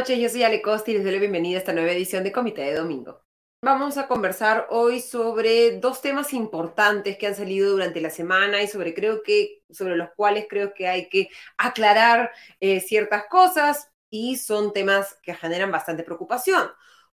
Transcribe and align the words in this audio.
noches. 0.00 0.18
Yo 0.18 0.30
soy 0.30 0.44
Ale 0.44 0.62
Costa 0.62 0.90
y 0.90 0.94
les 0.94 1.02
doy 1.02 1.12
la 1.12 1.18
bienvenida 1.18 1.56
a 1.56 1.58
esta 1.58 1.74
nueva 1.74 1.92
edición 1.92 2.24
de 2.24 2.32
Comité 2.32 2.62
de 2.62 2.74
Domingo. 2.74 3.22
Vamos 3.62 3.98
a 3.98 4.08
conversar 4.08 4.66
hoy 4.70 5.00
sobre 5.00 5.78
dos 5.78 6.00
temas 6.00 6.32
importantes 6.32 7.18
que 7.18 7.26
han 7.26 7.34
salido 7.34 7.72
durante 7.72 8.00
la 8.00 8.08
semana 8.08 8.62
y 8.62 8.66
sobre, 8.66 8.94
creo 8.94 9.22
que, 9.22 9.62
sobre 9.68 9.96
los 9.96 10.08
cuales 10.16 10.46
creo 10.48 10.72
que 10.72 10.88
hay 10.88 11.10
que 11.10 11.28
aclarar 11.58 12.32
eh, 12.60 12.80
ciertas 12.80 13.24
cosas 13.28 13.90
y 14.08 14.38
son 14.38 14.72
temas 14.72 15.18
que 15.22 15.34
generan 15.34 15.70
bastante 15.70 16.02
preocupación. 16.02 16.70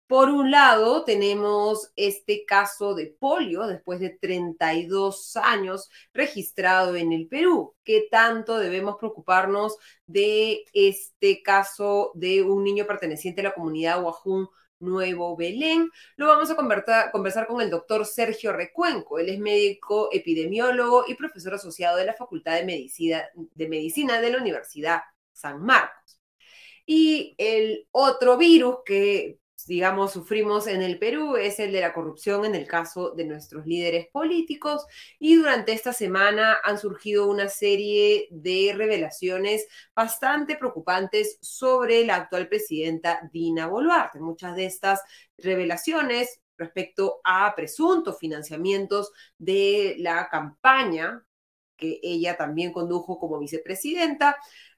Por 0.08 0.30
un 0.30 0.52
lado, 0.52 1.04
tenemos 1.04 1.92
este 1.98 2.46
caso 2.46 2.96
de 2.96 3.08
polio 3.08 3.68
después 3.68 4.00
de 4.00 4.10
32 4.10 5.36
años 5.36 5.90
registrado 6.14 6.96
en 6.96 7.12
el 7.12 7.28
Perú. 7.28 7.76
¿Qué 7.84 8.08
tanto 8.10 8.58
debemos 8.58 8.96
preocuparnos 8.98 9.78
de 10.06 10.64
este 10.74 11.44
caso 11.44 12.12
de 12.16 12.42
un 12.42 12.64
niño 12.64 12.86
perteneciente 12.88 13.42
a 13.42 13.46
la 13.46 13.54
comunidad 13.54 14.02
Huajún 14.02 14.48
Nuevo 14.80 15.36
Belén. 15.36 15.90
Lo 16.16 16.28
vamos 16.28 16.50
a 16.52 16.56
conversar 16.56 17.48
con 17.48 17.62
el 17.62 17.70
doctor 17.70 18.06
Sergio 18.06 18.54
Recuenco. 18.54 19.20
Él 19.20 19.30
es 19.30 19.40
médico 19.40 20.10
epidemiólogo 20.12 21.06
y 21.08 21.16
profesor 21.16 21.56
asociado 21.56 21.98
de 21.98 22.06
la 22.06 22.14
Facultad 22.14 22.56
de 22.56 22.66
Medicina 22.66 23.24
de, 23.34 23.68
Medicina 23.68 24.22
de 24.22 24.32
la 24.32 24.38
Universidad 24.38 25.02
San 25.32 25.62
Marcos. 25.64 26.20
Y 26.86 27.36
el 27.38 27.88
otro 27.92 28.38
virus 28.38 28.78
que 28.86 29.40
digamos, 29.66 30.14
sufrimos 30.14 30.68
en 30.68 30.82
el 30.82 31.00
Perú 31.00 31.36
es 31.36 31.60
el 31.60 31.72
de 31.72 31.82
la 31.82 31.94
corrupción 31.94 32.46
en 32.46 32.56
el 32.56 32.68
caso 32.68 33.12
de 33.12 33.26
nuestros 33.26 33.66
líderes 33.66 34.08
políticos 34.08 34.86
y 35.20 35.36
durante 35.36 35.74
esta 35.74 35.94
semana 35.94 36.58
han 36.64 36.78
surgido 36.78 37.28
una 37.28 37.50
serie 37.50 38.28
de 38.30 38.74
revelaciones 38.76 39.68
bastante 39.96 40.58
preocupantes 40.58 41.40
sobre 41.42 42.06
la 42.06 42.16
actual 42.16 42.48
presidenta 42.48 43.28
Dina 43.32 43.68
Boluarte. 43.68 44.20
Muchas 44.20 44.56
de 44.56 44.66
estas 44.66 45.02
revelaciones 45.38 46.42
respecto 46.58 47.22
a 47.24 47.54
presuntos 47.56 48.18
financiamientos 48.20 49.12
de 49.38 49.96
la 50.00 50.28
campaña 50.30 51.24
que 51.78 52.00
ella 52.02 52.36
también 52.36 52.74
condujo 52.74 53.20
como 53.20 53.40
vicepresidenta, 53.40 54.36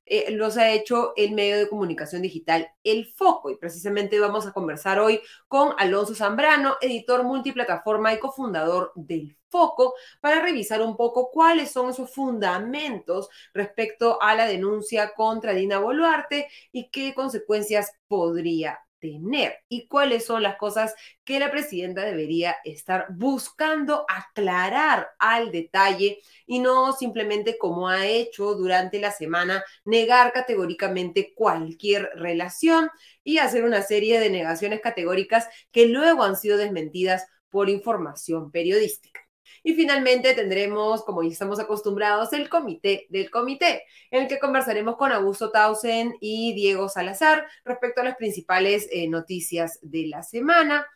eh, 0.09 0.31
los 0.31 0.57
ha 0.57 0.71
hecho 0.71 1.13
el 1.15 1.31
medio 1.31 1.57
de 1.57 1.69
comunicación 1.69 2.21
digital 2.21 2.69
El 2.83 3.05
Foco. 3.13 3.49
Y 3.49 3.57
precisamente 3.57 4.19
vamos 4.19 4.45
a 4.47 4.51
conversar 4.51 4.99
hoy 4.99 5.21
con 5.47 5.73
Alonso 5.77 6.15
Zambrano, 6.15 6.75
editor 6.81 7.23
multiplataforma 7.23 8.13
y 8.13 8.19
cofundador 8.19 8.91
del 8.95 9.37
Foco, 9.49 9.95
para 10.21 10.41
revisar 10.41 10.81
un 10.81 10.95
poco 10.97 11.31
cuáles 11.31 11.71
son 11.71 11.89
esos 11.89 12.11
fundamentos 12.11 13.29
respecto 13.53 14.21
a 14.21 14.35
la 14.35 14.45
denuncia 14.45 15.13
contra 15.15 15.53
Dina 15.53 15.79
Boluarte 15.79 16.47
y 16.71 16.89
qué 16.89 17.13
consecuencias 17.13 17.93
podría 18.07 18.79
tener 18.99 19.55
y 19.67 19.87
cuáles 19.87 20.25
son 20.25 20.43
las 20.43 20.57
cosas 20.57 20.93
que 21.23 21.39
la 21.39 21.51
presidenta 21.51 22.03
debería 22.03 22.55
estar 22.63 23.07
buscando 23.09 24.05
aclarar 24.07 25.09
al 25.19 25.51
detalle 25.51 26.19
y 26.45 26.59
no 26.59 26.93
simplemente 26.93 27.57
como 27.57 27.89
ha 27.89 28.05
hecho 28.07 28.55
durante 28.55 28.99
la 28.99 29.11
semana 29.11 29.63
negar 29.85 30.33
categóricamente 30.33 31.33
cualquier 31.35 32.09
relación 32.15 32.89
y 33.23 33.37
hacer 33.37 33.63
una 33.63 33.81
serie 33.81 34.19
de 34.19 34.29
negaciones 34.29 34.81
categóricas 34.81 35.47
que 35.71 35.87
luego 35.87 36.23
han 36.23 36.35
sido 36.35 36.57
desmentidas 36.57 37.25
por 37.49 37.69
información 37.69 38.51
periodística. 38.51 39.28
Y 39.63 39.73
finalmente 39.73 40.33
tendremos, 40.33 41.03
como 41.03 41.23
ya 41.23 41.29
estamos 41.29 41.59
acostumbrados, 41.59 42.33
el 42.33 42.49
comité 42.49 43.07
del 43.09 43.29
comité, 43.29 43.83
en 44.11 44.23
el 44.23 44.27
que 44.27 44.39
conversaremos 44.39 44.97
con 44.97 45.11
Augusto 45.11 45.51
Tausen 45.51 46.15
y 46.19 46.53
Diego 46.53 46.89
Salazar 46.89 47.47
respecto 47.63 48.01
a 48.01 48.05
las 48.05 48.15
principales 48.15 48.87
eh, 48.91 49.07
noticias 49.07 49.79
de 49.81 50.07
la 50.07 50.23
semana 50.23 50.87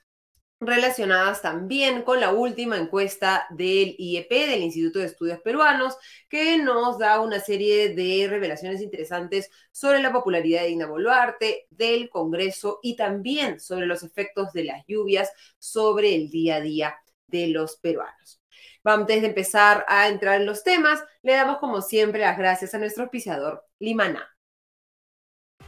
relacionadas 0.66 1.42
también 1.42 2.04
con 2.04 2.20
la 2.20 2.32
última 2.32 2.78
encuesta 2.78 3.48
del 3.50 3.96
IEP, 3.98 4.30
del 4.30 4.64
Instituto 4.64 5.00
de 5.00 5.06
Estudios 5.06 5.40
Peruanos, 5.42 5.98
que 6.30 6.58
nos 6.58 6.98
da 6.98 7.20
una 7.22 7.40
serie 7.40 7.94
de 7.94 8.28
revelaciones 8.30 8.82
interesantes 8.82 9.50
sobre 9.72 10.02
la 10.02 10.12
popularidad 10.12 10.62
de 10.62 10.70
Dina 10.70 10.88
Boluarte, 10.88 11.68
del 11.70 12.10
Congreso 12.10 12.80
y 12.82 12.96
también 12.96 13.60
sobre 13.60 13.86
los 13.86 14.04
efectos 14.04 14.54
de 14.54 14.66
las 14.66 14.86
lluvias 14.88 15.32
sobre 15.60 16.16
el 16.16 16.30
día 16.30 16.58
a 16.58 16.62
día 16.62 16.96
de 17.28 17.48
los 17.48 17.78
peruanos. 17.78 18.43
Antes 18.84 19.22
de 19.22 19.28
empezar 19.28 19.86
a 19.88 20.10
entrar 20.10 20.42
en 20.42 20.46
los 20.46 20.64
temas, 20.64 21.04
le 21.22 21.34
damos 21.34 21.58
como 21.60 21.82
siempre 21.82 22.22
las 22.22 22.38
gracias 22.38 22.74
a 22.74 22.80
nuestro 22.80 23.04
auspiciador, 23.04 23.66
Limaná. 23.80 24.28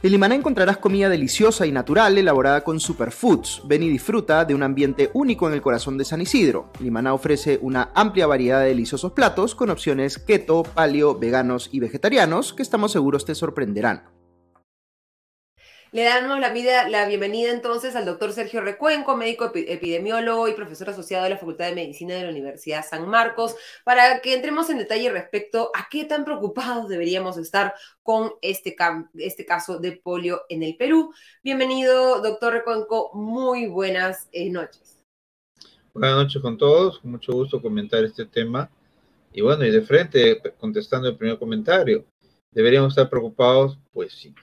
En 0.02 0.12
Limaná 0.12 0.34
encontrarás 0.34 0.76
comida 0.76 1.08
deliciosa 1.08 1.66
y 1.66 1.72
natural 1.72 2.18
elaborada 2.18 2.62
con 2.62 2.78
superfoods. 2.78 3.62
Ven 3.64 3.82
y 3.82 3.88
disfruta 3.88 4.44
de 4.44 4.54
un 4.54 4.62
ambiente 4.62 5.10
único 5.14 5.48
en 5.48 5.54
el 5.54 5.62
corazón 5.62 5.96
de 5.96 6.04
San 6.04 6.20
Isidro. 6.20 6.70
Limaná 6.80 7.14
ofrece 7.14 7.58
una 7.62 7.90
amplia 7.94 8.26
variedad 8.26 8.60
de 8.60 8.68
deliciosos 8.68 9.12
platos 9.12 9.54
con 9.54 9.70
opciones 9.70 10.18
keto, 10.18 10.64
paleo, 10.64 11.18
veganos 11.18 11.70
y 11.72 11.80
vegetarianos 11.80 12.52
que 12.52 12.62
estamos 12.62 12.92
seguros 12.92 13.24
te 13.24 13.34
sorprenderán. 13.34 14.15
Le 15.96 16.04
damos 16.04 16.38
la, 16.40 16.52
vida, 16.52 16.90
la 16.90 17.08
bienvenida 17.08 17.50
entonces 17.50 17.96
al 17.96 18.04
doctor 18.04 18.30
Sergio 18.30 18.60
Recuenco, 18.60 19.16
médico 19.16 19.50
epidemiólogo 19.54 20.46
y 20.46 20.52
profesor 20.52 20.90
asociado 20.90 21.24
de 21.24 21.30
la 21.30 21.38
Facultad 21.38 21.68
de 21.68 21.74
Medicina 21.74 22.14
de 22.14 22.24
la 22.24 22.28
Universidad 22.28 22.84
San 22.86 23.08
Marcos, 23.08 23.56
para 23.82 24.20
que 24.20 24.34
entremos 24.34 24.68
en 24.68 24.76
detalle 24.76 25.10
respecto 25.10 25.70
a 25.74 25.88
qué 25.90 26.04
tan 26.04 26.26
preocupados 26.26 26.90
deberíamos 26.90 27.38
estar 27.38 27.72
con 28.02 28.32
este, 28.42 28.76
este 29.14 29.46
caso 29.46 29.78
de 29.78 29.92
polio 29.92 30.42
en 30.50 30.64
el 30.64 30.76
Perú. 30.76 31.14
Bienvenido, 31.42 32.20
doctor 32.20 32.52
Recuenco, 32.52 33.10
muy 33.14 33.66
buenas 33.66 34.28
eh, 34.32 34.50
noches. 34.50 35.02
Buenas 35.94 36.14
noches 36.14 36.42
con 36.42 36.58
todos, 36.58 36.98
con 36.98 37.12
mucho 37.12 37.32
gusto 37.32 37.62
comentar 37.62 38.04
este 38.04 38.26
tema. 38.26 38.70
Y 39.32 39.40
bueno, 39.40 39.64
y 39.64 39.70
de 39.70 39.80
frente, 39.80 40.42
contestando 40.58 41.08
el 41.08 41.16
primer 41.16 41.38
comentario, 41.38 42.04
¿deberíamos 42.50 42.92
estar 42.92 43.08
preocupados? 43.08 43.78
Pues 43.94 44.12
sí, 44.12 44.34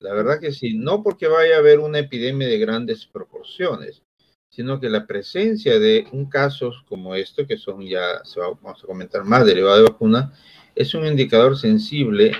la 0.00 0.14
verdad 0.14 0.40
que 0.40 0.50
sí, 0.50 0.74
no 0.74 1.02
porque 1.02 1.28
vaya 1.28 1.56
a 1.56 1.58
haber 1.58 1.78
una 1.78 1.98
epidemia 1.98 2.48
de 2.48 2.58
grandes 2.58 3.06
proporciones, 3.06 4.02
sino 4.48 4.80
que 4.80 4.88
la 4.88 5.06
presencia 5.06 5.78
de 5.78 6.06
un 6.12 6.28
caso 6.28 6.72
como 6.88 7.14
esto, 7.14 7.46
que 7.46 7.58
son 7.58 7.86
ya, 7.86 8.22
vamos 8.36 8.82
a 8.82 8.86
comentar 8.86 9.24
más, 9.24 9.44
derivado 9.44 9.76
de 9.76 9.90
vacuna, 9.90 10.32
es 10.74 10.94
un 10.94 11.06
indicador 11.06 11.56
sensible 11.56 12.32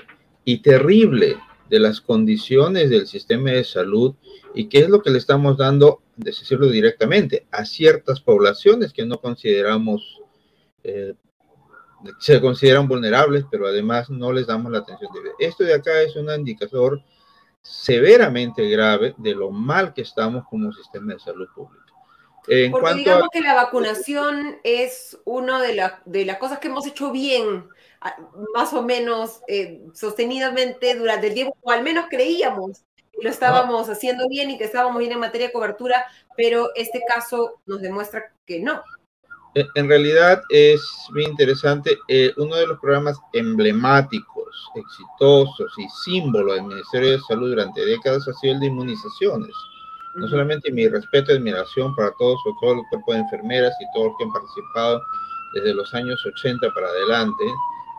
y 0.44 0.58
terrible 0.58 1.36
de 1.68 1.78
las 1.78 2.00
condiciones 2.00 2.88
del 2.88 3.06
sistema 3.06 3.50
de 3.50 3.62
salud 3.62 4.14
y 4.54 4.68
qué 4.68 4.78
es 4.78 4.88
lo 4.88 5.02
que 5.02 5.10
le 5.10 5.18
estamos 5.18 5.58
dando, 5.58 6.02
de 6.16 6.30
decirlo 6.30 6.68
directamente, 6.68 7.46
a 7.52 7.64
ciertas 7.64 8.20
poblaciones 8.20 8.92
que 8.92 9.04
no 9.04 9.20
consideramos, 9.20 10.20
eh, 10.82 11.14
se 12.18 12.40
consideran 12.40 12.88
vulnerables, 12.88 13.44
pero 13.50 13.66
además 13.66 14.08
no 14.08 14.32
les 14.32 14.46
damos 14.46 14.72
la 14.72 14.78
atención 14.78 15.12
debida. 15.12 15.32
Esto 15.38 15.64
de 15.64 15.74
acá 15.74 16.00
es 16.00 16.16
un 16.16 16.30
indicador 16.30 17.02
severamente 17.62 18.68
grave 18.68 19.14
de 19.18 19.34
lo 19.34 19.50
mal 19.50 19.92
que 19.92 20.02
estamos 20.02 20.44
como 20.48 20.72
sistema 20.72 21.14
de 21.14 21.20
salud 21.20 21.48
pública. 21.54 21.80
En 22.48 22.72
Porque 22.72 22.94
digamos 22.94 23.28
que 23.30 23.40
la 23.40 23.54
vacunación 23.54 24.58
es 24.64 25.18
una 25.24 25.60
de, 25.60 25.90
de 26.04 26.24
las 26.24 26.38
cosas 26.38 26.58
que 26.58 26.68
hemos 26.68 26.86
hecho 26.86 27.12
bien, 27.12 27.68
más 28.54 28.72
o 28.72 28.82
menos 28.82 29.42
eh, 29.46 29.82
sostenidamente 29.92 30.94
durante 30.94 31.28
el 31.28 31.34
tiempo, 31.34 31.56
o 31.60 31.70
al 31.70 31.82
menos 31.82 32.06
creíamos 32.08 32.82
que 33.12 33.22
lo 33.22 33.28
estábamos 33.28 33.88
haciendo 33.88 34.26
bien 34.28 34.50
y 34.50 34.58
que 34.58 34.64
estábamos 34.64 34.98
bien 34.98 35.12
en 35.12 35.20
materia 35.20 35.48
de 35.48 35.52
cobertura, 35.52 36.06
pero 36.36 36.70
este 36.74 37.02
caso 37.06 37.60
nos 37.66 37.82
demuestra 37.82 38.32
que 38.46 38.60
no. 38.60 38.82
En 39.54 39.88
realidad 39.88 40.42
es 40.50 40.80
bien 41.12 41.30
interesante. 41.30 41.98
Eh, 42.06 42.32
uno 42.36 42.54
de 42.54 42.68
los 42.68 42.78
programas 42.78 43.18
emblemáticos, 43.32 44.70
exitosos 44.76 45.72
y 45.76 45.88
símbolo 46.04 46.54
del 46.54 46.64
Ministerio 46.64 47.12
de 47.12 47.20
Salud 47.20 47.50
durante 47.50 47.84
décadas 47.84 48.28
ha 48.28 48.32
sido 48.34 48.54
el 48.54 48.60
de 48.60 48.66
inmunizaciones. 48.66 49.52
No 50.14 50.28
solamente 50.28 50.70
mi 50.70 50.86
respeto 50.88 51.32
y 51.32 51.36
admiración 51.36 51.94
para 51.96 52.12
todos, 52.18 52.38
todo 52.60 52.74
el 52.74 52.82
cuerpo 52.90 53.12
de 53.12 53.20
enfermeras 53.20 53.74
y 53.80 53.84
todos 53.92 54.08
los 54.08 54.16
que 54.18 54.24
han 54.24 54.32
participado 54.32 55.02
desde 55.54 55.74
los 55.74 55.94
años 55.94 56.24
80 56.26 56.70
para 56.72 56.86
adelante, 56.86 57.44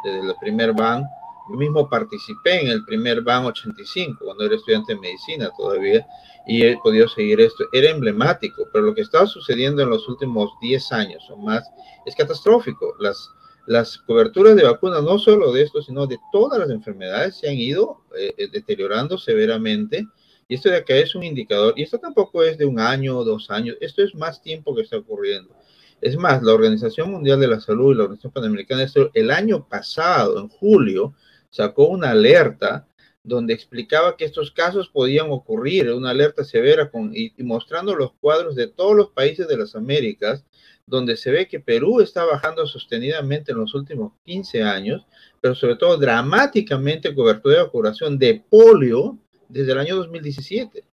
desde 0.05 0.27
el 0.29 0.35
primer 0.39 0.73
BAN. 0.73 1.05
Yo 1.51 1.57
mismo 1.57 1.89
participé 1.89 2.61
en 2.61 2.67
el 2.69 2.85
primer 2.85 3.21
BAN 3.21 3.45
85, 3.45 4.23
cuando 4.23 4.45
era 4.45 4.55
estudiante 4.55 4.93
de 4.93 5.01
medicina 5.01 5.51
todavía, 5.57 6.07
y 6.47 6.63
he 6.63 6.77
podido 6.77 7.07
seguir 7.09 7.41
esto. 7.41 7.65
Era 7.73 7.89
emblemático, 7.89 8.67
pero 8.71 8.85
lo 8.85 8.95
que 8.95 9.01
estaba 9.01 9.27
sucediendo 9.27 9.81
en 9.81 9.89
los 9.89 10.07
últimos 10.07 10.51
10 10.61 10.91
años 10.93 11.23
o 11.29 11.37
más 11.37 11.69
es 12.05 12.15
catastrófico. 12.15 12.95
Las, 12.99 13.29
las 13.67 13.97
coberturas 13.97 14.55
de 14.55 14.63
vacunas, 14.63 15.03
no 15.03 15.19
solo 15.19 15.51
de 15.51 15.63
esto, 15.63 15.81
sino 15.81 16.07
de 16.07 16.17
todas 16.31 16.57
las 16.59 16.69
enfermedades, 16.69 17.37
se 17.37 17.49
han 17.49 17.57
ido 17.57 18.01
eh, 18.17 18.33
eh, 18.37 18.47
deteriorando 18.51 19.17
severamente. 19.17 20.07
Y 20.47 20.55
esto 20.55 20.69
de 20.69 20.77
acá 20.77 20.95
es 20.95 21.15
un 21.15 21.23
indicador, 21.23 21.73
y 21.77 21.83
esto 21.83 21.97
tampoco 21.97 22.43
es 22.43 22.57
de 22.57 22.65
un 22.65 22.79
año 22.79 23.17
o 23.17 23.23
dos 23.23 23.49
años, 23.49 23.77
esto 23.79 24.03
es 24.03 24.13
más 24.15 24.41
tiempo 24.41 24.75
que 24.75 24.81
está 24.81 24.97
ocurriendo. 24.97 25.55
Es 26.01 26.17
más, 26.17 26.41
la 26.41 26.53
Organización 26.53 27.11
Mundial 27.11 27.39
de 27.39 27.47
la 27.47 27.61
Salud 27.61 27.93
y 27.93 27.95
la 27.95 28.03
Organización 28.03 28.33
Panamericana 28.33 28.81
de 28.81 28.87
Salud 28.89 29.11
el 29.13 29.31
año 29.31 29.65
pasado, 29.69 30.39
en 30.39 30.49
julio, 30.49 31.13
sacó 31.51 31.87
una 31.87 32.11
alerta 32.11 32.87
donde 33.23 33.53
explicaba 33.53 34.17
que 34.17 34.25
estos 34.25 34.51
casos 34.51 34.89
podían 34.89 35.27
ocurrir, 35.29 35.91
una 35.91 36.09
alerta 36.09 36.43
severa 36.43 36.89
con, 36.89 37.11
y, 37.15 37.31
mostrando 37.43 37.95
los 37.95 38.13
cuadros 38.13 38.55
de 38.55 38.67
todos 38.67 38.95
los 38.95 39.09
países 39.11 39.47
de 39.47 39.57
las 39.57 39.75
Américas, 39.75 40.43
donde 40.87 41.15
se 41.15 41.31
ve 41.31 41.47
que 41.47 41.59
Perú 41.59 42.01
está 42.01 42.25
bajando 42.25 42.65
sostenidamente 42.65 43.51
en 43.51 43.59
los 43.59 43.75
últimos 43.75 44.13
15 44.25 44.63
años, 44.63 45.05
pero 45.39 45.53
sobre 45.53 45.75
todo 45.75 45.97
dramáticamente 45.97 47.13
cobertura 47.13 47.57
de 47.57 47.63
vacunación 47.63 48.17
de 48.17 48.43
polio 48.49 49.17
desde 49.47 49.73
el 49.73 49.77
año 49.77 49.95
2017. 49.97 50.83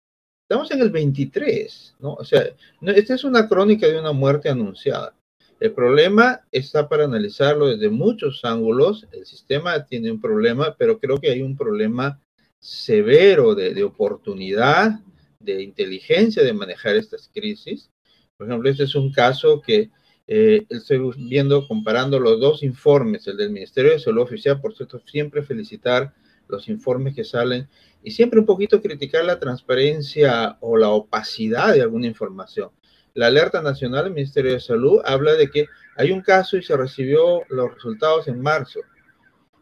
Estamos 0.42 0.70
en 0.70 0.80
el 0.80 0.90
23, 0.90 1.96
¿no? 2.00 2.14
O 2.14 2.24
sea, 2.24 2.42
esta 2.82 3.14
es 3.14 3.24
una 3.24 3.48
crónica 3.48 3.86
de 3.86 3.98
una 3.98 4.12
muerte 4.12 4.48
anunciada. 4.48 5.14
El 5.60 5.72
problema 5.72 6.42
está 6.52 6.88
para 6.88 7.04
analizarlo 7.04 7.66
desde 7.66 7.88
muchos 7.88 8.44
ángulos. 8.44 9.08
El 9.10 9.26
sistema 9.26 9.84
tiene 9.84 10.12
un 10.12 10.20
problema, 10.20 10.76
pero 10.78 11.00
creo 11.00 11.18
que 11.18 11.30
hay 11.30 11.42
un 11.42 11.56
problema 11.56 12.20
severo 12.60 13.56
de, 13.56 13.82
oportunidad, 13.82 15.00
de 15.40 15.62
inteligencia 15.62 16.44
de 16.44 16.52
manejar 16.52 16.94
estas 16.94 17.28
crisis. 17.34 17.90
Por 18.36 18.46
ejemplo, 18.46 18.70
este 18.70 18.84
es 18.84 18.94
un 18.94 19.10
caso 19.10 19.60
que 19.60 19.90
eh, 20.28 20.64
estoy 20.68 21.00
viendo, 21.16 21.66
comparando 21.66 22.20
los 22.20 22.38
dos 22.38 22.62
informes, 22.62 23.26
el 23.26 23.36
del 23.36 23.50
Ministerio 23.50 23.92
de 23.92 23.98
Salud 23.98 24.22
Oficial, 24.22 24.60
por 24.60 24.76
cierto, 24.76 25.00
siempre 25.06 25.42
felicitar 25.42 26.14
los 26.46 26.68
informes 26.68 27.16
que 27.16 27.24
salen 27.24 27.68
y 28.02 28.12
siempre 28.12 28.38
un 28.38 28.46
poquito 28.46 28.80
criticar 28.80 29.24
la 29.24 29.40
transparencia 29.40 30.56
o 30.60 30.76
la 30.76 30.90
opacidad 30.90 31.74
de 31.74 31.82
alguna 31.82 32.06
información 32.06 32.70
la 33.18 33.26
alerta 33.26 33.60
nacional 33.60 34.04
del 34.04 34.12
Ministerio 34.12 34.52
de 34.52 34.60
Salud 34.60 35.00
habla 35.04 35.32
de 35.32 35.50
que 35.50 35.66
hay 35.96 36.12
un 36.12 36.20
caso 36.20 36.56
y 36.56 36.62
se 36.62 36.76
recibió 36.76 37.42
los 37.48 37.74
resultados 37.74 38.28
en 38.28 38.40
marzo. 38.40 38.78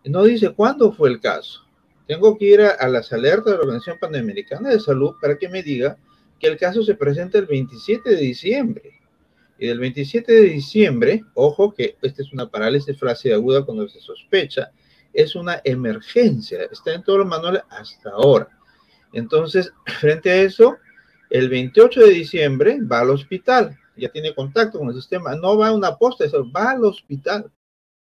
No 0.05 0.25
dice 0.25 0.51
cuándo 0.51 0.93
fue 0.93 1.09
el 1.09 1.21
caso. 1.21 1.67
Tengo 2.07 2.37
que 2.37 2.45
ir 2.45 2.61
a, 2.61 2.87
las 2.87 3.15
alertas 3.15 3.47
de 3.47 3.53
la 3.53 3.61
Organización 3.61 3.99
Panamericana 3.99 4.69
de 4.69 4.79
Salud 4.79 5.15
para 5.23 5.39
que 5.39 5.49
me 5.49 5.63
diga 5.63 5.97
que 6.39 6.49
el 6.49 6.59
caso 6.59 6.83
se 6.83 6.97
presenta 6.97 7.39
el 7.39 7.47
27 7.47 8.11
de 8.11 8.17
diciembre. 8.17 9.01
Y 9.59 9.69
del 9.69 9.79
27 9.79 10.31
de 10.31 10.43
diciembre, 10.43 11.25
ojo 11.33 11.73
que 11.73 11.97
esta 12.03 12.21
es 12.21 12.35
una 12.35 12.51
parálisis 12.51 12.99
flácida 12.99 13.37
aguda 13.37 13.65
cuando 13.65 13.89
se 13.89 14.01
sospecha, 14.01 14.71
es 15.15 15.35
una 15.35 15.63
emergencia. 15.65 16.65
Está 16.71 16.93
en 16.93 17.03
todos 17.03 17.21
los 17.21 17.29
manuales 17.29 17.63
hasta 17.71 18.11
ahora. 18.11 18.51
Entonces, 19.15 19.73
frente 19.99 20.31
a 20.31 20.43
eso, 20.43 20.77
el 21.31 21.49
28 21.49 22.01
de 22.01 22.11
diciembre 22.11 22.79
va 22.81 23.01
al 23.01 23.11
hospital, 23.11 23.79
ya 23.97 24.09
tiene 24.11 24.35
contacto 24.35 24.79
con 24.79 24.89
el 24.89 24.95
sistema, 24.95 25.35
no 25.35 25.57
va 25.57 25.69
a 25.69 25.73
una 25.73 25.97
posta, 25.97 26.25
va 26.55 26.71
al 26.73 26.85
hospital. 26.85 27.51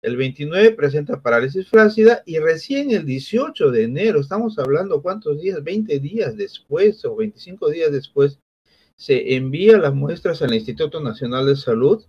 El 0.02 0.16
29 0.16 0.70
presenta 0.72 1.20
parálisis 1.20 1.68
flácida 1.68 2.22
y 2.24 2.38
recién 2.38 2.90
el 2.90 3.04
18 3.04 3.70
de 3.70 3.82
enero, 3.82 4.20
estamos 4.20 4.58
hablando 4.58 5.02
cuántos 5.02 5.40
días, 5.40 5.62
20 5.62 5.98
días 5.98 6.36
después 6.36 7.04
o 7.04 7.16
25 7.16 7.68
días 7.68 7.92
después, 7.92 8.38
se 8.96 9.34
envía 9.34 9.78
las 9.78 9.94
muestras 9.94 10.42
al 10.42 10.54
Instituto 10.54 11.00
Nacional 11.00 11.46
de 11.46 11.56
Salud. 11.56 12.04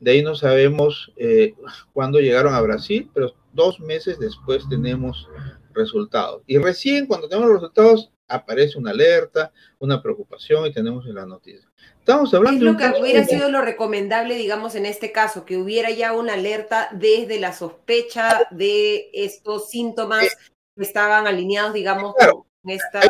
De 0.00 0.12
ahí 0.12 0.22
no 0.22 0.36
sabemos 0.36 1.12
eh, 1.16 1.54
cuándo 1.92 2.20
llegaron 2.20 2.54
a 2.54 2.60
Brasil, 2.60 3.10
pero 3.12 3.34
dos 3.52 3.80
meses 3.80 4.18
después 4.20 4.68
tenemos 4.68 5.28
resultados. 5.74 6.42
Y 6.46 6.58
recién 6.58 7.06
cuando 7.06 7.28
tenemos 7.28 7.52
resultados, 7.52 8.12
aparece 8.28 8.78
una 8.78 8.90
alerta, 8.90 9.52
una 9.78 10.02
preocupación 10.02 10.66
y 10.66 10.72
tenemos 10.72 11.04
la 11.06 11.26
noticia. 11.26 11.68
Estamos 11.98 12.32
hablando 12.32 12.66
es 12.66 12.72
lo 12.72 12.78
que 12.78 13.00
hubiera 13.00 13.24
sido 13.24 13.50
lo 13.50 13.62
recomendable, 13.62 14.36
digamos, 14.36 14.74
en 14.74 14.86
este 14.86 15.12
caso, 15.12 15.44
que 15.44 15.56
hubiera 15.56 15.90
ya 15.90 16.12
una 16.12 16.34
alerta 16.34 16.88
desde 16.92 17.40
la 17.40 17.52
sospecha 17.52 18.46
de 18.50 19.10
estos 19.12 19.68
síntomas 19.70 20.24
eh, 20.24 20.28
que 20.76 20.82
estaban 20.82 21.26
alineados, 21.26 21.74
digamos, 21.74 22.14
con 22.16 22.70
esta, 22.70 23.00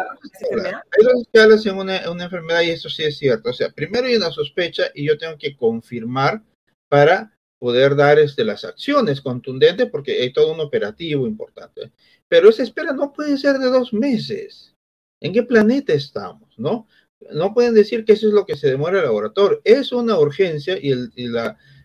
enfermedad. 0.40 0.82
Hay 0.90 1.04
dos 1.04 1.22
escalas 1.22 1.66
en 1.66 1.76
una, 1.76 2.10
una 2.10 2.24
enfermedad 2.24 2.62
y 2.62 2.70
eso 2.70 2.88
sí 2.88 3.04
es 3.04 3.18
cierto. 3.18 3.50
O 3.50 3.52
sea, 3.52 3.70
primero 3.70 4.06
hay 4.06 4.16
una 4.16 4.30
sospecha 4.30 4.84
y 4.94 5.06
yo 5.06 5.18
tengo 5.18 5.36
que 5.38 5.56
confirmar 5.56 6.42
para 6.88 7.38
poder 7.58 7.96
dar 7.96 8.18
este, 8.18 8.44
las 8.44 8.64
acciones 8.64 9.20
contundentes 9.20 9.88
porque 9.90 10.20
hay 10.20 10.32
todo 10.32 10.52
un 10.52 10.60
operativo 10.60 11.26
importante. 11.26 11.92
Pero 12.28 12.50
esa 12.50 12.62
espera 12.62 12.92
no 12.92 13.12
puede 13.12 13.36
ser 13.36 13.58
de 13.58 13.68
dos 13.68 13.92
meses. 13.92 14.74
¿En 15.20 15.32
qué 15.32 15.42
planeta 15.42 15.92
estamos? 15.92 16.58
¿No? 16.58 16.86
No 17.32 17.52
pueden 17.52 17.74
decir 17.74 18.04
que 18.04 18.12
eso 18.12 18.28
es 18.28 18.34
lo 18.34 18.46
que 18.46 18.56
se 18.56 18.68
demora 18.68 18.98
el 18.98 19.04
laboratorio. 19.04 19.60
Es 19.64 19.92
una 19.92 20.18
urgencia 20.18 20.78
y 20.80 20.92
el, 20.92 21.10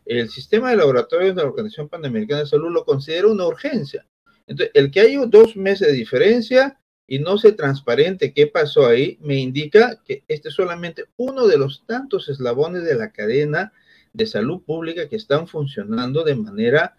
el 0.06 0.30
sistema 0.30 0.70
de 0.70 0.78
laboratorios 0.78 1.36
de 1.36 1.42
la 1.42 1.50
Organización 1.50 1.90
Panamericana 1.90 2.42
de 2.42 2.48
Salud 2.48 2.72
lo 2.72 2.86
considera 2.86 3.28
una 3.28 3.48
urgencia. 3.48 4.06
Entonces, 4.46 4.72
el 4.76 4.92
que 4.92 5.00
haya 5.00 5.26
dos 5.26 5.56
meses 5.56 5.88
de 5.88 5.94
diferencia 5.94 6.80
y 7.08 7.20
no 7.20 7.38
se 7.38 7.52
transparente 7.52 8.34
qué 8.34 8.48
pasó 8.48 8.86
ahí, 8.86 9.18
me 9.22 9.38
indica 9.38 10.02
que 10.06 10.24
este 10.28 10.50
es 10.50 10.56
solamente 10.56 11.06
uno 11.18 11.48
de 11.48 11.58
los 11.58 11.86
tantos 11.86 12.30
eslabones 12.30 12.84
de 12.84 12.96
la 12.96 13.12
cadena 13.12 13.74
de 14.14 14.28
salud 14.28 14.62
pública 14.64 15.10
que 15.10 15.16
están 15.16 15.48
funcionando 15.48 16.24
de 16.24 16.36
manera 16.36 16.96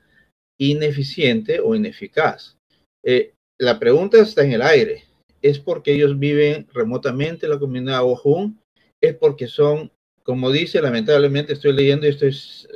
ineficiente 0.59 1.61
o 1.61 1.75
ineficaz. 1.75 2.57
Eh, 3.05 3.35
la 3.59 3.79
pregunta 3.79 4.21
está 4.21 4.43
en 4.45 4.53
el 4.53 4.63
aire 4.63 5.05
es 5.45 5.59
porque 5.59 5.93
ellos 5.93 6.19
viven 6.19 6.67
remotamente 6.73 7.45
en 7.45 7.53
la 7.53 7.59
comunidad 7.59 8.03
Ojun, 8.03 8.59
es 8.99 9.15
porque 9.15 9.47
son, 9.47 9.93
como 10.23 10.51
dice, 10.51 10.81
lamentablemente 10.81 11.53
estoy 11.53 11.75
leyendo, 11.75 12.07
esto 12.07 12.25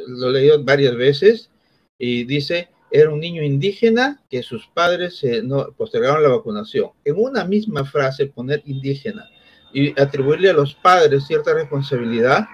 lo 0.06 0.29
he 0.29 0.32
leído 0.35 0.62
varias 0.62 0.94
veces, 0.94 1.50
y 1.99 2.25
dice, 2.25 2.69
era 2.91 3.09
un 3.09 3.20
niño 3.20 3.43
indígena 3.43 4.23
que 4.29 4.43
sus 4.43 4.67
padres 4.67 5.17
se, 5.17 5.43
no, 5.43 5.73
postergaron 5.79 6.23
la 6.23 6.29
vacunación. 6.29 6.91
En 7.06 7.15
una 7.17 7.43
misma 7.43 7.87
frase 7.87 8.26
poner 8.26 8.62
indígena 8.67 9.26
y 9.73 9.99
atribuirle 9.99 10.50
a 10.50 10.53
los 10.53 10.75
padres 10.75 11.26
cierta 11.26 11.55
responsabilidad 11.55 12.44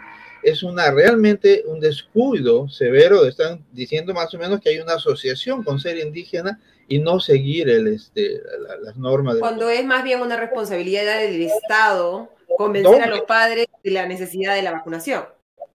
es 0.44 0.62
una 0.62 0.92
realmente 0.92 1.64
un 1.66 1.80
descuido 1.80 2.68
severo. 2.68 3.26
Están 3.26 3.64
diciendo 3.72 4.14
más 4.14 4.32
o 4.32 4.38
menos 4.38 4.60
que 4.60 4.68
hay 4.68 4.78
una 4.78 4.94
asociación 4.94 5.64
con 5.64 5.80
ser 5.80 5.98
indígena 5.98 6.60
y 6.88 6.98
no 6.98 7.20
seguir 7.20 7.68
el, 7.68 7.86
este, 7.88 8.40
las 8.82 8.96
normas. 8.96 9.36
Cuando 9.38 9.68
es 9.70 9.84
más 9.84 10.04
bien 10.04 10.20
una 10.20 10.36
responsabilidad 10.36 11.18
del 11.18 11.42
Estado 11.42 12.30
convencer 12.56 13.02
a 13.02 13.06
los 13.06 13.22
padres 13.22 13.66
de 13.82 13.90
la 13.90 14.06
necesidad 14.06 14.54
de 14.54 14.62
la 14.62 14.72
vacunación. 14.72 15.24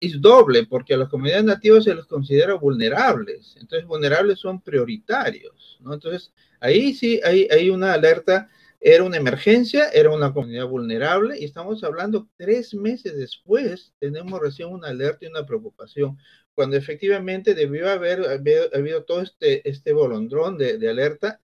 Es 0.00 0.20
doble, 0.20 0.64
porque 0.66 0.94
a 0.94 0.96
las 0.96 1.08
comunidades 1.08 1.44
nativas 1.44 1.84
se 1.84 1.94
les 1.94 2.06
considera 2.06 2.54
vulnerables. 2.54 3.56
Entonces, 3.60 3.86
vulnerables 3.86 4.38
son 4.38 4.60
prioritarios. 4.60 5.78
¿no? 5.80 5.94
Entonces, 5.94 6.32
ahí 6.60 6.94
sí 6.94 7.20
hay, 7.24 7.48
hay 7.50 7.70
una 7.70 7.94
alerta 7.94 8.48
era 8.80 9.02
una 9.02 9.16
emergencia, 9.16 9.88
era 9.90 10.10
una 10.10 10.32
comunidad 10.32 10.66
vulnerable 10.66 11.38
y 11.38 11.44
estamos 11.44 11.82
hablando 11.82 12.28
tres 12.36 12.74
meses 12.74 13.16
después, 13.16 13.92
tenemos 13.98 14.40
recién 14.40 14.68
una 14.68 14.88
alerta 14.88 15.24
y 15.24 15.28
una 15.28 15.46
preocupación, 15.46 16.16
cuando 16.54 16.76
efectivamente 16.76 17.54
debió 17.54 17.90
haber, 17.90 18.24
habido 18.72 19.04
todo 19.04 19.22
este, 19.22 19.68
este 19.68 19.92
bolondrón 19.92 20.58
de, 20.58 20.78
de, 20.78 20.90
alerta 20.90 21.40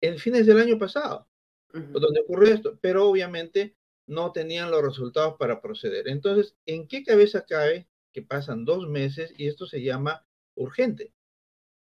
en 0.00 0.18
fines 0.18 0.46
del 0.46 0.58
año 0.58 0.78
pasado, 0.78 1.26
donde 1.72 2.20
ocurrió 2.20 2.52
esto, 2.52 2.78
pero 2.80 3.08
obviamente 3.08 3.74
no 4.06 4.32
tenían 4.32 4.70
los 4.70 4.82
resultados 4.82 5.36
para 5.38 5.60
proceder. 5.60 6.08
Entonces, 6.08 6.54
¿en 6.66 6.86
qué 6.86 7.02
cabeza 7.02 7.44
cabe 7.46 7.88
que 8.12 8.22
pasan 8.22 8.64
dos 8.64 8.86
meses 8.88 9.32
y 9.36 9.48
esto 9.48 9.66
se 9.66 9.82
llama 9.82 10.26
urgente? 10.54 11.12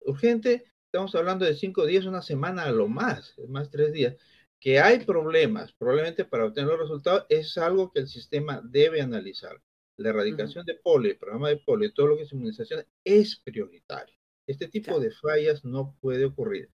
Urgente, 0.01 0.65
estamos 0.85 1.13
hablando 1.15 1.45
de 1.45 1.55
cinco 1.55 1.85
días, 1.85 2.05
una 2.05 2.21
semana 2.21 2.63
a 2.63 2.71
lo 2.71 2.87
más, 2.87 3.35
más 3.47 3.71
tres 3.71 3.91
días 3.91 4.15
que 4.63 4.79
hay 4.79 4.99
problemas, 4.99 5.73
probablemente 5.73 6.23
para 6.23 6.45
obtener 6.45 6.69
los 6.69 6.79
resultados, 6.79 7.25
es 7.27 7.57
algo 7.57 7.91
que 7.91 7.99
el 7.99 8.07
sistema 8.07 8.61
debe 8.63 9.01
analizar. 9.01 9.61
La 9.97 10.11
erradicación 10.11 10.65
de 10.65 10.75
polio, 10.75 11.11
el 11.11 11.17
programa 11.17 11.49
de 11.49 11.57
polio, 11.57 11.91
todo 11.91 12.07
lo 12.07 12.15
que 12.15 12.23
es 12.23 12.31
inmunización 12.31 12.85
es 13.03 13.35
prioritario. 13.43 14.15
Este 14.47 14.69
tipo 14.69 15.01
de 15.01 15.11
fallas 15.11 15.65
no 15.65 15.97
puede 15.99 16.23
ocurrir. 16.23 16.69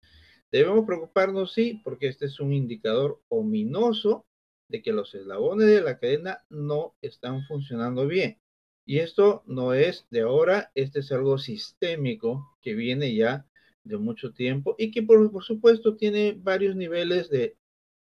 Debemos 0.52 0.86
preocuparnos, 0.86 1.52
sí, 1.52 1.82
porque 1.84 2.10
este 2.10 2.28
es 2.28 2.40
un 2.40 2.54
indicador 2.54 3.24
ominoso 3.28 4.28
de 4.68 4.84
que 4.84 4.94
los 4.94 5.16
eslabones 5.16 5.66
de 5.66 5.82
la 5.82 5.98
cadena 5.98 6.46
no 6.48 6.96
están 7.02 7.44
funcionando 7.48 8.06
bien. 8.06 8.40
Y 8.86 9.00
esto 9.00 9.42
no 9.48 9.74
es 9.74 10.06
de 10.12 10.22
ahora, 10.22 10.72
este 10.76 11.00
es 11.00 11.12
algo 11.12 11.40
sistémico 11.40 12.56
que 12.62 12.76
viene 12.76 13.16
ya 13.16 13.48
de 13.84 13.98
mucho 13.98 14.32
tiempo 14.32 14.76
y 14.78 14.92
que 14.92 15.02
por, 15.02 15.32
por 15.32 15.44
supuesto 15.44 15.96
tiene 15.96 16.38
varios 16.38 16.76
niveles 16.76 17.32
de 17.32 17.58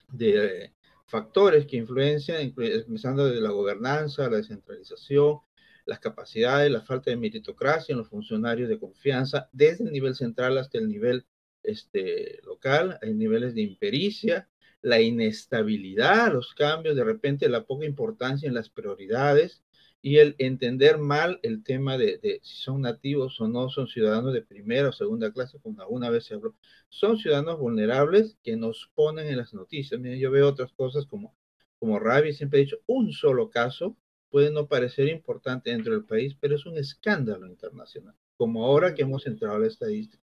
de 0.09 0.73
factores 1.05 1.65
que 1.65 1.77
influencian, 1.77 2.41
empezando 2.41 3.25
desde 3.25 3.41
la 3.41 3.51
gobernanza, 3.51 4.29
la 4.29 4.37
descentralización, 4.37 5.39
las 5.85 5.99
capacidades, 5.99 6.71
la 6.71 6.81
falta 6.81 7.11
de 7.11 7.17
meritocracia 7.17 7.93
en 7.93 7.99
los 7.99 8.09
funcionarios 8.09 8.69
de 8.69 8.79
confianza, 8.79 9.49
desde 9.51 9.85
el 9.85 9.91
nivel 9.91 10.15
central 10.15 10.57
hasta 10.57 10.77
el 10.77 10.87
nivel 10.87 11.25
este, 11.63 12.39
local, 12.43 12.99
hay 13.01 13.13
niveles 13.13 13.55
de 13.55 13.61
impericia, 13.61 14.49
la 14.81 15.01
inestabilidad, 15.01 16.31
los 16.31 16.53
cambios, 16.53 16.95
de 16.95 17.03
repente 17.03 17.49
la 17.49 17.65
poca 17.65 17.85
importancia 17.85 18.47
en 18.47 18.53
las 18.53 18.69
prioridades, 18.69 19.63
y 20.05 20.19
el 20.19 20.35
entender 20.37 20.99
mal 20.99 21.39
el 21.41 21.63
tema 21.63 21.97
de, 21.97 22.39
si 22.43 22.57
son 22.57 22.81
nativos 22.81 23.41
o 23.41 23.47
no, 23.47 23.69
son 23.69 23.87
ciudadanos 23.87 24.33
de 24.33 24.43
primera 24.43 24.89
o 24.89 24.91
segunda 24.91 25.33
clase, 25.33 25.57
como 25.59 25.81
alguna 25.81 26.11
vez 26.11 26.25
se 26.25 26.35
habló, 26.35 26.53
son 26.89 27.17
ciudadanos 27.17 27.57
vulnerables 27.57 28.37
que 28.43 28.55
nos 28.55 28.91
ponen 28.93 29.25
en 29.25 29.37
las 29.37 29.55
noticias. 29.55 29.99
Miren, 29.99 30.19
yo 30.19 30.29
veo 30.29 30.47
otras 30.47 30.71
cosas 30.73 31.07
como, 31.07 31.35
como 31.79 31.97
Ravi 31.97 32.33
siempre 32.33 32.59
ha 32.59 32.63
dicho, 32.65 32.77
un 32.85 33.13
solo 33.13 33.49
caso 33.49 33.97
puede 34.29 34.51
no 34.51 34.67
parecer 34.67 35.07
importante 35.07 35.71
dentro 35.71 35.93
del 35.93 36.05
país, 36.05 36.37
pero 36.39 36.55
es 36.55 36.67
un 36.67 36.77
escándalo 36.77 37.47
internacional, 37.47 38.13
como 38.37 38.63
ahora 38.63 38.93
que 38.93 39.01
hemos 39.01 39.25
entrado 39.25 39.55
a 39.55 39.59
la 39.59 39.67
estadística. 39.67 40.23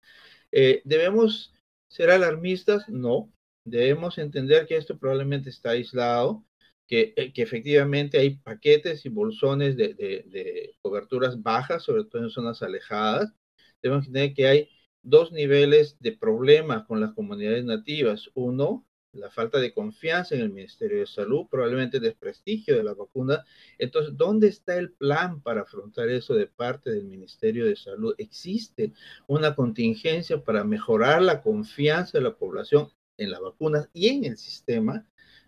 Eh, 0.52 0.80
¿Debemos 0.86 1.52
ser 1.88 2.08
alarmistas? 2.08 2.88
No. 2.88 3.30
Debemos 3.62 4.16
entender 4.16 4.66
que 4.66 4.78
esto 4.78 4.96
probablemente 4.96 5.50
está 5.50 5.72
aislado, 5.72 6.46
que, 6.86 7.14
eh, 7.16 7.32
que, 7.32 7.42
efectivamente 7.42 8.18
hay 8.18 8.36
paquetes 8.36 9.04
y 9.06 9.08
bolsones 9.08 9.76
de, 9.76 9.94
de, 9.94 10.76
coberturas 10.82 11.42
bajas, 11.42 11.82
sobre 11.82 12.04
todo 12.04 12.22
en 12.22 12.30
zonas 12.30 12.62
alejadas. 12.62 13.32
Debemos 13.82 14.06
entender 14.06 14.34
que 14.34 14.46
hay 14.46 14.68
dos 15.02 15.32
niveles 15.32 15.96
de 16.00 16.12
problemas 16.12 16.84
con 16.86 17.00
las 17.00 17.12
comunidades 17.14 17.64
nativas. 17.64 18.30
Uno, 18.34 18.86
la 19.12 19.30
falta 19.30 19.58
de 19.58 19.72
confianza 19.72 20.34
en 20.34 20.42
el 20.42 20.52
Ministerio 20.52 21.00
de 21.00 21.06
Salud, 21.06 21.46
probablemente 21.50 22.00
desprestigio 22.00 22.76
de 22.76 22.84
la 22.84 22.94
vacuna. 22.94 23.44
Entonces, 23.78 24.16
¿dónde 24.16 24.48
está 24.48 24.76
el 24.76 24.92
plan 24.92 25.40
para 25.42 25.62
afrontar 25.62 26.08
eso 26.08 26.34
de 26.34 26.46
parte 26.46 26.90
del 26.90 27.04
Ministerio 27.04 27.66
de 27.66 27.76
Salud? 27.76 28.14
¿Existe 28.18 28.92
una 29.26 29.54
contingencia 29.54 30.42
para 30.42 30.64
mejorar 30.64 31.22
la 31.22 31.42
confianza 31.42 32.18
de 32.18 32.24
la 32.24 32.36
población 32.36 32.88
en 33.16 33.30
las 33.30 33.40
vacunas 33.40 33.88
y 33.92 34.08
en 34.08 34.24
el 34.24 34.36
sistema? 34.36 35.06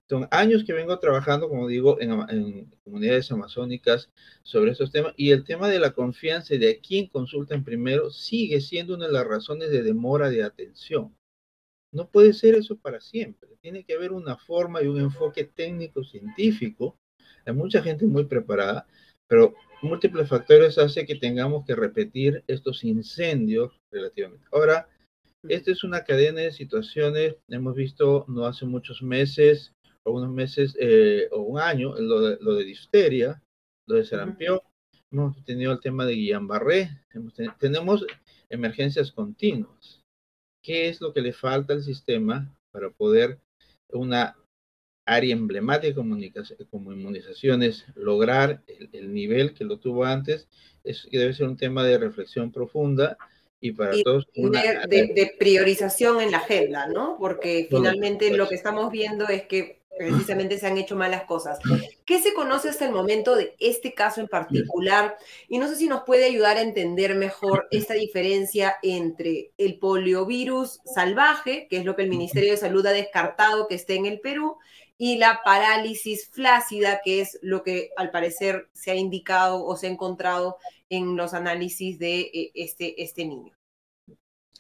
Son 0.09 0.27
años 0.31 0.65
que 0.65 0.73
vengo 0.73 0.99
trabajando, 0.99 1.51
como 1.51 1.69
digo, 1.69 2.01
en, 2.01 2.71
comunidades 2.83 3.31
amazónicas 3.31 4.11
sobre 4.43 4.71
estos 4.71 4.91
temas 4.91 5.13
y 5.19 5.33
el 5.33 5.45
tema 5.45 5.69
de 5.69 5.79
la 5.79 5.91
confianza 5.91 6.55
y 6.55 6.59
de 6.59 6.71
a 6.71 6.81
quién 6.81 7.09
consultan 7.09 7.63
primero 7.63 8.11
sigue 8.11 8.63
siendo 8.63 8.95
una 8.95 9.07
de 9.07 9.13
las 9.13 9.27
razones 9.27 9.69
de 9.71 9.83
demora 9.83 10.31
de 10.31 10.43
atención. 10.43 11.15
No 11.93 12.09
puede 12.09 12.33
ser 12.33 12.55
eso 12.55 12.77
para 12.77 13.01
siempre. 13.01 13.51
Tiene 13.61 13.85
que 13.85 13.95
haber 13.95 14.13
una 14.13 14.39
forma 14.39 14.83
y 14.83 14.87
un 14.87 14.99
enfoque 14.99 15.45
técnico 15.45 16.03
científico. 16.03 16.97
Hay 17.45 17.53
mucha 17.53 17.83
gente 17.83 18.07
muy 18.07 18.25
preparada, 18.25 18.87
pero 19.27 19.55
múltiples 19.83 20.29
factores 20.29 20.79
hacen 20.79 21.07
que 21.07 21.17
tengamos 21.17 21.67
que 21.67 21.75
repetir 21.75 22.45
estos 22.47 22.83
incendios 22.83 23.79
relativamente. 23.91 24.47
Ahora, 24.53 24.89
esta 25.49 25.71
es 25.71 25.85
una 25.85 26.05
cadena 26.05 26.41
de 26.41 26.53
situaciones, 26.53 27.37
hemos 27.49 27.75
visto 27.75 28.25
no 28.27 28.45
hace 28.45 28.67
muchos 28.67 29.03
meses 29.03 29.75
unos 30.11 30.31
meses 30.31 30.77
eh, 30.81 31.29
o 31.31 31.41
un 31.41 31.59
año, 31.59 31.95
lo 31.99 32.21
de, 32.21 32.39
lo 32.41 32.55
de 32.55 32.65
difteria, 32.65 33.43
lo 33.87 33.97
de 33.97 34.05
sarampión, 34.05 34.61
hemos 35.11 35.43
tenido 35.45 35.73
el 35.73 35.81
tema 35.81 36.05
de 36.05 36.15
Guillain-Barré, 36.15 36.91
tenemos 37.59 38.07
emergencias 38.49 39.13
continuas. 39.13 40.03
¿Qué 40.63 40.89
es 40.89 41.01
lo 41.01 41.13
que 41.13 41.23
le 41.23 41.33
falta 41.33 41.73
al 41.73 41.83
sistema 41.83 42.55
para 42.73 42.91
poder 42.91 43.39
una 43.91 44.37
área 45.07 45.33
emblemática 45.33 46.03
como 46.71 46.93
inmunizaciones, 46.93 47.87
lograr 47.95 48.63
el, 48.93 49.13
nivel 49.15 49.55
que 49.55 49.65
lo 49.65 49.79
tuvo 49.79 50.05
antes, 50.05 50.49
es, 50.85 51.09
debe 51.11 51.33
ser 51.33 51.47
un 51.47 51.57
tema 51.57 51.83
de 51.83 51.97
reflexión 51.97 52.53
profunda 52.53 53.17
y 53.61 53.73
para 53.73 53.93
todos 54.05 54.27
de, 54.35 55.35
priorización 55.39 56.21
en 56.21 56.31
la 56.31 56.39
agenda, 56.39 56.87
¿no? 56.87 57.17
Porque 57.19 57.67
finalmente 57.71 58.37
lo 58.37 58.49
que 58.49 58.55
estamos 58.55 58.93
viendo 58.93 59.27
es 59.29 59.47
que 59.47 59.78
precisamente 59.99 60.59
se 60.59 60.67
han 60.67 60.79
hecho 60.79 60.97
malas 60.97 61.25
cosas. 61.25 61.59
¿Qué 62.05 62.21
se 62.21 62.33
conoce 62.33 62.69
hasta 62.69 62.87
el 62.87 62.93
momento 62.93 63.37
de 63.37 63.55
este 63.59 63.93
caso 63.93 64.21
en 64.21 64.29
particular? 64.29 65.17
Y 65.49 65.59
no 65.59 65.69
sé 65.69 65.77
si 65.77 65.89
nos 65.89 66.05
puede 66.05 66.25
ayudar 66.25 66.57
a 66.57 66.63
entender 66.63 67.15
mejor 67.15 67.69
esta 67.71 67.95
diferencia 67.95 68.77
entre 68.83 69.51
el 69.59 69.79
poliovirus 69.79 70.81
salvaje, 70.85 71.67
que 71.69 71.79
es 71.79 71.85
lo 71.85 71.97
que 71.97 72.03
el 72.03 72.11
Ministerio 72.11 72.53
de 72.53 72.57
Salud 72.57 72.87
ha 72.87 72.93
descartado 72.93 73.69
que 73.69 73.75
esté 73.75 73.97
en 73.97 74.07
el 74.07 74.21
Perú, 74.21 74.57
y 74.97 75.17
la 75.17 75.43
parálisis 75.45 76.29
flácida, 76.29 77.01
que 77.05 77.21
es 77.21 77.39
lo 77.43 77.63
que 77.63 77.91
al 77.97 78.11
parecer 78.11 78.69
se 78.73 78.91
ha 78.91 78.95
indicado 78.97 79.65
o 79.65 79.77
se 79.77 79.87
ha 79.87 79.91
encontrado 79.91 80.57
en 80.91 81.17
los 81.17 81.35
análisis 81.35 81.99
de 81.99 82.21
eh, 82.21 82.51
este, 82.55 83.03
este 83.03 83.25
niño. 83.25 83.58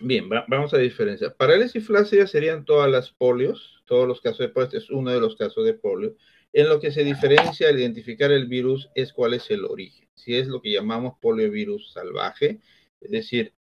Bien, 0.00 0.28
vamos 0.28 0.73
a 0.75 0.78
diferenciar. 0.78 1.35
Parálisis 1.35 1.85
flácida 1.85 2.26
serían 2.28 2.64
todas 2.64 2.88
las 2.88 3.11
polios, 3.11 3.83
todos 3.85 4.07
los 4.07 4.21
casos 4.21 4.38
de 4.38 4.49
polio, 4.49 4.78
es 4.78 4.90
uno 4.90 5.11
de 5.11 5.21
los 5.21 5.35
casos 5.35 5.64
de 5.64 5.75
polio. 5.75 6.14
En 6.52 6.69
lo 6.69 6.81
que 6.81 6.93
se 6.93 7.02
diferencia 7.02 7.69
al 7.69 7.78
identificar 7.81 8.31
el 8.31 8.47
virus 8.47 8.90
es 8.95 9.12
cuál 9.12 9.35
es 9.35 9.50
el 9.50 9.64
origen. 9.64 10.09
Si 10.14 10.37
es 10.37 10.47
lo 10.47 10.62
que 10.62 10.71
llamamos 10.71 11.19
poliovirus 11.21 11.93
salvaje, 11.93 12.61
es 13.00 13.11
decir, 13.11 13.55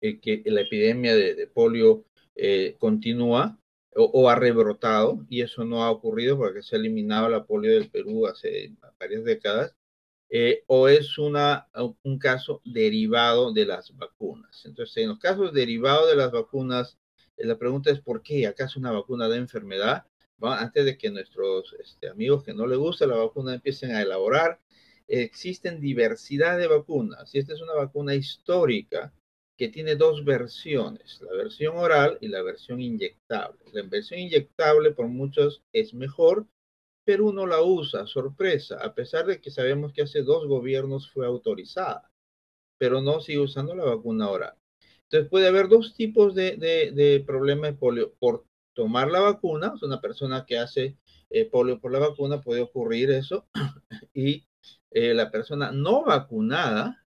eh, 0.00 0.20
que 0.20 0.42
la 0.46 0.62
epidemia 0.62 1.14
de, 1.16 1.46
polio 1.46 2.04
eh, 2.36 2.76
continúa 2.78 3.58
o, 3.96 4.28
ha 4.28 4.34
rebrotado, 4.34 5.24
y 5.30 5.42
eso 5.42 5.64
no 5.64 5.84
ha 5.84 5.90
ocurrido 5.90 6.36
porque 6.36 6.62
se 6.62 6.76
ha 6.76 6.78
eliminado 6.78 7.28
la 7.28 7.46
polio 7.46 7.72
del 7.72 7.90
Perú 7.90 8.26
hace 8.26 8.72
varias 8.98 9.24
décadas, 9.24 9.74
eh, 10.30 10.64
o 10.66 10.88
es 10.88 11.18
una, 11.18 11.68
un 12.02 12.18
caso 12.18 12.60
derivado 12.64 13.52
de 13.52 13.66
las 13.66 13.94
vacunas. 13.96 14.64
Entonces, 14.64 14.96
en 14.98 15.10
los 15.10 15.18
casos 15.18 15.52
derivados 15.52 16.10
de 16.10 16.16
las 16.16 16.32
vacunas, 16.32 16.98
eh, 17.36 17.46
la 17.46 17.58
pregunta 17.58 17.90
es 17.90 18.00
¿por 18.00 18.22
qué? 18.22 18.46
¿Acaso 18.46 18.80
una 18.80 18.92
vacuna 18.92 19.28
de 19.28 19.36
enfermedad? 19.38 20.06
antes 20.40 20.84
de 20.84 20.98
que 20.98 21.10
nuestros 21.10 21.74
este, 21.78 22.08
amigos 22.08 22.44
que 22.44 22.52
no 22.52 22.66
les 22.66 22.76
gusta 22.76 23.06
la 23.06 23.16
vacuna 23.16 23.54
empiecen 23.54 23.92
a 23.92 24.02
elaborar, 24.02 24.60
existen 25.08 25.80
diversidad 25.80 26.58
de 26.58 26.66
vacunas. 26.66 27.34
Y 27.34 27.38
esta 27.38 27.54
es 27.54 27.62
una 27.62 27.72
vacuna 27.72 28.14
histórica 28.14 29.14
que 29.56 29.68
tiene 29.68 29.96
dos 29.96 30.24
versiones, 30.24 31.20
la 31.22 31.32
versión 31.32 31.76
oral 31.76 32.18
y 32.20 32.28
la 32.28 32.42
versión 32.42 32.80
inyectable. 32.80 33.60
La 33.72 33.82
versión 33.82 34.20
inyectable 34.20 34.90
por 34.90 35.06
muchos 35.06 35.62
es 35.72 35.94
mejor 35.94 36.46
Perú 37.04 37.32
no 37.32 37.46
la 37.46 37.62
usa, 37.62 38.06
sorpresa, 38.06 38.78
a 38.82 38.94
pesar 38.94 39.26
de 39.26 39.40
que 39.40 39.50
sabemos 39.50 39.92
que 39.92 40.02
hace 40.02 40.22
dos 40.22 40.46
gobiernos 40.46 41.10
fue 41.10 41.26
autorizada, 41.26 42.10
pero 42.78 43.00
no 43.00 43.20
sigue 43.20 43.40
usando 43.40 43.74
la 43.74 43.84
vacuna 43.84 44.30
oral. 44.30 44.54
Entonces 45.04 45.28
puede 45.30 45.48
haber 45.48 45.68
dos 45.68 45.94
tipos 45.94 46.34
de, 46.34 46.56
de, 46.56 47.24
problemas 47.26 47.72
de 47.72 47.76
polio. 47.78 48.14
Por 48.18 48.46
tomar 48.74 49.10
la 49.10 49.20
vacuna, 49.20 49.74
una 49.82 50.00
persona 50.00 50.44
que 50.46 50.58
hace 50.58 50.96
eh, 51.30 51.44
polio 51.44 51.80
por 51.80 51.92
la 51.92 51.98
vacuna 51.98 52.40
puede 52.40 52.62
ocurrir 52.62 53.10
eso, 53.10 53.46
y 54.14 54.46
eh, 54.90 55.14
la 55.14 55.30
persona 55.30 55.72
no 55.72 56.04
vacunada 56.04 57.04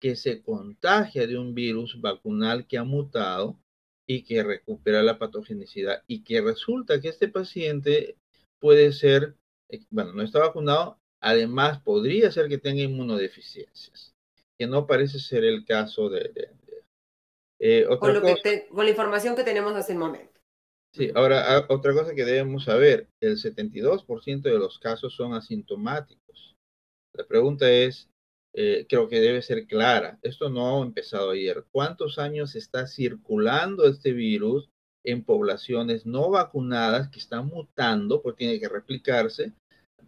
que 0.00 0.16
se 0.16 0.42
contagia 0.42 1.26
de 1.26 1.38
un 1.38 1.54
virus 1.54 2.00
vacunal 2.00 2.66
que 2.66 2.78
ha 2.78 2.84
mutado 2.84 3.58
y 4.06 4.22
que 4.24 4.42
recupera 4.42 5.02
la 5.02 5.18
patogenicidad 5.18 6.02
y 6.06 6.24
que 6.24 6.42
resulta 6.42 7.00
que 7.00 7.08
este 7.08 7.28
paciente 7.28 8.18
puede 8.64 8.92
ser, 8.92 9.36
eh, 9.68 9.80
bueno, 9.90 10.14
no 10.14 10.22
está 10.22 10.38
vacunado, 10.38 10.98
además 11.20 11.82
podría 11.82 12.30
ser 12.30 12.48
que 12.48 12.56
tenga 12.56 12.80
inmunodeficiencias, 12.80 14.14
que 14.58 14.66
no 14.66 14.86
parece 14.86 15.18
ser 15.18 15.44
el 15.44 15.66
caso 15.66 16.08
de... 16.08 16.50
Eh, 17.58 17.86
con, 18.00 18.14
la 18.14 18.88
información 18.88 19.36
que 19.36 19.44
tenemos 19.44 19.74
hasta 19.74 19.92
el 19.92 19.98
momento. 19.98 20.40
Sí, 20.94 21.10
ahora 21.14 21.58
ah, 21.58 21.66
otra 21.68 21.92
cosa 21.92 22.14
que 22.14 22.24
debemos 22.24 22.64
saber, 22.64 23.10
el 23.20 23.36
72% 23.36 24.40
de 24.40 24.58
los 24.58 24.78
casos 24.78 25.14
son 25.14 25.34
asintomáticos. 25.34 26.56
La 27.12 27.26
pregunta 27.26 27.70
es, 27.70 28.08
eh, 28.54 28.86
creo 28.88 29.08
que 29.08 29.20
debe 29.20 29.42
ser 29.42 29.66
clara, 29.66 30.18
esto 30.22 30.48
no 30.48 30.80
ha 30.80 30.86
empezado 30.86 31.32
ayer. 31.32 31.66
¿Cuántos 31.70 32.18
años 32.18 32.56
está 32.56 32.86
circulando 32.86 33.84
este 33.84 34.12
virus 34.12 34.70
en 35.04 35.22
poblaciones 35.22 36.06
no 36.06 36.30
vacunadas 36.30 37.08
que 37.08 37.18
están 37.18 37.46
mutando, 37.46 38.22
porque 38.22 38.46
tiene 38.46 38.60
que 38.60 38.68
replicarse, 38.68 39.52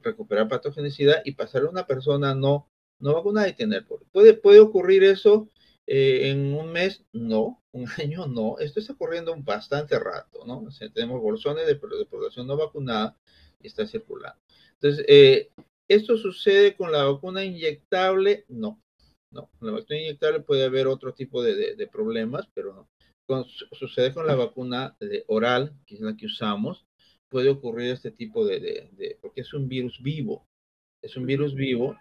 recuperar 0.02 0.48
patogenicidad 0.48 1.22
y 1.24 1.32
pasar 1.32 1.62
a 1.62 1.68
una 1.70 1.86
persona 1.86 2.34
no, 2.34 2.68
no 2.98 3.14
vacunada 3.14 3.48
y 3.48 3.54
tener. 3.54 3.86
¿Puede, 4.10 4.34
puede 4.34 4.60
ocurrir 4.60 5.04
eso 5.04 5.48
eh, 5.86 6.30
en 6.30 6.54
un 6.54 6.72
mes? 6.72 7.04
No, 7.12 7.62
un 7.72 7.86
año 8.02 8.26
no. 8.26 8.58
Esto 8.58 8.80
está 8.80 8.94
ocurriendo 8.94 9.36
bastante 9.38 9.98
rato, 9.98 10.44
¿no? 10.46 10.66
tenemos 10.94 11.20
bolsones 11.20 11.66
de, 11.66 11.76
población 11.76 12.46
no 12.46 12.56
vacunada 12.56 13.16
y 13.60 13.66
está 13.66 13.86
circulando. 13.86 14.40
Entonces, 14.80 15.04
eh, 15.08 15.50
¿esto 15.88 16.16
sucede 16.16 16.74
con 16.74 16.90
la 16.90 17.04
vacuna 17.04 17.44
inyectable? 17.44 18.46
No. 18.48 18.80
No, 19.30 19.50
con 19.58 19.68
la 19.68 19.74
vacuna 19.74 20.00
inyectable 20.00 20.40
puede 20.40 20.64
haber 20.64 20.86
otro 20.86 21.12
tipo 21.12 21.42
de, 21.42 21.74
de 21.76 21.86
problemas, 21.86 22.48
pero 22.54 22.72
no 22.72 22.88
sucede 23.72 24.12
con 24.14 24.26
la 24.26 24.34
vacuna 24.34 24.96
de 25.00 25.24
oral, 25.28 25.74
que 25.86 25.94
es 25.96 26.00
la 26.00 26.16
que 26.16 26.26
usamos, 26.26 26.86
puede 27.28 27.48
ocurrir 27.48 27.90
este 27.90 28.10
tipo 28.10 28.44
de, 28.46 29.18
porque 29.20 29.40
es 29.42 29.52
un 29.52 29.68
virus 29.68 30.02
vivo, 30.02 30.46
es 31.02 31.16
un 31.16 31.26
virus 31.26 31.54
vivo, 31.54 31.96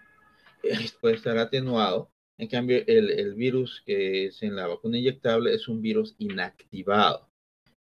puede 1.01 1.15
estar 1.15 1.37
atenuado. 1.37 2.11
En 2.37 2.47
cambio, 2.47 2.83
el, 2.85 3.11
el, 3.11 3.33
virus 3.33 3.81
que 3.85 4.25
es 4.25 4.43
en 4.43 4.55
la 4.55 4.67
vacuna 4.67 4.97
inyectable 4.97 5.53
es 5.53 5.67
un 5.69 5.81
virus 5.81 6.15
inactivado, 6.17 7.29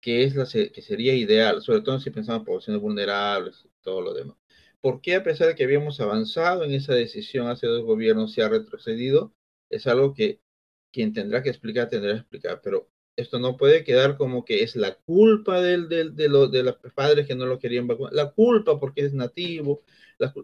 que 0.02 0.24
es 0.24 0.36
la 0.36 0.46
que 0.46 0.82
sería 0.82 1.16
ideal, 1.16 1.62
sobre 1.62 1.82
todo 1.82 2.00
si 2.00 2.10
pensamos 2.10 2.42
en 2.42 2.46
poblaciones 2.46 2.82
vulnerables 2.82 3.64
y 3.66 3.70
todo 3.82 4.02
lo 4.02 4.14
demás. 4.14 4.38
¿Por 4.82 5.00
qué 5.02 5.16
a 5.16 5.24
pesar 5.24 5.48
de 5.48 5.56
que 5.56 5.64
habíamos 5.64 6.00
avanzado 6.02 6.64
en 6.66 6.74
esa 6.74 6.94
decisión 6.94 7.48
hace 7.48 7.68
dos 7.68 7.84
gobiernos 7.86 8.34
se 8.34 8.42
ha 8.42 8.50
retrocedido? 8.50 9.34
Es 9.70 9.88
algo 9.88 10.14
que 10.14 10.42
quien 10.92 11.14
tendrá 11.14 11.44
que 11.44 11.50
explicar 11.50 11.90
tendrá 11.90 12.14
que 12.14 12.20
explicar, 12.20 12.62
pero 12.64 12.91
esto 13.16 13.40
no 13.40 13.58
puede 13.58 13.84
quedar 13.84 14.18
como 14.18 14.46
que 14.46 14.64
es 14.64 14.76
la 14.76 14.96
culpa 14.96 15.62
del, 15.62 15.90
del, 15.90 16.16
de, 16.16 16.30
de 16.30 16.64
los 16.64 16.76
padres 16.96 17.28
que 17.28 17.36
no 17.36 17.46
lo 17.46 17.60
querían 17.60 17.88
vacunar, 17.88 18.14
la 18.14 18.32
culpa 18.32 18.80
porque 18.80 19.02
es 19.06 19.14
nativo. 19.14 19.82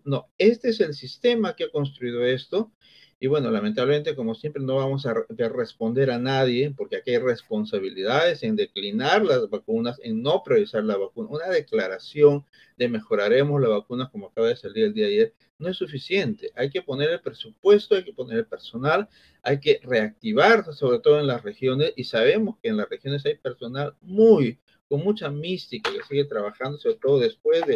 No, 0.04 0.30
este 0.38 0.70
es 0.70 0.80
el 0.80 0.94
sistema 0.94 1.56
que 1.56 1.66
ha 1.66 1.72
construido 1.72 2.26
esto 2.26 2.72
y 3.20 3.26
bueno, 3.26 3.50
lamentablemente, 3.50 4.16
como 4.16 4.36
siempre, 4.36 4.62
no 4.62 4.76
vamos 4.76 5.08
a 5.08 5.14
responder 5.50 6.12
a 6.12 6.20
nadie, 6.20 6.72
porque 6.78 6.98
aquí 6.98 7.12
hay 7.12 7.18
responsabilidades 7.18 8.44
en 8.44 8.56
declinar 8.56 9.26
las 9.26 9.50
vacunas, 9.50 10.00
en 10.04 10.22
no 10.22 10.44
priorizar 10.44 10.84
la 10.84 10.98
vacuna. 10.98 11.30
Una 11.32 11.48
declaración 11.48 12.46
de 12.78 12.90
mejoraremos 12.90 13.60
la 13.60 13.70
vacuna, 13.70 14.10
como 14.12 14.28
acaba 14.28 14.50
de 14.50 14.56
salir 14.56 14.86
el 14.86 14.94
día 14.94 15.08
de 15.08 15.14
ayer, 15.14 15.34
no 15.58 15.68
es 15.68 15.78
suficiente. 15.78 16.52
Hay 16.56 16.70
que 16.70 16.84
poner 16.84 17.10
el 17.10 17.20
presupuesto, 17.20 17.96
hay 17.96 18.04
que 18.04 18.14
poner 18.14 18.38
el 18.38 18.46
personal, 18.46 19.10
hay 19.42 19.60
que 19.60 19.80
reactivar, 19.82 20.72
sobre 20.76 21.00
todo 21.00 21.20
en 21.20 21.26
las 21.26 21.42
regiones, 21.42 21.94
y 21.96 22.04
sabemos 22.04 22.58
que 22.62 22.70
en 22.70 22.78
las 22.78 22.88
regiones 22.88 23.26
hay 23.26 23.36
personal 23.36 23.96
muy, 24.02 24.60
con 24.88 25.04
mucha 25.04 25.32
mística 25.32 25.92
que 25.92 26.04
sigue 26.04 26.26
trabajando, 26.26 26.78
sobre 26.78 26.98
todo 26.98 27.18
después 27.18 27.66
de 27.66 27.74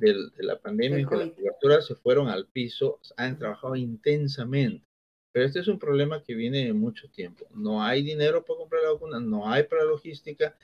de, 0.00 0.14
la 0.38 0.58
pandemia 0.58 1.00
y 1.00 1.04
de 1.04 1.16
la 1.16 1.32
cobertura 1.32 1.82
se 1.82 1.94
fueron 1.94 2.28
al 2.28 2.46
piso, 2.46 3.00
han 3.16 3.38
trabajado 3.38 3.76
intensamente. 3.76 4.84
Pero 5.32 5.46
este 5.46 5.60
es 5.60 5.68
un 5.68 5.78
problema 5.78 6.22
que 6.22 6.34
viene 6.34 6.64
de 6.64 6.72
mucho 6.72 7.08
tiempo. 7.10 7.46
No 7.54 7.82
hay 7.82 8.02
dinero 8.02 8.44
para 8.44 8.58
comprar 8.58 8.82
la 8.82 8.92
vacuna, 8.92 9.20
no 9.20 9.50
hay 9.50 9.64
para 9.64 9.84
logística, 9.84 10.56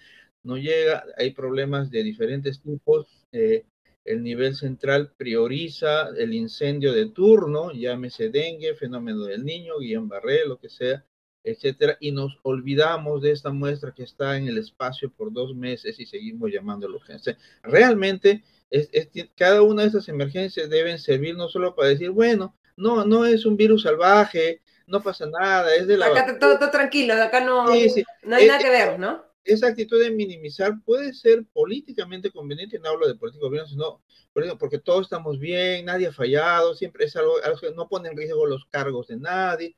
no 0.42 0.56
llega, 0.56 1.04
hay 1.16 1.32
problemas 1.32 1.90
de 1.90 2.02
diferentes 2.02 2.60
tipos. 2.60 3.06
Eh, 3.32 3.64
el 4.04 4.22
nivel 4.22 4.54
central 4.54 5.12
prioriza 5.16 6.08
el 6.16 6.34
incendio 6.34 6.92
de 6.92 7.06
turno, 7.06 7.72
llámese 7.72 8.28
dengue, 8.28 8.74
fenómeno 8.74 9.24
del 9.24 9.44
niño, 9.44 9.78
Guillain-Barré, 9.78 10.46
lo 10.46 10.58
que 10.58 10.68
sea, 10.68 11.04
etcétera, 11.42 11.96
y 12.00 12.10
nos 12.12 12.38
olvidamos 12.42 13.22
de 13.22 13.30
esta 13.30 13.50
muestra 13.50 13.92
que 13.92 14.02
está 14.02 14.36
en 14.36 14.48
el 14.48 14.58
espacio 14.58 15.10
por 15.10 15.32
dos 15.32 15.54
meses 15.54 16.00
y 16.00 16.06
seguimos 16.06 16.50
llamando 16.50 16.86
a 16.86 16.90
la 16.90 16.96
urgencia. 16.96 17.36
Realmente 17.62 18.42
es, 18.74 19.08
cada 19.36 19.62
una 19.62 19.82
de 19.82 19.88
esas 19.88 20.08
emergencias 20.08 20.68
deben 20.68 20.98
servir 20.98 21.36
no 21.36 21.48
solo 21.48 21.74
para 21.74 21.88
decir, 21.88 22.10
bueno, 22.10 22.56
no, 22.76 23.04
no 23.04 23.24
es 23.24 23.46
un 23.46 23.56
virus 23.56 23.82
salvaje, 23.82 24.62
no 24.86 25.00
pasa 25.02 25.26
nada, 25.26 25.74
es 25.76 25.86
de 25.86 25.96
la... 25.96 26.06
Acá 26.06 26.38
todo, 26.38 26.58
todo 26.58 26.70
tranquilo, 26.70 27.14
acá 27.14 27.40
no, 27.40 27.66
no 27.66 28.36
hay 28.36 28.46
nada 28.46 28.58
que 28.58 28.70
ver, 28.70 28.98
¿no? 28.98 29.24
Esa 29.44 29.68
actitud 29.68 30.00
de 30.00 30.10
minimizar 30.10 30.72
puede 30.84 31.12
ser 31.12 31.44
políticamente 31.52 32.32
conveniente, 32.32 32.78
no 32.78 32.88
hablo 32.88 33.06
de 33.06 33.14
político 33.14 33.46
gobierno, 33.46 33.68
sino 33.68 34.02
porque 34.58 34.78
todos 34.78 35.02
estamos 35.02 35.38
bien, 35.38 35.84
nadie 35.84 36.08
ha 36.08 36.12
fallado, 36.12 36.74
siempre 36.74 37.04
es 37.04 37.14
algo, 37.14 37.36
algo 37.44 37.58
que 37.60 37.70
no 37.72 37.88
pone 37.88 38.08
en 38.08 38.16
riesgo 38.16 38.46
los 38.46 38.64
cargos 38.70 39.06
de 39.06 39.18
nadie, 39.18 39.76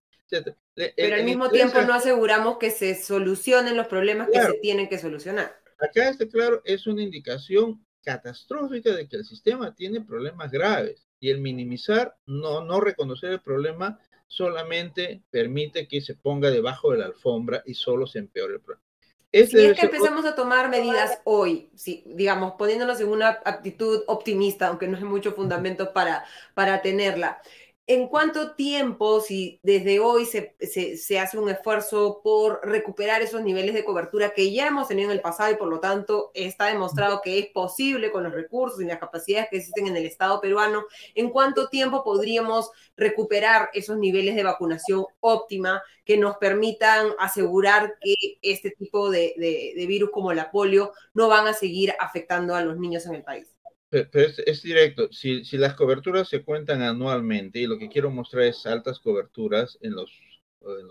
Pero 0.75 1.17
al 1.17 1.25
mismo 1.25 1.51
tiempo 1.51 1.83
no 1.83 1.93
aseguramos 1.93 2.57
que 2.59 2.71
se 2.71 2.95
solucionen 2.95 3.77
los 3.77 3.89
problemas 3.89 4.29
que 4.33 4.41
se 4.41 4.55
tienen 4.55 4.89
que 4.89 4.99
solucionar. 4.99 5.61
Acá 5.79 6.09
este, 6.09 6.27
claro, 6.29 6.63
es 6.65 6.87
una 6.87 7.03
indicación 7.03 7.86
catastrófica 8.07 8.95
de 8.95 9.09
que 9.09 9.17
el 9.17 9.25
sistema 9.25 9.75
tiene 9.75 10.01
problemas 10.01 10.53
graves 10.53 11.09
y 11.19 11.31
el 11.31 11.41
minimizar, 11.41 12.17
no, 12.25 12.65
no 12.65 12.81
reconocer 12.81 13.33
el 13.33 13.41
problema, 13.41 13.99
solamente 14.29 15.23
permite 15.29 15.89
que 15.89 16.01
se 16.01 16.15
ponga 16.15 16.51
debajo 16.51 16.93
de 16.93 16.99
la 16.99 17.07
alfombra 17.07 17.65
y 17.67 17.75
solo 17.75 18.07
se 18.07 18.21
empeore 18.21 18.55
el 18.55 18.61
problema. 18.61 18.85
si 19.33 19.41
es 19.41 19.79
que 19.79 19.87
empezamos 19.87 20.25
a 20.25 20.37
tomar 20.37 20.71
medidas 20.71 21.21
hoy, 21.25 21.69
si, 21.75 22.05
digamos, 22.07 22.53
poniéndonos 22.53 23.01
en 23.01 23.09
una 23.09 23.41
actitud 23.45 24.05
optimista, 24.07 24.69
aunque 24.69 24.87
no 24.87 24.97
hay 24.97 25.05
mucho 25.05 25.33
fundamento 25.33 25.93
para, 25.93 26.25
para 26.55 26.83
tenerla, 26.83 27.43
¿En 27.89 28.09
cuánto 28.09 28.57
tiempo, 28.57 29.21
si 29.21 29.61
desde 29.63 30.01
hoy 30.01 30.27
se, 30.27 30.57
se, 30.59 31.21
hace 31.21 31.39
un 31.39 31.49
esfuerzo 31.49 32.21
por 32.21 32.59
recuperar 32.65 33.23
esos 33.23 33.43
niveles 33.43 33.75
de 33.75 33.85
cobertura 33.85 34.31
que 34.35 34.53
ya 34.53 34.67
hemos 34.67 34.89
tenido 34.89 35.09
en 35.09 35.17
el 35.17 35.23
pasado 35.23 35.53
y 35.53 35.57
por 35.57 35.69
lo 35.69 35.79
tanto 35.79 36.33
está 36.35 36.67
demostrado 36.67 37.21
que 37.23 37.39
es 37.39 37.47
posible 37.47 38.11
con 38.11 38.25
los 38.25 38.33
recursos 38.33 38.81
y 38.81 38.87
las 38.87 38.99
capacidades 38.99 39.51
que 39.51 39.59
existen 39.59 39.87
en 39.87 39.97
el 39.97 40.05
Estado 40.05 40.41
peruano, 40.41 40.85
¿en 41.15 41.31
cuánto 41.31 41.69
tiempo 41.69 42.03
podríamos 42.03 42.73
recuperar 42.97 43.71
esos 43.73 43.97
niveles 43.99 44.35
de 44.35 44.43
vacunación 44.43 45.05
óptima 45.21 45.81
que 46.05 46.17
nos 46.17 46.39
permitan 46.39 47.11
asegurar 47.21 47.99
que 48.01 48.17
este 48.43 48.73
tipo 48.73 49.11
de, 49.11 49.35
de 49.77 49.87
virus 49.87 50.11
como 50.11 50.33
la 50.33 50.51
polio 50.51 50.93
no 51.15 51.29
van 51.29 51.47
a 51.47 51.55
seguir 51.55 51.95
afectando 52.01 52.57
a 52.57 52.63
los 52.63 52.79
niños 52.79 53.07
en 53.07 53.15
el 53.15 53.23
país? 53.23 53.56
Pero 53.89 54.09
es, 54.15 54.63
directo, 54.63 55.09
si, 55.13 55.43
las 55.57 55.75
coberturas 55.75 56.29
se 56.29 56.43
cuentan 56.43 56.83
anualmente 56.83 57.61
y 57.61 57.67
lo 57.67 57.79
que 57.79 57.89
quiero 57.89 58.11
mostrar 58.11 58.45
es 58.45 58.67
altas 58.67 58.99
coberturas 58.99 59.79
en 59.81 59.95
los, 59.95 60.11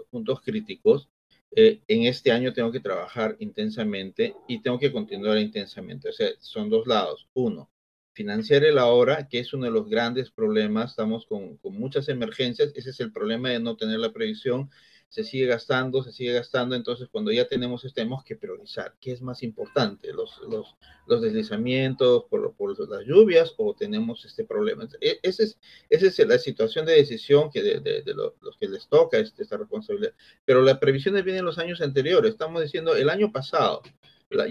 puntos 0.10 0.42
críticos, 0.42 1.10
eh, 1.52 1.82
en 1.88 2.04
este 2.04 2.32
año 2.32 2.54
tengo 2.54 2.72
que 2.72 2.80
trabajar 2.80 3.36
intensamente 3.40 4.36
y 4.48 4.62
tengo 4.62 4.80
que 4.80 4.92
continuar 4.92 5.38
intensamente. 5.38 6.10
O 6.10 6.14
sea, 6.14 6.30
son 6.40 6.70
dos 6.70 6.88
lados. 6.88 7.28
Uno, 7.34 7.70
financiar 8.14 8.64
el 8.64 8.78
ahora, 8.78 9.28
que 9.28 9.40
es 9.40 9.54
uno 9.54 9.66
de 9.66 9.72
los 9.72 9.90
grandes 9.90 10.32
problemas. 10.32 10.92
Estamos 10.92 11.26
con 11.26 11.60
muchas 11.64 12.08
emergencias. 12.08 12.72
Ese 12.76 12.92
es 12.92 13.00
el 13.02 13.12
problema 13.12 13.50
de 13.50 13.60
no 13.60 13.76
tener 13.76 14.00
la 14.00 14.14
previsión 14.14 14.70
se 15.16 15.24
sigue 15.24 15.46
gastando, 15.46 16.04
se 16.04 16.12
sigue 16.12 16.34
gastando, 16.34 16.76
entonces 16.76 17.08
cuando 17.10 17.32
ya 17.32 17.48
tenemos 17.48 17.86
esto 17.86 17.96
tenemos 17.96 18.26
que 18.26 18.36
priorizar, 18.36 18.96
¿qué 19.00 19.14
es 19.14 19.22
más 19.22 19.44
importante? 19.44 20.12
¿Los, 20.12 20.42
los, 20.50 20.76
los 21.08 21.22
deslizamientos 21.22 22.26
por, 22.30 22.54
por, 22.56 22.78
las 22.90 23.06
lluvias 23.06 23.54
o 23.56 23.74
tenemos 23.74 24.26
este 24.26 24.44
problema? 24.44 24.86
E, 25.00 25.18
esa 25.24 25.44
es, 25.44 25.58
esa 25.90 26.08
es 26.08 26.28
la 26.28 26.38
situación 26.38 26.86
de 26.86 26.96
decisión 26.96 27.50
que 27.50 27.64
de, 27.64 27.80
de, 27.80 28.14
los, 28.14 28.34
que 28.60 28.68
les 28.68 28.90
toca 28.90 29.18
este, 29.18 29.44
esta 29.44 29.56
responsabilidad. 29.56 30.12
Pero 30.44 30.62
las 30.62 30.80
previsiones 30.80 31.24
vienen 31.24 31.46
los 31.46 31.60
años 31.60 31.80
anteriores, 31.80 32.32
estamos 32.32 32.62
diciendo 32.62 32.94
el 32.94 33.10
año 33.10 33.32
pasado, 33.32 33.84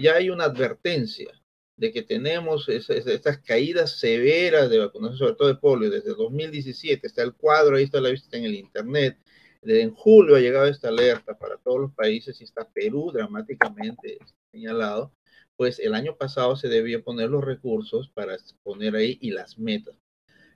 ya 0.01 0.15
hay 0.15 0.31
una 0.31 0.45
advertencia 0.45 1.29
de 1.77 1.91
que 1.91 2.01
tenemos 2.01 2.69
estas 2.69 3.37
caídas 3.37 3.99
severas 3.99 4.71
de 4.71 4.79
vacunación, 4.79 5.19
sobre 5.19 5.35
todo 5.35 5.47
de 5.47 5.57
polio, 5.57 5.91
desde 5.91 6.15
2017, 6.15 7.05
está 7.05 7.21
el 7.21 7.35
cuadro, 7.35 7.75
ahí 7.75 7.83
está 7.83 8.01
la 8.01 8.09
vista 8.09 8.35
en 8.35 8.45
el 8.45 8.55
internet, 8.55 9.19
en 9.65 9.91
julio 9.93 10.35
ha 10.35 10.39
llegado 10.39 10.65
esta 10.65 10.89
alerta 10.89 11.37
para 11.37 11.57
todos 11.57 11.79
los 11.79 11.93
países 11.93 12.39
y 12.39 12.43
está 12.43 12.67
Perú 12.69 13.11
dramáticamente 13.13 14.19
señalado, 14.51 15.11
pues 15.55 15.79
el 15.79 15.93
año 15.93 16.15
pasado 16.17 16.55
se 16.55 16.67
debía 16.67 17.03
poner 17.03 17.29
los 17.29 17.43
recursos 17.43 18.09
para 18.09 18.37
poner 18.63 18.95
ahí 18.95 19.17
y 19.21 19.31
las 19.31 19.57
metas. 19.57 19.95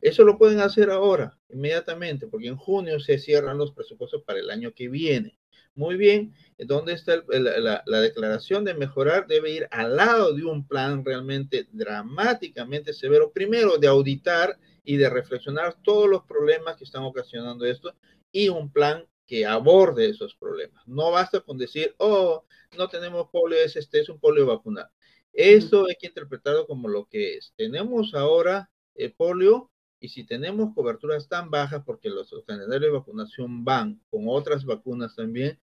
Eso 0.01 0.23
lo 0.23 0.37
pueden 0.37 0.59
hacer 0.59 0.89
ahora, 0.89 1.37
inmediatamente, 1.49 2.27
porque 2.27 2.47
en 2.47 2.55
junio 2.55 2.99
se 2.99 3.17
cierran 3.17 3.57
los 3.57 3.73
presupuestos 3.73 4.23
para 4.23 4.39
el 4.39 4.49
año 4.49 4.73
que 4.73 4.87
viene. 4.87 5.37
Muy 5.75 5.97
bien, 5.97 6.33
¿dónde 6.57 6.93
está 6.93 7.23
la, 7.27 7.83
la, 7.85 8.01
declaración 8.01 8.65
de 8.65 8.73
mejorar? 8.73 9.27
Debe 9.27 9.51
ir 9.51 9.67
al 9.71 9.95
lado 9.95 10.33
de 10.33 10.43
un 10.43 10.67
plan 10.67 11.05
realmente 11.05 11.67
dramáticamente 11.71 12.93
severo, 12.93 13.31
primero 13.31 13.77
de 13.77 13.87
auditar 13.87 14.57
y 14.83 14.97
de 14.97 15.09
reflexionar 15.09 15.77
todos 15.83 16.09
los 16.09 16.23
problemas 16.23 16.75
que 16.75 16.83
están 16.83 17.03
ocasionando 17.03 17.65
esto 17.65 17.93
y 18.31 18.49
un 18.49 18.71
plan 18.71 19.05
que 19.29 19.45
aborde 19.45 20.09
esos 20.09 20.35
problemas. 20.35 20.87
No 20.87 21.11
basta 21.11 21.39
con 21.41 21.57
decir, 21.57 21.93
oh, 21.99 22.45
no 22.77 22.87
tenemos 22.87 23.29
polio, 23.29 23.59
es, 23.59 23.75
este 23.75 23.99
es 23.99 24.09
un 24.09 24.19
polio 24.19 24.47
vacunal. 24.47 24.89
Eso 25.33 25.85
hay 25.87 25.95
que 25.99 26.07
interpretarlo 26.07 26.65
como 26.65 26.87
lo 26.87 27.07
que 27.07 27.35
es. 27.35 27.53
Tenemos 27.55 28.15
ahora 28.15 28.71
el 28.95 29.13
polio 29.13 29.71
y 29.99 30.09
si 30.09 30.23
tenemos 30.23 30.73
coberturas 30.73 31.27
tan 31.27 31.51
bajas, 31.51 31.83
porque 31.85 32.09
los 32.09 32.33
calendarios 32.47 32.91
de 32.91 32.97
vacunación 32.97 33.63
van 33.63 34.01
con 34.09 34.23
otras 34.27 34.65
vacunas 34.65 35.15
también, 35.15 35.59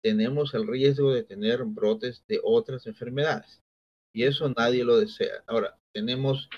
tenemos 0.00 0.54
el 0.54 0.68
riesgo 0.68 1.12
de 1.12 1.24
tener 1.24 1.64
brotes 1.64 2.24
de 2.28 2.40
otras 2.44 2.86
enfermedades. 2.86 3.62
Y 4.12 4.24
eso 4.24 4.52
nadie 4.56 4.84
lo 4.84 4.96
desea. 4.98 5.42
Ahora, 5.46 5.76
tenemos, 5.92 6.48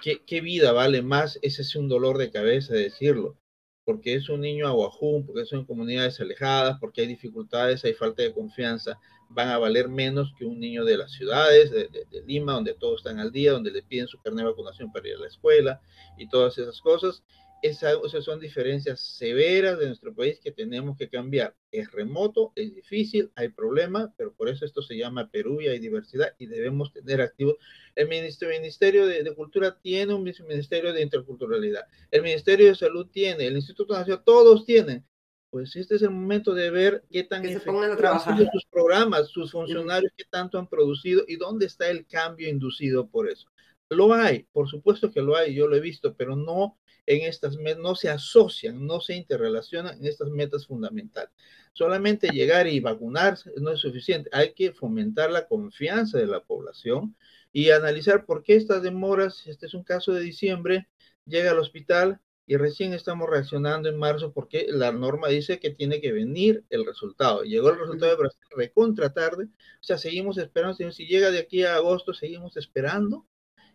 ¿qué, 0.00 0.22
qué 0.24 0.40
vida 0.40 0.72
vale 0.72 1.02
más? 1.02 1.38
Ese 1.42 1.62
es 1.62 1.76
un 1.76 1.88
dolor 1.88 2.16
de 2.16 2.30
cabeza 2.30 2.74
decirlo 2.74 3.36
porque 3.84 4.14
es 4.14 4.28
un 4.28 4.40
niño 4.40 4.66
aguajún, 4.66 5.26
porque 5.26 5.44
son 5.44 5.64
comunidades 5.64 6.20
alejadas, 6.20 6.78
porque 6.80 7.02
hay 7.02 7.06
dificultades, 7.08 7.84
hay 7.84 7.94
falta 7.94 8.22
de 8.22 8.32
confianza, 8.32 8.98
van 9.28 9.48
a 9.48 9.58
valer 9.58 9.88
menos 9.88 10.32
que 10.38 10.44
un 10.44 10.60
niño 10.60 10.84
de 10.84 10.98
las 10.98 11.12
ciudades, 11.12 11.70
de, 11.70 11.88
Lima, 12.26 12.52
donde 12.52 12.74
todos 12.74 13.00
están 13.00 13.18
al 13.18 13.32
día, 13.32 13.52
donde 13.52 13.70
le 13.70 13.82
piden 13.82 14.06
su 14.06 14.18
carnet 14.20 14.44
de 14.44 14.50
vacunación 14.50 14.92
para 14.92 15.08
ir 15.08 15.16
a 15.16 15.20
la 15.20 15.26
escuela 15.26 15.80
y 16.16 16.28
todas 16.28 16.58
esas 16.58 16.80
cosas 16.80 17.22
esas 17.62 18.24
son 18.24 18.40
diferencias 18.40 19.00
severas 19.00 19.78
de 19.78 19.86
nuestro 19.86 20.12
país 20.12 20.40
que 20.40 20.50
tenemos 20.50 20.96
que 20.96 21.08
cambiar. 21.08 21.54
Es 21.70 21.92
remoto, 21.92 22.52
es 22.56 22.74
difícil, 22.74 23.30
hay 23.36 23.50
problemas, 23.50 24.10
pero 24.16 24.34
por 24.34 24.48
eso 24.48 24.64
esto 24.64 24.82
se 24.82 24.96
llama 24.96 25.30
Perú 25.30 25.60
y 25.60 25.68
hay 25.68 25.78
diversidad 25.78 26.34
y 26.38 26.46
debemos 26.46 26.92
tener 26.92 27.20
activos. 27.20 27.56
El 27.94 28.08
Ministerio, 28.08 29.06
de, 29.06 29.34
Cultura 29.36 29.78
tiene 29.80 30.12
un 30.12 30.24
Ministerio 30.24 30.92
de 30.92 31.02
Interculturalidad, 31.02 31.86
el 32.10 32.22
Ministerio 32.22 32.66
de 32.66 32.74
Salud 32.74 33.06
tiene, 33.06 33.46
el 33.46 33.54
Instituto 33.54 33.94
Nacional, 33.94 34.24
todos 34.24 34.66
tienen. 34.66 35.06
Pues 35.50 35.76
este 35.76 35.96
es 35.96 36.02
el 36.02 36.10
momento 36.10 36.54
de 36.54 36.70
ver 36.70 37.04
qué 37.10 37.24
tan 37.24 37.44
han 37.44 37.60
sido 37.60 38.50
sus 38.52 38.64
programas, 38.70 39.28
sus 39.28 39.52
funcionarios, 39.52 40.10
qué 40.16 40.24
tanto 40.30 40.58
han 40.58 40.66
producido 40.66 41.24
y 41.28 41.36
dónde 41.36 41.66
está 41.66 41.90
el 41.90 42.06
cambio 42.06 42.48
inducido 42.48 43.06
por 43.06 43.28
eso 43.28 43.48
Lo 43.90 44.14
hay, 44.14 44.44
por 44.52 44.68
supuesto 44.68 45.10
que 45.10 45.20
lo 45.20 45.36
hay, 45.36 45.54
yo 45.54 45.68
lo 45.68 45.76
he 45.76 45.80
visto, 45.80 46.14
pero 46.16 46.36
no 46.36 46.78
en 47.06 47.22
estas 47.22 47.56
no 47.78 47.94
se 47.94 48.10
asocian, 48.10 48.86
no 48.86 49.00
se 49.00 49.14
interrelacionan 49.14 49.98
en 49.98 50.06
estas 50.06 50.28
metas 50.28 50.66
fundamentales. 50.66 51.32
Solamente 51.72 52.28
llegar 52.28 52.66
y 52.66 52.80
vacunarse 52.80 53.50
no 53.60 53.70
es 53.70 53.80
suficiente, 53.80 54.30
hay 54.32 54.52
que 54.52 54.72
fomentar 54.72 55.30
la 55.30 55.46
confianza 55.46 56.18
de 56.18 56.26
la 56.26 56.40
población 56.44 57.16
y 57.52 57.70
analizar 57.70 58.24
por 58.24 58.42
qué 58.42 58.56
estas 58.56 58.82
demoras, 58.82 59.46
este 59.46 59.66
es 59.66 59.74
un 59.74 59.84
caso 59.84 60.12
de 60.12 60.22
diciembre, 60.22 60.88
llega 61.26 61.50
al 61.50 61.58
hospital 61.58 62.20
y 62.46 62.56
recién 62.56 62.92
estamos 62.92 63.28
reaccionando 63.30 63.88
en 63.88 63.96
marzo 63.96 64.32
porque 64.32 64.66
la 64.68 64.92
norma 64.92 65.28
dice 65.28 65.58
que 65.60 65.70
tiene 65.70 66.00
que 66.00 66.12
venir 66.12 66.64
el 66.70 66.84
resultado. 66.84 67.42
Llegó 67.44 67.70
el 67.70 67.78
resultado 67.78 68.16
de 68.16 68.28
recontra 68.50 69.12
tarde, 69.12 69.44
o 69.44 69.82
sea, 69.82 69.96
seguimos 69.98 70.38
esperando, 70.38 70.76
si 70.92 71.06
llega 71.06 71.30
de 71.30 71.38
aquí 71.38 71.64
a 71.64 71.76
agosto, 71.76 72.12
seguimos 72.12 72.56
esperando 72.56 73.26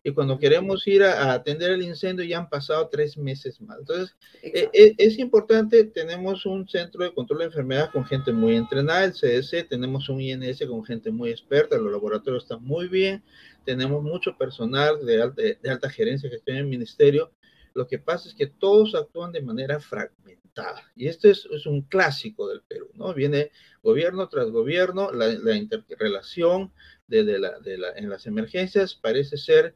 y 0.04 0.12
cuando 0.12 0.40
queremos 0.40 0.88
ir 0.88 1.04
a, 1.04 1.34
atender 1.34 1.72
el 1.72 1.82
incendio 1.82 2.26
ya 2.26 2.38
han 2.38 2.50
pasado 2.50 2.88
tres 2.90 3.18
meses 3.18 3.60
más. 3.62 3.80
Entonces, 3.80 4.16
eh, 4.42 4.70
eh, 4.74 4.94
es 4.98 5.20
importante, 5.20 5.84
tenemos 5.86 6.46
un 6.46 6.68
centro 6.68 7.04
de 7.04 7.14
control 7.14 7.40
de 7.40 7.46
enfermedades 7.46 7.92
con 7.92 8.06
gente 8.06 8.32
muy 8.32 8.56
entrenada, 8.56 9.04
el 9.04 9.14
CDC, 9.14 9.68
tenemos 9.68 10.10
un 10.10 10.22
INS 10.22 10.64
con 10.68 10.84
gente 10.86 11.12
muy 11.12 11.32
experta, 11.32 11.78
los 11.78 11.92
laboratorios 11.92 12.44
están 12.44 12.64
muy 12.64 12.88
bien, 12.88 13.24
tenemos 13.66 14.02
mucho 14.02 14.38
personal 14.38 15.06
de 15.06 15.22
alta, 15.22 15.42
de 15.42 15.70
alta 15.70 15.90
gerencia 15.90 16.30
que 16.30 16.38
está 16.38 16.52
en 16.52 16.58
el 16.58 16.68
ministerio. 16.68 17.34
Lo 17.74 17.86
que 17.86 18.00
pasa 18.00 18.28
es 18.28 18.34
que 18.34 18.48
todos 18.48 18.96
actúan 18.96 19.32
de 19.32 19.42
manera 19.42 19.80
fragmentada. 19.80 20.92
Y 20.96 21.08
esto 21.08 21.30
es, 21.30 21.48
es 21.52 21.66
un 21.68 21.82
clásico 21.82 22.48
del 22.48 22.62
Perú, 22.64 22.90
¿no? 22.96 23.14
Viene 23.14 23.52
gobierno 23.84 24.28
tras 24.30 24.50
gobierno, 24.50 25.12
la, 25.12 25.28
la 25.28 25.56
interrelación 25.56 26.72
de, 27.08 27.24
de 27.24 27.40
la, 27.40 27.60
de 27.60 27.78
la, 27.78 27.92
en 27.92 28.10
las 28.10 28.26
emergencias 28.26 28.96
parece 28.96 29.38
ser 29.38 29.76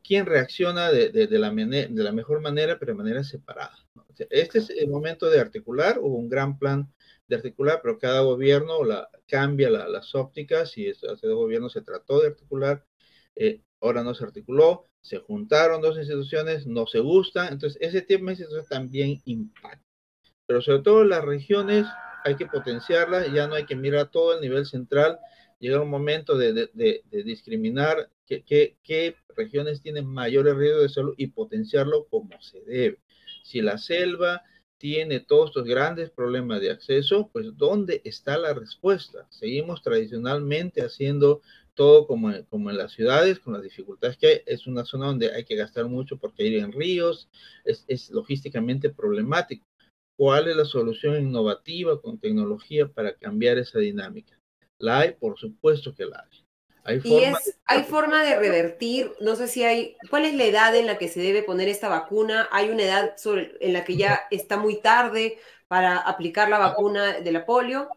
quién 0.00 0.26
reacciona 0.26 0.90
de, 0.90 1.10
de, 1.10 1.38
la, 1.38 1.50
de, 1.50 1.88
la, 1.90 2.12
mejor 2.12 2.40
manera, 2.40 2.78
pero 2.78 2.92
de 2.92 2.98
manera 2.98 3.24
separada. 3.24 3.76
este 4.30 4.58
es 4.58 4.70
el 4.70 4.88
momento 4.88 5.28
de 5.28 5.40
articular, 5.40 5.98
hubo 5.98 6.16
un 6.16 6.28
gran 6.28 6.58
plan 6.58 6.90
de 7.28 7.36
articular, 7.36 7.80
pero 7.82 7.98
cada 7.98 8.20
gobierno 8.20 8.84
la, 8.84 9.08
cambia 9.26 9.70
las 9.70 10.14
ópticas 10.14 10.76
y 10.78 10.88
hace 10.88 11.26
dos 11.26 11.36
gobiernos 11.36 11.72
se 11.72 11.82
trató 11.82 12.20
de 12.20 12.28
articular, 12.28 12.84
eh, 13.36 13.62
ahora 13.80 14.02
no 14.02 14.14
se 14.14 14.24
articuló, 14.24 14.88
se 15.00 15.18
juntaron 15.18 15.82
dos 15.82 15.98
instituciones, 15.98 16.66
no 16.66 16.86
se 16.86 17.00
gustan, 17.00 17.52
entonces 17.52 17.80
ese 17.82 18.02
tipo 18.02 18.24
de 18.26 18.32
instituciones 18.32 18.68
también 18.68 19.20
impacta. 19.24 19.82
Pero 20.46 20.62
sobre 20.62 20.82
todo 20.82 21.04
las 21.04 21.24
regiones 21.24 21.86
hay 22.24 22.36
que 22.36 22.46
potenciarlas, 22.46 23.32
ya 23.32 23.46
no 23.46 23.54
hay 23.54 23.66
que 23.66 23.76
mirar 23.76 24.10
todo 24.10 24.34
el 24.34 24.40
nivel 24.40 24.64
central, 24.66 25.18
llega 25.58 25.80
un 25.80 25.90
momento 25.90 26.36
de, 26.36 26.52
de 26.52 27.22
discriminar 27.24 28.10
qué, 28.40 28.76
qué, 28.82 29.16
regiones 29.36 29.80
tienen 29.82 30.06
mayores 30.06 30.56
riesgos 30.56 30.82
de 30.82 30.88
salud 30.88 31.14
y 31.16 31.28
potenciarlo 31.28 32.06
como 32.06 32.40
se 32.40 32.60
debe. 32.62 32.98
Si 33.42 33.60
la 33.60 33.78
selva 33.78 34.42
tiene 34.78 35.20
todos 35.20 35.50
estos 35.50 35.64
grandes 35.64 36.10
problemas 36.10 36.60
de 36.60 36.70
acceso, 36.70 37.30
pues 37.32 37.56
¿dónde 37.56 38.02
está 38.04 38.36
la 38.36 38.52
respuesta? 38.52 39.26
Seguimos 39.30 39.82
tradicionalmente 39.82 40.82
haciendo 40.82 41.40
todo 41.74 42.06
como, 42.06 42.30
en 42.30 42.76
las 42.76 42.92
ciudades, 42.92 43.38
con 43.38 43.52
las 43.52 43.62
dificultades 43.62 44.16
que 44.16 44.26
hay. 44.26 44.40
Es 44.46 44.66
una 44.66 44.84
zona 44.84 45.06
donde 45.06 45.32
hay 45.32 45.44
que 45.44 45.56
gastar 45.56 45.86
mucho 45.86 46.16
porque 46.16 46.46
ir 46.46 46.58
en 46.58 46.72
ríos 46.72 47.28
es 47.64 48.10
logísticamente 48.10 48.90
problemático. 48.90 49.64
¿Cuál 50.18 50.48
es 50.48 50.56
la 50.56 50.64
solución 50.64 51.16
innovativa 51.16 52.00
con 52.00 52.18
tecnología 52.18 52.86
para 52.86 53.14
cambiar 53.14 53.58
esa 53.58 53.78
dinámica? 53.78 54.38
La 54.78 55.00
hay, 55.00 55.12
por 55.12 55.38
supuesto 55.38 55.94
que 55.94 56.06
la 56.06 56.28
hay. 56.30 56.41
¿Hay 56.84 57.00
y 57.04 57.18
es, 57.18 57.58
hay 57.66 57.84
forma 57.84 58.24
de 58.24 58.36
revertir, 58.36 59.12
no 59.20 59.36
sé 59.36 59.46
si 59.46 59.62
hay, 59.62 59.96
¿cuál 60.10 60.24
es 60.24 60.34
la 60.34 60.44
edad 60.44 60.74
en 60.74 60.86
la 60.86 60.98
que 60.98 61.08
se 61.08 61.20
debe 61.20 61.42
poner 61.42 61.68
esta 61.68 61.88
vacuna? 61.88 62.48
¿Hay 62.50 62.70
una 62.70 62.82
edad 62.82 63.16
sobre, 63.16 63.56
en 63.60 63.72
la 63.72 63.84
que 63.84 63.96
ya 63.96 64.22
está 64.30 64.56
muy 64.56 64.80
tarde 64.80 65.38
para 65.68 65.98
aplicar 65.98 66.48
la 66.48 66.58
vacuna 66.58 67.20
de 67.20 67.32
la 67.32 67.46
polio? 67.46 67.88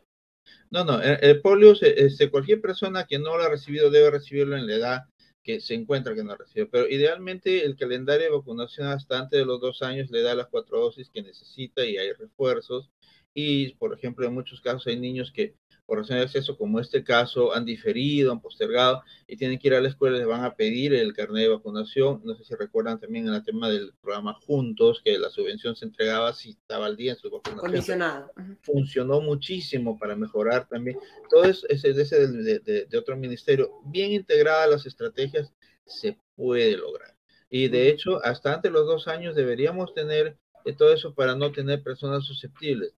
No, 0.69 0.83
no, 0.83 1.01
el, 1.01 1.41
polio, 1.41 1.73
este, 1.81 2.29
cualquier 2.29 2.61
persona 2.61 3.05
que 3.05 3.17
no 3.17 3.37
lo 3.37 3.43
ha 3.43 3.49
recibido 3.49 3.89
debe 3.89 4.11
recibirlo 4.11 4.55
en 4.55 4.67
la 4.67 4.75
edad 4.75 5.03
que 5.41 5.61
se 5.61 5.75
encuentra 5.75 6.15
que 6.15 6.23
no 6.23 6.33
ha 6.33 6.37
recibido, 6.37 6.69
pero 6.71 6.89
idealmente 6.89 7.65
el 7.65 7.75
calendario 7.75 8.25
de 8.25 8.35
vacunación 8.35 8.87
hasta 8.87 9.19
antes 9.19 9.39
de 9.39 9.45
los 9.45 9.61
dos 9.61 9.83
años 9.83 10.09
le 10.09 10.21
da 10.21 10.33
las 10.33 10.47
cuatro 10.47 10.79
dosis 10.79 11.09
que 11.09 11.21
necesita 11.21 11.85
y 11.85 11.97
hay 11.97 12.13
refuerzos. 12.13 12.89
Y, 13.33 13.73
por 13.75 13.93
ejemplo, 13.93 14.25
en 14.25 14.33
muchos 14.33 14.59
casos 14.59 14.87
hay 14.87 14.97
niños 14.97 15.31
que 15.31 15.53
por 15.85 15.99
razón 15.99 16.17
de 16.17 16.23
acceso, 16.23 16.57
como 16.57 16.79
este 16.79 17.03
caso, 17.03 17.53
han 17.55 17.65
diferido, 17.65 18.31
han 18.31 18.41
postergado 18.41 19.03
y 19.27 19.37
tienen 19.37 19.59
que 19.59 19.67
ir 19.67 19.75
a 19.75 19.81
la 19.81 19.89
escuela, 19.89 20.17
les 20.17 20.27
van 20.27 20.43
a 20.43 20.55
pedir 20.55 20.93
el 20.93 21.13
carnet 21.13 21.43
de 21.43 21.49
vacunación. 21.49 22.21
No 22.23 22.35
sé 22.35 22.43
si 22.43 22.55
recuerdan 22.55 22.99
también 22.99 23.27
en 23.27 23.33
el 23.33 23.43
tema 23.43 23.69
del 23.69 23.93
programa 24.01 24.33
Juntos, 24.33 25.01
que 25.03 25.17
la 25.17 25.29
subvención 25.29 25.75
se 25.75 25.85
entregaba 25.85 26.33
si 26.33 26.51
estaba 26.51 26.87
al 26.87 26.95
día 26.95 27.11
en 27.13 27.17
su 27.17 27.29
vacunación. 27.29 27.59
Condicionado. 27.59 28.31
Funcionó 28.61 29.21
muchísimo 29.21 29.97
para 29.97 30.15
mejorar 30.15 30.67
también. 30.67 30.97
Todo 31.29 31.43
eso, 31.43 31.67
ese, 31.69 31.89
ese 31.89 32.27
de, 32.27 32.59
de, 32.59 32.85
de 32.85 32.97
otro 32.97 33.15
ministerio, 33.15 33.71
bien 33.85 34.11
integradas 34.11 34.69
las 34.69 34.85
estrategias, 34.85 35.53
se 35.85 36.17
puede 36.35 36.77
lograr. 36.77 37.15
Y 37.49 37.67
de 37.67 37.89
hecho, 37.89 38.23
hasta 38.25 38.53
antes 38.53 38.71
de 38.71 38.77
los 38.77 38.87
dos 38.87 39.07
años 39.07 39.35
deberíamos 39.35 39.93
tener 39.93 40.37
todo 40.73 40.91
eso 40.93 41.13
para 41.13 41.35
no 41.35 41.51
tener 41.51 41.83
personas 41.83 42.25
susceptibles. 42.25 42.95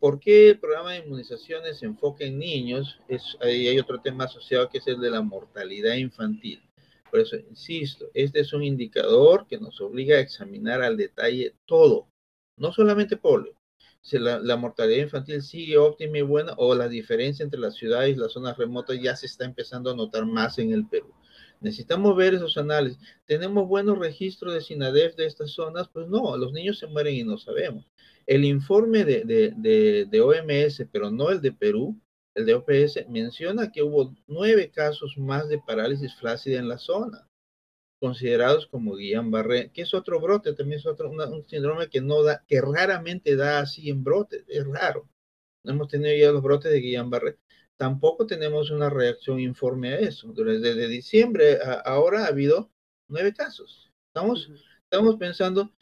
¿Por 0.00 0.18
qué 0.18 0.48
el 0.48 0.58
programa 0.58 0.92
de 0.92 1.00
inmunizaciones 1.00 1.78
se 1.78 1.84
enfoca 1.84 2.24
en 2.24 2.38
niños? 2.38 2.98
Es, 3.06 3.36
hay 3.42 3.78
otro 3.78 4.00
tema 4.00 4.24
asociado 4.24 4.70
que 4.70 4.78
es 4.78 4.86
el 4.86 4.98
de 4.98 5.10
la 5.10 5.20
mortalidad 5.20 5.94
infantil. 5.94 6.62
Por 7.10 7.20
eso, 7.20 7.36
insisto, 7.36 8.06
este 8.14 8.40
es 8.40 8.54
un 8.54 8.62
indicador 8.62 9.46
que 9.46 9.58
nos 9.58 9.78
obliga 9.82 10.16
a 10.16 10.20
examinar 10.20 10.80
al 10.80 10.96
detalle 10.96 11.54
todo, 11.66 12.08
no 12.56 12.72
solamente 12.72 13.18
polio. 13.18 13.54
Si 14.00 14.18
la, 14.18 14.38
la, 14.38 14.56
mortalidad 14.56 15.02
infantil 15.02 15.42
sigue 15.42 15.76
óptima 15.76 16.16
y 16.16 16.22
buena 16.22 16.54
o 16.56 16.74
la 16.74 16.88
diferencia 16.88 17.42
entre 17.42 17.60
las 17.60 17.74
ciudades 17.74 18.16
y 18.16 18.18
las 18.18 18.32
zonas 18.32 18.56
remotas 18.56 18.98
ya 19.02 19.14
se 19.14 19.26
está 19.26 19.44
empezando 19.44 19.90
a 19.90 19.96
notar 19.96 20.24
más 20.24 20.58
en 20.58 20.72
el 20.72 20.88
Perú. 20.88 21.12
Necesitamos 21.60 22.16
ver 22.16 22.32
esos 22.32 22.56
análisis. 22.56 22.98
¿Tenemos 23.26 23.68
buenos 23.68 23.98
registros 23.98 24.54
de 24.54 24.62
SINADEF 24.62 25.14
de 25.16 25.26
estas 25.26 25.50
zonas? 25.50 25.88
Pues 25.88 26.08
no, 26.08 26.34
los 26.38 26.52
niños 26.52 26.78
se 26.78 26.86
mueren 26.86 27.14
y 27.14 27.22
no 27.22 27.36
sabemos. 27.36 27.84
El 28.30 28.44
informe 28.44 29.04
de, 29.04 29.24
de, 29.24 30.06
de, 30.08 30.20
OMS, 30.20 30.86
pero 30.92 31.10
no 31.10 31.30
el 31.30 31.40
de 31.40 31.50
Perú, 31.50 32.00
el 32.36 32.46
de 32.46 32.54
OPS, 32.54 33.08
menciona 33.08 33.72
que 33.72 33.82
hubo 33.82 34.14
nueve 34.28 34.70
casos 34.70 35.18
más 35.18 35.48
de 35.48 35.58
parálisis 35.58 36.14
flácida 36.14 36.60
en 36.60 36.68
la 36.68 36.78
zona, 36.78 37.26
considerados 38.00 38.68
como 38.68 38.94
Guillain-Barré, 38.94 39.72
que 39.72 39.82
es 39.82 39.94
otro 39.94 40.20
brote, 40.20 40.52
también 40.52 40.78
es 40.78 40.86
otro, 40.86 41.10
un 41.10 41.44
síndrome 41.48 41.88
que 41.88 42.00
no 42.00 42.22
da, 42.22 42.44
que 42.46 42.60
raramente 42.60 43.34
da 43.34 43.58
así 43.58 43.90
en 43.90 44.04
brote, 44.04 44.44
es 44.46 44.64
raro. 44.64 45.08
No 45.64 45.72
hemos 45.72 45.88
tenido 45.88 46.16
ya 46.16 46.30
los 46.30 46.40
brotes 46.40 46.70
de 46.70 46.80
Guillain-Barré. 46.80 47.36
Tampoco 47.76 48.28
tenemos 48.28 48.70
una 48.70 48.90
reacción 48.90 49.40
informe 49.40 49.88
a 49.94 49.98
eso. 49.98 50.32
Desde 50.32 50.86
diciembre 50.86 51.58
a 51.64 51.80
ahora 51.80 52.26
ha 52.26 52.28
habido 52.28 52.70
nueve 53.08 53.34
casos. 53.34 53.90
Estamos, 54.06 54.48
estamos 54.84 55.16
pensando 55.16 55.72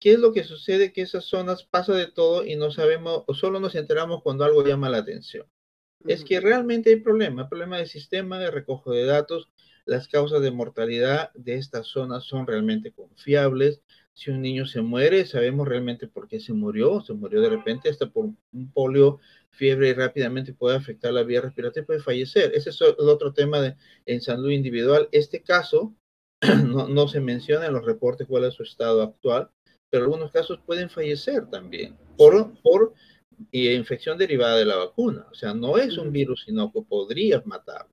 ¿Qué 0.00 0.12
es 0.12 0.18
lo 0.18 0.32
que 0.32 0.44
sucede? 0.44 0.92
Que 0.94 1.02
esas 1.02 1.26
zonas 1.26 1.64
pasa 1.64 1.92
de 1.92 2.06
todo 2.06 2.46
y 2.46 2.56
no 2.56 2.70
sabemos 2.70 3.22
o 3.26 3.34
solo 3.34 3.60
nos 3.60 3.74
enteramos 3.74 4.22
cuando 4.22 4.44
algo 4.44 4.64
llama 4.64 4.88
la 4.88 4.98
atención. 4.98 5.46
Es 6.06 6.24
que 6.24 6.40
realmente 6.40 6.88
hay 6.88 6.96
problema, 6.96 7.50
problema 7.50 7.76
de 7.76 7.84
sistema 7.84 8.38
de 8.38 8.50
recojo 8.50 8.92
de 8.92 9.04
datos. 9.04 9.50
Las 9.84 10.08
causas 10.08 10.40
de 10.40 10.50
mortalidad 10.50 11.30
de 11.34 11.56
estas 11.56 11.86
zonas 11.88 12.24
son 12.24 12.46
realmente 12.46 12.92
confiables. 12.92 13.82
Si 14.14 14.30
un 14.30 14.40
niño 14.40 14.64
se 14.64 14.80
muere, 14.80 15.26
sabemos 15.26 15.68
realmente 15.68 16.08
por 16.08 16.28
qué 16.28 16.40
se 16.40 16.54
murió. 16.54 17.02
Se 17.02 17.12
murió 17.12 17.42
de 17.42 17.50
repente 17.50 17.90
hasta 17.90 18.10
por 18.10 18.24
un 18.24 18.72
polio, 18.72 19.20
fiebre 19.50 19.90
y 19.90 19.92
rápidamente 19.92 20.54
puede 20.54 20.78
afectar 20.78 21.12
la 21.12 21.24
vía 21.24 21.42
respiratoria 21.42 21.82
y 21.82 21.86
puede 21.86 22.00
fallecer. 22.00 22.52
Ese 22.54 22.70
es 22.70 22.80
el 22.80 23.08
otro 23.08 23.34
tema 23.34 23.60
de, 23.60 23.76
en 24.06 24.22
salud 24.22 24.48
individual. 24.48 25.10
Este 25.12 25.42
caso 25.42 25.94
no, 26.64 26.88
no 26.88 27.08
se 27.08 27.20
menciona 27.20 27.66
en 27.66 27.74
los 27.74 27.84
reportes 27.84 28.26
cuál 28.26 28.44
es 28.44 28.54
su 28.54 28.62
estado 28.62 29.02
actual 29.02 29.50
pero 29.90 30.04
algunos 30.04 30.30
casos 30.30 30.60
pueden 30.64 30.88
fallecer 30.88 31.46
también 31.50 31.96
por, 32.16 32.52
por 32.62 32.94
infección 33.52 34.16
derivada 34.16 34.56
de 34.56 34.64
la 34.64 34.76
vacuna. 34.76 35.26
O 35.30 35.34
sea, 35.34 35.52
no 35.52 35.76
es 35.76 35.98
un 35.98 36.12
virus, 36.12 36.44
sino 36.46 36.72
que 36.72 36.82
podrías 36.82 37.44
matarlo. 37.46 37.92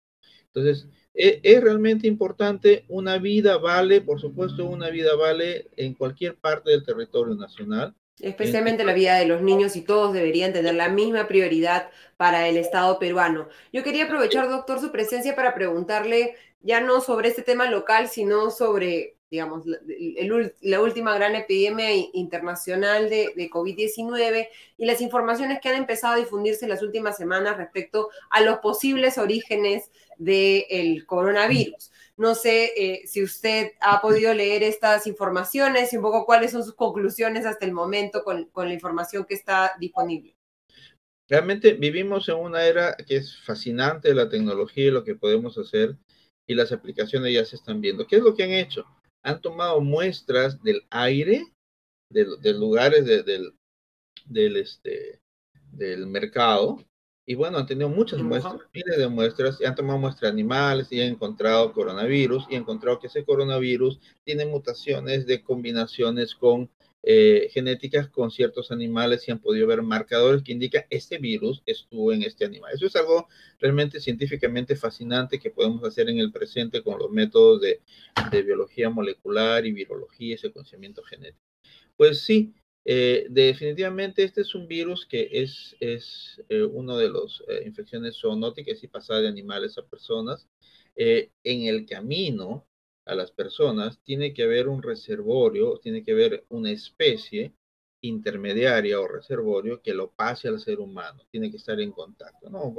Entonces, 0.54 0.88
es, 1.14 1.40
es, 1.44 1.62
realmente 1.62 2.08
importante, 2.08 2.86
una 2.88 3.18
vida 3.18 3.58
vale, 3.58 4.02
por 4.02 4.20
supuesto, 4.20 4.66
una 4.66 4.90
vida 4.90 5.16
vale 5.16 5.70
en 5.76 5.94
cualquier 5.94 6.36
parte 6.36 6.72
del 6.72 6.86
territorio 6.86 7.36
nacional. 7.36 7.96
Especialmente 8.20 8.84
la 8.84 8.94
vida 8.94 9.16
de 9.18 9.28
los 9.28 9.44
niños 9.44 9.76
y 9.76 9.82
todos 9.82 10.12
deberían 10.14 10.52
tener 10.52 10.74
la 10.74 10.90
misma 10.90 11.28
prioridad 11.28 11.92
para 12.18 12.48
el 12.48 12.58
Estado 12.58 12.98
peruano. 12.98 13.48
Yo 13.72 13.84
quería 13.84 14.06
aprovechar, 14.06 14.50
doctor, 14.50 14.80
su 14.80 14.92
presencia 14.92 15.36
para 15.36 15.54
preguntarle 15.54 16.36
ya 16.62 16.82
no 16.82 17.00
sobre 17.02 17.30
este 17.30 17.44
tema 17.44 17.70
local, 17.70 18.08
sino 18.08 18.50
sobre, 18.50 19.17
digamos, 19.30 19.66
la, 20.62 20.82
última 20.82 21.14
gran 21.16 21.36
epidemia 21.36 21.94
internacional 22.14 23.10
de, 23.10 23.34
de 23.36 23.50
COVID-19 23.50 24.48
y 24.78 24.86
las 24.86 25.02
informaciones 25.02 25.60
que 25.62 25.70
han 25.70 25.76
empezado 25.76 26.14
a 26.14 26.18
difundirse 26.18 26.66
en 26.66 26.70
las 26.70 26.82
últimas 26.82 27.18
semanas 27.18 27.58
respecto 27.58 28.10
a 28.30 28.42
los 28.42 28.60
posibles 28.60 29.18
orígenes 29.18 29.92
del 30.18 31.06
coronavirus. 31.06 31.92
No 32.18 32.34
sé 32.34 32.74
eh, 32.76 33.02
si 33.06 33.24
usted 33.24 33.74
ha 33.80 34.02
podido 34.02 34.34
leer 34.34 34.64
estas 34.64 35.06
informaciones 35.06 35.94
y 35.94 35.98
un 35.98 36.02
poco 36.02 36.26
cuáles 36.26 36.52
son 36.52 36.64
sus 36.64 36.74
conclusiones 36.74 37.46
hasta 37.46 37.66
el 37.66 37.74
momento 37.74 38.24
con, 38.24 38.50
la 38.56 38.74
información 38.74 39.24
que 39.26 39.36
está 39.36 39.74
disponible. 39.80 40.36
Realmente 41.30 41.74
vivimos 41.74 42.28
en 42.30 42.38
una 42.38 42.66
era 42.66 42.96
que 42.96 43.18
es 43.18 43.38
fascinante 43.44 44.16
la 44.16 44.30
tecnología 44.30 44.88
y 44.88 44.92
lo 44.92 45.04
que 45.04 45.14
podemos 45.14 45.58
hacer 45.60 45.96
y 46.48 46.56
las 46.56 46.72
aplicaciones 46.72 47.34
ya 47.34 47.46
se 47.46 47.58
están 47.58 47.82
viendo. 47.82 48.08
¿Qué 48.08 48.16
es 48.16 48.24
lo 48.24 48.34
que 48.34 48.44
han 48.44 48.52
hecho? 48.52 48.86
Han 49.28 49.42
tomado 49.42 49.82
muestras 49.82 50.62
del 50.64 50.88
aire, 50.90 51.46
de, 52.10 52.54
lugares 52.54 53.06
del, 53.06 53.54
del, 54.26 54.56
este, 54.56 55.22
del 55.72 56.08
mercado, 56.08 56.78
y 57.26 57.36
bueno, 57.36 57.58
han 57.58 57.66
tenido 57.66 57.90
muchas 57.90 58.22
muestras, 58.22 58.56
miles 58.74 58.98
de 58.98 59.10
muestras, 59.10 59.60
y 59.60 59.66
han 59.66 59.76
tomado 59.76 60.00
muestras 60.00 60.32
animales 60.32 60.88
y 60.92 61.02
han 61.02 61.10
encontrado 61.10 61.74
coronavirus 61.74 62.46
y 62.50 62.56
han 62.56 62.62
encontrado 62.62 63.00
que 63.00 63.08
ese 63.08 63.26
coronavirus 63.26 64.00
tiene 64.24 64.46
mutaciones 64.46 65.28
de 65.28 65.44
combinaciones 65.44 66.34
con 66.34 66.70
eh, 67.10 67.48
genéticas 67.54 68.10
con 68.10 68.32
ciertos 68.32 68.70
animales 68.70 69.26
y 69.26 69.32
han 69.32 69.40
podido 69.40 69.66
ver 69.66 69.82
marcadores 69.82 70.44
que 70.44 70.52
indican 70.52 70.84
este 70.90 71.18
virus 71.20 71.64
estuvo 71.66 72.12
en 72.12 72.22
este 72.22 72.44
animal. 72.44 72.74
Eso 72.74 72.86
es 72.86 72.98
algo 72.98 73.30
realmente 73.60 74.02
científicamente 74.02 74.76
fascinante 74.76 75.40
que 75.40 75.50
podemos 75.50 75.82
hacer 75.86 76.10
en 76.10 76.20
el 76.20 76.34
presente 76.34 76.84
con 76.84 77.00
los 77.00 77.10
métodos 77.10 77.62
de, 77.62 77.82
biología 78.44 78.90
molecular 78.90 79.66
y 79.66 79.72
virología 79.72 80.36
y 80.36 80.38
secuenciamiento 80.38 81.02
genético. 81.02 81.46
Pues 81.96 82.26
sí, 82.26 82.54
eh, 82.84 83.26
definitivamente 83.30 84.24
este 84.24 84.42
es 84.42 84.54
un 84.54 84.68
virus 84.68 85.06
que 85.06 85.30
es, 85.32 85.78
es 85.80 86.44
eh, 86.50 86.64
uno 86.64 86.98
de 86.98 87.10
las 87.10 87.42
eh, 87.48 87.64
infecciones 87.66 88.18
zoonóticas 88.20 88.84
y 88.84 88.88
pasada 88.90 89.22
de 89.22 89.30
animales 89.30 89.78
a 89.78 89.88
personas. 89.88 90.46
en 90.98 91.68
el 91.68 91.86
camino 91.86 92.67
a 93.08 93.16
las 93.16 93.32
personas 93.32 94.00
tiene 94.04 94.34
que 94.34 94.44
haber 94.44 94.68
un 94.68 94.84
reservorio, 94.84 95.80
tiene 95.80 96.04
que 96.04 96.12
haber 96.12 96.46
una 96.50 96.72
especie 96.72 97.54
intermediaria 98.02 99.00
o 99.00 99.08
reservorio 99.08 99.82
que 99.82 99.94
lo 99.94 100.12
pase 100.12 100.48
al 100.48 100.60
ser 100.60 100.80
humano, 100.80 101.24
tiene 101.32 101.50
que 101.50 101.58
estar 101.58 101.80
en 101.80 101.92
contacto. 101.92 102.50
¿no? 102.50 102.74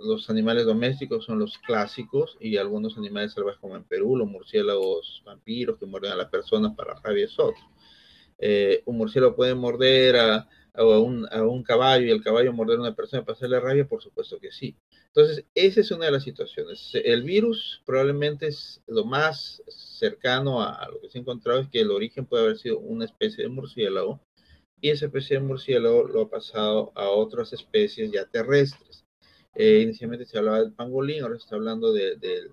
los 0.00 0.30
animales 0.30 0.64
domésticos 0.64 1.26
son 1.26 1.38
los 1.38 1.58
clásicos 1.58 2.38
y 2.40 2.56
algunos 2.56 2.96
animales 2.96 3.34
salvajes 3.34 3.60
como 3.60 3.76
en 3.76 3.84
Perú, 3.84 4.16
los 4.16 4.26
murciélagos 4.26 5.22
vampiros 5.26 5.78
que 5.78 5.84
muerden 5.84 6.12
a 6.12 6.16
las 6.16 6.30
personas 6.30 6.74
para 6.74 6.94
rabia 6.94 7.26
es 7.26 7.38
otro. 7.38 7.62
Eh, 8.38 8.82
un 8.86 8.96
murciélago 8.96 9.36
puede 9.36 9.54
morder 9.54 10.16
a, 10.16 10.48
un, 10.82 11.62
caballo 11.62 12.06
y 12.06 12.10
el 12.10 12.22
caballo 12.22 12.52
morder 12.52 12.78
a 12.78 12.82
una 12.82 12.96
persona 12.96 13.24
para 13.24 13.36
hacerle 13.36 13.60
rabia, 13.60 13.86
por 13.86 14.02
supuesto 14.02 14.40
que 14.40 14.50
sí. 14.50 14.76
Entonces, 15.06 15.44
esa 15.54 15.80
es 15.80 15.90
una 15.90 16.06
de 16.06 16.12
las 16.12 16.24
situaciones. 16.24 16.90
El 16.94 17.22
virus 17.22 17.82
probablemente 17.86 18.48
es 18.48 18.82
lo 18.86 19.04
más 19.04 19.62
cercano 19.68 20.60
a, 20.62 20.88
lo 20.90 21.00
que 21.00 21.10
se 21.10 21.18
ha 21.18 21.20
encontrado, 21.20 21.60
es 21.60 21.68
que 21.68 21.80
el 21.80 21.90
origen 21.90 22.26
puede 22.26 22.44
haber 22.44 22.58
sido 22.58 22.80
una 22.80 23.04
especie 23.04 23.44
de 23.44 23.50
murciélago 23.50 24.20
y 24.80 24.90
esa 24.90 25.06
especie 25.06 25.38
de 25.38 25.44
murciélago 25.44 26.08
lo 26.08 26.22
ha 26.22 26.30
pasado 26.30 26.92
a 26.94 27.08
otras 27.08 27.52
especies 27.52 28.10
ya 28.10 28.26
terrestres. 28.26 29.04
Eh, 29.54 29.80
inicialmente 29.82 30.26
se 30.26 30.38
hablaba 30.38 30.60
del 30.60 30.72
pangolín, 30.72 31.22
ahora 31.22 31.36
se 31.36 31.44
está 31.44 31.56
hablando 31.56 31.92
del 31.92 32.52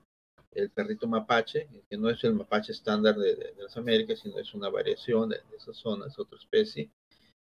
el 0.54 0.70
perrito 0.70 1.08
mapache, 1.08 1.68
que 1.90 1.98
no 1.98 2.10
es 2.10 2.24
el 2.24 2.34
mapache 2.34 2.74
estándar 2.74 3.16
de, 3.16 3.54
las 3.58 3.76
Américas, 3.78 4.20
sino 4.20 4.38
es 4.38 4.54
una 4.54 4.70
variación 4.70 5.30
de, 5.30 5.40
esa 5.58 5.74
zona, 5.74 6.08
es 6.08 6.20
otra 6.20 6.38
especie, 6.38 6.92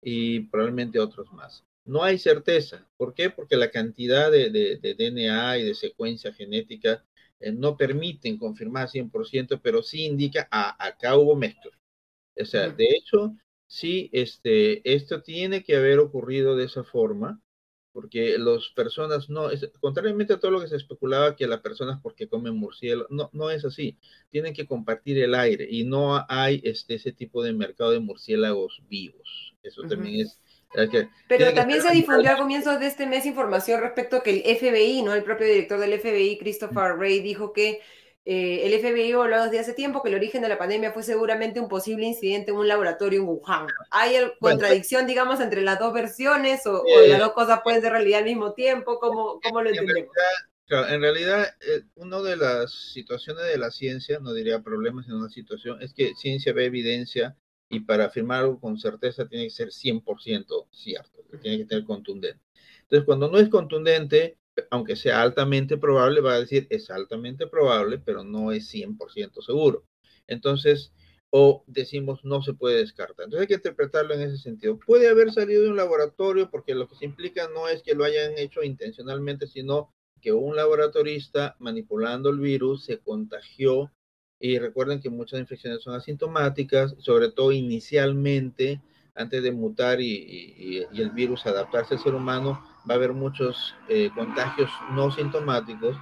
y 0.02 0.40
probablemente 0.40 0.98
otros 0.98 1.32
más. 1.32 1.64
No 1.85 2.02
hay 2.02 2.18
certeza. 2.18 2.88
¿Por 2.96 3.14
qué? 3.14 3.30
Porque 3.30 3.56
la 3.56 3.70
cantidad 3.70 4.30
de, 4.30 4.50
DNA 4.82 5.59
y 5.59 5.64
de 5.64 5.74
secuencia 5.74 6.32
genética 6.32 7.04
eh, 7.40 7.52
no 7.52 7.76
permiten 7.76 8.38
confirmar 8.38 8.88
100%, 8.88 9.61
pero 9.62 9.82
sí 9.82 10.04
indica, 10.04 10.48
ah, 10.50 10.76
acá 10.78 11.16
hubo 11.16 11.37
mezcla. 11.37 11.70
O 12.38 12.44
sea, 12.44 12.68
de 12.68 12.87
hecho, 12.87 13.37
sí, 13.66 14.11
este, 14.12 14.82
esto 14.94 15.22
tiene 15.22 15.62
que 15.64 15.76
haber 15.76 15.98
ocurrido 16.00 16.56
de 16.56 16.64
esa 16.64 16.85
forma, 16.85 17.40
porque 17.92 18.37
las 18.38 18.68
personas 18.70 19.30
no, 19.30 19.50
es, 19.50 19.70
contrariamente 19.80 20.35
a 20.35 20.38
todo 20.38 20.50
lo 20.50 20.61
que 20.61 20.68
se 20.68 20.76
especulaba 20.76 21.35
que 21.35 21.46
las 21.46 21.61
personas 21.62 21.98
porque 22.02 22.28
comen 22.28 22.54
murciélago, 22.56 23.09
no, 23.11 23.30
no 23.32 23.50
es 23.50 23.64
así, 23.64 23.98
tienen 24.30 24.52
que 24.52 24.66
compartir 24.66 25.18
el 25.18 25.35
aire 25.35 25.66
y 25.70 25.85
no 25.85 26.22
hay 26.28 26.61
este, 26.64 26.96
ese 26.96 27.12
tipo 27.12 27.42
de 27.42 27.54
mercado 27.54 27.92
de 27.92 28.00
murciélagos 28.00 28.82
vivos, 28.88 29.45
eso 29.66 29.83
también 29.83 30.26
es... 30.26 30.40
Pero 31.29 31.55
también 31.55 31.81
se 31.81 31.90
difundió 31.90 32.33
a 32.33 32.37
comienzos 32.37 32.79
de 32.81 32.87
este 32.87 33.07
mes 33.07 33.24
información 33.24 33.81
respecto 33.81 34.16
a 34.16 34.22
que 34.22 34.31
el 34.31 34.57
FBI, 34.57 35.02
¿no? 35.02 35.14
El 35.14 35.22
propio 35.22 35.46
director 35.46 35.79
del 35.79 35.98
FBI, 35.98 36.38
Christopher 36.38 36.96
Ray, 36.98 37.20
dijo 37.20 37.52
que 37.52 37.81
eh, 38.29 38.66
el 38.66 38.81
FBI 38.81 39.12
hablado 39.12 39.44
desde 39.44 39.61
hace 39.61 39.72
tiempo 39.72 40.02
que 40.02 40.09
el 40.09 40.16
origen 40.16 40.42
de 40.42 40.48
la 40.48 40.59
pandemia 40.59 40.90
fue 40.90 41.05
seguramente 41.05 41.61
un 41.61 41.68
posible 41.68 42.07
incidente 42.07 42.50
en 42.50 42.57
un 42.57 42.66
laboratorio 42.66 43.20
en 43.20 43.29
Wuhan. 43.29 43.68
¿Hay 43.90 44.16
contradicción, 44.40 45.07
digamos, 45.07 45.40
entre 45.40 45.62
las 45.62 45.79
dos 45.79 45.94
versiones 45.94 46.66
o, 46.66 46.83
las 47.07 47.20
dos 47.20 47.33
cosas 47.33 47.61
pueden 47.62 47.81
ser 47.81 47.92
realidad 47.92 48.18
al 48.18 48.24
mismo 48.24 48.52
tiempo? 48.52 48.98
¿Cómo, 48.98 49.40
cómo 49.40 49.62
lo 49.62 49.70
entendemos? 49.70 50.11
En 50.68 51.00
realidad, 51.00 51.46
eh, 51.61 51.83
una 51.94 52.20
de 52.20 52.37
las 52.37 52.72
situaciones 52.92 53.44
de 53.44 53.59
la 53.59 53.70
ciencia, 53.70 54.18
no 54.18 54.33
diría 54.33 54.61
problemas 54.61 55.07
en 55.07 55.14
una 55.14 55.29
situación, 55.29 55.81
es 55.81 55.94
que 55.94 56.12
ciencia 56.16 56.52
ve 56.52 56.64
evidencia 56.64 57.37
y 57.68 57.81
para 57.81 58.07
afirmar 58.07 58.40
algo 58.40 58.61
con 58.61 58.79
certeza 58.79 59.26
tiene 59.26 59.44
que 59.44 59.50
ser 59.50 59.68
100% 59.68 60.68
cierto, 60.70 61.24
tiene 61.40 61.59
que 61.59 61.64
tener 61.64 61.85
contundente. 61.85 62.42
Entonces, 62.83 63.05
cuando 63.05 63.29
no 63.29 63.38
es 63.38 63.48
contundente, 63.48 64.38
aunque 64.70 64.96
sea 64.96 65.22
altamente 65.22 65.76
probable, 65.76 66.20
va 66.20 66.35
a 66.35 66.40
decir 66.40 66.66
es 66.70 66.90
altamente 66.90 67.46
probable, 67.46 67.98
pero 67.98 68.24
no 68.24 68.52
es 68.52 68.72
100% 68.72 69.42
seguro. 69.42 69.85
Entonces, 70.26 70.92
o 71.31 71.64
decimos 71.66 72.24
no 72.24 72.42
se 72.42 72.55
puede 72.55 72.79
descartar. 72.79 73.24
Entonces 73.24 73.42
hay 73.42 73.46
que 73.48 73.55
interpretarlo 73.55 74.14
en 74.14 74.22
ese 74.22 74.38
sentido. 74.38 74.79
Puede 74.79 75.09
haber 75.09 75.33
salido 75.33 75.64
de 75.64 75.70
un 75.70 75.76
laboratorio 75.76 76.50
porque 76.50 76.74
lo 76.74 76.88
que 76.88 76.96
se 76.96 77.05
implica 77.05 77.48
no 77.48 77.68
es 77.68 77.83
que 77.83 77.94
lo 77.94 78.05
hayan 78.05 78.38
hecho 78.38 78.62
intencionalmente, 78.62 79.46
sino 79.46 79.92
que 80.20 80.33
un 80.33 80.57
laboratorista 80.57 81.57
manipulando 81.59 82.31
el 82.31 82.38
virus 82.38 82.85
se 82.85 82.98
contagió 82.98 83.92
y 84.38 84.59
recuerden 84.59 85.01
que 85.01 85.11
muchas 85.11 85.40
infecciones 85.40 85.83
son 85.83 85.94
asintomáticas, 85.94 86.94
sobre 86.99 87.31
todo 87.31 87.53
inicialmente, 87.53 88.81
antes 89.14 89.42
de 89.42 89.51
mutar 89.51 90.01
y, 90.01 90.85
el 90.92 91.11
virus 91.11 91.46
adaptarse 91.46 91.94
al 91.94 92.03
ser 92.03 92.14
humano, 92.14 92.62
va 92.88 92.94
a 92.94 92.96
haber 92.96 93.12
muchos 93.12 93.75
eh, 93.88 94.11
contagios 94.14 94.70
no 94.92 95.11
sintomáticos 95.11 95.96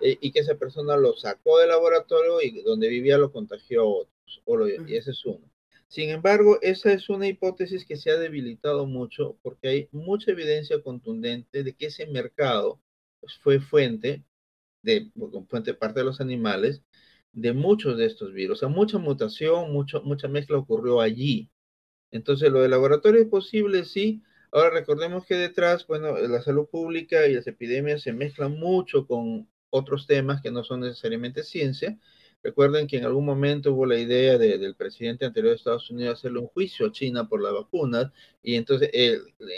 eh, 0.00 0.18
y 0.20 0.32
que 0.32 0.40
esa 0.40 0.54
persona 0.54 0.96
lo 0.96 1.14
sacó 1.14 1.58
del 1.58 1.68
laboratorio 1.68 2.40
y 2.40 2.62
donde 2.62 2.88
vivía 2.88 3.18
lo 3.18 3.32
contagió 3.32 3.82
a 3.82 3.84
otros. 3.84 4.70
y 4.88 4.96
ese 4.96 5.10
es 5.10 5.24
uno. 5.24 5.50
Sin 5.88 6.10
embargo, 6.10 6.58
esa 6.62 6.92
es 6.92 7.08
una 7.08 7.28
hipótesis 7.28 7.84
que 7.84 7.96
se 7.96 8.10
ha 8.10 8.16
debilitado 8.16 8.86
mucho 8.86 9.36
porque 9.42 9.68
hay 9.68 9.88
mucha 9.92 10.32
evidencia 10.32 10.82
contundente 10.82 11.62
de 11.62 11.74
que 11.74 11.86
ese 11.86 12.06
mercado 12.06 12.80
pues, 13.20 13.36
fue 13.38 13.60
fuente 13.60 14.24
de, 14.82 15.10
fuente 15.48 15.74
parte 15.74 16.00
de 16.00 16.06
los 16.06 16.20
animales, 16.20 16.82
de 17.34 17.52
muchos 17.52 17.98
de 17.98 18.06
estos 18.06 18.32
virus. 18.32 18.58
O 18.58 18.60
sea, 18.60 18.68
mucha 18.68 18.98
mutación, 18.98 19.72
mucho, 19.72 20.02
mucha 20.02 20.28
mezcla 20.28 20.56
ocurrió 20.58 21.00
allí. 21.00 21.50
Entonces, 22.10 22.50
lo 22.50 22.62
de 22.62 22.68
laboratorio 22.68 23.20
es 23.20 23.28
posible, 23.28 23.84
sí. 23.84 24.22
Ahora 24.52 24.70
recordemos 24.70 25.26
que 25.26 25.34
detrás, 25.34 25.86
bueno, 25.86 26.16
la 26.16 26.40
salud 26.42 26.68
pública 26.68 27.26
y 27.26 27.34
las 27.34 27.46
epidemias 27.46 28.02
se 28.02 28.12
mezclan 28.12 28.52
mucho 28.58 29.06
con 29.06 29.48
otros 29.70 30.06
temas 30.06 30.40
que 30.40 30.52
no 30.52 30.62
son 30.62 30.80
necesariamente 30.80 31.42
ciencia. 31.42 31.98
Recuerden 32.44 32.86
que 32.86 32.98
en 32.98 33.06
algún 33.06 33.24
momento 33.24 33.72
hubo 33.72 33.86
la 33.86 33.98
idea 33.98 34.36
del 34.36 34.74
presidente 34.74 35.24
anterior 35.24 35.52
de 35.52 35.56
Estados 35.56 35.90
Unidos 35.90 36.18
hacerle 36.18 36.40
un 36.40 36.48
juicio 36.48 36.86
a 36.86 36.92
China 36.92 37.26
por 37.26 37.42
las 37.42 37.54
vacunas 37.54 38.12
y 38.42 38.56
entonces 38.56 38.90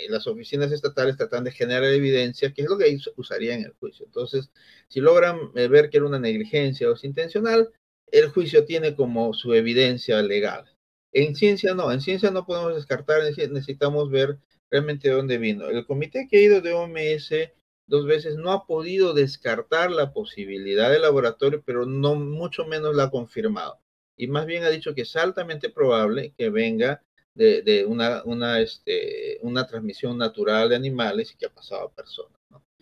las 0.09 0.29
oficinas 0.29 0.71
estatales 0.71 1.17
tratan 1.17 1.43
de 1.43 1.51
generar 1.51 1.83
evidencia, 1.83 2.53
que 2.53 2.63
es 2.63 2.69
lo 2.69 2.79
que 2.79 2.97
usarían 3.17 3.59
en 3.59 3.65
el 3.67 3.73
juicio. 3.73 4.07
Entonces, 4.07 4.53
si 4.87 5.01
logran 5.01 5.51
eh, 5.57 5.67
ver 5.67 5.91
que 5.91 5.97
era 5.97 6.07
una 6.07 6.21
negligencia 6.21 6.89
o 6.89 6.95
es 6.95 7.03
intencional, 7.03 7.71
el 8.13 8.29
juicio 8.29 8.65
tiene 8.65 8.95
como 8.95 9.35
su 9.35 9.53
evidencia 9.53 10.23
legal. 10.23 10.65
En 11.13 11.35
ciencia 11.35 11.75
no, 11.75 11.91
en 11.91 12.01
ciencia 12.01 12.31
no 12.31 12.47
podemos 12.47 12.77
descartar, 12.77 13.21
necesitamos 13.51 14.11
ver 14.13 14.39
realmente 14.71 15.09
de 15.09 15.15
dónde 15.15 15.39
vino. 15.39 15.67
El 15.69 15.85
comité 15.87 16.29
que 16.31 16.39
ha 16.39 16.43
ido 16.43 16.61
de 16.61 16.73
OMS 16.73 17.33
dos 17.87 18.07
veces 18.07 18.37
no 18.37 18.53
ha 18.53 18.67
podido 18.67 19.15
descartar 19.15 19.91
la 19.91 20.13
posibilidad 20.13 20.91
de 20.91 20.99
laboratorio, 20.99 21.63
pero 21.65 21.87
no 21.87 22.15
mucho 22.15 22.67
menos 22.67 22.95
la 22.95 23.05
ha 23.05 23.11
confirmado. 23.11 23.81
Y 24.17 24.29
más 24.29 24.47
bien 24.47 24.65
ha 24.65 24.71
dicho 24.71 24.95
que 24.95 25.03
es 25.03 25.17
altamente 25.17 25.71
probable 25.71 26.33
que 26.37 26.51
venga 26.51 27.03
de, 27.35 27.85
una, 27.87 28.23
una, 28.25 28.61
este, 28.61 29.39
una 29.43 29.67
transmisión 29.67 30.17
natural 30.17 30.71
de 30.71 30.77
animales 30.77 31.33
y 31.33 31.37
que 31.37 31.47
ha 31.47 31.51
pasado 31.51 31.85
a 31.85 31.93
personas. 31.93 32.33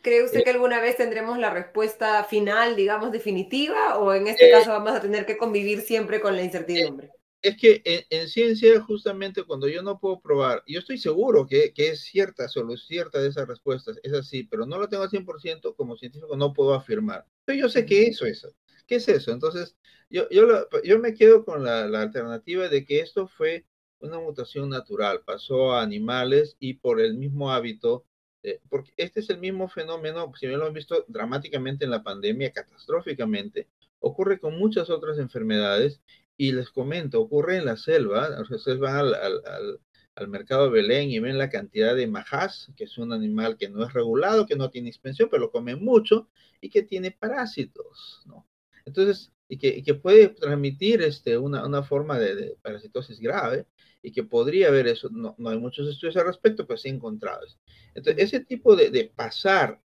¿Cree 0.00 0.22
usted 0.22 0.44
que 0.44 0.50
alguna 0.50 0.80
vez 0.80 0.96
tendremos 0.96 1.38
la 1.38 1.50
respuesta 1.50 2.22
final, 2.24 2.76
digamos, 2.76 3.10
definitiva, 3.10 3.98
o 3.98 4.12
en 4.12 4.26
este 4.28 4.50
caso 4.50 4.70
vamos 4.70 4.92
a 4.92 5.00
tener 5.00 5.24
que 5.24 5.38
convivir 5.38 5.80
siempre 5.80 6.20
con 6.20 6.36
la 6.36 6.42
incertidumbre? 6.42 7.10
Es 7.44 7.59
que 7.59 7.83
en, 8.09 8.28
ciencia, 8.28 8.80
justamente 8.80 9.44
cuando 9.44 9.68
yo 9.68 9.83
no 9.83 9.98
puedo 9.98 10.18
probar, 10.18 10.62
yo 10.66 10.78
estoy 10.78 10.96
seguro 10.96 11.46
que, 11.46 11.74
que, 11.74 11.88
es 11.90 12.00
cierta, 12.00 12.48
solo 12.48 12.74
cierta 12.78 13.20
de 13.20 13.28
esas 13.28 13.46
respuestas, 13.46 14.00
es 14.02 14.14
así, 14.14 14.44
pero 14.44 14.64
no 14.64 14.78
lo 14.78 14.88
tengo 14.88 15.02
al 15.02 15.11
100%, 15.11 15.76
como 15.76 15.94
científico 15.98 16.38
no 16.38 16.54
puedo 16.54 16.72
afirmar. 16.72 17.26
Pero 17.44 17.59
yo 17.59 17.68
sé 17.68 17.85
que 17.85 18.07
eso 18.07 18.24
es. 18.24 18.48
¿Qué 18.87 18.94
es 18.94 19.09
eso? 19.09 19.30
Entonces, 19.30 19.76
yo, 20.09 20.26
yo, 20.30 20.66
yo 20.85 20.98
me 20.98 21.12
quedo 21.12 21.44
con 21.44 21.62
la, 21.62 21.87
la 21.87 22.00
alternativa 22.00 22.70
de 22.70 22.87
que 22.87 23.00
esto 23.00 23.28
fue 23.28 23.66
una 23.98 24.18
mutación 24.18 24.70
natural, 24.70 25.20
pasó 25.26 25.74
a 25.74 25.83
animales 25.83 26.57
y 26.59 26.74
por 26.74 26.98
el 26.98 27.12
mismo 27.12 27.52
hábito 27.52 28.07
eh, 28.42 28.61
porque 28.68 28.92
este 28.98 29.20
es 29.20 29.30
el 29.30 29.38
mismo 29.38 29.68
fenómeno, 29.68 30.30
si 30.38 30.46
bien 30.46 30.59
lo 30.59 30.66
hemos 30.66 30.74
visto 30.74 31.04
dramáticamente 31.09 31.87
en 31.87 31.90
la 31.90 32.02
pandemia, 32.02 32.52
catastróficamente, 32.52 33.68
ocurre 34.00 34.38
con 34.38 34.59
muchas 34.59 34.90
otras 34.90 35.18
enfermedades 35.18 36.02
y 36.37 36.53
les 36.53 36.70
comento, 36.70 37.20
ocurre 37.20 37.57
en 37.57 37.66
la 37.66 37.77
selva, 37.77 38.29
ustedes 38.51 38.79
van 38.79 38.97
al, 38.97 39.14
al, 39.14 39.81
al, 40.16 40.29
mercado 40.29 40.64
de 40.64 40.70
Belén 40.70 41.11
y 41.11 41.20
ven 41.20 41.38
la 41.38 41.51
cantidad 41.51 41.94
de 41.94 42.07
majás, 42.07 42.73
que 42.77 42.85
es 42.85 42.99
un 42.99 43.12
animal 43.12 43.57
que 43.57 43.68
no 43.68 43.85
es 43.85 43.92
regulado, 43.92 44.47
que 44.47 44.57
no 44.57 44.70
tiene 44.70 44.88
expensión, 44.88 45.29
pero 45.31 45.42
lo 45.42 45.51
comen 45.51 45.85
mucho 45.85 46.29
y 46.61 46.70
que 46.70 46.83
tiene 46.83 47.12
parásitos, 47.12 48.23
¿no? 48.27 48.47
Entonces, 48.85 49.33
y 49.49 49.59
que, 49.59 49.68
y 49.68 49.83
que 49.83 49.94
puede 49.94 50.29
transmitir 50.29 51.03
este, 51.03 51.38
una, 51.38 51.66
una 51.66 51.83
forma 51.83 52.18
de, 52.18 52.35
de 52.35 52.59
parasitosis 52.62 53.20
grave 53.20 53.66
y 54.03 54.12
que 54.12 54.23
podría 54.25 54.68
haber 54.68 54.87
eso. 54.87 55.09
No, 55.11 55.35
no 55.38 55.51
hay 55.51 55.59
muchos 55.59 55.88
estudios 55.88 56.16
al 56.16 56.27
respecto, 56.27 56.66
pero 56.66 56.79
sí 56.79 56.88
encontrados. 56.88 57.59
Entonces, 57.94 58.25
ese 58.25 58.40
tipo 58.40 58.77
de, 58.77 58.90
de 58.90 59.05
pasar 59.05 59.81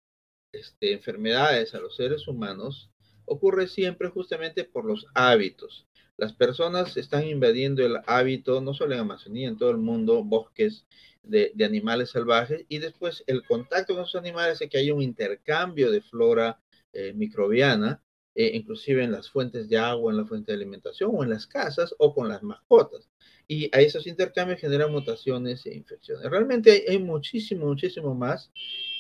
este, 0.53 0.93
enfermedades 0.93 1.75
a 1.75 1.81
los 1.81 1.97
seres 1.97 2.27
humanos 2.27 2.91
ocurre 3.27 3.69
siempre 3.69 4.09
justamente 4.09 4.65
por 4.65 4.85
los 4.85 5.07
hábitos. 5.15 5.88
Las 6.19 6.35
personas 6.35 6.97
están 6.97 7.27
invadiendo 7.27 7.87
el 7.87 7.97
hábito, 8.07 8.61
no 8.61 8.75
solo 8.75 8.93
en 8.95 9.01
Amazonía, 9.01 9.49
en 9.49 9.57
todo 9.57 9.71
el 9.71 9.79
mundo, 9.79 10.23
bosques 10.25 10.85
de, 11.23 11.53
animales 11.65 12.11
salvajes, 12.11 12.67
y 12.69 12.79
después 12.79 13.25
el 13.27 13.45
contacto 13.45 13.95
con 13.95 14.03
esos 14.03 14.21
animales 14.21 14.55
hace 14.55 14.69
que 14.69 14.79
haya 14.79 14.93
un 14.93 15.03
intercambio 15.03 15.91
de 15.91 16.03
flora 16.03 16.61
eh, 16.93 17.13
microbiana, 17.15 18.03
eh, 18.35 18.51
inclusive 18.55 19.03
en 19.03 19.13
las 19.13 19.31
fuentes 19.31 19.69
de 19.69 19.79
agua, 19.79 20.13
en 20.13 20.19
la 20.19 20.27
fuente 20.27 20.53
de 20.53 20.57
alimentación, 20.57 21.13
o 21.15 21.23
en 21.23 21.31
las 21.31 21.47
casas, 21.47 21.95
o 21.99 22.13
con 22.15 22.29
las 22.29 22.43
mascotas 22.43 23.09
y 23.49 23.75
a 23.75 23.81
esos 23.81 24.07
intercambios 24.07 24.61
generan 24.61 24.93
mutaciones 24.93 25.65
e 25.65 25.75
infecciones. 25.75 26.31
Realmente 26.31 26.71
hay, 26.71 26.83
hay 26.87 26.99
muchísimo, 26.99 27.67
muchísimo 27.67 28.15
más. 28.15 28.53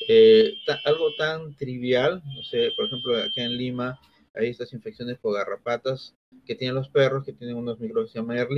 Eh, 0.08 0.54
algo 0.86 1.14
tan 1.18 1.54
trivial, 1.54 2.22
no 2.24 2.42
sé, 2.42 2.70
por 2.74 2.86
ejemplo, 2.86 3.18
aquí 3.18 3.40
en 3.40 3.56
Lima 3.58 4.00
hay 4.34 4.48
estas 4.48 4.72
infecciones 4.72 5.18
por 5.18 5.34
garrapatas 5.34 6.14
que 6.44 6.54
tienen 6.54 6.74
los 6.74 6.88
perros, 6.88 7.24
que 7.24 7.32
tienen 7.32 7.56
unos 7.56 7.78
microbios 7.78 8.10
que 8.10 8.18
se 8.18 8.24
llaman 8.24 8.48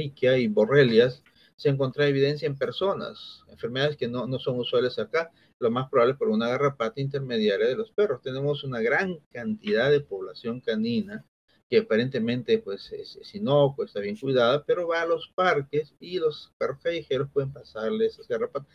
y 0.40 0.48
Borrelias. 0.48 1.22
Se 1.56 1.68
encuentra 1.68 2.06
evidencia 2.06 2.46
en 2.46 2.56
personas, 2.56 3.42
enfermedades 3.48 3.96
que 3.96 4.08
no, 4.08 4.26
no 4.26 4.38
son 4.38 4.58
usuales 4.58 4.98
acá, 4.98 5.30
lo 5.58 5.70
más 5.70 5.90
probable 5.90 6.14
por 6.14 6.28
una 6.28 6.48
garrapata 6.48 7.00
intermediaria 7.00 7.66
de 7.66 7.76
los 7.76 7.90
perros. 7.92 8.22
Tenemos 8.22 8.64
una 8.64 8.80
gran 8.80 9.18
cantidad 9.30 9.90
de 9.90 10.00
población 10.00 10.60
canina 10.60 11.26
que 11.68 11.78
aparentemente 11.78 12.58
pues 12.58 12.90
es, 12.92 13.16
es 13.16 13.34
inocuo, 13.34 13.84
está 13.84 14.00
bien 14.00 14.16
cuidada, 14.16 14.64
pero 14.64 14.88
va 14.88 15.02
a 15.02 15.06
los 15.06 15.30
parques 15.34 15.94
y 16.00 16.18
los 16.18 16.52
perros 16.58 16.78
callejeros 16.82 17.30
pueden 17.30 17.52
pasarle 17.52 18.06
esas 18.06 18.26
garrapatas. 18.26 18.68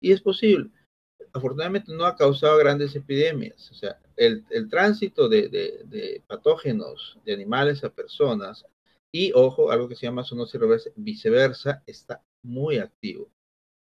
Y 0.00 0.12
es 0.12 0.20
posible. 0.20 0.70
Afortunadamente 1.32 1.92
no 1.92 2.04
ha 2.04 2.16
causado 2.16 2.58
grandes 2.58 2.94
epidemias. 2.94 3.70
O 3.70 3.74
sea, 3.74 3.98
el, 4.16 4.44
el 4.50 4.68
tránsito 4.68 5.28
de, 5.28 5.48
de, 5.48 5.82
de, 5.84 6.22
patógenos 6.26 7.18
de 7.24 7.32
animales 7.32 7.84
a 7.84 7.90
personas 7.90 8.64
y, 9.10 9.32
ojo, 9.34 9.70
algo 9.70 9.88
que 9.88 9.96
se 9.96 10.06
llama 10.06 10.24
zoonosis 10.24 10.60
reversa, 10.60 10.90
viceversa, 10.96 11.82
está 11.86 12.22
muy 12.42 12.78
activo. 12.78 13.30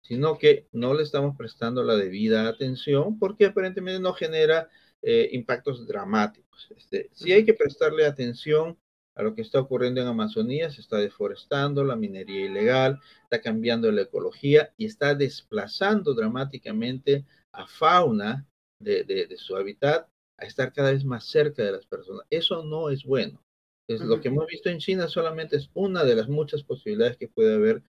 Sino 0.02 0.38
que 0.38 0.68
no 0.72 0.94
le 0.94 1.04
estamos 1.04 1.36
prestando 1.36 1.84
la 1.84 1.96
debida 1.96 2.48
atención 2.48 3.20
porque 3.20 3.48
aparentemente 3.48 4.00
no 4.00 4.14
genera 4.14 4.70
eh, 5.02 5.30
impactos 5.34 5.86
dramáticos. 5.88 6.70
Este, 6.76 7.10
sí 7.14 7.32
hay 7.34 7.46
que 7.46 7.54
prestarle 7.54 8.06
atención 8.06 8.78
a 9.18 9.24
lo 9.24 9.34
que 9.34 9.42
está 9.42 9.60
ocurriendo 9.60 10.00
en 10.00 10.08
Amazonía, 10.08 10.70
se 10.70 10.82
está 10.82 10.98
deforestando, 10.98 11.84
la 11.84 11.96
minería 11.96 12.46
ilegal, 12.46 13.00
está 13.24 13.42
cambiando 13.42 13.92
la 13.92 14.04
ecología 14.04 14.72
y 14.78 14.86
está 14.86 15.16
desplazando 15.16 16.14
dramáticamente 16.14 17.26
a 17.52 17.66
fauna 17.66 18.46
de, 18.80 19.04
de, 19.04 19.26
de 19.26 19.38
su 19.38 19.56
hábitat 19.56 20.08
a 20.40 20.46
estar 20.46 20.72
cada 20.72 20.92
vez 20.92 21.04
más 21.04 21.26
cerca 21.26 21.64
de 21.64 21.72
las 21.72 21.88
personas. 21.88 22.28
Eso 22.30 22.64
no 22.64 22.90
es 22.92 23.04
bueno. 23.04 23.42
Es, 23.90 24.02
uh 24.02 24.04
-huh. 24.04 24.08
Lo 24.08 24.22
que 24.22 24.28
hemos 24.28 24.46
visto 24.46 24.70
en 24.70 24.78
China 24.78 25.08
solamente 25.08 25.56
es 25.56 25.72
una 25.74 26.04
de 26.04 26.16
las 26.16 26.28
muchas 26.28 26.62
posibilidades 26.62 27.18
que 27.18 27.28
puede 27.28 27.56
haber. 27.56 27.82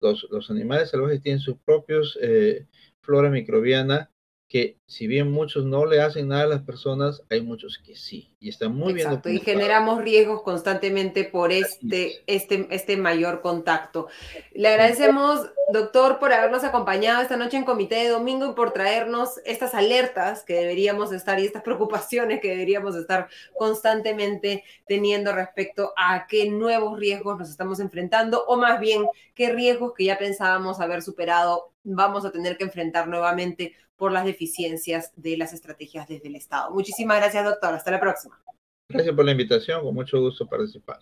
Los, 0.00 0.28
los 0.30 0.48
animales 0.48 0.90
salvajes 0.90 1.22
tienen 1.22 1.40
sus 1.40 1.56
propios 1.64 2.16
eh, 2.22 2.66
flora 3.02 3.30
microbiana 3.30 4.10
que 4.48 4.78
si 4.86 5.06
bien 5.06 5.30
muchos 5.30 5.66
no 5.66 5.84
le 5.84 6.00
hacen 6.00 6.28
nada 6.28 6.44
a 6.44 6.46
las 6.46 6.62
personas, 6.62 7.22
hay 7.28 7.42
muchos 7.42 7.78
que 7.84 7.94
sí, 7.94 8.34
y 8.40 8.48
están 8.48 8.74
muy 8.74 8.94
Exacto, 8.94 9.28
bien. 9.28 9.42
Y 9.42 9.44
generamos 9.44 10.02
riesgos 10.02 10.42
constantemente 10.42 11.24
por 11.24 11.52
este, 11.52 12.22
este, 12.26 12.66
este 12.70 12.96
mayor 12.96 13.42
contacto. 13.42 14.08
Le 14.54 14.68
agradecemos, 14.68 15.50
doctor, 15.70 16.18
por 16.18 16.32
habernos 16.32 16.64
acompañado 16.64 17.20
esta 17.20 17.36
noche 17.36 17.58
en 17.58 17.66
Comité 17.66 17.96
de 17.96 18.08
Domingo 18.08 18.50
y 18.50 18.54
por 18.54 18.72
traernos 18.72 19.38
estas 19.44 19.74
alertas 19.74 20.44
que 20.44 20.54
deberíamos 20.54 21.12
estar 21.12 21.38
y 21.38 21.44
estas 21.44 21.62
preocupaciones 21.62 22.40
que 22.40 22.48
deberíamos 22.48 22.96
estar 22.96 23.28
constantemente 23.58 24.64
teniendo 24.86 25.34
respecto 25.34 25.92
a 25.94 26.26
qué 26.26 26.48
nuevos 26.48 26.98
riesgos 26.98 27.38
nos 27.38 27.50
estamos 27.50 27.80
enfrentando, 27.80 28.44
o 28.46 28.56
más 28.56 28.80
bien 28.80 29.04
qué 29.34 29.50
riesgos 29.50 29.92
que 29.94 30.04
ya 30.04 30.16
pensábamos 30.16 30.80
haber 30.80 31.02
superado 31.02 31.74
vamos 31.84 32.24
a 32.24 32.30
tener 32.30 32.56
que 32.56 32.64
enfrentar 32.64 33.08
nuevamente 33.08 33.74
por 33.98 34.12
las 34.12 34.24
deficiencias 34.24 35.12
de 35.16 35.36
las 35.36 35.52
estrategias 35.52 36.08
desde 36.08 36.28
el 36.28 36.36
Estado. 36.36 36.70
Muchísimas 36.70 37.18
gracias, 37.18 37.44
doctor. 37.44 37.74
Hasta 37.74 37.90
la 37.90 38.00
próxima. 38.00 38.40
Gracias 38.88 39.14
por 39.14 39.24
la 39.24 39.32
invitación. 39.32 39.82
Con 39.82 39.94
mucho 39.94 40.20
gusto 40.20 40.46
participar. 40.46 40.98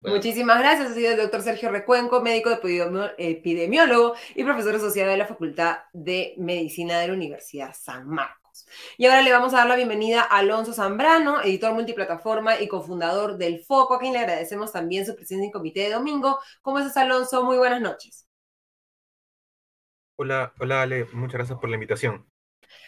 Bueno. 0.00 0.16
Muchísimas 0.16 0.58
gracias. 0.60 0.90
Ha 0.90 0.94
sido 0.94 1.12
el 1.12 1.16
doctor 1.16 1.40
Sergio 1.40 1.70
Recuenco, 1.70 2.20
médico 2.20 2.50
epidemiólogo 3.18 4.14
y 4.34 4.44
profesor 4.44 4.76
asociado 4.76 5.10
de 5.10 5.16
la 5.16 5.26
Facultad 5.26 5.78
de 5.94 6.34
Medicina 6.36 7.00
de 7.00 7.08
la 7.08 7.14
Universidad 7.14 7.74
San 7.74 8.06
Marcos. 8.06 8.66
Y 8.98 9.06
ahora 9.06 9.22
le 9.22 9.32
vamos 9.32 9.54
a 9.54 9.58
dar 9.58 9.66
la 9.66 9.76
bienvenida 9.76 10.20
a 10.20 10.38
Alonso 10.38 10.74
Zambrano, 10.74 11.42
editor 11.42 11.72
multiplataforma 11.72 12.60
y 12.60 12.68
cofundador 12.68 13.38
del 13.38 13.64
Foco, 13.64 13.94
a 13.94 13.98
quien 13.98 14.12
le 14.12 14.20
agradecemos 14.20 14.70
también 14.70 15.06
su 15.06 15.16
presencia 15.16 15.46
en 15.46 15.50
Comité 15.50 15.80
de 15.80 15.92
Domingo. 15.92 16.38
¿Cómo 16.60 16.78
estás, 16.78 16.98
Alonso? 16.98 17.42
Muy 17.42 17.56
buenas 17.56 17.80
noches. 17.80 18.28
Hola, 20.16 20.52
hola 20.60 20.82
Ale, 20.82 21.06
muchas 21.12 21.34
gracias 21.34 21.58
por 21.58 21.68
la 21.68 21.74
invitación. 21.74 22.24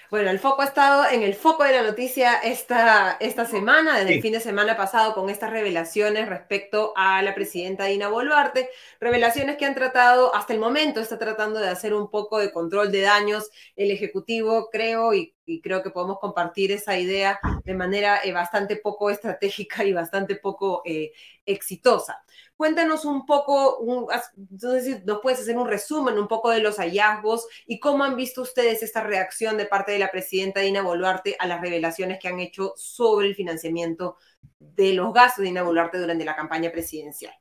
Bueno, 0.09 0.31
el 0.31 0.39
foco 0.39 0.63
ha 0.63 0.67
estado 0.67 1.05
en 1.11 1.23
el 1.23 1.35
foco 1.35 1.65
de 1.65 1.73
la 1.73 1.83
noticia 1.83 2.35
esta, 2.35 3.17
esta 3.19 3.45
semana, 3.45 3.97
desde 3.97 4.09
sí. 4.09 4.15
el 4.15 4.23
fin 4.23 4.33
de 4.35 4.41
semana 4.41 4.77
pasado, 4.77 5.15
con 5.15 5.29
estas 5.31 5.51
revelaciones 5.51 6.29
respecto 6.29 6.93
a 6.97 7.23
la 7.23 7.35
presidenta 7.35 7.87
Dina 7.87 8.09
Boluarte, 8.09 8.71
revelaciones 9.01 9.57
que 9.57 9.65
han 9.65 9.75
tratado, 9.75 10.33
hasta 10.33 10.53
el 10.53 10.61
momento 10.61 11.01
está 11.01 11.19
tratando 11.19 11.59
de 11.59 11.69
hacer 11.69 11.93
un 11.93 12.09
poco 12.09 12.39
de 12.39 12.53
control 12.53 12.93
de 12.93 13.01
daños 13.01 13.51
el 13.75 13.91
Ejecutivo, 13.91 14.69
creo, 14.71 15.13
y, 15.13 15.35
y 15.45 15.61
creo 15.61 15.83
que 15.83 15.91
podemos 15.91 16.19
compartir 16.21 16.71
esa 16.71 16.97
idea 16.97 17.41
de 17.65 17.75
manera 17.75 18.21
eh, 18.23 18.33
bastante 18.33 18.77
poco 18.77 19.11
estratégica 19.11 19.85
y 19.85 19.93
bastante 19.93 20.37
poco 20.37 20.83
eh, 20.85 21.13
exitosa. 21.45 22.23
Cuéntanos 22.57 23.05
un 23.05 23.27
poco, 23.27 23.79
un, 23.79 24.07
si 24.81 24.97
nos 25.05 25.21
puedes 25.21 25.41
hacer 25.41 25.59
un 25.59 25.69
resumen 25.69 26.19
un 26.19 26.27
poco 26.27 26.51
de 26.51 26.61
los 26.61 26.77
hallazgos 26.79 27.47
y 27.67 27.79
cómo 27.79 28.03
han 28.05 28.17
visto 28.17 28.41
ustedes 28.41 28.83
esta 28.83 29.03
reacción 29.03 29.59
de 29.59 29.67
parte 29.67 29.93
de 29.93 29.99
la 29.99 30.11
presidenta 30.11 30.61
Dina 30.61 30.81
Boluarte 30.81 31.37
a 31.39 31.47
las 31.47 31.61
revelaciones 31.61 32.19
que 32.19 32.29
han 32.29 32.41
hecho 32.41 32.73
sobre 32.77 33.29
el 33.29 33.35
financiamiento 33.35 34.17
de 34.59 34.95
los 34.95 35.13
gastos 35.13 35.43
de 35.43 35.49
Dina 35.49 35.63
Boluarte 35.63 35.99
durante 35.99 36.25
la 36.25 36.35
campaña 36.35 36.73
presidencial. 36.73 37.35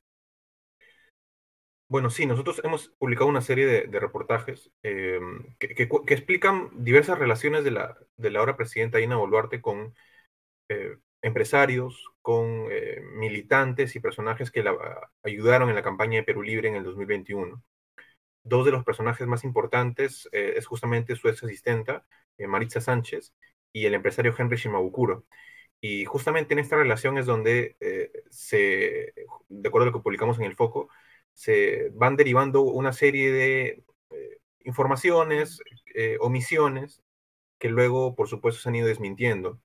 Bueno, 1.87 2.09
sí, 2.09 2.25
nosotros 2.25 2.59
hemos 2.63 2.89
publicado 2.97 3.27
una 3.27 3.41
serie 3.41 3.87
de, 3.87 3.99
reportajes 3.99 4.71
eh, 4.83 5.19
que, 5.59 5.87
explican 6.07 6.71
diversas 6.83 7.17
relaciones 7.19 7.63
de 7.63 7.71
la, 7.71 7.97
de 8.17 8.31
la 8.31 8.39
ahora 8.39 8.57
presidenta 8.57 8.97
Dina 8.97 9.15
Boluarte 9.15 9.61
con 9.61 9.93
eh, 10.67 10.97
empresarios, 11.21 12.03
con 12.25 12.69
eh, 12.71 13.01
militantes 13.13 13.95
y 13.95 13.99
personajes 13.99 14.49
que 14.49 14.63
la 14.63 14.75
ayudaron 15.23 15.69
en 15.69 15.75
la 15.75 15.83
campaña 15.83 16.17
de 16.17 16.23
Perú 16.23 16.41
Libre 16.41 16.69
en 16.69 16.75
el 16.75 16.83
2021. 16.83 17.61
Dos 18.43 18.65
de 18.65 18.71
los 18.71 18.83
personajes 18.83 19.27
más 19.27 19.43
importantes 19.43 20.27
eh, 20.31 20.55
es 20.57 20.65
justamente 20.65 21.15
su 21.15 21.29
ex 21.29 21.43
asistenta, 21.43 22.03
eh, 22.39 22.47
Maritza 22.47 22.81
Sánchez, 22.81 23.35
y 23.71 23.85
el 23.85 23.93
empresario 23.93 24.33
Henry 24.35 24.57
Shimabukuro. 24.57 25.25
Y 25.81 26.05
justamente 26.05 26.53
en 26.53 26.59
esta 26.59 26.77
relación 26.77 27.19
es 27.19 27.27
donde 27.27 27.77
eh, 27.79 28.11
se, 28.31 29.13
de 29.49 29.67
acuerdo 29.69 29.83
a 29.83 29.91
lo 29.91 29.93
que 29.93 30.03
publicamos 30.03 30.39
en 30.39 30.45
el 30.45 30.55
foco, 30.55 30.89
se 31.33 31.91
van 31.93 32.15
derivando 32.15 32.63
una 32.63 32.91
serie 32.91 33.31
de 33.31 33.83
eh, 34.09 34.39
informaciones, 34.63 35.59
omisiones 36.19 37.03
que 37.59 37.69
luego, 37.69 38.15
por 38.15 38.29
supuesto, 38.29 38.61
se 38.61 38.69
han 38.69 38.75
ido 38.75 38.87
desmintiendo. 38.87 39.61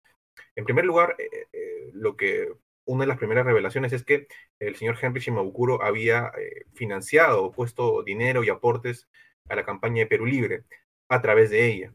En 0.56 0.64
primer 0.64 0.84
lugar, 0.84 1.16
eh, 1.18 1.46
eh, 1.52 1.90
lo 1.92 2.16
que 2.16 2.52
una 2.84 3.04
de 3.04 3.08
las 3.08 3.18
primeras 3.18 3.46
revelaciones 3.46 3.92
es 3.92 4.04
que 4.04 4.26
el 4.58 4.76
señor 4.76 4.98
Henry 5.00 5.20
Shimabukuro 5.20 5.82
había 5.82 6.32
eh, 6.38 6.64
financiado, 6.74 7.52
puesto 7.52 8.02
dinero 8.02 8.42
y 8.42 8.48
aportes 8.48 9.08
a 9.48 9.56
la 9.56 9.64
campaña 9.64 10.00
de 10.00 10.06
Perú 10.06 10.26
Libre 10.26 10.64
a 11.08 11.20
través 11.22 11.50
de 11.50 11.66
ella. 11.66 11.94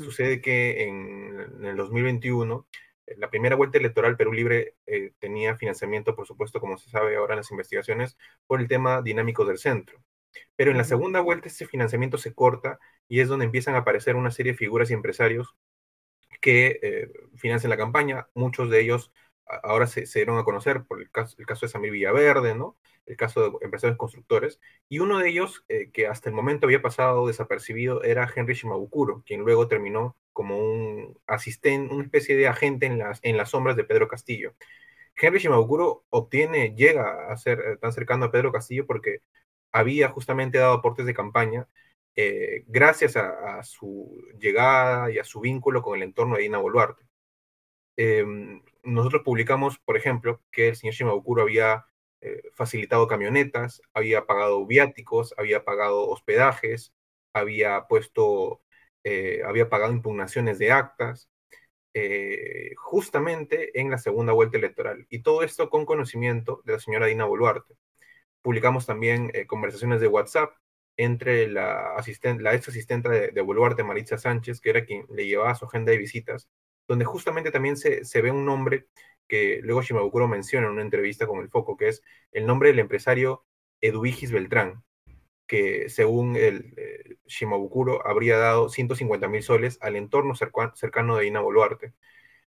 Sucede 0.00 0.40
que 0.40 0.82
en, 0.82 1.38
en, 1.38 1.64
el 1.64 1.76
2021, 1.76 2.66
la 3.18 3.30
primera 3.30 3.54
vuelta 3.54 3.78
electoral 3.78 4.16
Perú 4.16 4.32
Libre 4.32 4.74
tenía 5.20 5.54
financiamiento, 5.54 6.16
por 6.16 6.26
supuesto, 6.26 6.58
como 6.58 6.76
se 6.76 6.90
sabe 6.90 7.14
ahora 7.14 7.34
en 7.34 7.38
las 7.38 7.52
investigaciones, 7.52 8.18
por 8.48 8.60
el 8.60 8.66
tema 8.66 9.00
dinámico 9.00 9.44
del 9.44 9.58
centro. 9.58 10.02
Pero 10.56 10.72
en 10.72 10.76
la 10.76 10.82
segunda 10.82 11.20
vuelta 11.20 11.48
ese 11.48 11.66
financiamiento 11.66 12.18
se 12.18 12.34
corta 12.34 12.80
y 13.08 13.20
es 13.20 13.28
donde 13.28 13.44
empiezan 13.44 13.76
a 13.76 13.78
aparecer 13.78 14.16
una 14.16 14.32
serie 14.32 14.52
de 14.52 14.58
figuras 14.58 14.90
y 14.90 14.94
empresarios 14.94 15.56
que 16.40 16.78
eh, 16.82 17.12
financian 17.36 17.70
la 17.70 17.76
campaña. 17.76 18.28
Muchos 18.34 18.70
de 18.70 18.80
ellos 18.80 19.12
ahora 19.62 19.86
se, 19.86 20.06
dieron 20.14 20.38
a 20.38 20.44
conocer 20.44 20.84
por 20.84 21.00
el 21.00 21.10
caso, 21.10 21.36
el 21.38 21.46
caso 21.46 21.66
de 21.66 21.72
Samir 21.72 21.92
Villaverde, 21.92 22.54
¿no? 22.54 22.76
el 23.06 23.16
caso 23.16 23.42
de 23.42 23.58
empresarios 23.62 23.98
constructores, 23.98 24.60
y 24.88 25.00
uno 25.00 25.18
de 25.18 25.28
ellos, 25.28 25.64
eh, 25.68 25.90
que 25.92 26.06
hasta 26.06 26.28
el 26.28 26.34
momento 26.34 26.66
había 26.66 26.82
pasado 26.82 27.26
desapercibido, 27.26 28.04
era 28.04 28.30
Henry 28.34 28.54
Shimabukuro, 28.54 29.22
quien 29.26 29.40
luego 29.40 29.66
terminó 29.68 30.16
como 30.32 30.58
un 30.58 31.18
asistente, 31.26 31.92
una 31.92 32.04
especie 32.04 32.36
de 32.36 32.46
agente 32.48 32.86
en 32.86 32.98
las, 32.98 33.18
en 33.22 33.36
las 33.36 33.50
sombras 33.50 33.76
de 33.76 33.84
Pedro 33.84 34.08
Castillo. 34.08 34.54
Henry 35.16 35.40
Shimabukuro 35.40 36.04
obtiene, 36.10 36.74
llega 36.76 37.32
a 37.32 37.36
ser 37.36 37.60
eh, 37.60 37.76
tan 37.78 37.92
cercano 37.92 38.26
a 38.26 38.30
Pedro 38.30 38.52
Castillo 38.52 38.86
porque 38.86 39.22
había 39.72 40.08
justamente 40.10 40.58
dado 40.58 40.74
aportes 40.74 41.06
de 41.06 41.14
campaña 41.14 41.68
eh, 42.16 42.64
gracias 42.66 43.16
a, 43.16 43.62
su 43.62 44.20
llegada 44.38 45.10
y 45.10 45.18
a 45.18 45.24
su 45.24 45.40
vínculo 45.40 45.82
con 45.82 45.96
el 45.96 46.02
entorno 46.02 46.36
de 46.36 46.42
Dina 46.42 46.58
Boluarte. 46.58 47.04
Em, 47.96 48.62
nosotros 48.82 49.22
publicamos, 49.24 49.78
por 49.78 49.96
ejemplo, 49.96 50.42
que 50.50 50.68
el 50.68 50.76
señor 50.76 50.94
Shimabukuro 50.94 51.42
había 51.42 51.86
eh, 52.20 52.42
facilitado 52.54 53.06
camionetas, 53.08 53.82
había 53.94 54.26
pagado 54.26 54.66
viáticos, 54.66 55.34
había 55.38 55.64
pagado 55.64 56.08
hospedajes, 56.08 56.94
había 57.32 57.86
puesto, 57.88 58.62
eh, 59.04 59.42
había 59.46 59.68
pagado 59.68 59.92
impugnaciones 59.92 60.58
de 60.58 60.72
actas, 60.72 61.28
justamente 62.76 63.80
en 63.80 63.90
la 63.90 63.98
segunda 63.98 64.32
vuelta 64.32 64.58
electoral. 64.58 65.06
Y 65.10 65.22
todo 65.22 65.42
esto 65.42 65.70
con 65.70 65.86
conocimiento 65.86 66.62
de 66.64 66.74
la 66.74 66.80
señora 66.80 67.06
Dina 67.06 67.24
Boluarte 67.24 67.74
publicamos 68.42 68.86
también 68.86 69.30
eh, 69.34 69.46
conversaciones 69.46 70.00
de 70.00 70.08
WhatsApp 70.08 70.54
entre 71.04 71.48
la, 71.48 71.94
asistente, 71.96 72.42
la 72.42 72.54
ex 72.54 72.68
asistente 72.68 73.08
de, 73.08 73.28
de, 73.28 73.40
Boluarte, 73.42 73.84
Maritza 73.84 74.18
Sánchez, 74.18 74.60
que 74.60 74.70
era 74.70 74.84
quien 74.84 75.06
le 75.10 75.26
llevaba 75.26 75.54
su 75.54 75.64
agenda 75.66 75.92
de 75.92 75.98
visitas, 75.98 76.48
donde 76.88 77.04
justamente 77.04 77.50
también 77.50 77.76
se, 77.76 78.04
se 78.04 78.22
ve 78.22 78.30
un 78.30 78.44
nombre 78.44 78.86
que 79.28 79.60
luego 79.62 79.82
Shimabukuro 79.82 80.28
menciona 80.28 80.66
en 80.66 80.74
una 80.74 80.82
entrevista 80.82 81.26
con 81.26 81.40
El 81.40 81.48
Foco, 81.50 81.76
que 81.76 81.88
es 81.88 82.02
el 82.32 82.46
nombre 82.46 82.70
del 82.70 82.80
empresario 82.80 83.44
Eduvigis 83.80 84.32
Beltrán, 84.32 84.84
que 85.46 85.88
según 85.88 86.36
el 86.36 86.74
eh, 86.76 87.16
Shimabukuro 87.26 88.06
habría 88.06 88.38
dado 88.38 88.68
150 88.68 89.28
mil 89.28 89.42
soles 89.42 89.78
al 89.80 89.96
entorno 89.96 90.34
cercano 90.34 91.16
de 91.16 91.26
Ina 91.26 91.40
Boluarte. 91.40 91.94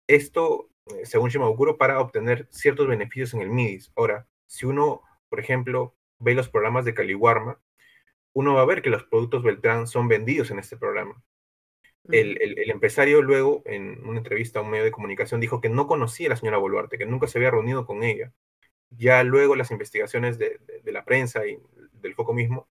Esto, 0.08 0.70
eh, 0.88 1.06
según 1.06 1.30
Shimabukuro, 1.30 1.78
para 1.78 2.00
obtener 2.00 2.48
ciertos 2.52 2.88
beneficios 2.88 3.34
en 3.34 3.42
el 3.42 3.50
MIDIS. 3.50 3.92
Ahora, 3.96 4.28
si 4.48 4.66
uno 4.66 5.04
por 5.30 5.40
ejemplo, 5.40 5.96
ve 6.20 6.34
los 6.34 6.50
programas 6.50 6.86
de 6.86 6.94
Caliwarma, 6.94 7.60
uno 8.38 8.54
va 8.54 8.62
a 8.62 8.66
ver 8.66 8.84
que 8.84 8.92
los 8.92 9.04
productos 9.06 9.42
Beltrán 9.42 9.88
son 9.88 10.08
vendidos 10.08 10.52
en 10.52 10.60
este 10.60 10.78
programa. 10.78 11.24
El, 12.08 12.70
empresario 12.70 13.24
luego, 13.24 13.64
en 13.66 14.08
una 14.08 14.20
entrevista 14.20 14.60
a 14.60 14.62
un 14.62 14.70
medio 14.70 14.84
de 14.84 14.92
comunicación, 14.92 15.42
dijo 15.42 15.60
que 15.60 15.70
no 15.70 15.88
conocía 15.88 16.28
a 16.28 16.30
la 16.30 16.36
señora 16.36 16.60
Boluarte, 16.60 17.00
que 17.00 17.08
nunca 17.08 17.26
se 17.26 17.40
había 17.40 17.50
reunido 17.50 17.88
con 17.88 18.04
ella. 18.04 18.32
Ya 18.92 19.24
luego 19.24 19.56
las 19.56 19.72
investigaciones 19.72 20.38
de, 20.38 20.60
la 20.84 21.04
prensa 21.04 21.48
y 21.48 21.58
del 21.94 22.14
foco 22.14 22.36
mismo, 22.36 22.70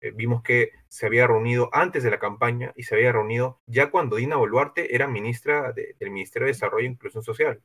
eh, 0.00 0.10
vimos 0.10 0.42
que 0.42 0.72
se 0.88 1.06
había 1.06 1.28
reunido 1.28 1.70
antes 1.72 2.02
de 2.02 2.10
la 2.10 2.18
campaña 2.18 2.72
y 2.74 2.82
se 2.82 2.96
había 2.96 3.12
reunido 3.12 3.60
ya 3.66 3.92
cuando 3.92 4.16
Dina 4.16 4.34
Boluarte 4.34 4.96
era 4.96 5.06
ministra 5.06 5.72
del 5.72 6.10
Ministerio 6.10 6.46
de 6.46 6.54
Desarrollo 6.54 6.88
e 6.88 6.90
Inclusión 6.90 7.22
Social. 7.22 7.62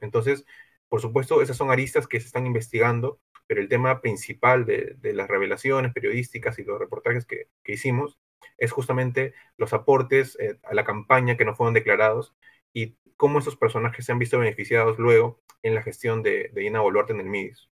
Entonces, 0.00 0.44
por 0.88 1.00
supuesto, 1.00 1.42
esas 1.42 1.56
son 1.56 1.70
aristas 1.70 2.06
que 2.06 2.20
se 2.20 2.26
están 2.26 2.46
investigando 2.46 3.20
pero 3.48 3.62
el 3.62 3.68
tema 3.68 4.00
principal 4.00 4.64
de, 4.66 4.96
las 5.02 5.26
revelaciones 5.26 5.92
periodísticas 5.92 6.58
y 6.60 6.64
los 6.64 6.78
reportajes 6.78 7.24
que, 7.24 7.48
hicimos 7.64 8.18
es 8.58 8.70
justamente 8.72 9.34
los 9.56 9.72
aportes 9.72 10.36
eh, 10.38 10.58
a 10.62 10.74
la 10.74 10.84
campaña 10.84 11.36
que 11.36 11.44
no 11.44 11.56
fueron 11.56 11.74
declarados 11.74 12.34
y 12.72 12.96
cómo 13.16 13.38
esos 13.38 13.56
personajes 13.56 14.04
se 14.04 14.12
han 14.12 14.18
visto 14.18 14.38
beneficiados 14.38 14.98
luego 14.98 15.40
en 15.62 15.74
la 15.74 15.82
gestión 15.82 16.22
de, 16.22 16.50
de 16.52 16.64
Ina 16.64 16.80
Boluarte 16.80 17.14
en 17.14 17.20
el 17.20 17.26
MIDIS. 17.26 17.68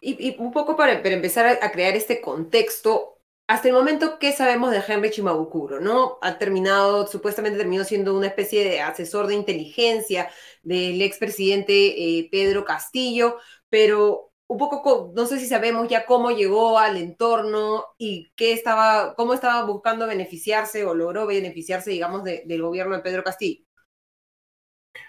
y, 0.00 0.36
un 0.38 0.52
poco 0.52 0.74
para, 0.74 0.92
empezar 0.92 1.58
a, 1.60 1.70
crear 1.70 1.94
este 1.94 2.20
contexto, 2.22 3.15
hasta 3.48 3.68
el 3.68 3.74
momento, 3.74 4.18
¿qué 4.18 4.32
sabemos 4.32 4.72
de 4.72 4.82
Henry 4.86 5.10
Chimabukuro? 5.10 5.80
¿no? 5.80 6.18
Ha 6.22 6.38
terminado, 6.38 7.06
supuestamente 7.06 7.58
terminó 7.58 7.84
siendo 7.84 8.16
una 8.16 8.26
especie 8.26 8.64
de 8.64 8.80
asesor 8.80 9.28
de 9.28 9.34
inteligencia 9.34 10.28
del 10.62 11.00
expresidente 11.02 12.18
eh, 12.18 12.28
Pedro 12.30 12.64
Castillo, 12.64 13.38
pero 13.68 14.32
un 14.48 14.58
poco, 14.58 15.12
no 15.14 15.26
sé 15.26 15.38
si 15.38 15.46
sabemos 15.46 15.88
ya 15.88 16.06
cómo 16.06 16.30
llegó 16.30 16.78
al 16.78 16.96
entorno 16.96 17.84
y 17.98 18.32
qué 18.36 18.52
estaba, 18.52 19.14
cómo 19.16 19.34
estaba 19.34 19.64
buscando 19.64 20.06
beneficiarse 20.06 20.84
o 20.84 20.94
logró 20.94 21.26
beneficiarse, 21.26 21.90
digamos, 21.90 22.24
del 22.24 22.62
gobierno 22.62 22.96
de 22.96 23.02
Pedro 23.02 23.24
Castillo. 23.24 23.64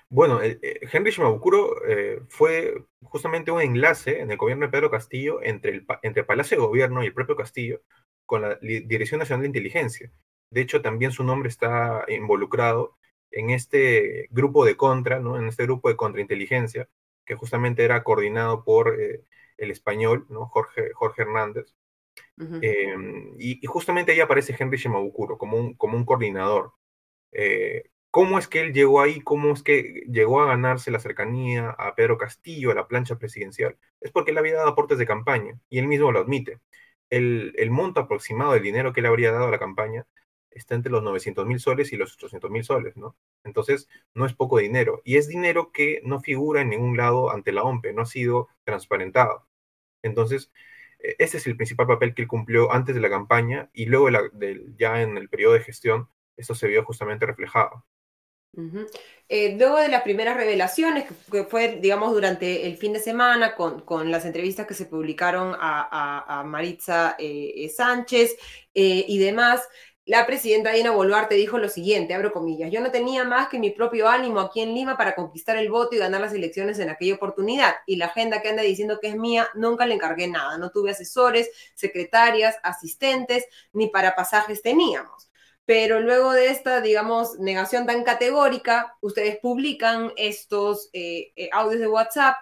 Bueno, 0.09 0.41
eh, 0.41 0.59
Henry 0.91 1.11
Shimabukuro 1.11 1.85
eh, 1.87 2.21
fue 2.29 2.85
justamente 3.01 3.51
un 3.51 3.61
enlace 3.61 4.21
en 4.21 4.31
el 4.31 4.37
gobierno 4.37 4.65
de 4.65 4.71
Pedro 4.71 4.89
Castillo 4.89 5.41
entre 5.43 5.85
entre 6.01 6.23
Palacio 6.23 6.57
de 6.57 6.65
Gobierno 6.65 7.03
y 7.03 7.07
el 7.07 7.13
propio 7.13 7.35
Castillo 7.35 7.81
con 8.27 8.43
la 8.43 8.59
Dirección 8.61 9.19
Nacional 9.19 9.41
de 9.41 9.47
Inteligencia. 9.47 10.11
De 10.51 10.61
hecho, 10.61 10.81
también 10.81 11.11
su 11.11 11.23
nombre 11.23 11.49
está 11.49 12.05
involucrado 12.09 12.97
en 13.31 13.49
este 13.49 14.27
grupo 14.31 14.65
de 14.65 14.77
contra, 14.77 15.19
¿no? 15.19 15.37
en 15.37 15.47
este 15.47 15.63
grupo 15.63 15.89
de 15.89 15.97
contrainteligencia, 15.97 16.89
que 17.25 17.35
justamente 17.35 17.83
era 17.83 18.03
coordinado 18.03 18.63
por 18.63 19.01
eh, 19.01 19.23
el 19.57 19.71
español, 19.71 20.25
¿no? 20.29 20.47
Jorge, 20.47 20.93
Jorge 20.93 21.23
Hernández. 21.23 21.75
Em, 22.61 23.35
y, 23.39 23.65
justamente 23.65 24.11
ahí 24.11 24.19
aparece 24.19 24.55
Henry 24.57 24.77
Shimabukuro 24.77 25.37
como 25.37 25.57
un, 25.57 25.73
como 25.75 25.97
un 25.97 26.05
coordinador. 26.05 26.73
Eh, 27.31 27.89
¿Cómo 28.11 28.39
es 28.39 28.47
que 28.47 28.61
él 28.61 28.73
llegó 28.73 29.01
ahí? 29.01 29.21
¿Cómo 29.21 29.53
es 29.53 29.63
que 29.63 30.03
llegó 30.09 30.41
a 30.41 30.47
ganarse 30.47 30.91
la 30.91 30.99
cercanía 30.99 31.69
a 31.71 31.93
Pedro 31.95 32.17
Castillo, 32.17 32.71
a 32.71 32.75
la 32.75 32.87
plancha 32.87 33.17
presidencial? 33.17 33.77
Es 34.01 34.11
porque 34.11 34.31
él 34.31 34.37
había 34.37 34.55
dado 34.55 34.69
aportes 34.69 34.97
de 34.97 35.05
campaña 35.05 35.59
y 35.69 35.79
él 35.79 35.87
mismo 35.87 36.11
lo 36.11 36.19
admite. 36.19 36.59
El, 37.09 37.53
el 37.57 37.71
monto 37.71 38.01
aproximado 38.01 38.53
del 38.53 38.63
dinero 38.63 38.93
que 38.93 38.99
él 39.01 39.05
habría 39.07 39.31
dado 39.31 39.47
a 39.47 39.51
la 39.51 39.59
campaña 39.59 40.05
está 40.51 40.75
entre 40.75 40.91
los 40.91 41.03
900 41.03 41.45
mil 41.45 41.59
soles 41.59 41.93
y 41.93 41.97
los 41.97 42.13
800 42.15 42.51
mil 42.51 42.63
soles, 42.63 42.97
¿no? 42.97 43.15
Entonces, 43.43 43.87
no 44.13 44.25
es 44.25 44.33
poco 44.33 44.57
dinero. 44.57 45.01
Y 45.05 45.17
es 45.17 45.27
dinero 45.27 45.71
que 45.71 46.01
no 46.03 46.19
figura 46.19 46.61
en 46.61 46.69
ningún 46.69 46.97
lado 46.97 47.31
ante 47.31 47.51
la 47.51 47.63
OMPE, 47.63 47.93
no 47.93 48.01
ha 48.03 48.05
sido 48.05 48.49
transparentado. 48.63 49.47
Entonces, 50.03 50.51
e, 50.99 51.15
ese 51.19 51.37
es 51.37 51.47
el 51.47 51.55
principal 51.57 51.87
papel 51.87 52.13
que 52.13 52.23
él 52.23 52.27
cumplió 52.27 52.71
antes 52.71 52.95
de 52.95 53.01
la 53.01 53.09
campaña 53.09 53.69
y 53.73 53.85
luego 53.85 54.09
ya 54.77 55.01
en 55.01 55.17
el 55.17 55.29
periodo 55.29 55.53
de 55.53 55.61
gestión, 55.61 56.09
eso 56.37 56.55
se 56.55 56.67
vio 56.67 56.83
justamente 56.85 57.25
reflejado. 57.25 57.85
Eh, 59.29 59.55
luego 59.57 59.77
de 59.77 59.89
las 59.89 60.01
primeras 60.01 60.35
revelaciones, 60.35 61.05
que 61.31 61.43
fue, 61.43 61.77
digamos, 61.79 62.13
durante 62.13 62.65
el 62.65 62.77
fin 62.77 62.93
de 62.93 62.99
semana, 62.99 63.55
con, 63.55 63.81
con 63.81 64.09
las 64.09 64.25
entrevistas 64.25 64.65
que 64.65 64.73
se 64.73 64.85
publicaron 64.85 65.55
a, 65.59 66.43
Maritza 66.45 67.15
eh, 67.19 67.69
Sánchez 67.75 68.35
eh, 68.73 69.05
y 69.07 69.19
demás, 69.19 69.67
la 70.07 70.25
presidenta 70.25 70.71
Dina 70.71 70.91
Boluarte 70.91 71.35
dijo 71.35 71.57
lo 71.57 71.67
siguiente, 71.67 72.13
abro 72.13 72.31
comillas, 72.31 72.71
yo 72.71 72.79
no 72.79 72.91
tenía 72.91 73.25
más 73.25 73.49
que 73.49 73.59
mi 73.59 73.71
propio 73.71 74.07
ánimo 74.07 74.39
aquí 74.39 74.61
en 74.61 74.73
Lima 74.73 74.95
para 74.95 75.13
conquistar 75.13 75.57
el 75.57 75.69
voto 75.69 75.95
y 75.95 75.99
ganar 75.99 76.21
las 76.21 76.33
elecciones 76.33 76.79
en 76.79 76.89
aquella 76.89 77.15
oportunidad. 77.15 77.75
Y 77.85 77.97
la 77.97 78.05
agenda 78.05 78.41
que 78.41 78.47
anda 78.47 78.63
diciendo 78.63 78.99
que 79.01 79.09
es 79.09 79.17
mía, 79.17 79.49
nunca 79.53 79.85
le 79.85 79.95
encargué 79.95 80.29
nada. 80.29 80.57
No 80.57 80.71
tuve 80.71 80.91
asesores, 80.91 81.51
secretarias, 81.75 82.55
asistentes, 82.63 83.45
ni 83.73 83.89
para 83.89 84.15
pasajes 84.15 84.61
teníamos. 84.61 85.26
Pero 85.67 85.99
luego 85.99 86.31
de 86.31 86.47
esta, 86.49 86.79
digamos, 86.81 87.39
negación 87.39 87.85
tan 87.85 88.05
categórica, 88.05 88.95
ustedes 89.01 89.37
publican 89.41 90.13
estos 90.15 90.89
eh, 90.93 91.33
eh, 91.35 91.49
audios 91.51 91.81
de 91.81 91.89
WhatsApp 91.89 92.37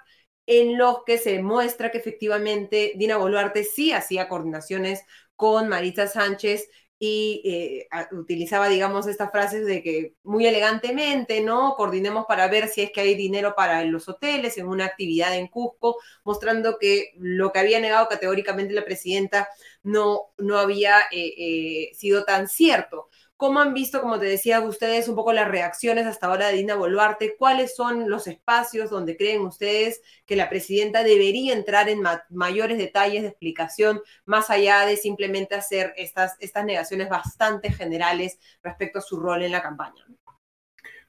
en 0.46 0.78
los 0.78 1.04
que 1.06 1.18
se 1.18 1.42
muestra 1.42 1.90
que 1.92 1.98
efectivamente 1.98 2.94
Dina 2.98 3.18
Boluarte 3.18 3.64
sí 3.64 3.92
hacía 3.94 4.28
coordinaciones 4.30 5.02
con 5.36 5.68
Marita 5.70 6.08
Sánchez 6.08 6.70
y 6.98 7.42
eh, 7.44 7.88
utilizaba, 8.14 8.70
digamos, 8.70 9.08
estas 9.08 9.30
frases 9.32 9.66
de 9.66 9.84
que 9.84 10.16
muy 10.24 10.48
elegantemente, 10.48 11.42
¿no? 11.42 11.76
Coordinemos 11.76 12.26
para 12.26 12.48
ver 12.48 12.70
si 12.70 12.82
es 12.82 12.92
que 12.92 13.02
hay 13.02 13.16
dinero 13.16 13.54
para 13.56 13.84
los 13.84 14.08
hoteles 14.08 14.58
en 14.58 14.68
una 14.68 14.86
actividad 14.86 15.36
en 15.36 15.48
Cusco, 15.48 15.98
mostrando 16.24 16.78
que 16.80 17.12
lo 17.18 17.52
que 17.52 17.60
había 17.60 17.82
negado 17.82 18.08
categóricamente 18.08 18.74
la 18.74 18.86
presidenta 18.86 19.50
no, 19.84 20.32
no 20.38 20.58
había 20.58 21.00
eh, 21.12 21.34
eh, 21.38 21.92
sido 21.96 22.24
tan 22.24 22.48
cierto. 22.48 23.10
¿Cómo 23.38 23.60
han 23.60 23.74
visto, 23.74 24.00
como 24.00 24.18
te 24.18 24.28
decía, 24.28 24.62
ustedes 24.62 25.10
un 25.10 25.16
poco 25.16 25.34
las 25.34 25.50
reacciones 25.50 26.06
hasta 26.06 26.28
ahora 26.28 26.48
de 26.48 26.56
Dina 26.56 26.76
Boluarte? 26.76 27.36
¿Cuáles 27.38 27.76
son 27.76 28.10
los 28.10 28.28
espacios 28.28 28.90
donde 28.90 29.18
creen 29.18 29.42
ustedes 29.42 30.02
que 30.26 30.38
la 30.38 30.50
presidenta 30.50 31.04
debería 31.04 31.54
entrar 31.54 31.90
en 31.90 32.02
mayores 32.30 32.78
detalles 32.78 33.24
de 33.24 33.28
explicación, 33.28 34.02
más 34.24 34.50
allá 34.50 34.86
de 34.86 34.96
simplemente 34.96 35.54
hacer 35.54 35.94
estas, 35.98 36.38
estas 36.40 36.64
negaciones 36.64 37.10
bastante 37.10 37.74
generales 37.74 38.40
respecto 38.64 39.00
a 39.00 39.02
su 39.02 39.20
rol 39.20 39.44
en 39.44 39.52
la 39.52 39.62
campaña? 39.62 40.06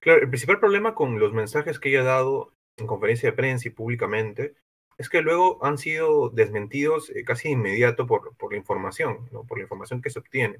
Claro, 0.00 0.20
el 0.20 0.28
principal 0.28 0.58
problema 0.58 0.96
con 0.96 1.20
los 1.20 1.32
mensajes 1.32 1.78
que 1.78 1.90
ella 1.90 2.00
ha 2.00 2.04
dado 2.04 2.52
en 2.76 2.88
conferencia 2.88 3.30
de 3.30 3.36
prensa 3.36 3.68
y 3.68 3.70
públicamente 3.70 4.56
es 4.98 5.08
que 5.08 5.22
luego 5.22 5.64
han 5.64 5.78
sido 5.78 6.30
desmentidos 6.30 7.10
eh, 7.10 7.22
casi 7.24 7.50
inmediato 7.50 8.06
por, 8.06 8.36
por 8.36 8.50
la 8.50 8.58
información, 8.58 9.28
¿no? 9.30 9.44
por 9.44 9.58
la 9.58 9.62
información 9.62 10.02
que 10.02 10.10
se 10.10 10.18
obtiene. 10.18 10.58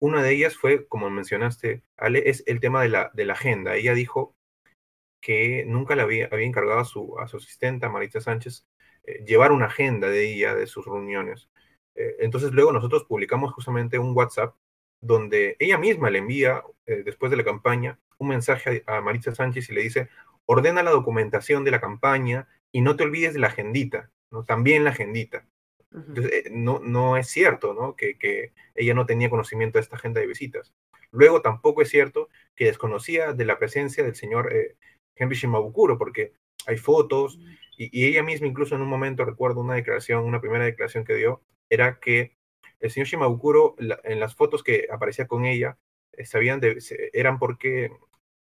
Una 0.00 0.22
de 0.22 0.32
ellas 0.32 0.56
fue, 0.56 0.86
como 0.88 1.10
mencionaste, 1.10 1.82
Ale, 1.96 2.28
es 2.30 2.42
el 2.46 2.60
tema 2.60 2.82
de 2.82 2.88
la, 2.88 3.10
de 3.14 3.24
la 3.26 3.34
agenda. 3.34 3.76
Ella 3.76 3.94
dijo 3.94 4.34
que 5.20 5.64
nunca 5.66 5.94
le 5.94 6.02
había, 6.02 6.28
encargado 6.32 6.80
a 6.80 6.84
su, 6.84 7.18
a 7.18 7.28
su 7.28 7.36
asistente, 7.36 7.88
Maritza 7.88 8.20
Sánchez, 8.20 8.66
eh, 9.04 9.24
llevar 9.26 9.52
una 9.52 9.66
agenda 9.66 10.08
de 10.08 10.32
ella, 10.32 10.54
de 10.54 10.66
sus 10.66 10.86
reuniones. 10.86 11.50
Eh, 11.94 12.16
entonces 12.20 12.52
luego 12.52 12.72
nosotros 12.72 13.04
publicamos 13.04 13.52
justamente 13.52 13.98
un 13.98 14.16
WhatsApp 14.16 14.54
donde 15.02 15.56
ella 15.58 15.78
misma 15.78 16.10
le 16.10 16.18
envía, 16.18 16.62
después 16.86 17.30
de 17.30 17.36
la 17.36 17.44
campaña, 17.44 17.98
un 18.18 18.28
mensaje 18.28 18.82
a, 18.86 18.98
a 18.98 19.00
Maritza 19.00 19.34
Sánchez 19.34 19.70
y 19.70 19.74
le 19.74 19.82
dice, 19.82 20.08
ordena 20.46 20.82
la 20.82 20.90
documentación 20.90 21.64
de 21.64 21.70
la 21.70 21.80
campaña 21.80 22.48
y 22.72 22.80
no 22.80 22.96
te 22.96 23.04
olvides 23.04 23.34
de 23.34 23.40
la 23.40 23.48
agendita, 23.48 24.10
¿no? 24.30 24.44
También 24.44 24.84
la 24.84 24.90
agendita. 24.90 25.46
Entonces, 25.92 26.32
eh, 26.32 26.50
no, 26.50 26.78
no 26.80 27.16
es 27.16 27.28
cierto, 27.28 27.74
¿no? 27.74 27.96
Que, 27.96 28.16
que, 28.16 28.52
ella 28.74 28.94
no 28.94 29.06
tenía 29.06 29.30
conocimiento 29.30 29.78
de 29.78 29.82
esta 29.82 29.96
agenda 29.96 30.20
de 30.20 30.26
visitas. 30.26 30.72
Luego 31.10 31.42
tampoco 31.42 31.82
es 31.82 31.88
cierto 31.88 32.28
que 32.54 32.66
desconocía 32.66 33.32
de 33.32 33.44
la 33.44 33.58
presencia 33.58 34.04
del 34.04 34.14
señor 34.14 34.52
eh, 34.54 34.76
Henry 35.16 35.36
Shimabukuro, 35.36 35.98
porque 35.98 36.32
hay 36.66 36.76
fotos 36.78 37.38
y, 37.76 38.06
ella 38.06 38.22
misma 38.22 38.46
incluso 38.46 38.74
en 38.74 38.82
un 38.82 38.88
momento 38.88 39.24
recuerdo 39.24 39.60
una 39.60 39.74
declaración, 39.74 40.24
una 40.24 40.40
primera 40.40 40.64
declaración 40.64 41.04
que 41.04 41.14
dio, 41.14 41.42
era 41.68 41.98
que 41.98 42.36
el 42.80 42.90
señor 42.90 43.08
Shimabukuro 43.08 43.74
en 43.78 44.20
las 44.20 44.34
fotos 44.34 44.62
que 44.62 44.86
aparecía 44.90 45.26
con 45.26 45.44
ella, 45.44 45.78
eh, 46.12 46.24
sabían 46.26 46.60
de, 46.60 46.78
eran 47.12 47.38
porque 47.38 47.90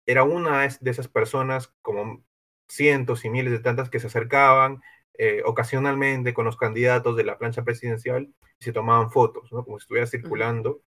era 0.07 0.22
una 0.24 0.68
de 0.68 0.91
esas 0.91 1.09
personas 1.09 1.72
como 1.82 2.24
cientos 2.68 3.24
y 3.24 3.30
miles 3.30 3.53
de 3.53 3.59
tantas 3.61 3.91
que 3.91 4.01
se 4.01 4.07
acercaban 4.07 4.80
eh, 5.18 5.42
ocasionalmente 5.44 6.34
con 6.34 6.44
los 6.44 6.56
candidatos 6.56 7.16
de 7.16 7.24
la 7.24 7.38
plancha 7.38 7.64
presidencial 7.64 8.32
y 8.58 8.64
se 8.64 8.72
tomaban 8.72 9.10
fotos, 9.10 9.52
¿no? 9.52 9.64
como 9.64 9.78
si 9.78 9.84
estuviera 9.84 10.06
circulando, 10.06 10.82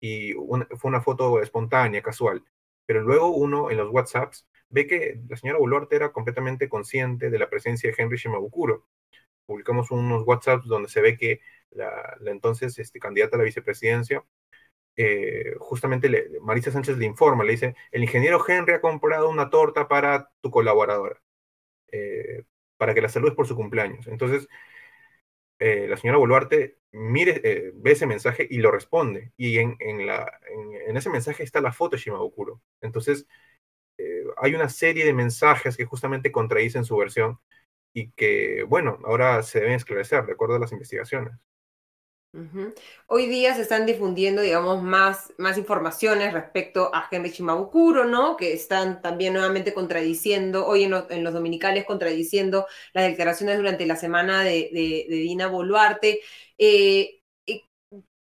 y 0.00 0.32
fue 0.32 0.88
una 0.88 1.00
foto 1.00 1.40
espontánea, 1.40 2.02
casual. 2.02 2.44
Pero 2.86 3.02
luego 3.02 3.28
uno 3.28 3.70
en 3.70 3.78
los 3.78 3.90
WhatsApps 3.90 4.48
ve 4.68 4.86
que 4.86 5.20
la 5.28 5.36
señora 5.36 5.58
Boluarte 5.58 5.96
era 5.96 6.12
completamente 6.12 6.68
consciente 6.68 7.30
de 7.30 7.38
la 7.38 7.48
presencia 7.48 7.90
de 7.90 7.96
Henry 7.96 8.16
Shimabukuro. 8.16 8.86
Publicamos 9.46 9.90
unos 9.90 10.24
WhatsApps 10.26 10.66
donde 10.66 10.88
se 10.88 11.00
ve 11.00 11.16
que 11.16 11.40
la, 11.70 12.16
entonces 12.26 12.78
este, 12.78 12.98
candidata 12.98 13.36
a 13.36 13.38
la 13.38 13.44
vicepresidencia 13.44 14.24
eh, 14.96 15.54
justamente 15.58 16.08
le, 16.08 16.40
Marisa 16.40 16.70
Sánchez 16.70 16.98
le 16.98 17.06
informa, 17.06 17.44
le 17.44 17.52
dice, 17.52 17.74
el 17.90 18.02
ingeniero 18.02 18.42
Henry 18.46 18.74
ha 18.74 18.80
comprado 18.80 19.30
una 19.30 19.48
torta 19.50 19.88
para 19.88 20.30
tu 20.40 20.50
colaboradora, 20.50 21.22
eh, 21.90 22.44
para 22.82 22.94
que 22.94 23.00
la 23.00 23.08
saludes 23.08 23.36
por 23.36 23.46
su 23.46 23.54
cumpleaños. 23.54 24.08
Entonces, 24.08 24.48
eh, 25.60 25.86
la 25.88 25.96
señora 25.96 26.18
Boluarte 26.18 26.78
mire, 26.90 27.72
ve 27.76 27.92
ese 27.92 28.06
mensaje 28.06 28.44
y 28.50 28.58
lo 28.58 28.72
responde. 28.72 29.32
Y 29.36 29.58
en, 29.58 29.76
la, 30.04 30.40
en, 30.88 30.96
ese 30.96 31.10
mensaje 31.10 31.44
está 31.44 31.60
la 31.60 31.72
foto 31.72 31.94
de 31.94 32.02
Shimabukuro. 32.02 32.60
Entonces, 32.80 33.26
hay 34.38 34.54
una 34.54 34.68
serie 34.68 35.04
de 35.04 35.12
mensajes 35.14 35.76
que 35.76 35.84
justamente 35.84 36.32
contradicen 36.32 36.84
su 36.84 36.96
versión 36.96 37.38
y 37.92 38.10
que, 38.12 38.64
bueno, 38.64 38.98
ahora 39.04 39.42
se 39.44 39.60
deben 39.60 39.74
esclarecer 39.74 40.26
de 40.26 40.32
acuerdo 40.32 40.56
a 40.56 40.58
las 40.58 40.72
investigaciones. 40.72 41.34
Hoy 43.06 43.26
día 43.26 43.54
se 43.54 43.60
están 43.60 43.84
difundiendo, 43.84 44.40
digamos, 44.40 44.82
más, 44.82 45.34
más 45.36 45.58
informaciones 45.58 46.32
respecto 46.32 46.90
a 46.94 47.06
Henry 47.10 47.30
Shimabukuro, 47.30 48.06
¿no? 48.06 48.38
Que 48.38 48.54
están 48.54 49.02
también 49.02 49.34
nuevamente 49.34 49.74
contradiciendo, 49.74 50.66
hoy 50.66 50.84
en, 50.84 51.24
los 51.24 51.34
dominicales 51.34 51.84
contradiciendo 51.84 52.66
las 52.94 53.06
declaraciones 53.06 53.58
durante 53.58 53.84
la 53.86 53.96
semana 53.96 54.42
de, 54.44 55.06
Dina 55.08 55.48
Boluarte. 55.48 56.20
Eh, 56.56 57.22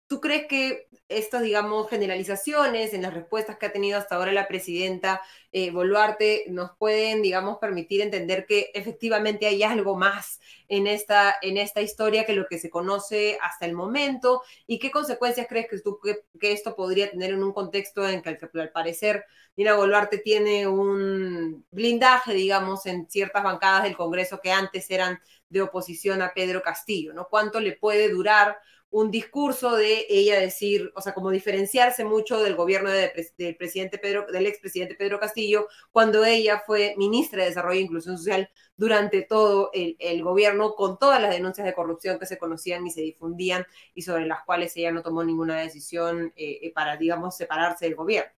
¿Tú 0.08 0.20
crees 0.22 0.48
que 0.48 0.88
estas, 1.10 1.44
digamos, 1.44 1.90
generalizaciones 1.90 2.94
en 2.94 3.02
las 3.04 3.14
respuestas 3.14 3.58
que 3.58 3.66
ha 3.66 3.72
tenido 3.72 3.98
hasta 3.98 4.16
ahora 4.16 4.32
la 4.32 4.48
presidenta 4.48 5.22
eh, 5.52 5.70
Boluarte 5.72 6.46
nos 6.48 6.72
pueden, 6.78 7.22
digamos, 7.22 7.58
permitir 7.60 8.02
entender 8.02 8.46
que 8.46 8.72
efectivamente 8.74 9.46
hay 9.46 9.64
algo 9.64 9.96
más 9.96 10.40
en 10.68 10.88
esta, 10.88 11.36
en 11.42 11.58
esta 11.58 11.82
historia 11.82 12.26
que 12.26 12.34
lo 12.34 12.48
que 12.48 12.58
se 12.58 12.70
conoce 12.70 13.38
hasta 13.42 13.66
el 13.66 13.74
momento? 13.74 14.42
¿Y 14.66 14.80
qué 14.80 14.92
consecuencias 14.92 15.48
crees 15.48 15.68
que, 15.70 15.80
tú, 15.80 16.00
que, 16.00 16.52
esto 16.52 16.76
podría 16.76 17.12
tener 17.12 17.32
en 17.32 17.44
un 17.44 17.54
contexto 17.54 18.08
en 18.08 18.22
que 18.22 18.38
al 18.54 18.72
parecer 18.72 19.26
Dina 19.56 19.76
Boluarte 19.76 20.18
tiene 20.18 20.68
un 20.68 21.66
blindaje, 21.70 22.34
digamos, 22.34 22.86
en 22.88 23.08
ciertas 23.10 23.44
bancadas 23.44 23.84
del 23.84 23.96
Congreso 23.96 24.40
que 24.42 24.52
antes 24.52 24.90
eran 24.90 25.20
de 25.50 25.62
oposición 25.62 26.22
a 26.24 26.34
Pedro 26.34 26.64
Castillo, 26.64 27.14
¿no? 27.14 27.28
¿Cuánto 27.30 27.60
le 27.60 27.74
puede 27.74 28.10
durar 28.10 28.58
un 28.94 29.10
discurso 29.10 29.76
de 29.76 30.06
ella 30.08 30.40
decir, 30.40 30.92
o 30.96 31.02
sea, 31.02 31.16
como 31.16 31.32
diferenciarse 31.32 32.06
mucho 32.06 32.40
del 32.40 32.56
gobierno 32.56 32.92
del 32.92 33.12
presidente 33.58 33.98
Pedro, 33.98 34.28
del 34.32 34.46
expresidente 34.46 34.94
Pedro 34.94 35.20
Castillo, 35.20 35.68
cuando 35.92 36.24
ella 36.24 36.62
fue 36.64 36.94
ministra 36.96 37.42
de 37.42 37.50
Desarrollo 37.50 37.80
e 37.80 37.84
Inclusión 37.84 38.18
Social 38.20 38.52
durante 38.78 39.24
todo 39.24 39.72
el, 39.74 40.24
gobierno, 40.24 40.76
con 40.76 41.00
todas 41.00 41.20
las 41.20 41.32
denuncias 41.32 41.66
de 41.66 41.74
corrupción 41.74 42.20
que 42.20 42.28
se 42.28 42.38
conocían 42.38 42.86
y 42.86 42.92
se 42.92 43.02
difundían 43.02 43.66
y 43.96 44.04
sobre 44.04 44.28
las 44.28 44.44
cuales 44.44 44.78
ella 44.78 44.92
no 44.92 45.02
tomó 45.02 45.24
ninguna 45.24 45.60
decisión 45.60 46.32
eh, 46.36 46.60
eh, 46.62 46.72
para, 46.72 46.96
digamos, 46.96 47.36
separarse 47.36 47.86
del 47.86 47.96
gobierno. 47.96 48.32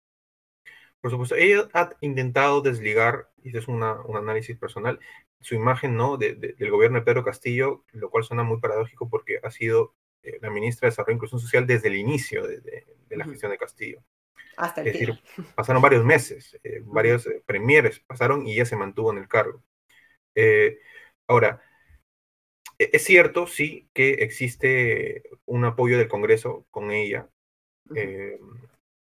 Por 1.01 1.11
supuesto, 1.11 1.35
ella 1.35 1.67
ha 1.73 1.89
intentado 1.99 2.61
desligar, 2.61 3.29
y 3.43 3.49
este 3.49 3.59
es 3.59 3.67
un 3.67 3.83
análisis 3.83 4.57
personal, 4.57 4.99
su 5.41 5.53
imagen 5.53 5.97
¿no? 5.97 6.15
del 6.15 6.71
gobierno 6.71 6.99
de 6.99 7.05
Pedro 7.05 7.25
Castillo, 7.25 7.83
lo 7.91 8.09
cual 8.09 8.23
suena 8.23 8.43
muy 8.43 8.61
paradójico 8.61 9.09
porque 9.09 9.39
ha 9.43 9.51
sido 9.51 9.93
eh, 10.25 10.39
la 10.41 10.49
ministra 10.49 10.87
de 10.87 10.91
Desarrollo 10.91 11.11
e 11.11 11.15
Inclusión 11.15 11.39
Social 11.39 11.67
desde 11.67 11.87
el 11.87 11.95
inicio 11.95 12.47
de, 12.47 12.85
la 13.09 13.25
gestión 13.25 13.51
de 13.51 13.57
Castillo. 13.57 14.03
Hasta 14.57 14.81
el 14.81 14.87
es 14.87 14.93
decir, 14.93 15.19
pasaron 15.55 15.81
varios 15.81 16.03
meses, 16.03 16.57
eh, 16.63 16.81
varios 16.83 17.27
eh, 17.27 17.43
premieres 17.45 17.99
pasaron 17.99 18.47
y 18.47 18.53
ella 18.53 18.65
se 18.65 18.75
mantuvo 18.75 19.11
en 19.11 19.19
el 19.19 19.27
cargo. 19.27 19.63
ahora, 21.27 21.61
e, 22.79 22.89
es 22.93 23.03
cierto, 23.03 23.47
sí, 23.47 23.89
que 23.93 24.13
existe 24.25 25.23
un 25.45 25.65
apoyo 25.65 25.97
del 25.97 26.07
Congreso 26.07 26.65
con 26.71 26.91
ella. 26.91 27.29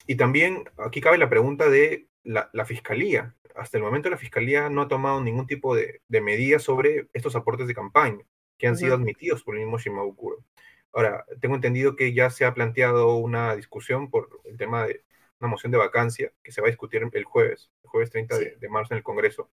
y 0.06 0.14
también 0.16 0.64
aquí 0.78 1.00
cabe 1.00 1.18
la 1.18 1.28
pregunta 1.28 1.68
de 1.68 2.08
la, 2.22 2.64
Fiscalía. 2.64 3.34
Hasta 3.56 3.78
el 3.78 3.82
momento 3.82 4.10
la 4.10 4.16
Fiscalía 4.16 4.70
no 4.70 4.82
ha 4.82 4.88
tomado 4.88 5.20
ningún 5.20 5.46
tipo 5.46 5.74
de, 5.74 6.02
de 6.08 6.20
medida 6.20 6.58
sobre 6.58 7.08
estos 7.12 7.34
aportes 7.34 7.66
de 7.66 7.74
campaña 7.74 8.24
que 8.60 8.66
han 8.68 8.76
sido 8.76 8.94
admitidos 8.94 9.42
por 9.42 9.56
el 9.56 9.62
mismo 9.62 9.78
Shimabukuro. 9.78 10.44
Ahora, 10.92 11.24
tengo 11.40 11.54
entendido 11.54 11.96
que 11.96 12.12
ya 12.12 12.30
se 12.30 12.44
ha 12.44 12.54
planteado 12.54 13.16
una 13.16 13.54
discusión 13.56 14.10
por 14.10 14.28
el 14.44 14.56
tema 14.56 14.86
de 14.86 15.04
una 15.40 15.48
moción 15.48 15.72
de 15.72 15.78
vacancia 15.78 16.32
que 16.42 16.52
se 16.52 16.60
va 16.60 16.66
a 16.66 16.70
discutir 16.70 17.02
el 17.12 17.24
jueves, 17.24 17.70
el 17.82 17.88
jueves 17.88 18.10
30 18.10 18.38
de, 18.38 18.68
marzo 18.68 18.94
en 18.94 18.98
el 18.98 19.04
Congreso. 19.04 19.50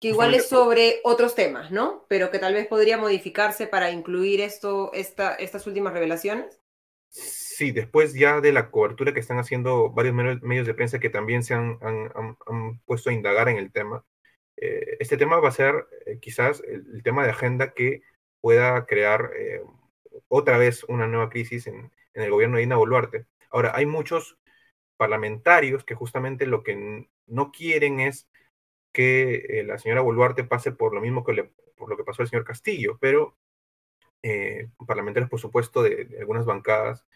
Que 0.00 0.08
igual 0.08 0.34
es 0.34 0.48
sobre 0.48 1.00
otros 1.04 1.34
temas, 1.34 1.70
¿no? 1.70 2.04
Pero 2.08 2.30
que 2.30 2.38
tal 2.38 2.54
vez 2.54 2.66
podría 2.66 2.98
modificarse 2.98 3.66
para 3.66 3.90
incluir 3.90 4.40
esto, 4.40 4.92
esta, 4.94 5.34
estas 5.34 5.66
últimas 5.66 5.92
revelaciones. 5.92 6.60
Sí, 7.10 7.72
después 7.72 8.14
ya 8.14 8.40
de 8.40 8.52
la 8.52 8.70
cobertura 8.70 9.12
que 9.12 9.20
están 9.20 9.38
haciendo 9.38 9.90
varios 9.90 10.14
medios 10.14 10.66
de 10.66 10.74
prensa 10.74 11.00
que 11.00 11.10
también 11.10 11.42
se 11.42 11.54
han, 11.54 11.78
puesto 12.84 13.10
a 13.10 13.12
indagar 13.12 13.48
en 13.48 13.56
el 13.56 13.72
tema, 13.72 14.04
eh, 14.56 14.96
este 15.00 15.16
tema 15.16 15.38
va 15.40 15.48
a 15.48 15.52
ser 15.52 15.86
eh, 16.06 16.18
quizás 16.20 16.62
el, 16.66 17.02
tema 17.02 17.24
de 17.24 17.30
agenda 17.30 17.72
que 17.74 18.02
pueda 18.40 18.86
crear 18.86 19.30
eh, 19.36 19.62
otra 20.28 20.58
vez 20.58 20.84
una 20.84 21.06
nueva 21.06 21.30
crisis 21.30 21.66
en, 21.66 21.90
el 22.14 22.30
gobierno 22.30 22.56
de 22.56 22.62
Dina 22.62 22.76
Boluarte. 22.76 23.26
Ahora, 23.50 23.72
hay 23.74 23.86
muchos 23.86 24.38
parlamentarios 24.96 25.84
que 25.84 25.94
justamente 25.94 26.46
lo 26.46 26.62
que 26.64 27.08
no 27.26 27.52
quieren 27.52 28.00
es 28.00 28.28
que 28.92 29.60
eh, 29.60 29.64
la 29.64 29.78
señora 29.78 30.00
Boluarte 30.00 30.44
pase 30.44 30.72
por 30.72 30.94
lo 30.94 31.00
mismo 31.00 31.24
que 31.24 31.32
le, 31.32 31.52
por 31.76 31.88
lo 31.88 31.96
que 31.96 32.04
pasó 32.04 32.22
al 32.22 32.28
señor 32.28 32.44
Castillo, 32.44 32.98
pero 33.00 33.36
eh, 34.22 34.68
parlamentarios, 34.86 35.30
por 35.30 35.40
supuesto, 35.40 35.82
de, 35.82 36.16
algunas 36.18 36.46
bancadas 36.46 37.06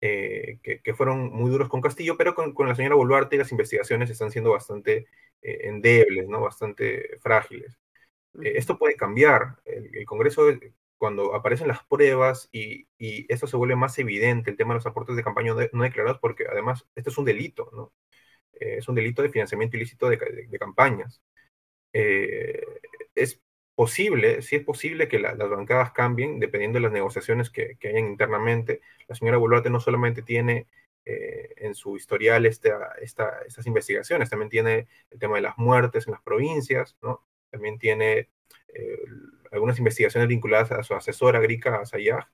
eh, 0.00 0.58
que, 0.62 0.94
fueron 0.94 1.30
muy 1.30 1.50
duros 1.50 1.68
con 1.68 1.82
Castillo, 1.82 2.16
pero 2.16 2.34
con, 2.34 2.54
la 2.66 2.74
señora 2.74 2.94
Boluarte 2.94 3.36
las 3.36 3.52
investigaciones 3.52 4.08
están 4.10 4.30
siendo 4.30 4.52
bastante 4.52 5.06
endebles, 5.42 6.28
¿no? 6.28 6.40
bastante 6.40 7.18
frágiles. 7.20 7.78
esto 8.42 8.78
puede 8.78 8.96
cambiar. 8.96 9.56
El, 9.64 9.94
el 9.94 10.06
Congreso 10.06 10.46
cuando 11.00 11.34
aparecen 11.34 11.66
las 11.66 11.82
pruebas 11.86 12.50
y, 12.52 12.86
y, 12.98 13.26
esto 13.32 13.46
se 13.46 13.56
vuelve 13.56 13.74
más 13.74 13.98
evidente, 13.98 14.50
el 14.50 14.58
tema 14.58 14.74
de 14.74 14.80
los 14.80 14.86
aportes 14.86 15.16
de 15.16 15.24
campaña 15.24 15.54
no 15.72 15.82
declarados, 15.82 16.18
porque 16.20 16.44
además 16.46 16.86
este 16.94 17.08
es 17.08 17.16
un 17.16 17.24
delito, 17.24 17.70
¿no? 17.72 17.94
Eh, 18.52 18.76
es 18.78 18.88
un 18.88 18.96
delito 18.96 19.22
de 19.22 19.30
financiamiento 19.30 19.78
ilícito 19.78 20.10
de, 20.10 20.18
de, 20.18 20.58
campañas. 20.58 21.22
Eh, 21.94 22.62
es 23.14 23.40
posible, 23.74 24.42
sí 24.42 24.56
es 24.56 24.64
posible 24.64 25.08
que 25.08 25.18
las 25.20 25.38
bancadas 25.38 25.92
cambien 25.92 26.38
dependiendo 26.38 26.76
de 26.76 26.82
las 26.82 26.92
negociaciones 26.92 27.48
que, 27.48 27.76
que 27.78 27.88
hayan 27.88 28.06
internamente. 28.08 28.82
La 29.08 29.14
señora 29.14 29.38
Boluarte 29.38 29.70
no 29.70 29.80
solamente 29.80 30.20
tiene 30.20 30.66
eh, 31.06 31.54
en 31.56 31.74
su 31.74 31.96
historial 31.96 32.44
esta, 32.44 32.92
esta, 33.00 33.40
estas 33.46 33.66
investigaciones, 33.66 34.28
también 34.28 34.50
tiene 34.50 34.86
el 35.10 35.18
tema 35.18 35.36
de 35.36 35.42
las 35.42 35.56
muertes 35.56 36.06
en 36.06 36.12
las 36.12 36.22
provincias, 36.22 36.98
¿no? 37.00 37.24
También 37.50 37.78
tiene 37.78 38.28
algunas 39.50 39.78
investigaciones 39.78 40.28
vinculadas 40.28 40.72
a 40.72 40.82
su 40.82 40.94
asesora 40.94 41.40
Grika 41.40 41.84
Sayag. 41.84 42.30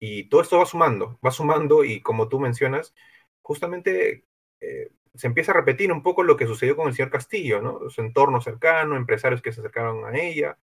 Y 0.00 0.28
todo 0.28 0.42
esto 0.42 0.58
va 0.58 0.66
sumando, 0.66 1.18
va 1.24 1.30
sumando 1.30 1.84
y 1.84 2.00
como 2.00 2.28
tú 2.28 2.38
mencionas, 2.38 2.94
justamente 3.42 4.24
eh, 4.60 4.90
se 5.14 5.26
empieza 5.26 5.52
a 5.52 5.56
repetir 5.56 5.90
un 5.92 6.02
poco 6.02 6.22
lo 6.22 6.36
que 6.36 6.46
sucedió 6.46 6.76
con 6.76 6.88
el 6.88 6.94
señor 6.94 7.10
Castillo, 7.10 7.60
¿no? 7.60 7.90
Su 7.90 8.02
entorno 8.02 8.40
cercano, 8.40 8.96
empresarios 8.96 9.42
que 9.42 9.52
se 9.52 9.60
acercaron 9.60 10.04
a 10.04 10.16
ella, 10.16 10.58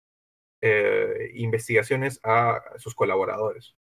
eh, 0.60 1.32
investigaciones 1.36 2.20
a 2.24 2.62
sus 2.78 2.94
colaboradores. 2.94 3.76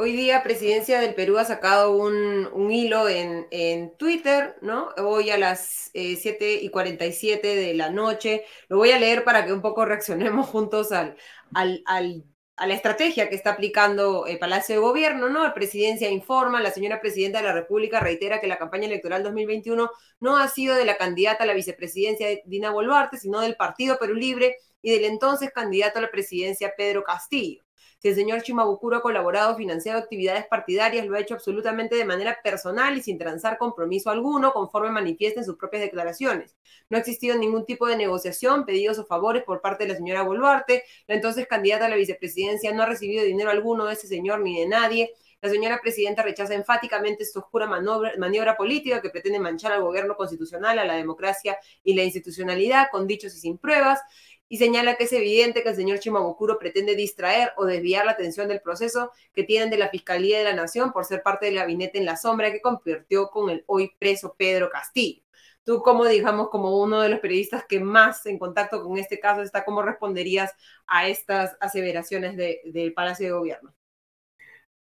Hoy 0.00 0.12
día 0.12 0.44
Presidencia 0.44 1.00
del 1.00 1.16
Perú 1.16 1.38
ha 1.38 1.44
sacado 1.44 1.96
un, 1.96 2.70
hilo 2.70 3.08
en, 3.08 3.96
Twitter, 3.96 4.56
¿no? 4.62 4.90
Hoy 4.96 5.30
a 5.30 5.38
las 5.38 5.90
eh, 5.92 6.14
7 6.14 6.60
y 6.62 6.68
47 6.68 7.56
de 7.56 7.74
la 7.74 7.90
noche. 7.90 8.44
Lo 8.68 8.76
voy 8.76 8.92
a 8.92 8.98
leer 9.00 9.24
para 9.24 9.44
que 9.44 9.52
un 9.52 9.60
poco 9.60 9.84
reaccionemos 9.84 10.46
juntos 10.50 10.92
al, 10.92 11.16
al, 11.52 12.24
a 12.56 12.66
la 12.68 12.74
estrategia 12.74 13.28
que 13.28 13.34
está 13.34 13.50
aplicando 13.50 14.26
el 14.26 14.38
Palacio 14.38 14.76
de 14.76 14.80
Gobierno, 14.80 15.30
¿no? 15.30 15.42
La 15.42 15.52
presidencia 15.52 16.08
informa, 16.08 16.60
la 16.60 16.70
señora 16.70 17.00
presidenta 17.00 17.38
de 17.38 17.46
la 17.46 17.52
República 17.52 17.98
reitera 17.98 18.40
que 18.40 18.46
la 18.46 18.58
campaña 18.58 18.86
electoral 18.86 19.24
2021 19.24 19.90
no 20.20 20.36
ha 20.36 20.46
sido 20.46 20.76
de 20.76 20.84
la 20.84 20.96
candidata 20.96 21.42
a 21.42 21.46
la 21.48 21.54
vicepresidencia 21.54 22.28
Dina 22.44 22.70
Boluarte, 22.70 23.16
sino 23.18 23.40
del 23.40 23.56
Partido 23.56 23.98
Perú 23.98 24.14
Libre 24.14 24.58
y 24.80 24.92
del 24.92 25.06
entonces 25.06 25.50
candidato 25.52 25.98
a 25.98 26.02
la 26.02 26.10
presidencia 26.12 26.74
Pedro 26.76 27.02
Castillo. 27.02 27.67
Si 28.00 28.08
el 28.08 28.14
señor 28.14 28.42
Chimabukuro 28.42 28.98
ha 28.98 29.02
colaborado, 29.02 29.56
financiado 29.56 29.98
actividades 29.98 30.46
partidarias, 30.46 31.04
lo 31.06 31.16
ha 31.16 31.20
hecho 31.20 31.34
absolutamente 31.34 31.96
de 31.96 32.04
manera 32.04 32.38
personal 32.44 32.96
y 32.96 33.02
sin 33.02 33.18
transar 33.18 33.58
compromiso 33.58 34.10
alguno, 34.10 34.52
conforme 34.52 34.90
manifiesta 34.90 35.40
en 35.40 35.46
sus 35.46 35.56
propias 35.56 35.82
declaraciones. 35.82 36.56
No 36.90 36.96
ha 36.96 37.00
existido 37.00 37.36
ningún 37.36 37.66
tipo 37.66 37.88
de 37.88 37.96
negociación, 37.96 38.64
pedidos 38.64 39.00
o 39.00 39.04
favores 39.04 39.42
por 39.42 39.60
parte 39.60 39.84
de 39.84 39.90
la 39.90 39.96
señora 39.96 40.22
Boluarte. 40.22 40.84
La 41.08 41.16
entonces 41.16 41.48
candidata 41.48 41.86
a 41.86 41.88
la 41.88 41.96
vicepresidencia 41.96 42.72
no 42.72 42.84
ha 42.84 42.86
recibido 42.86 43.24
dinero 43.24 43.50
alguno 43.50 43.86
de 43.86 43.94
ese 43.94 44.06
señor 44.06 44.40
ni 44.42 44.60
de 44.60 44.68
nadie. 44.68 45.12
La 45.40 45.50
señora 45.50 45.80
presidenta 45.80 46.22
rechaza 46.22 46.54
enfáticamente 46.54 47.22
esta 47.22 47.38
oscura 47.38 47.66
maniobra, 47.66 48.56
política 48.56 49.00
que 49.00 49.10
pretende 49.10 49.38
manchar 49.38 49.72
al 49.72 49.82
gobierno 49.82 50.16
constitucional, 50.16 50.78
a 50.80 50.84
la 50.84 50.94
democracia 50.94 51.58
y 51.84 51.94
la 51.94 52.02
institucionalidad 52.02 52.88
con 52.90 53.06
dichos 53.06 53.34
y 53.36 53.38
sin 53.38 53.56
pruebas 53.56 54.00
y 54.48 54.58
señala 54.58 54.96
que 54.96 55.04
es 55.04 55.12
evidente 55.12 55.62
que 55.62 55.68
el 55.68 55.76
señor 55.76 55.98
Chimabukuro 55.98 56.58
pretende 56.58 56.96
distraer 56.96 57.52
o 57.56 57.66
desviar 57.66 58.06
la 58.06 58.12
atención 58.12 58.48
del 58.48 58.60
proceso 58.60 59.12
que 59.34 59.44
tienen 59.44 59.70
de 59.70 59.78
la 59.78 59.90
Fiscalía 59.90 60.38
de 60.38 60.44
la 60.44 60.54
Nación 60.54 60.92
por 60.92 61.04
ser 61.04 61.22
parte 61.22 61.46
del 61.46 61.56
gabinete 61.56 61.98
en 61.98 62.06
la 62.06 62.16
sombra 62.16 62.50
que 62.50 62.60
convirtió 62.62 63.28
con 63.28 63.50
el 63.50 63.64
hoy 63.66 63.92
preso 63.98 64.34
Pedro 64.38 64.70
Castillo. 64.70 65.22
Tú, 65.64 65.82
como 65.82 66.06
digamos, 66.06 66.48
como 66.48 66.80
uno 66.80 67.02
de 67.02 67.10
los 67.10 67.20
periodistas 67.20 67.66
que 67.66 67.78
más 67.78 68.24
en 68.24 68.38
contacto 68.38 68.82
con 68.82 68.96
este 68.96 69.20
caso 69.20 69.42
está, 69.42 69.66
¿cómo 69.66 69.82
responderías 69.82 70.54
a 70.86 71.08
estas 71.08 71.58
aseveraciones 71.60 72.38
del 72.38 72.94
Palacio 72.94 73.26
de 73.26 73.32
Gobierno? 73.32 73.74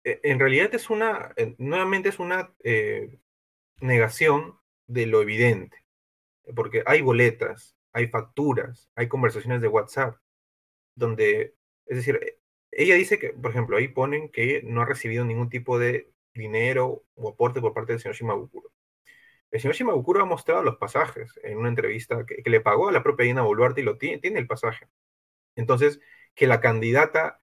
E, 0.03 0.19
en 0.25 0.41
realidad 0.41 0.75
es 0.75 0.91
una, 0.91 1.33
nuevamente 1.59 2.09
es 2.09 2.19
una 2.19 2.53
eh, 2.65 3.21
negación 3.81 4.59
de 4.89 5.07
lo 5.07 5.23
evidente, 5.23 5.85
porque 6.57 6.83
hay 6.87 7.03
boletas, 7.03 7.74
hay 7.95 8.09
facturas, 8.09 8.91
hay 8.97 9.09
conversaciones 9.09 9.63
de 9.63 9.69
WhatsApp, 9.69 10.19
donde, 10.97 11.57
es 11.87 11.97
decir, 11.99 12.21
e, 12.23 12.41
ella 12.73 12.97
dice 12.97 13.19
que, 13.19 13.31
por 13.31 13.51
ejemplo, 13.53 13.77
ahí 13.77 13.89
ponen 13.89 14.31
que 14.31 14.63
no 14.65 14.83
ha 14.83 14.87
recibido 14.87 15.25
ningún 15.25 15.49
tipo 15.49 15.79
de 15.79 16.13
dinero 16.35 17.05
o 17.15 17.31
aporte 17.31 17.61
por 17.61 17.75
parte 17.75 17.93
del 17.93 18.01
señor 18.01 18.17
Shimabukuro. 18.17 18.73
El 19.51 19.61
señor 19.61 19.77
Shimabukuro 19.77 20.23
ha 20.23 20.27
mostrado 20.27 20.63
los 20.65 20.77
pasajes 20.79 21.39
en 21.45 21.59
una 21.59 21.69
entrevista 21.69 22.27
que, 22.27 22.43
le 22.51 22.61
pagó 22.61 22.89
a 22.89 22.93
la 22.93 23.03
propia 23.05 23.27
Dina 23.27 23.43
Boluarte 23.43 23.83
y 23.83 23.85
lo 23.85 23.99
tiene, 23.99 24.19
tiene 24.19 24.41
el 24.41 24.49
pasaje. 24.49 24.89
Entonces, 25.57 26.01
que 26.35 26.47
la 26.49 26.61
candidata 26.61 27.41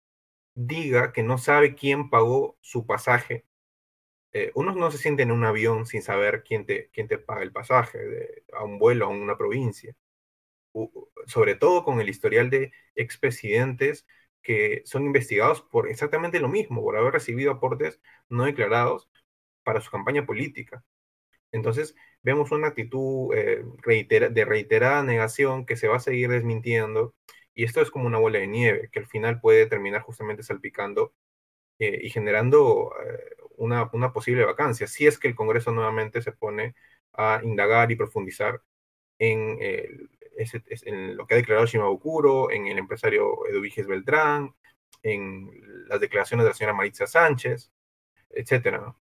diga 0.55 1.13
que 1.13 1.23
no 1.23 1.37
sabe 1.37 1.75
quién 1.75 2.09
pagó 2.09 2.57
su 2.61 2.85
pasaje. 2.85 3.45
Eh, 4.33 4.51
uno 4.55 4.73
no 4.75 4.91
se 4.91 4.97
siente 4.97 5.23
en 5.23 5.31
un 5.31 5.45
avión 5.45 5.85
sin 5.85 6.01
saber 6.03 6.43
quién 6.43 6.65
te, 6.65 6.89
quién 6.93 7.07
te 7.07 7.17
paga 7.19 7.43
el 7.43 7.51
pasaje 7.53 8.43
a 8.53 8.63
un 8.65 8.79
vuelo 8.79 9.05
a 9.05 9.09
una 9.09 9.37
provincia 9.37 9.95
sobre 11.27 11.55
todo 11.55 11.83
con 11.83 12.01
el 12.01 12.09
historial 12.09 12.49
de 12.49 12.71
expresidentes 12.95 14.05
que 14.41 14.81
son 14.85 15.05
investigados 15.05 15.61
por 15.61 15.87
exactamente 15.89 16.39
lo 16.39 16.49
mismo, 16.49 16.81
por 16.81 16.97
haber 16.97 17.13
recibido 17.13 17.51
aportes 17.51 18.01
no 18.29 18.45
declarados 18.45 19.09
para 19.63 19.81
su 19.81 19.91
campaña 19.91 20.25
política. 20.25 20.83
Entonces, 21.51 21.95
vemos 22.23 22.51
una 22.51 22.67
actitud 22.69 23.33
eh, 23.35 23.63
de 23.85 24.45
reiterada 24.45 25.03
negación 25.03 25.65
que 25.65 25.75
se 25.77 25.87
va 25.87 25.97
a 25.97 25.99
seguir 25.99 26.29
desmintiendo 26.29 27.15
y 27.53 27.65
esto 27.65 27.81
es 27.81 27.91
como 27.91 28.07
una 28.07 28.17
bola 28.19 28.39
de 28.39 28.47
nieve 28.47 28.89
que 28.91 28.99
al 28.99 29.07
final 29.07 29.41
puede 29.41 29.67
terminar 29.67 30.01
justamente 30.01 30.43
salpicando 30.43 31.13
eh, 31.79 31.99
y 32.03 32.09
generando 32.09 32.93
eh, 33.05 33.35
una, 33.57 33.89
una 33.93 34.13
posible 34.13 34.45
vacancia, 34.45 34.87
si 34.87 35.07
es 35.07 35.19
que 35.19 35.27
el 35.27 35.35
Congreso 35.35 35.71
nuevamente 35.71 36.21
se 36.21 36.31
pone 36.31 36.75
a 37.13 37.41
indagar 37.43 37.91
y 37.91 37.95
profundizar 37.95 38.61
en 39.19 39.57
el, 40.37 40.63
en 40.85 41.17
lo 41.17 41.25
que 41.25 41.33
ha 41.33 41.37
declarado 41.37 41.67
Shimabukuro, 41.67 42.51
en 42.51 42.67
el 42.67 42.77
empresario 42.77 43.45
Eduviges 43.47 43.87
Beltrán, 43.87 44.53
en 45.03 45.49
las 45.87 45.99
declaraciones 45.99 46.43
de 46.43 46.49
la 46.49 46.55
señora 46.55 46.75
Maritza 46.75 47.07
Sánchez, 47.07 47.71
etcétera. 48.29 48.95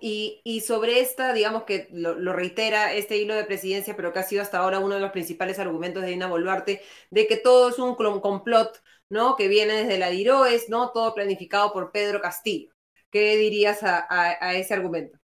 Y, 0.00 0.40
y, 0.44 0.62
sobre 0.62 1.00
esta, 1.00 1.34
digamos 1.34 1.64
que 1.64 1.88
lo, 1.92 2.32
reitera 2.32 2.94
este 2.94 3.18
hilo 3.18 3.34
de 3.34 3.44
presidencia, 3.44 3.94
pero 3.94 4.14
que 4.14 4.18
ha 4.18 4.22
sido 4.22 4.40
hasta 4.40 4.58
ahora 4.58 4.78
uno 4.78 4.94
de 4.94 5.00
los 5.02 5.10
principales 5.10 5.58
argumentos 5.58 6.02
de 6.02 6.08
Dina 6.08 6.26
Boluarte, 6.26 6.80
de 7.10 7.26
que 7.26 7.36
todo 7.36 7.68
es 7.68 7.78
un 7.78 7.94
complot, 7.94 8.82
¿no? 9.10 9.36
Que 9.36 9.48
viene 9.48 9.74
desde 9.74 9.98
la 9.98 10.08
DIROES, 10.08 10.70
¿no? 10.70 10.90
Todo 10.92 11.14
planificado 11.14 11.70
por 11.74 11.92
Pedro 11.92 12.22
Castillo. 12.22 12.72
¿Qué 13.10 13.36
dirías 13.36 13.82
a, 13.82 14.06
a, 14.08 14.54
ese 14.54 14.72
argumento? 14.72 15.18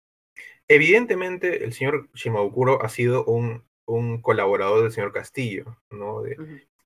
Evidentemente, 0.68 1.62
el 1.64 1.74
señor 1.74 2.08
Shimabukuro 2.14 2.82
ha 2.82 2.88
sido 2.88 3.26
un 3.26 3.62
un 3.90 4.20
colaborador 4.22 4.82
del 4.82 4.92
señor 4.92 5.12
Castillo, 5.12 5.76
¿no? 5.90 6.22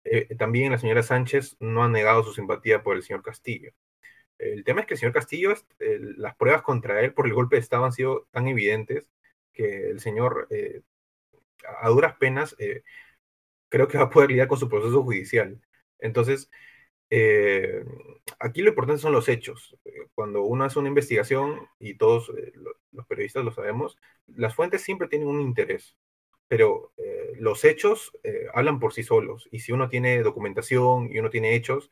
Eh, 0.04 0.34
también 0.36 0.72
la 0.72 0.78
señora 0.78 1.02
Sánchez 1.02 1.56
no 1.60 1.84
ha 1.84 1.88
negado 1.88 2.24
su 2.24 2.32
simpatía 2.32 2.82
por 2.82 2.96
el 2.96 3.02
señor 3.02 3.22
Castillo. 3.22 3.72
El 4.38 4.64
tema 4.64 4.80
es 4.80 4.86
que 4.86 4.94
el 4.94 5.00
señor 5.00 5.14
Castillo, 5.14 5.54
las 5.78 6.36
pruebas 6.36 6.62
contra 6.62 7.00
él 7.00 7.14
por 7.14 7.26
el 7.26 7.34
golpe 7.34 7.56
de 7.56 7.60
Estado 7.60 7.84
han 7.84 7.92
sido 7.92 8.26
tan 8.32 8.48
evidentes 8.48 9.08
que 9.52 9.90
el 9.90 10.00
señor, 10.00 10.48
eh, 10.50 10.82
a 11.80 11.88
duras 11.88 12.16
penas, 12.16 12.56
eh, 12.58 12.82
creo 13.68 13.88
que 13.88 13.98
va 13.98 14.04
a 14.04 14.10
poder 14.10 14.30
lidiar 14.30 14.48
con 14.48 14.58
su 14.58 14.68
proceso 14.68 15.02
judicial. 15.02 15.60
Entonces, 15.98 16.50
aquí 18.40 18.62
lo 18.62 18.70
importante 18.70 19.02
son 19.02 19.12
los 19.12 19.28
hechos. 19.28 19.76
Cuando 20.14 20.42
uno 20.42 20.64
hace 20.64 20.78
una 20.78 20.88
investigación, 20.88 21.68
y 21.78 21.94
todos 21.96 22.32
los 22.92 23.06
periodistas 23.06 23.44
lo 23.44 23.52
sabemos, 23.52 23.96
las 24.26 24.54
fuentes 24.54 24.82
siempre 24.82 25.08
tienen 25.08 25.28
un 25.28 25.40
interés 25.40 25.96
pero 26.48 26.92
eh, 26.96 27.34
los 27.38 27.64
hechos 27.64 28.12
eh, 28.22 28.46
hablan 28.54 28.78
por 28.78 28.92
sí 28.92 29.02
solos. 29.02 29.48
Y 29.50 29.60
si 29.60 29.72
uno 29.72 29.88
tiene 29.88 30.22
documentación 30.22 31.10
y 31.10 31.18
uno 31.18 31.30
tiene 31.30 31.54
hechos, 31.54 31.90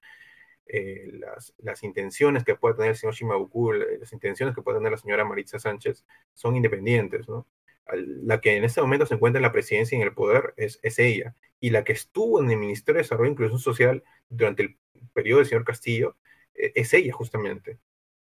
eh, 0.67 1.11
las, 1.15 1.55
las, 1.59 1.83
intenciones 1.83 2.45
que 2.45 2.55
puede 2.55 2.75
tener 2.77 2.91
el 2.91 2.97
señor 2.97 3.15
Shimabukuro, 3.15 3.79
las 3.99 4.13
intenciones 4.13 4.55
que 4.55 4.63
puede 4.63 4.79
tener 4.79 4.93
la 4.93 4.99
señora 4.99 5.25
Maritza 5.25 5.59
Sánchez 5.59 6.05
son 6.35 6.57
independientes, 6.57 7.29
¿no? 7.29 7.47
La 7.95 8.41
que 8.41 8.57
en 8.57 8.65
este 8.65 8.81
momento 8.81 9.07
se 9.07 9.15
encuentra 9.15 9.39
en 9.39 9.43
la 9.43 9.53
presidencia 9.53 9.97
y 9.99 10.01
en 10.01 10.07
el 10.07 10.15
poder 10.15 10.55
es, 10.57 10.79
es 10.83 10.99
ella. 10.99 11.35
Y 11.61 11.71
la 11.71 11.85
que 11.85 11.93
estuvo 11.93 12.41
en 12.41 12.51
el 12.51 12.57
Ministerio 12.59 12.99
de 12.99 13.03
Desarrollo 13.03 13.29
e 13.29 13.33
Inclusión 13.33 13.59
Social 13.59 14.05
durante 14.29 14.63
el 14.63 14.79
periodo 15.13 15.39
del 15.41 15.49
señor 15.49 15.65
Castillo 15.65 16.17
es 16.55 16.95
ella 16.95 17.13
justamente. 17.13 17.79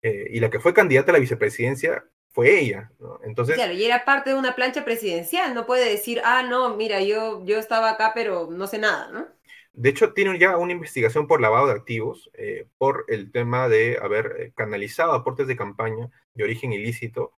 y 0.03 0.41
la 0.41 0.51
que 0.51 0.61
fue 0.61 0.75
candidata 0.75 1.11
a 1.12 1.14
la 1.14 1.21
vicepresidencia 1.21 2.05
fue 2.37 2.61
ella. 2.61 2.91
Entonces, 3.24 3.55
claro, 3.55 3.72
y 3.72 3.82
era 3.82 4.05
parte 4.05 4.28
de 4.28 4.37
una 4.37 4.55
plancha 4.55 4.84
presidencial, 4.84 5.55
no 5.55 5.64
puede 5.64 5.89
decir, 5.89 6.20
ah, 6.22 6.43
no, 6.43 6.76
mira, 6.76 7.01
yo, 7.01 7.43
yo 7.47 7.59
estaba 7.59 7.89
acá, 7.89 8.12
pero 8.14 8.51
no 8.51 8.66
sé 8.66 8.76
nada, 8.76 9.11
¿no? 9.11 9.26
De 9.72 9.89
hecho, 9.89 10.12
tiene 10.12 10.39
ya 10.39 10.59
una 10.59 10.72
investigación 10.72 11.26
por 11.26 11.41
lavado 11.41 11.68
de 11.68 11.72
activos, 11.72 12.30
eh, 12.34 12.66
por 12.76 13.07
el 13.09 13.32
tema 13.32 13.70
de 13.70 13.99
haber 14.03 14.37
eh, 14.39 14.53
canalizado 14.55 15.14
aportes 15.14 15.47
de 15.47 15.57
campaña 15.57 16.11
de 16.34 16.45
origen 16.45 16.74
ilícito 16.74 17.32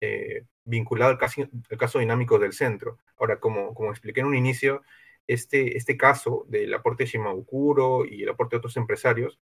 eh, 0.00 0.44
vinculado 0.64 1.10
al 1.10 1.18
caso, 1.18 1.42
al 1.70 1.76
caso 1.76 1.98
dinámico 1.98 2.38
del 2.38 2.54
centro. 2.54 2.96
Ahora, 3.18 3.40
como, 3.40 3.74
como 3.74 3.90
expliqué 3.90 4.20
en 4.20 4.28
un 4.28 4.34
inicio, 4.34 4.80
este, 5.26 5.76
este 5.76 5.98
caso 5.98 6.46
del 6.48 6.72
aporte 6.72 7.04
de 7.04 7.10
Shimabukuro 7.10 8.06
y 8.06 8.22
el 8.22 8.30
aporte 8.30 8.56
de 8.56 8.60
otros 8.60 8.78
empresarios 8.78 9.38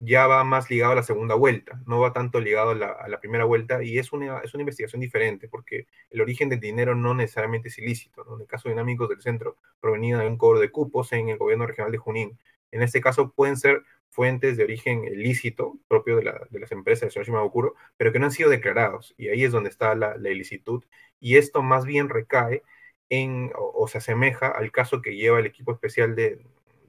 ya 0.00 0.26
va 0.26 0.44
más 0.44 0.70
ligado 0.70 0.92
a 0.92 0.96
la 0.96 1.02
segunda 1.02 1.34
vuelta, 1.34 1.80
no 1.86 2.00
va 2.00 2.12
tanto 2.12 2.40
ligado 2.40 2.70
a 2.70 3.08
la, 3.08 3.20
primera 3.20 3.44
vuelta 3.44 3.82
y 3.82 3.98
es 3.98 4.12
una, 4.12 4.38
es 4.40 4.54
una 4.54 4.62
investigación 4.62 5.00
diferente 5.00 5.48
porque 5.48 5.86
el 6.10 6.20
origen 6.20 6.48
del 6.48 6.60
dinero 6.60 6.94
no 6.94 7.14
necesariamente 7.14 7.68
es 7.68 7.78
ilícito. 7.78 8.24
En 8.34 8.42
el 8.42 8.46
caso 8.46 8.68
de 8.68 8.74
Dinámicos 8.74 9.08
del 9.08 9.20
Centro, 9.20 9.56
provenía 9.80 10.18
de 10.18 10.26
un 10.26 10.38
cobro 10.38 10.60
de 10.60 10.70
cupos 10.70 11.12
en 11.12 11.28
el 11.30 11.38
gobierno 11.38 11.66
regional 11.66 11.92
de 11.92 11.98
Junín. 11.98 12.38
En 12.70 12.82
este 12.82 13.00
caso 13.00 13.32
pueden 13.32 13.56
ser 13.56 13.82
fuentes 14.10 14.56
de 14.56 14.64
origen 14.64 15.04
ilícito 15.04 15.78
propio 15.88 16.16
de, 16.16 16.24
las 16.24 16.72
empresas 16.72 17.08
de 17.08 17.10
señor 17.10 17.26
Shimabukuro, 17.26 17.74
pero 17.96 18.12
que 18.12 18.18
no 18.18 18.26
han 18.26 18.32
sido 18.32 18.50
declarados 18.50 19.14
y 19.16 19.28
ahí 19.28 19.44
es 19.44 19.52
donde 19.52 19.70
está 19.70 19.94
la, 19.94 20.16
ilicitud 20.30 20.84
y 21.20 21.36
esto 21.36 21.62
más 21.62 21.84
bien 21.84 22.08
recae 22.08 22.62
en 23.10 23.52
o, 23.56 23.88
se 23.88 23.98
asemeja 23.98 24.48
al 24.48 24.70
caso 24.72 25.02
que 25.02 25.16
lleva 25.16 25.38
el 25.40 25.46
equipo 25.46 25.72
especial 25.72 26.14
de, 26.14 26.40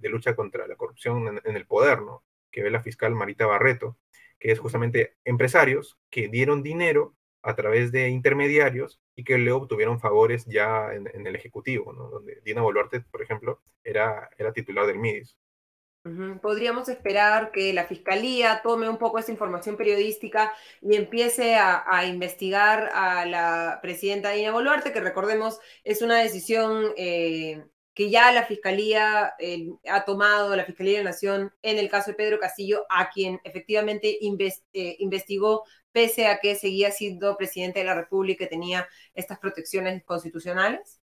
lucha 0.04 0.36
contra 0.36 0.68
la 0.68 0.76
corrupción 0.76 1.40
en 1.44 1.56
el 1.56 1.66
poder, 1.66 2.02
¿no? 2.02 2.24
Que 2.52 2.64
ve 2.64 2.70
la 2.72 2.82
fiscal 2.82 3.16
Marita 3.16 3.46
Barreto, 3.46 3.98
que 4.40 4.52
es 4.52 4.60
justamente 4.60 5.18
empresarios 5.26 5.98
que 6.10 6.28
dieron 6.30 6.64
dinero 6.64 7.16
a 7.42 7.56
través 7.56 7.92
de 7.92 8.10
intermediarios 8.10 9.02
y 9.16 9.24
que 9.24 9.38
le 9.38 9.52
obtuvieron 9.52 10.00
favores 10.00 10.46
ya 10.46 10.94
en, 10.94 11.28
el 11.28 11.36
Ejecutivo, 11.36 11.94
donde 11.94 12.42
Dina 12.44 12.62
Boluarte, 12.62 13.02
por 13.02 13.22
ejemplo, 13.22 13.62
era, 13.84 14.30
era 14.38 14.54
titular 14.54 14.86
del 14.86 15.00
MIDIS. 15.00 15.38
Podríamos 16.42 16.88
esperar 16.88 17.52
que 17.52 17.74
la 17.74 17.84
Fiscalía 17.84 18.62
tome 18.64 18.90
un 18.90 18.98
poco 18.98 19.20
esa 19.20 19.32
información 19.32 19.76
periodística 19.76 20.54
y 20.82 20.96
empiece 20.96 21.56
a, 21.56 22.06
investigar 22.06 22.90
a 22.94 23.26
la 23.26 23.80
presidenta 23.82 24.32
Dina 24.32 24.52
Boluarte, 24.52 24.94
que 24.94 25.02
recordemos 25.02 25.60
es 25.84 26.02
una 26.02 26.18
decisión 26.18 26.94
eh, 26.96 27.66
que 28.00 28.10
ya 28.10 28.32
la 28.32 28.46
Fiscalía 28.46 29.34
eh, 29.40 29.74
ha 29.90 30.06
tomado, 30.06 30.56
la 30.56 30.64
Fiscalía 30.64 31.00
de 31.00 31.04
la 31.04 31.10
Nación, 31.10 31.54
en 31.62 31.78
el 31.78 31.90
caso 31.90 32.12
de 32.12 32.16
Pedro 32.16 32.40
Castillo, 32.40 32.86
a 32.90 33.10
quien 33.10 33.42
efectivamente 33.44 34.20
eh, 34.22 34.96
investigó, 35.00 35.66
pese 35.92 36.28
a 36.28 36.40
que 36.40 36.56
seguía 36.56 36.92
siendo 36.92 37.36
presidente 37.36 37.80
de 37.80 37.86
la 37.86 37.96
República 37.96 38.46
y 38.46 38.48
tenía 38.48 38.88
estas 39.14 39.38
protecciones 39.38 40.02
constitucionales? 40.06 41.02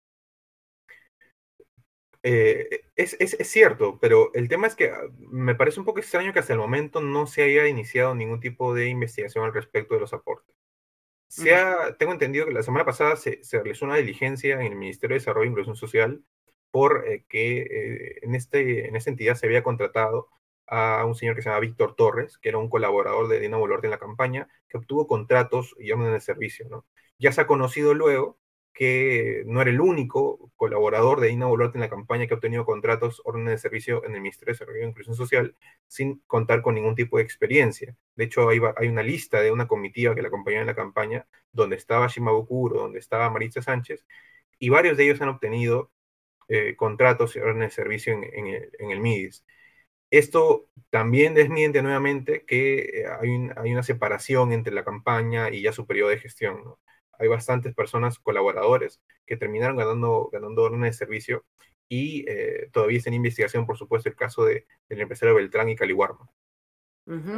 Eh, 2.23 2.81
es, 2.95 3.17
cierto, 3.43 3.99
pero 4.01 4.33
el 4.33 4.49
tema 4.49 4.65
es 4.65 4.73
que 4.73 4.89
ah, 4.89 5.01
me 5.19 5.53
parece 5.53 5.79
un 5.79 5.85
poco 5.85 5.99
extraño 5.99 6.33
que 6.33 6.39
hasta 6.39 6.53
el 6.53 6.59
momento 6.59 7.01
no 7.01 7.27
se 7.27 7.43
haya 7.43 7.67
iniciado 7.67 8.15
ningún 8.15 8.39
tipo 8.39 8.73
de 8.73 8.87
investigación 8.87 9.45
al 9.45 9.53
respecto 9.53 9.93
de 9.93 9.99
los 9.99 10.13
aportes. 10.13 10.55
Se 11.27 11.55
tengo 11.99 12.13
entendido 12.13 12.47
que 12.47 12.53
la 12.53 12.63
semana 12.63 12.83
pasada 12.83 13.15
se, 13.15 13.43
se, 13.43 13.59
realizó 13.59 13.85
una 13.85 13.97
diligencia 13.97 14.55
en 14.55 14.61
el 14.71 14.75
Ministerio 14.75 15.13
de 15.13 15.19
Desarrollo 15.19 15.45
e 15.45 15.49
Inclusión 15.49 15.75
Social 15.75 16.23
por 16.71 17.05
eh, 17.07 17.25
eh, 17.31 18.19
en, 18.21 18.35
este, 18.35 18.87
en 18.87 18.95
esta 18.95 19.09
entidad 19.09 19.35
se 19.35 19.45
había 19.45 19.63
contratado 19.63 20.29
a 20.67 21.03
un 21.05 21.15
señor 21.15 21.35
que 21.35 21.41
se 21.41 21.49
llama 21.49 21.61
Víctor 21.61 21.95
Torres, 21.95 22.37
que 22.37 22.49
era 22.49 22.59
un 22.59 22.69
colaborador 22.69 23.27
de 23.27 23.39
Dina 23.39 23.57
Boluarte 23.57 23.87
en 23.87 23.91
la 23.91 23.97
campaña, 23.97 24.47
que 24.67 24.77
obtuvo 24.77 25.07
contratos 25.07 25.75
y 25.79 25.91
órdenes 25.91 26.13
de 26.13 26.21
servicio. 26.21 26.67
¿no? 26.69 26.85
Ya 27.17 27.31
se 27.31 27.41
ha 27.41 27.47
conocido 27.47 27.93
luego 27.93 28.37
que 28.73 29.43
no 29.45 29.61
era 29.61 29.71
el 29.71 29.81
único 29.81 30.51
colaborador 30.55 31.19
de 31.19 31.27
Dina 31.27 31.47
Boluarte 31.47 31.77
en 31.77 31.81
la 31.81 31.89
campaña 31.89 32.27
que 32.27 32.33
ha 32.33 32.37
obtenido 32.37 32.65
contratos, 32.65 33.21
órdenes 33.25 33.51
de 33.51 33.57
servicio 33.57 34.05
en 34.05 34.15
el 34.15 34.21
Ministerio 34.21 34.53
de 34.53 34.53
Desarrollo 34.53 34.85
e 34.85 34.87
Inclusión 34.87 35.15
Social, 35.15 35.55
sin 35.87 36.21
contar 36.27 36.61
con 36.61 36.75
ningún 36.75 36.95
tipo 36.95 37.17
de 37.17 37.23
experiencia. 37.23 37.95
De 38.15 38.23
hecho, 38.25 38.47
hay, 38.47 38.59
una 38.59 39.03
lista 39.03 39.41
de 39.41 39.51
una 39.51 39.67
comitiva 39.67 40.15
que 40.15 40.21
la 40.21 40.29
acompañaba 40.29 40.61
en 40.61 40.67
la 40.67 40.75
campaña, 40.75 41.27
donde 41.51 41.75
estaba 41.75 42.07
Shimabukuro, 42.07 42.79
donde 42.79 42.99
estaba 42.99 43.29
Maritza 43.29 43.61
Sánchez, 43.61 44.05
y 44.59 44.69
varios 44.69 44.97
de 44.97 45.05
ellos 45.05 45.21
han 45.21 45.29
obtenido 45.29 45.91
eh, 46.49 46.75
contratos 46.75 47.35
órdenes 47.35 47.69
de 47.69 47.75
servicio 47.75 48.13
en, 48.13 48.91
el, 48.91 48.99
MIDIS. 48.99 49.45
Esto 50.11 50.67
también 50.89 51.35
desmiente 51.35 51.81
nuevamente 51.83 52.43
que 52.45 53.03
eh, 53.03 53.05
hay, 53.07 53.71
una 53.71 53.83
separación 53.83 54.51
entre 54.51 54.73
la 54.73 54.83
campaña 54.83 55.49
y 55.51 55.61
ya 55.61 55.71
su 55.73 55.85
periodo 55.87 56.09
de 56.09 56.19
gestión. 56.19 56.63
Hay 57.19 57.27
bastantes 57.27 57.75
personas, 57.75 58.19
colaboradores, 58.19 59.01
que 59.25 59.37
terminaron 59.37 59.77
ganando, 59.77 60.29
ganando 60.31 60.63
órdenes 60.63 60.93
de 60.93 61.05
servicio 61.05 61.45
y 61.87 62.25
eh, 62.29 62.69
todavía 62.71 62.97
está 62.97 63.09
en 63.09 63.15
investigación, 63.15 63.65
por 63.65 63.77
supuesto, 63.77 64.09
el 64.09 64.15
caso 64.15 64.45
de, 64.45 64.65
del 64.89 65.01
empresario 65.01 65.35
Beltrán 65.35 65.69
y 65.69 65.75
Caliwarma 65.75 66.29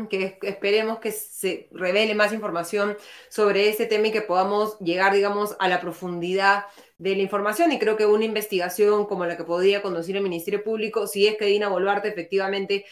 que 0.10 0.38
esperemos 0.42 1.00
que 1.00 1.12
se 1.12 1.70
revele 1.72 2.14
más 2.14 2.34
información 2.34 2.98
sobre 3.30 3.70
ese 3.70 3.86
tema 3.86 4.08
y 4.08 4.12
que 4.12 4.22
podamos 4.22 4.78
llegar, 4.80 5.14
digamos, 5.14 5.56
a 5.60 5.70
la 5.70 5.80
profundidad 5.80 6.66
de 6.98 7.16
la 7.16 7.22
información. 7.22 7.72
Y 7.72 7.80
creo 7.80 7.96
que 7.96 8.06
una 8.06 8.26
investigación 8.26 9.06
como 9.06 9.26
la 9.26 9.38
que 9.38 9.44
podría 9.44 9.82
conducir 9.82 10.18
el 10.18 10.24
Ministerio 10.24 10.64
Público, 10.64 11.08
si 11.08 11.28
es 11.28 11.38
que 11.38 11.46
Dina 11.46 11.70
Boluarte 11.70 12.10
efectivamente 12.10 12.86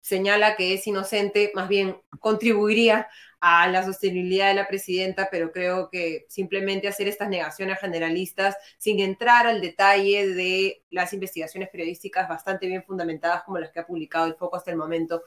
señala 0.00 0.56
que 0.56 0.74
es 0.74 0.86
inocente, 0.86 1.52
más 1.54 1.68
bien 1.68 1.96
contribuiría 2.20 3.08
a 3.40 3.66
la 3.66 3.84
sostenibilidad 3.84 4.48
de 4.48 4.54
la 4.54 4.68
presidenta, 4.68 5.28
pero 5.28 5.50
creo 5.50 5.90
que 5.90 6.26
simplemente 6.28 6.86
hacer 6.86 7.08
estas 7.08 7.28
negaciones 7.28 7.80
generalistas 7.80 8.56
sin 8.78 9.00
entrar 9.00 9.48
al 9.48 9.60
detalle 9.60 10.28
de 10.28 10.84
las 10.90 11.12
investigaciones 11.12 11.68
periodísticas 11.68 12.28
bastante 12.28 12.68
bien 12.68 12.84
fundamentadas 12.84 13.42
como 13.42 13.58
las 13.58 13.72
que 13.72 13.80
ha 13.80 13.86
publicado 13.86 14.26
el 14.26 14.36
Foco 14.36 14.56
hasta 14.56 14.70
el 14.70 14.76
momento, 14.76 15.24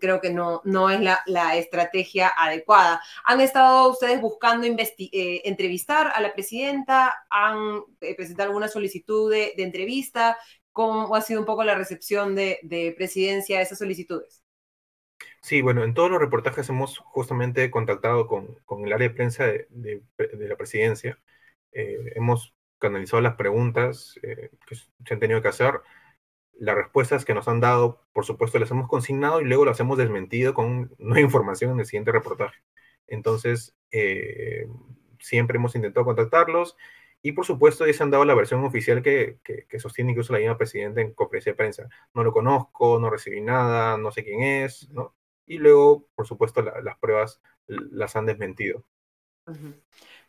creo 0.00 0.20
que 0.20 0.32
no, 0.32 0.60
no 0.64 0.90
es 0.90 1.00
la, 1.00 1.20
la 1.26 1.56
estrategia 1.56 2.32
adecuada. 2.36 3.00
¿Han 3.24 3.40
estado 3.40 3.90
ustedes 3.90 4.20
buscando 4.20 4.66
eh, 4.66 5.42
entrevistar 5.44 6.12
a 6.14 6.20
la 6.20 6.32
presidenta? 6.32 7.14
¿Han 7.30 7.82
eh, 8.00 8.14
presentado 8.14 8.48
alguna 8.48 8.68
solicitud 8.68 9.30
de, 9.30 9.52
entrevista? 9.58 10.36
¿Cómo 10.72 11.14
ha 11.14 11.20
sido 11.20 11.40
un 11.40 11.46
poco 11.46 11.64
la 11.64 11.74
recepción 11.74 12.34
de, 12.34 12.58
de 12.62 12.94
presidencia 12.96 13.58
a 13.58 13.62
esas 13.62 13.78
solicitudes? 13.78 14.42
Sí, 15.42 15.62
bueno, 15.62 15.84
en 15.84 15.94
todos 15.94 16.10
los 16.10 16.20
reportajes 16.20 16.68
hemos 16.68 16.98
justamente 16.98 17.70
contactado 17.70 18.26
con, 18.26 18.56
con 18.64 18.84
el 18.84 18.92
área 18.92 19.08
de 19.08 19.14
prensa 19.14 19.44
de, 19.46 19.66
de, 19.70 20.48
la 20.48 20.56
presidencia. 20.56 21.18
Eh, 21.72 22.12
hemos 22.16 22.54
canalizado 22.78 23.22
las 23.22 23.36
preguntas 23.36 24.18
eh, 24.22 24.50
que 24.66 24.74
se 24.74 25.14
han 25.14 25.20
tenido 25.20 25.40
que 25.42 25.48
hacer. 25.48 25.80
Las 26.58 26.76
respuestas 26.76 27.24
que 27.24 27.34
nos 27.34 27.48
han 27.48 27.60
dado, 27.60 28.02
por 28.12 28.24
supuesto, 28.24 28.58
las 28.58 28.70
hemos 28.70 28.88
consignado 28.88 29.40
y 29.40 29.44
luego 29.44 29.64
las 29.64 29.80
hemos 29.80 29.96
desmentido 29.98 30.54
con 30.54 30.92
nueva 30.98 31.20
información 31.24 31.72
en 31.72 31.80
el 31.80 31.86
siguiente 31.86 32.12
reportaje. 32.12 32.58
Entonces, 33.06 33.76
eh, 33.90 34.68
siempre 35.20 35.56
hemos 35.56 35.74
intentado 35.74 36.04
contactarlos 36.04 36.76
y, 37.22 37.32
por 37.32 37.46
supuesto, 37.46 37.86
ya 37.86 37.92
se 37.92 38.02
han 38.02 38.10
dado 38.10 38.24
la 38.24 38.34
versión 38.34 38.64
oficial 38.64 39.02
que, 39.02 39.38
que, 39.42 39.80
sostiene 39.80 40.12
incluso 40.12 40.32
la 40.32 40.38
misma 40.40 40.58
presidenta 40.58 41.00
en 41.00 41.14
conferencia 41.14 41.52
de 41.52 41.56
prensa. 41.56 41.88
No 42.14 42.22
lo 42.24 42.32
conozco, 42.32 43.00
no 43.00 43.10
recibí 43.10 43.40
nada, 43.40 43.96
no 43.98 44.10
sé 44.12 44.24
quién 44.24 44.42
es, 44.42 44.88
¿no? 44.90 45.14
y 45.48 45.58
luego, 45.58 46.06
por 46.14 46.26
supuesto, 46.26 46.62
las 46.62 46.98
pruebas 46.98 47.40
las 47.66 48.14
han 48.16 48.26
desmentido. 48.26 48.84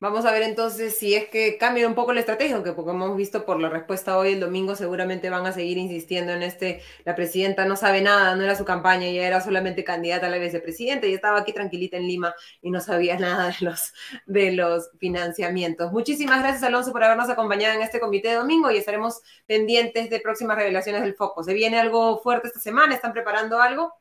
Vamos 0.02 0.26
a 0.26 0.32
ver 0.32 0.44
entonces 0.44 0.98
si 0.98 1.14
es 1.14 1.28
que 1.28 1.58
cambia 1.58 1.86
un 1.86 1.94
poco 1.94 2.14
la 2.14 2.22
estrategia, 2.22 2.56
aunque 2.56 2.74
como 2.74 2.92
hemos 2.92 3.18
visto 3.18 3.46
por 3.46 3.60
la 3.60 3.68
respuesta 3.68 4.18
hoy 4.18 4.32
el 4.32 4.40
domingo 4.40 4.78
seguramente 4.78 5.30
van 5.30 5.46
a 5.46 5.52
seguir 5.52 5.78
insistiendo 5.78 6.32
en 6.32 6.42
este, 6.42 6.82
la 7.04 7.16
presidenta 7.16 7.66
no 7.66 7.76
sabe 7.76 8.02
nada, 8.02 8.34
no 8.38 8.44
era 8.44 8.56
su 8.56 8.64
campaña, 8.64 9.08
ella 9.08 9.28
era 9.28 9.42
solamente 9.42 9.84
candidata 9.84 10.28
a 10.28 10.30
la 10.30 10.38
vicepresidenta 10.38 11.06
y 11.06 11.14
estaba 11.14 11.40
aquí 11.40 11.52
tranquilita 11.52 11.98
en 11.98 12.08
Lima 12.08 12.34
y 12.62 12.72
no 12.72 12.80
sabía 12.80 13.20
nada 13.20 13.48
de 13.48 13.66
los, 13.66 13.94
de 14.26 14.54
los 14.54 14.90
financiamientos. 15.00 15.92
Muchísimas 15.92 16.40
gracias 16.40 16.64
Alonso 16.64 16.94
por 16.94 17.04
habernos 17.04 17.30
acompañado 17.30 17.76
en 17.76 17.82
este 17.82 18.00
comité 18.00 18.30
de 18.30 18.36
domingo 18.36 18.72
y 18.72 18.78
estaremos 18.78 19.20
pendientes 19.48 20.10
de 20.10 20.22
próximas 20.22 20.56
revelaciones 20.56 21.02
del 21.02 21.16
foco. 21.16 21.44
¿Se 21.44 21.54
viene 21.54 21.78
algo 21.78 22.20
fuerte 22.20 22.48
esta 22.48 22.62
semana? 22.62 22.96
¿Están 22.96 23.12
preparando 23.12 23.60
algo? 23.62 23.94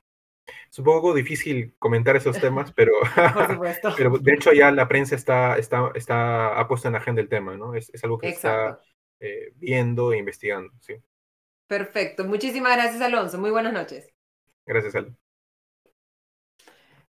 Es 0.70 0.78
un 0.78 0.84
poco 0.84 1.14
difícil 1.14 1.74
comentar 1.78 2.16
esos 2.16 2.38
temas, 2.40 2.72
pero, 2.72 2.92
pero 3.96 4.18
de 4.18 4.32
hecho 4.32 4.52
ya 4.52 4.70
la 4.70 4.88
prensa 4.88 5.14
está, 5.14 5.56
está, 5.56 5.90
está, 5.94 6.58
ha 6.58 6.68
puesto 6.68 6.88
en 6.88 6.92
la 6.92 6.98
agenda 6.98 7.20
el 7.20 7.28
tema, 7.28 7.56
¿no? 7.56 7.74
Es, 7.74 7.90
es 7.92 8.02
algo 8.04 8.18
que 8.18 8.28
está 8.28 8.80
eh, 9.20 9.52
viendo 9.56 10.12
e 10.12 10.18
investigando, 10.18 10.72
sí. 10.80 10.94
Perfecto. 11.66 12.24
Muchísimas 12.24 12.76
gracias, 12.76 13.00
Alonso. 13.02 13.38
Muy 13.38 13.50
buenas 13.50 13.72
noches. 13.72 14.10
Gracias, 14.64 14.94
Alonso. 14.94 15.18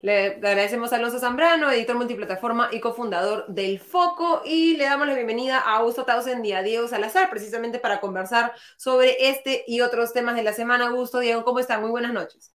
Le 0.01 0.27
agradecemos 0.35 0.93
a 0.93 0.95
Alonso 0.95 1.19
Zambrano, 1.19 1.69
editor 1.71 1.97
multiplataforma 1.97 2.69
y 2.71 2.79
cofundador 2.79 3.45
del 3.47 3.79
Foco, 3.79 4.41
y 4.45 4.77
le 4.77 4.85
damos 4.85 5.07
la 5.07 5.13
bienvenida 5.13 5.59
a 5.59 5.77
Augusto 5.77 6.05
Tausen 6.05 6.43
y 6.45 6.53
a 6.53 6.63
Diego 6.63 6.87
Salazar, 6.87 7.29
precisamente 7.29 7.79
para 7.79 7.99
conversar 7.99 8.53
sobre 8.77 9.29
este 9.29 9.65
y 9.67 9.81
otros 9.81 10.13
temas 10.13 10.35
de 10.35 10.43
la 10.43 10.53
semana. 10.53 10.87
Augusto, 10.87 11.19
Diego, 11.19 11.43
¿cómo 11.43 11.59
están? 11.59 11.81
Muy 11.81 11.89
buenas 11.89 12.13
noches. 12.13 12.53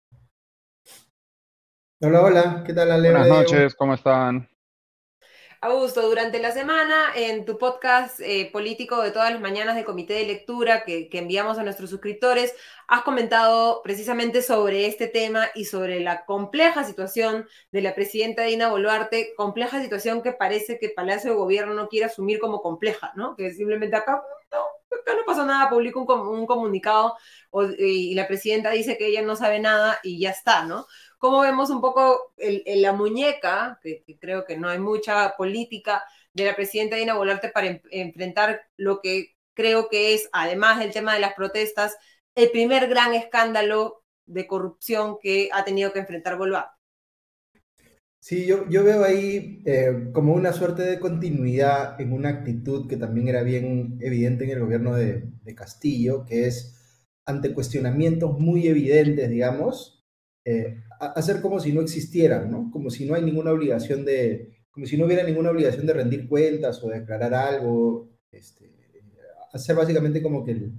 Hola, 2.04 2.24
hola, 2.24 2.64
¿qué 2.66 2.74
tal, 2.74 2.90
Ale? 2.90 3.12
Buenas 3.12 3.28
noches, 3.28 3.76
¿cómo 3.76 3.94
están? 3.94 4.50
Augusto, 5.62 6.02
durante 6.02 6.40
la 6.40 6.50
semana 6.50 7.12
en 7.16 7.46
tu 7.46 7.60
podcast 7.60 8.20
eh, 8.22 8.50
político 8.52 9.04
de 9.04 9.12
todas 9.12 9.32
las 9.32 9.40
mañanas 9.40 9.76
de 9.76 9.86
comité 9.86 10.16
de 10.16 10.26
lectura 10.26 10.84
que, 10.84 11.08
enviamos 11.12 11.60
a 11.60 11.64
nuestros 11.64 11.92
suscriptores, 11.92 12.56
has 12.88 13.04
comentado 13.04 13.84
precisamente 13.84 14.42
sobre 14.42 14.88
este 14.88 15.06
tema 15.06 15.50
y 15.54 15.66
sobre 15.66 16.00
la 16.00 16.26
compleja 16.26 16.84
situación 16.86 17.48
de 17.72 17.84
la 17.84 17.94
presidenta 17.94 18.42
Dina 18.42 18.70
Boluarte, 18.70 19.36
compleja 19.38 19.80
situación 19.80 20.24
que 20.24 20.32
parece 20.32 20.80
que 20.80 20.88
el 20.88 20.94
Palacio 20.94 21.30
de 21.30 21.38
Gobierno 21.38 21.76
no 21.76 21.88
quiere 21.88 22.08
asumir 22.08 22.40
como 22.40 22.64
compleja, 22.64 23.12
¿no? 23.16 23.36
Que 23.36 23.52
simplemente 23.52 23.96
acá 23.96 24.24
no, 24.52 24.58
acá 25.00 25.14
no 25.14 25.24
pasó 25.28 25.46
nada, 25.46 25.70
publica 25.70 26.00
un, 26.00 26.48
comunicado 26.48 27.16
y 27.78 28.16
la 28.16 28.28
presidenta 28.28 28.72
dice 28.72 28.98
que 28.98 29.06
ella 29.06 29.22
no 29.22 29.36
sabe 29.36 29.60
nada 29.60 30.00
y 30.02 30.20
ya 30.20 30.32
está, 30.32 30.66
¿no? 30.66 30.88
Como 31.22 31.42
vemos 31.42 31.70
un 31.70 31.82
poco 31.82 32.34
la 32.66 32.94
muñeca, 32.94 33.80
que, 33.84 34.04
creo 34.20 34.44
que 34.44 34.58
no 34.58 34.68
hay 34.68 34.80
mucha 34.80 35.36
política 35.38 36.04
de 36.34 36.46
la 36.46 36.56
presidenta 36.56 36.96
Dina 36.96 37.14
Boluarte 37.14 37.50
para 37.50 37.80
enfrentar 37.92 38.60
lo 38.76 39.02
que 39.02 39.36
creo 39.54 39.88
que 39.88 40.16
es, 40.16 40.28
además 40.34 40.80
del 40.80 40.92
tema 40.92 41.14
de 41.14 41.20
las 41.20 41.36
protestas, 41.36 41.96
el 42.34 42.50
primer 42.50 42.88
gran 42.88 43.14
escándalo 43.14 44.04
de 44.26 44.48
corrupción 44.48 45.20
que 45.22 45.50
ha 45.54 45.64
tenido 45.64 45.94
que 45.94 46.00
enfrentar 46.00 46.40
Boluarte. 46.40 46.72
Sí, 48.20 48.48
yo, 48.48 48.68
yo 48.68 48.84
veo 48.84 49.04
ahí 49.04 49.62
eh, 49.68 50.10
como 50.14 50.34
una 50.34 50.54
suerte 50.54 50.82
de 50.82 51.00
continuidad 51.00 52.02
en 52.02 52.14
una 52.14 52.30
actitud 52.30 52.90
que 52.90 52.98
también 52.98 53.28
era 53.28 53.44
bien 53.44 54.00
evidente 54.02 54.46
en 54.46 54.50
el 54.50 54.60
gobierno 54.62 54.96
de, 54.96 55.30
Castillo, 55.56 56.26
que 56.26 56.48
es 56.48 57.06
ante 57.28 57.54
cuestionamientos 57.54 58.40
muy 58.40 58.68
evidentes, 58.68 59.30
digamos, 59.30 60.04
eh, 60.46 60.82
hacer 61.02 61.42
como 61.42 61.60
si 61.60 61.74
no 61.74 61.82
existieran, 61.82 62.52
¿no? 62.52 62.70
Como 62.72 62.90
si 62.90 63.06
no 63.06 63.16
hay 63.16 63.24
ninguna 63.24 63.52
obligación 63.52 64.06
de, 64.06 64.52
como 64.72 64.86
si 64.86 64.98
no 64.98 65.06
hubiera 65.06 65.24
ninguna 65.24 65.50
obligación 65.50 65.86
de 65.86 65.94
rendir 65.94 66.28
cuentas 66.28 66.84
o 66.84 66.90
declarar 66.90 67.34
algo, 67.34 68.10
este, 68.32 68.72
hacer 69.54 69.76
básicamente 69.76 70.22
como 70.22 70.46
que 70.46 70.72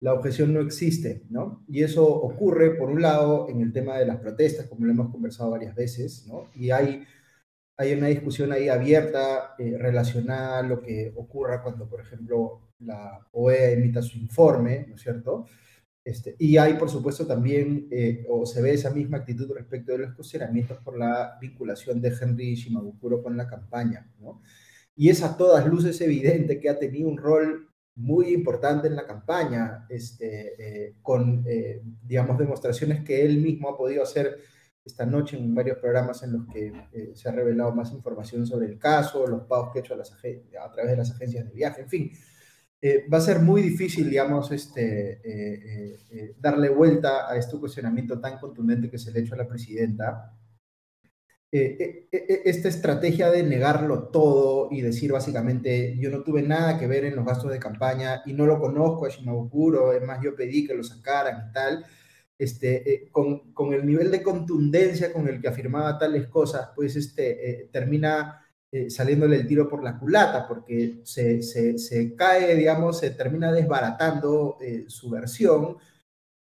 la 0.00 0.14
objeción 0.14 0.52
no 0.52 0.60
existe, 0.60 1.22
¿no? 1.28 1.64
Y 1.68 1.82
eso 1.82 2.06
ocurre, 2.06 2.70
por 2.70 2.90
un 2.90 3.02
lado, 3.02 3.48
en 3.48 3.60
el 3.60 3.72
tema 3.72 3.98
de 3.98 4.06
las 4.06 4.18
protestas, 4.18 4.66
como 4.66 4.86
lo 4.86 4.92
hemos 4.92 5.10
conversado 5.10 5.50
varias 5.50 5.74
veces, 5.74 6.26
¿no? 6.26 6.50
Y 6.54 6.70
hay, 6.70 7.04
hay 7.76 7.92
una 7.92 8.08
discusión 8.08 8.52
ahí 8.52 8.68
abierta 8.68 9.54
eh, 9.58 9.76
relacionada 9.78 10.60
a 10.60 10.62
lo 10.62 10.80
que 10.80 11.12
ocurra 11.16 11.62
cuando, 11.62 11.88
por 11.88 12.00
ejemplo, 12.00 12.62
la 12.80 13.26
OEA 13.32 13.72
emita 13.72 14.02
su 14.02 14.18
informe, 14.18 14.86
¿no 14.88 14.94
es 14.94 15.02
cierto? 15.02 15.46
Este, 16.10 16.34
y 16.38 16.56
hay, 16.56 16.74
por 16.74 16.90
supuesto, 16.90 17.24
también, 17.24 17.86
eh, 17.90 18.26
o 18.28 18.44
se 18.44 18.60
ve 18.60 18.72
esa 18.74 18.90
misma 18.90 19.18
actitud 19.18 19.52
respecto 19.54 19.92
de 19.92 19.98
los 19.98 20.14
cuestionamientos 20.14 20.78
por 20.78 20.98
la 20.98 21.38
vinculación 21.40 22.00
de 22.00 22.12
Henry 22.20 22.56
Shimabukuro 22.56 23.22
con 23.22 23.36
la 23.36 23.46
campaña, 23.46 24.10
¿no? 24.18 24.42
Y 24.96 25.08
es 25.08 25.22
a 25.22 25.36
todas 25.36 25.64
luces 25.66 26.00
evidente 26.00 26.58
que 26.58 26.68
ha 26.68 26.78
tenido 26.78 27.08
un 27.08 27.16
rol 27.16 27.68
muy 27.94 28.34
importante 28.34 28.88
en 28.88 28.96
la 28.96 29.06
campaña, 29.06 29.86
este, 29.88 30.88
eh, 30.88 30.96
con, 31.00 31.44
eh, 31.46 31.80
digamos, 32.02 32.38
demostraciones 32.38 33.04
que 33.04 33.24
él 33.24 33.38
mismo 33.38 33.68
ha 33.68 33.76
podido 33.76 34.02
hacer 34.02 34.38
esta 34.84 35.06
noche 35.06 35.36
en 35.36 35.54
varios 35.54 35.78
programas 35.78 36.22
en 36.22 36.32
los 36.32 36.46
que 36.46 36.72
eh, 36.92 37.12
se 37.14 37.28
ha 37.28 37.32
revelado 37.32 37.72
más 37.72 37.92
información 37.92 38.46
sobre 38.46 38.66
el 38.66 38.78
caso, 38.78 39.26
los 39.26 39.42
pagos 39.42 39.70
que 39.72 39.78
ha 39.78 39.82
hecho 39.82 39.94
a, 39.94 39.98
las 39.98 40.12
a 40.12 40.72
través 40.72 40.90
de 40.90 40.96
las 40.96 41.10
agencias 41.12 41.46
de 41.46 41.52
viaje, 41.52 41.82
en 41.82 41.88
fin. 41.88 42.10
Va 43.12 43.18
a 43.18 43.20
ser 43.20 43.40
muy 43.40 43.62
difícil, 43.62 44.08
digamos, 44.08 44.50
este, 44.52 45.20
darle 46.38 46.68
vuelta 46.68 47.30
a 47.30 47.36
este 47.36 47.58
cuestionamiento 47.58 48.20
tan 48.20 48.38
contundente 48.38 48.90
que 48.90 48.98
se 48.98 49.12
le 49.12 49.20
ha 49.20 49.22
hecho 49.22 49.34
a 49.34 49.38
la 49.38 49.48
presidenta. 49.48 50.34
Eh, 51.52 52.08
eh, 52.12 52.16
eh, 52.16 52.42
esta 52.44 52.68
estrategia 52.68 53.28
de 53.28 53.42
negarlo 53.42 54.04
todo 54.10 54.68
y 54.70 54.82
decir 54.82 55.10
básicamente 55.10 55.96
yo 55.98 56.08
no 56.08 56.22
tuve 56.22 56.42
nada 56.42 56.78
que 56.78 56.86
ver 56.86 57.04
en 57.04 57.16
los 57.16 57.26
gastos 57.26 57.50
de 57.50 57.58
campaña 57.58 58.22
y 58.24 58.34
no 58.34 58.46
lo 58.46 58.60
conozco 58.60 59.04
a 59.04 59.08
Shimabukuro, 59.08 59.92
es 59.92 60.00
más 60.04 60.22
yo 60.22 60.36
pedí 60.36 60.64
que 60.64 60.74
lo 60.74 60.84
sacaran 60.84 61.48
y 61.50 61.52
tal, 61.52 61.84
este, 62.38 63.08
con, 63.10 63.52
con, 63.52 63.74
el 63.74 63.84
nivel 63.84 64.12
de 64.12 64.22
contundencia 64.22 65.12
con 65.12 65.26
el 65.26 65.40
que 65.40 65.48
afirmaba 65.48 65.98
tales 65.98 66.28
cosas, 66.28 66.68
pues 66.76 66.94
este, 66.94 67.68
termina 67.72 68.46
saliéndole 68.88 69.36
el 69.36 69.46
tiro 69.46 69.68
por 69.68 69.82
la 69.82 69.98
culata 69.98 70.46
porque 70.46 71.00
se, 71.02 71.42
se, 71.42 71.76
se 71.76 72.14
cae, 72.14 72.54
digamos, 72.54 73.00
se 73.00 73.10
termina 73.10 73.52
desbaratando 73.52 74.58
su 74.86 75.10
versión. 75.10 75.76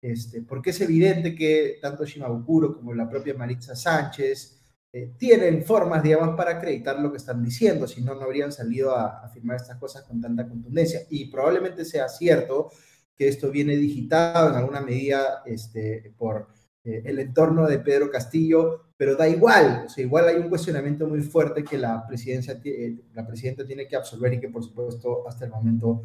Este, 0.01 0.43
porque 0.43 0.70
es 0.70 0.81
evidente 0.83 1.35
que 1.35 1.79
tanto 1.81 2.05
Shimabukuro 2.05 2.77
como 2.77 2.93
la 2.93 3.09
propia 3.09 3.33
Maritza 3.33 3.75
Sánchez 3.75 4.61
eh, 4.97 5.14
tienen 5.18 5.64
formas, 5.64 6.05
digamos, 6.05 6.37
para 6.37 6.53
acreditar 6.53 7.01
lo 7.01 7.11
que 7.11 7.16
están 7.16 7.43
diciendo, 7.43 7.89
si 7.89 8.01
no, 8.01 8.14
no 8.14 8.20
habrían 8.20 8.53
salido 8.53 8.95
a 8.95 9.25
afirmar 9.25 9.57
estas 9.57 9.77
cosas 9.77 10.05
con 10.05 10.20
tanta 10.20 10.47
contundencia. 10.47 11.01
Y 11.11 11.31
probablemente 11.33 11.85
sea 11.85 12.09
cierto 12.09 12.70
que 13.16 13.27
esto 13.27 13.51
viene 13.51 13.77
digitado 13.77 14.51
en 14.51 14.55
alguna 14.55 14.81
medida 14.81 15.43
este, 15.47 16.14
por 16.16 16.47
eh, 16.85 17.03
el 17.07 17.18
entorno 17.18 17.66
de 17.66 17.81
Pedro 17.81 18.09
Castillo, 18.09 18.84
pero 18.97 19.16
da 19.16 19.28
igual, 19.28 19.84
o 19.86 19.88
sea, 19.88 20.05
igual 20.05 20.28
hay 20.28 20.36
un 20.36 20.49
cuestionamiento 20.49 21.07
muy 21.09 21.20
fuerte 21.22 21.64
que 21.64 21.78
la, 21.78 22.07
presidencia, 22.07 22.61
eh, 22.64 22.97
la 23.12 23.26
presidenta 23.26 23.66
tiene 23.66 23.88
que 23.88 23.97
absolver 23.97 24.34
y 24.34 24.40
que 24.40 24.49
por 24.49 24.62
supuesto 24.62 25.26
hasta 25.28 25.45
el 25.45 25.51
momento 25.51 26.05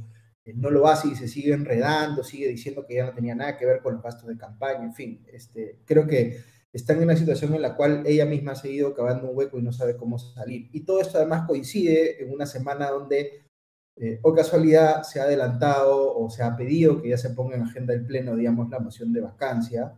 no 0.56 0.70
lo 0.70 0.88
hace 0.88 1.10
y 1.10 1.16
se 1.16 1.28
sigue 1.28 1.54
enredando, 1.54 2.24
sigue 2.24 2.48
diciendo 2.48 2.86
que 2.88 2.96
ya 2.96 3.06
no 3.06 3.14
tenía 3.14 3.36
nada 3.36 3.58
que 3.58 3.66
ver 3.66 3.82
con 3.82 3.94
los 3.94 4.04
gastos 4.04 4.28
de 4.28 4.38
campaña, 4.38 4.84
en 4.84 4.94
fin, 4.94 5.26
este, 5.32 5.80
creo 5.86 6.08
que 6.08 6.42
están 6.72 6.98
en 6.98 7.04
una 7.04 7.16
situación 7.16 7.54
en 7.56 7.62
la 7.62 7.76
cual 7.76 8.04
ella 8.06 8.26
misma 8.26 8.52
ha 8.52 8.56
seguido 8.56 8.94
cavando 8.94 9.30
un 9.30 9.38
hueco 9.38 9.58
y 9.58 9.64
no 9.64 9.72
sabe 9.72 9.98
cómo 9.98 10.20
salir. 10.20 10.70
Y 10.72 10.82
todo 10.82 11.02
esto 11.02 11.18
además 11.18 11.48
coincide 11.48 12.24
en 12.24 12.32
una 12.32 12.46
semana 12.46 12.92
donde, 12.92 13.48
eh, 13.96 14.20
o 14.22 14.34
casualidad, 14.34 15.04
se 15.04 15.20
ha 15.20 15.24
adelantado 15.24 16.16
o 16.16 16.30
se 16.30 16.44
ha 16.44 16.56
pedido 16.56 17.02
que 17.02 17.10
ya 17.10 17.18
se 17.18 17.32
ponga 17.32 17.56
en 17.56 17.64
agenda 17.64 17.94
del 17.94 18.06
Pleno, 18.06 18.36
digamos, 18.36 18.70
la 18.70 18.80
moción 18.80 19.12
de 19.14 19.22
vacancia, 19.22 19.94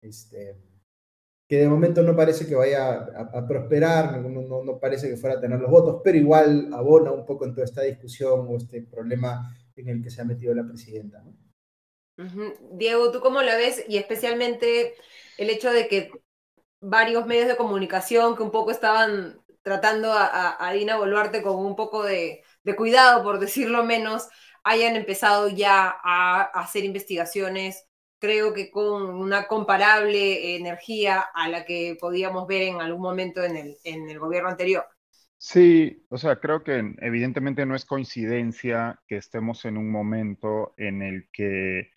este, 0.00 0.56
que 1.46 1.58
de 1.58 1.68
momento 1.68 2.02
no 2.02 2.16
parece 2.16 2.46
que 2.46 2.54
vaya 2.54 2.94
a, 2.94 3.46
prosperar, 3.46 4.18
no, 4.18 4.78
parece 4.78 5.08
que 5.08 5.16
fuera 5.16 5.36
a 5.36 5.40
tener 5.40 5.60
los 5.60 5.70
votos, 5.70 6.00
pero 6.02 6.16
igual 6.16 6.70
abona 6.72 7.12
un 7.12 7.26
poco 7.26 7.44
en 7.44 7.52
toda 7.52 7.66
esta 7.66 7.82
discusión 7.82 8.46
o 8.48 8.56
este 8.56 8.82
problema 8.82 9.54
en 9.76 9.88
el 9.88 10.02
que 10.02 10.10
se 10.10 10.22
ha 10.22 10.24
metido 10.24 10.54
la 10.54 10.66
presidenta. 10.66 11.22
Diego, 12.72 13.10
¿tú 13.10 13.20
cómo 13.20 13.42
la 13.42 13.56
ves? 13.56 13.84
Y 13.88 13.98
especialmente 13.98 14.94
el 15.36 15.50
hecho 15.50 15.70
de 15.70 15.88
que 15.88 16.10
varios 16.80 17.26
medios 17.26 17.48
de 17.48 17.56
comunicación 17.56 18.36
que 18.36 18.42
un 18.42 18.50
poco 18.50 18.70
estaban 18.70 19.40
tratando 19.62 20.12
a, 20.12 20.70
Dina 20.74 20.98
Boluarte 20.98 21.42
con 21.42 21.56
un 21.56 21.74
poco 21.74 22.02
de, 22.02 22.42
cuidado, 22.76 23.22
por 23.22 23.38
decirlo 23.38 23.82
menos, 23.82 24.28
hayan 24.62 24.94
empezado 24.94 25.48
ya 25.48 25.94
a, 26.02 26.42
hacer 26.42 26.84
investigaciones, 26.84 27.86
creo 28.24 28.54
que 28.54 28.70
con 28.70 29.02
una 29.10 29.46
comparable 29.46 30.56
energía 30.56 31.20
a 31.34 31.46
la 31.50 31.66
que 31.66 31.98
podíamos 32.00 32.46
ver 32.46 32.62
en 32.62 32.80
algún 32.80 33.02
momento 33.02 33.44
en 33.44 33.56
el, 33.56 33.76
en 33.84 34.08
el 34.08 34.18
gobierno 34.18 34.48
anterior. 34.48 34.86
Sí, 35.36 36.06
o 36.08 36.16
sea, 36.16 36.36
creo 36.40 36.64
que 36.64 36.94
evidentemente 37.02 37.66
no 37.66 37.74
es 37.76 37.84
coincidencia 37.84 38.98
que 39.06 39.16
estemos 39.16 39.66
en 39.66 39.76
un 39.76 39.90
momento 39.90 40.72
en 40.78 41.02
el 41.02 41.28
que 41.30 41.90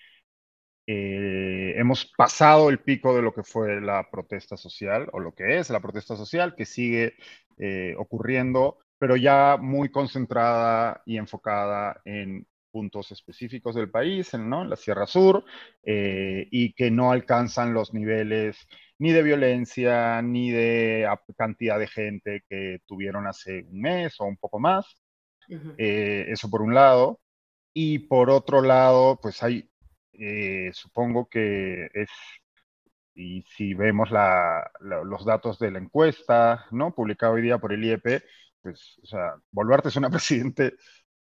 eh, 0.85 1.73
hemos 1.77 2.11
pasado 2.17 2.69
el 2.69 2.79
pico 2.79 3.15
de 3.15 3.21
lo 3.21 3.33
que 3.33 3.43
fue 3.43 3.79
la 3.79 4.09
protesta 4.11 4.57
social, 4.57 5.07
o 5.13 5.21
lo 5.21 5.33
que 5.33 5.59
es 5.59 5.69
la 5.69 5.79
protesta 5.79 6.17
social, 6.17 6.55
que 6.57 6.65
sigue 6.65 7.15
eh, 7.57 7.95
ocurriendo, 7.97 8.79
pero 8.99 9.15
ya 9.15 9.57
muy 9.61 9.89
concentrada 9.89 11.01
y 11.05 11.17
enfocada 11.17 12.01
en 12.03 12.45
puntos 12.77 13.11
específicos 13.11 13.73
del 13.75 13.89
país, 13.89 14.33
en, 14.35 14.49
¿no? 14.49 14.63
la 14.63 14.75
Sierra 14.75 15.07
Sur, 15.07 15.43
eh, 15.83 16.47
y 16.51 16.73
que 16.73 16.91
no 16.91 17.11
alcanzan 17.11 17.73
los 17.73 17.91
niveles 17.91 18.55
ni 18.99 19.11
de 19.11 19.23
violencia, 19.23 20.21
ni 20.21 20.51
de 20.51 21.07
cantidad 21.35 21.79
de 21.79 21.87
gente 21.87 22.43
que 22.47 22.79
tuvieron 22.85 23.25
hace 23.25 23.63
un 23.63 23.81
mes 23.81 24.19
o 24.19 24.25
un 24.25 24.37
poco 24.37 24.59
más. 24.59 24.85
eso 25.77 26.49
por 26.49 26.61
un 26.61 26.73
lado. 26.73 27.19
Y 27.73 27.99
por 27.99 28.29
otro 28.29 28.61
lado, 28.61 29.19
pues 29.21 29.41
hay 29.43 29.69
eh, 30.19 30.71
supongo 30.73 31.29
que 31.29 31.89
es, 31.93 32.09
y 33.15 33.43
si 33.55 33.73
vemos 33.73 34.09
los 35.03 35.25
datos 35.25 35.59
de 35.59 35.71
la 35.71 35.79
encuesta, 35.79 36.65
¿no? 36.71 36.93
Publicado 36.93 37.33
hoy 37.33 37.43
día 37.43 37.59
por 37.59 37.73
el 37.73 37.83
IEP, 37.83 38.23
pues, 38.61 38.99
o 39.03 39.05
sea, 39.05 39.35
Boluarte 39.51 39.89
es 39.89 39.95
una 39.95 40.09
presidente 40.09 40.73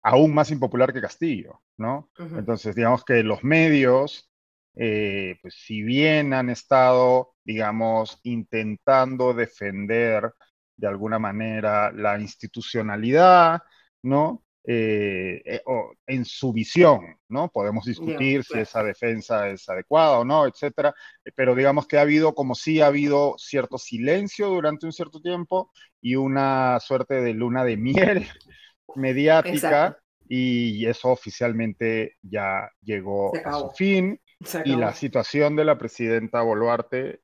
aún 0.01 0.33
más 0.33 0.51
impopular 0.51 0.93
que 0.93 1.01
Castillo, 1.01 1.61
¿no? 1.77 2.09
Entonces, 2.17 2.75
digamos 2.75 3.03
que 3.03 3.23
los 3.23 3.43
medios, 3.43 4.31
eh, 4.75 5.37
pues 5.41 5.55
si 5.55 5.81
bien 5.81 6.33
han 6.33 6.49
estado, 6.49 7.35
digamos, 7.43 8.19
intentando 8.23 9.33
defender 9.33 10.33
de 10.77 10.87
alguna 10.87 11.19
manera 11.19 11.91
la 11.91 12.19
institucionalidad, 12.19 13.61
¿no? 14.01 14.43
Eh, 14.71 15.41
eh, 15.45 15.61
en 16.05 16.25
su 16.25 16.53
visión, 16.53 17.17
¿no? 17.29 17.49
Podemos 17.49 17.85
discutir 17.85 18.43
si 18.43 18.59
esa 18.59 18.83
defensa 18.83 19.49
es 19.49 19.67
adecuada 19.67 20.19
o 20.19 20.25
no, 20.25 20.45
etcétera, 20.45 20.93
eh, 21.25 21.31
pero 21.33 21.55
digamos 21.55 21.87
que 21.87 21.97
ha 21.97 22.01
habido, 22.01 22.35
como 22.35 22.53
si 22.53 22.79
ha 22.79 22.87
habido 22.87 23.35
cierto 23.37 23.77
silencio 23.77 24.49
durante 24.49 24.85
un 24.85 24.91
cierto 24.91 25.21
tiempo 25.21 25.71
y 26.01 26.17
una 26.17 26.79
suerte 26.81 27.15
de 27.15 27.33
luna 27.33 27.63
de 27.63 27.77
miel 27.77 28.27
mediática 28.95 29.97
y 30.27 30.85
eso 30.85 31.09
oficialmente 31.09 32.17
ya 32.21 32.69
llegó 32.81 33.33
a 33.35 33.59
su 33.59 33.69
fin 33.71 34.19
y 34.63 34.75
la 34.75 34.93
situación 34.93 35.55
de 35.55 35.65
la 35.65 35.77
presidenta 35.77 36.41
Boluarte 36.41 37.21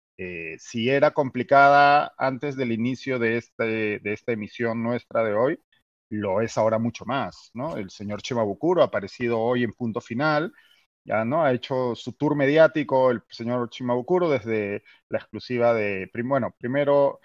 si 0.59 0.89
era 0.89 1.11
complicada 1.11 2.13
antes 2.17 2.55
del 2.55 2.71
inicio 2.71 3.19
de, 3.19 3.37
este, 3.37 3.99
de 3.99 4.13
esta 4.13 4.31
emisión 4.31 4.81
nuestra 4.81 5.23
de 5.23 5.33
hoy, 5.33 5.59
lo 6.09 6.41
es 6.41 6.57
ahora 6.57 6.79
mucho 6.79 7.05
más, 7.05 7.51
¿no? 7.53 7.77
El 7.77 7.89
señor 7.89 8.21
Chimabukuro 8.21 8.81
ha 8.81 8.85
aparecido 8.85 9.39
hoy 9.39 9.63
en 9.63 9.73
punto 9.73 9.99
final, 10.01 10.53
ya, 11.03 11.25
¿no? 11.25 11.43
Ha 11.43 11.53
hecho 11.53 11.95
su 11.95 12.13
tour 12.13 12.35
mediático 12.35 13.11
el 13.11 13.21
señor 13.29 13.69
Chimabukuro 13.69 14.29
desde 14.29 14.83
la 15.09 15.19
exclusiva 15.19 15.73
de, 15.73 16.09
bueno, 16.23 16.55
primero 16.57 17.19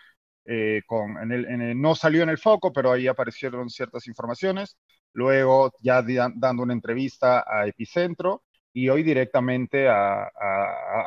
eh, 0.45 0.83
con, 0.87 1.19
en 1.19 1.33
el, 1.33 1.81
no 1.81 1.95
salió 1.95 2.23
en 2.23 2.31
el 2.31 2.39
foco, 2.39 2.73
pero 2.73 2.93
ahí 2.93 3.07
aparecieron 3.07 3.71
ciertas 3.71 4.07
informaciones, 4.07 4.77
luego 5.13 5.73
ya 5.81 6.03
dando 6.35 6.63
una 6.63 6.73
entrevista 6.73 7.45
a 7.47 7.67
Epicentro, 7.67 8.43
y 8.73 8.89
hoy 8.89 9.03
directamente 9.03 9.89
ha, 9.89 10.31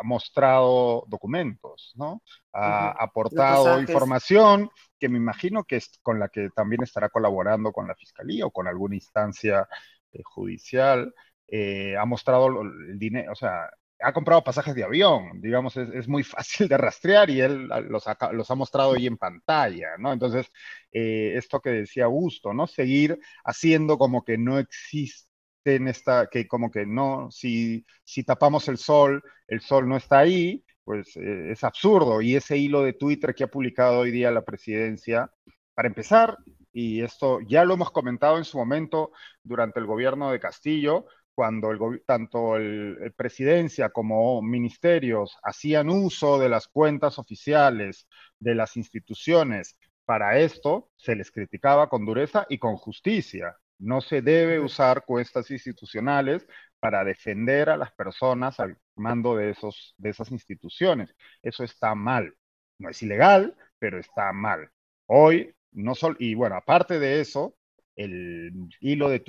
mostrado 0.04 1.06
documentos, 1.08 1.94
¿no? 1.96 2.22
Ha 2.52 2.90
aportado 2.92 3.80
información 3.80 4.70
que 5.00 5.08
me 5.08 5.18
imagino 5.18 5.64
que 5.64 5.78
es 5.78 6.00
con 6.02 6.20
la 6.20 6.28
que 6.28 6.50
también 6.50 6.84
estará 6.84 7.10
colaborando 7.10 7.72
con 7.72 7.88
la 7.88 7.96
fiscalía 7.96 8.46
o 8.46 8.52
con 8.52 8.68
alguna 8.68 8.96
instancia 8.96 9.68
eh, 10.12 10.22
judicial. 10.24 11.14
Eh, 11.48 11.96
ha 11.98 12.06
mostrado 12.06 12.62
el 12.62 13.00
dinero, 13.00 13.32
o 13.32 13.36
sea, 13.36 13.70
ha 14.02 14.14
comprado 14.14 14.44
pasajes 14.44 14.76
de 14.76 14.84
avión, 14.84 15.42
digamos, 15.42 15.78
es, 15.78 16.08
muy 16.08 16.24
fácil 16.24 16.68
de 16.68 16.78
rastrear 16.78 17.30
y 17.30 17.42
él 17.42 17.68
los 17.90 18.08
ha, 18.08 18.18
los 18.32 18.50
ha 18.52 18.56
mostrado 18.56 18.94
ahí 18.94 19.08
en 19.08 19.18
pantalla, 19.18 19.98
¿no? 19.98 20.14
Entonces, 20.14 20.48
eh, 20.92 21.34
esto 21.36 21.62
que 21.62 21.70
decía 21.70 22.06
Augusto, 22.06 22.54
¿no? 22.54 22.68
Seguir 22.68 23.20
haciendo 23.44 23.98
como 23.98 24.24
que 24.24 24.38
no 24.38 24.60
existe 24.60 25.28
en 25.66 25.88
esta, 25.88 26.28
que 26.28 26.48
como 26.48 26.72
que 26.72 26.86
no, 26.86 27.30
si, 27.32 27.86
si 28.04 28.24
tapamos 28.24 28.68
el 28.68 28.78
sol, 28.78 29.24
el 29.48 29.62
sol 29.62 29.88
no 29.88 29.98
está 29.98 30.20
ahí, 30.20 30.64
pues 30.84 31.16
eh, 31.18 31.52
es 31.52 31.64
absurdo. 31.64 32.22
Y 32.22 32.36
ese 32.36 32.58
hilo 32.58 32.84
de 32.84 32.94
Twitter 32.94 33.34
que 33.34 33.46
ha 33.46 33.48
publicado 33.48 34.00
hoy 34.00 34.12
día 34.12 34.32
la 34.32 34.44
presidencia, 34.44 35.32
para 35.74 35.88
empezar, 35.88 36.38
y 36.72 37.02
esto 37.02 37.40
ya 37.42 37.66
lo 37.66 37.76
hemos 37.76 37.92
comentado 37.92 38.38
en 38.38 38.46
su 38.46 38.58
momento 38.58 39.12
durante 39.44 39.80
el 39.80 39.86
gobierno 39.86 40.32
de 40.32 40.40
Castillo, 40.40 41.06
cuando 41.36 41.72
el, 41.72 42.04
tanto 42.06 42.58
el, 42.58 43.14
presidencia 43.16 43.90
como 43.90 44.42
ministerios 44.42 45.38
hacían 45.44 45.90
uso 45.90 46.40
de 46.40 46.50
las 46.50 46.68
cuentas 46.68 47.20
oficiales 47.20 48.08
de 48.40 48.56
las 48.56 48.78
instituciones 48.78 49.78
para 50.06 50.38
esto, 50.40 50.90
se 50.96 51.16
les 51.16 51.32
criticaba 51.32 51.90
con 51.90 52.06
dureza 52.06 52.46
y 52.50 52.58
con 52.60 52.76
justicia. 52.76 53.58
No 53.80 54.02
se 54.02 54.22
debe 54.22 54.60
usar 54.60 55.06
cuestas 55.06 55.50
institucionales 55.52 56.48
para 56.80 57.04
defender 57.04 57.70
a 57.70 57.78
las 57.78 57.92
personas 57.94 58.60
al 58.60 58.78
mando 58.96 59.36
de, 59.36 59.52
esos, 59.52 59.96
de 59.98 60.10
esas 60.10 60.32
instituciones. 60.32 61.16
Eso 61.42 61.64
está 61.64 61.96
mal. 61.96 62.36
No 62.78 62.90
es 62.90 63.02
ilegal, 63.02 63.56
pero 63.80 64.00
está 64.00 64.34
mal. 64.34 64.70
Hoy, 65.06 65.54
no 65.72 65.96
solo, 65.96 66.16
y 66.20 66.36
bueno, 66.36 66.56
aparte 66.56 67.00
de 67.00 67.22
eso, 67.22 67.56
el 67.96 68.52
hilo 68.80 69.10
de 69.10 69.20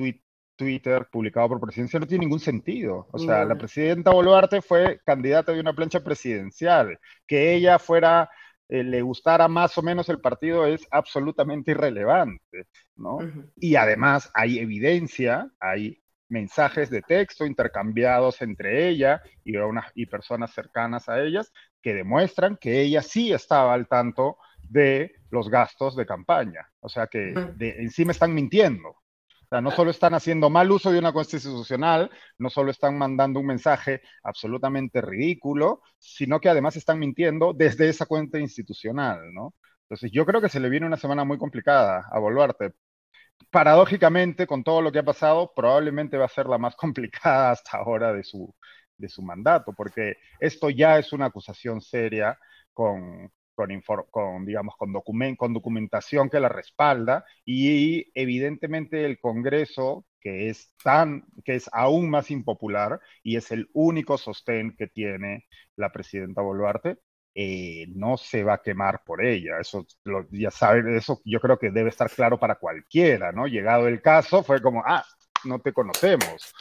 Twitter 0.57 1.07
publicado 1.11 1.48
por 1.48 1.61
presidencia 1.61 1.98
no 1.98 2.07
tiene 2.07 2.24
ningún 2.24 2.40
sentido. 2.40 3.09
O 3.12 3.18
sea, 3.18 3.44
la 3.44 3.57
presidenta 3.57 4.11
Boluarte 4.11 4.62
fue 4.62 5.00
candidata 5.05 5.52
de 5.52 5.61
una 5.61 5.72
plancha 5.72 6.02
presidencial. 6.02 6.98
Que 7.26 7.55
ella 7.55 7.78
fuera 7.78 8.30
eh, 8.68 8.82
le 8.82 9.02
gustara 9.02 9.46
más 9.48 9.76
o 9.76 9.82
menos 9.82 10.09
el 10.09 10.20
partido 10.20 10.66
es 10.66 10.86
absolutamente 10.90 11.72
irrelevante, 11.72 12.66
¿no? 12.96 13.18
Y 13.57 13.76
además 13.76 14.30
hay 14.34 14.59
evidencia, 14.59 15.50
hay 15.61 16.02
mensajes 16.28 16.88
de 16.88 17.02
texto 17.02 17.44
intercambiados 17.44 18.40
entre 18.40 18.88
ella 18.88 19.22
y, 19.44 19.57
unas, 19.57 19.92
y 19.94 20.07
personas 20.07 20.52
cercanas 20.52 21.09
a 21.09 21.22
ellas 21.22 21.52
que 21.82 21.94
demuestran 21.94 22.57
que 22.57 22.80
ella 22.80 23.02
sí 23.02 23.32
estaba 23.32 23.74
al 23.74 23.86
tanto 23.86 24.38
de 24.62 25.12
los 25.30 25.50
gastos 25.50 25.94
de 25.94 26.07
campaña. 26.07 26.68
O 26.80 26.88
sea 26.88 27.07
que 27.07 27.34
de, 27.57 27.82
encima 27.82 28.12
están 28.12 28.34
mintiendo 28.34 28.96
no 29.61 29.70
solo 29.70 29.90
están 29.90 30.14
haciendo 30.14 30.50
mal 30.50 30.70
uso 30.70 30.90
de 30.90 30.98
una 30.98 31.12
cuenta 31.12 31.36
institucional, 31.36 32.11
no 32.38 32.50
solo 32.50 32.70
están 32.70 32.98
mandando 32.98 33.40
un 33.40 33.46
mensaje 33.46 34.02
absolutamente 34.22 35.00
ridículo, 35.00 35.82
sino 35.98 36.40
que 36.40 36.48
además 36.48 36.76
están 36.76 36.98
mintiendo 36.98 37.52
desde 37.55 37.88
esa 37.88 38.07
cuenta 38.07 38.38
institucional, 38.38 39.32
¿no? 39.32 39.55
Entonces 39.82 40.11
yo 40.12 40.24
creo 40.26 40.40
que 40.40 40.48
se 40.48 40.61
le 40.61 40.70
viene 40.70 40.86
una 40.86 40.96
semana 40.96 41.24
muy 41.24 41.38
complicada 41.38 42.07
a 42.11 42.18
Boluarte. 42.18 42.72
Paradójicamente, 43.50 44.46
con 44.46 44.64
todo 44.64 44.82
lo 44.82 44.92
que 44.92 45.00
ha 45.00 45.05
pasado, 45.05 45.52
probablemente 45.55 46.16
va 46.18 46.26
a 46.26 46.28
ser 46.28 46.46
la 46.46 46.59
más 46.59 46.76
complicada 46.76 47.52
hasta 47.52 47.78
ahora 47.78 48.12
de 48.12 48.24
su, 48.24 48.55
de 48.96 49.09
su 49.09 49.22
mandato, 49.22 49.72
porque 49.72 50.16
esto 50.40 50.70
ya 50.70 50.98
es 50.98 51.12
una 51.12 51.26
acusación 51.26 51.80
seria 51.80 52.38
con, 52.72 53.30
con, 53.55 54.44
digamos, 54.44 54.74
con, 54.76 54.92
con 55.36 55.52
documentación 55.52 56.30
que 56.30 56.40
la 56.40 56.48
respalda 56.48 57.24
y 57.44 58.11
evidentemente 58.14 59.05
el 59.05 59.18
Congreso, 59.18 60.07
que 60.20 60.48
es, 60.48 60.72
tan, 60.82 61.24
que 61.44 61.55
es 61.57 61.68
aún 61.72 62.11
más 62.11 62.30
impopular 62.30 63.00
y 63.22 63.36
es 63.36 63.50
el 63.52 63.68
único 63.72 64.18
sostén 64.18 64.76
que 64.76 64.86
tiene 64.86 65.46
la 65.76 65.92
presidenta 65.92 66.42
Boluarte, 66.42 66.98
eh, 67.36 67.86
no 67.88 68.16
se 68.16 68.44
va 68.44 68.55
a 68.55 68.62
quemar 68.62 69.02
por 69.05 69.24
ella. 69.24 69.59
Eso 69.61 69.86
ya 70.30 70.50
saben, 70.50 70.96
eso 70.96 71.20
yo 71.24 71.40
creo 71.40 71.59
que 71.59 71.70
debe 71.70 71.90
estar 71.90 72.11
claro 72.11 72.38
para 72.38 72.57
cualquiera, 72.57 73.32
¿no? 73.32 73.46
Llegado 73.46 73.88
el 73.88 74.00
caso, 74.00 74.44
fue 74.44 74.62
como, 74.62 74.82
ah, 74.86 75.05
no 75.44 75.61
te 75.61 75.72
conocemos. 75.72 76.52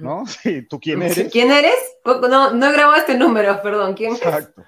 ¿No? 0.00 0.24
Sí, 0.26 0.62
¿tú 0.68 0.78
quién 0.78 1.02
eres? 1.02 1.30
¿Quién 1.30 1.50
eres? 1.50 1.74
No, 2.04 2.52
no 2.52 2.72
grabó 2.72 2.94
este 2.94 3.16
número, 3.16 3.60
perdón. 3.62 3.94
¿Quién 3.94 4.12
Exacto. 4.14 4.64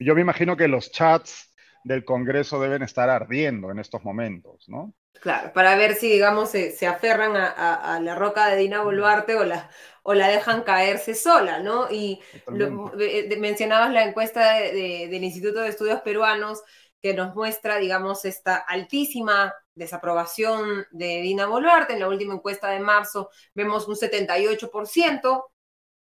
Yo 0.00 0.14
me 0.14 0.22
imagino 0.22 0.56
que 0.56 0.66
los 0.66 0.90
chats 0.90 1.54
del 1.84 2.04
Congreso 2.04 2.60
deben 2.60 2.82
estar 2.82 3.08
ardiendo 3.08 3.70
en 3.70 3.78
estos 3.78 4.02
momentos, 4.02 4.68
¿no? 4.68 4.94
Claro, 5.20 5.52
para 5.52 5.76
ver 5.76 5.94
si, 5.94 6.10
digamos, 6.10 6.50
se, 6.50 6.86
aferran 6.86 7.36
a, 7.36 8.00
la 8.00 8.14
roca 8.14 8.48
de 8.48 8.56
Dina 8.56 8.82
Boluarte 8.82 9.34
o 9.34 9.44
la, 9.44 9.68
o 10.02 10.14
la 10.14 10.28
dejan 10.28 10.62
caerse 10.62 11.14
sola, 11.14 11.58
¿no? 11.60 11.90
Y 11.90 12.20
eh, 12.34 13.36
mencionabas 13.38 13.92
la 13.92 14.04
encuesta 14.04 14.54
del 14.54 15.22
Instituto 15.22 15.60
de 15.60 15.68
Estudios 15.68 16.00
Peruanos 16.00 16.62
que 17.02 17.12
nos 17.12 17.34
muestra, 17.34 17.76
digamos, 17.76 18.24
esta 18.24 18.56
altísima 18.56 19.54
desaprobación 19.74 20.86
de 20.90 21.20
Dina 21.22 21.46
Boluarte. 21.46 21.94
En 21.94 22.00
la 22.00 22.08
última 22.08 22.34
encuesta 22.34 22.70
de 22.70 22.80
marzo 22.80 23.30
vemos 23.54 23.88
un 23.88 23.96
78%, 23.96 25.44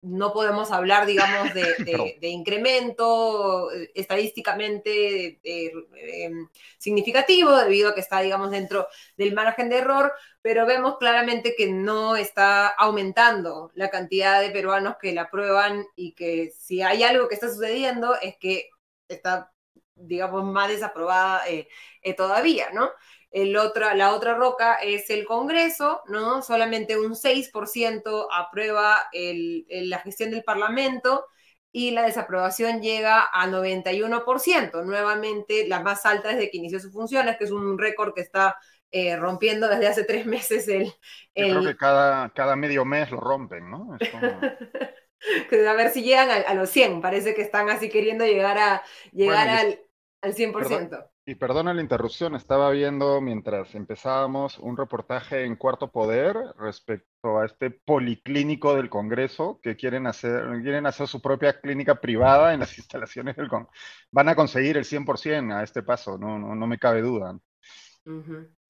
no 0.01 0.33
podemos 0.33 0.71
hablar, 0.71 1.05
digamos, 1.05 1.53
de, 1.53 2.17
incremento 2.29 3.71
eh, 3.71 3.91
estadísticamente 3.93 5.39
em, 5.43 6.47
significativo 6.77 7.55
debido 7.57 7.89
a 7.89 7.95
que 7.95 8.01
está, 8.01 8.21
digamos, 8.21 8.51
dentro 8.51 8.87
del 9.17 9.33
margen 9.33 9.69
de 9.69 9.77
error, 9.77 10.13
pero 10.41 10.65
vemos 10.65 10.97
claramente 10.97 11.55
que 11.55 11.71
no 11.71 12.15
está 12.15 12.67
aumentando 12.67 13.71
la 13.75 13.89
cantidad 13.89 14.41
de 14.41 14.49
peruanos 14.49 14.95
que 14.99 15.13
la 15.13 15.23
aprueban 15.23 15.85
y 15.95 16.13
que 16.13 16.51
si 16.57 16.81
hay 16.81 17.03
algo 17.03 17.27
que 17.27 17.35
está 17.35 17.49
sucediendo 17.49 18.15
es 18.19 18.37
que 18.37 18.69
está, 19.07 19.51
digamos, 19.95 20.43
más 20.45 20.69
desaprobada 20.69 21.47
eh, 21.47 21.67
eh, 22.01 22.13
todavía, 22.15 22.71
¿no? 22.73 22.89
El 23.31 23.53
la 23.53 24.13
otra 24.13 24.35
roca 24.35 24.75
es 24.75 25.09
el 25.09 25.25
Congreso, 25.25 26.01
¿no? 26.07 26.41
Solamente 26.41 26.99
un 26.99 27.15
6% 27.15 28.27
aprueba 28.29 28.97
la 29.13 29.99
gestión 29.99 30.31
del 30.31 30.43
Parlamento 30.43 31.25
y 31.71 31.91
la 31.91 32.03
desaprobación 32.03 32.81
llega 32.81 33.29
a 33.31 33.47
91%, 33.47 34.83
nuevamente 34.83 35.67
la 35.67 35.79
más 35.79 36.05
alta 36.05 36.29
desde 36.29 36.51
que 36.51 36.57
inició 36.57 36.79
sus 36.79 36.91
funciones, 36.91 37.37
que 37.37 37.45
es 37.45 37.51
un 37.51 37.77
récord 37.77 38.13
que 38.13 38.21
está 38.21 38.57
eh, 38.91 39.15
rompiendo 39.15 39.69
desde 39.69 39.87
hace 39.87 40.03
tres 40.03 40.25
meses 40.27 40.67
el... 40.67 40.93
creo 41.33 41.63
que 41.63 41.77
cada, 41.77 42.29
cada 42.31 42.57
medio 42.57 42.83
mes 42.83 43.09
lo 43.11 43.21
rompen, 43.21 43.71
¿no? 43.71 43.97
a 45.69 45.73
ver 45.73 45.91
si 45.91 46.03
llegan 46.03 46.29
a, 46.29 46.53
los 46.53 46.69
100, 46.69 46.99
parece 47.01 47.33
que 47.33 47.41
están 47.41 47.69
así 47.69 47.89
queriendo 47.89 48.25
llegar, 48.25 48.57
a, 48.57 48.83
llegar 49.13 49.47
al, 49.47 49.79
al 50.21 50.35
100%. 50.35 51.10
Y 51.23 51.35
perdona 51.35 51.73
la 51.73 51.81
interrupción, 51.81 52.35
estaba 52.35 52.71
viendo 52.71 53.21
mientras 53.21 53.75
empezábamos 53.75 54.57
un 54.57 54.75
reportaje 54.75 55.45
en 55.45 55.55
Cuarto 55.55 55.91
Poder 55.91 56.35
respecto 56.57 57.39
a 57.39 57.45
este 57.45 57.69
policlínico 57.69 58.75
del 58.75 58.89
Congreso 58.89 59.59
que 59.61 59.75
quieren 59.75 60.07
hacer, 60.07 60.43
quieren 60.63 60.87
hacer 60.87 61.07
su 61.07 61.21
propia 61.21 61.59
clínica 61.61 62.01
privada 62.01 62.55
en 62.55 62.61
las 62.61 62.75
instalaciones 62.79 63.35
del 63.35 63.49
Congreso. 63.49 63.71
Van 64.11 64.29
a 64.29 64.35
conseguir 64.35 64.77
el 64.77 64.85
100% 64.85 65.53
a 65.53 65.63
este 65.63 65.83
paso, 65.83 66.17
no, 66.17 66.39
no, 66.39 66.67
me 66.67 66.79
cabe 66.79 67.01
duda. 67.01 67.37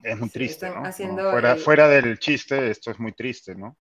Es 0.03 0.19
muy 0.19 0.29
triste, 0.29 0.69
¿no? 0.69 0.83
fuera, 1.31 1.55
fuera 1.55 1.87
del 1.87 2.19
chiste, 2.19 2.69
esto 2.69 2.91
es 2.91 2.99
muy 2.99 3.13
triste, 3.13 3.55
¿no? 3.55 3.77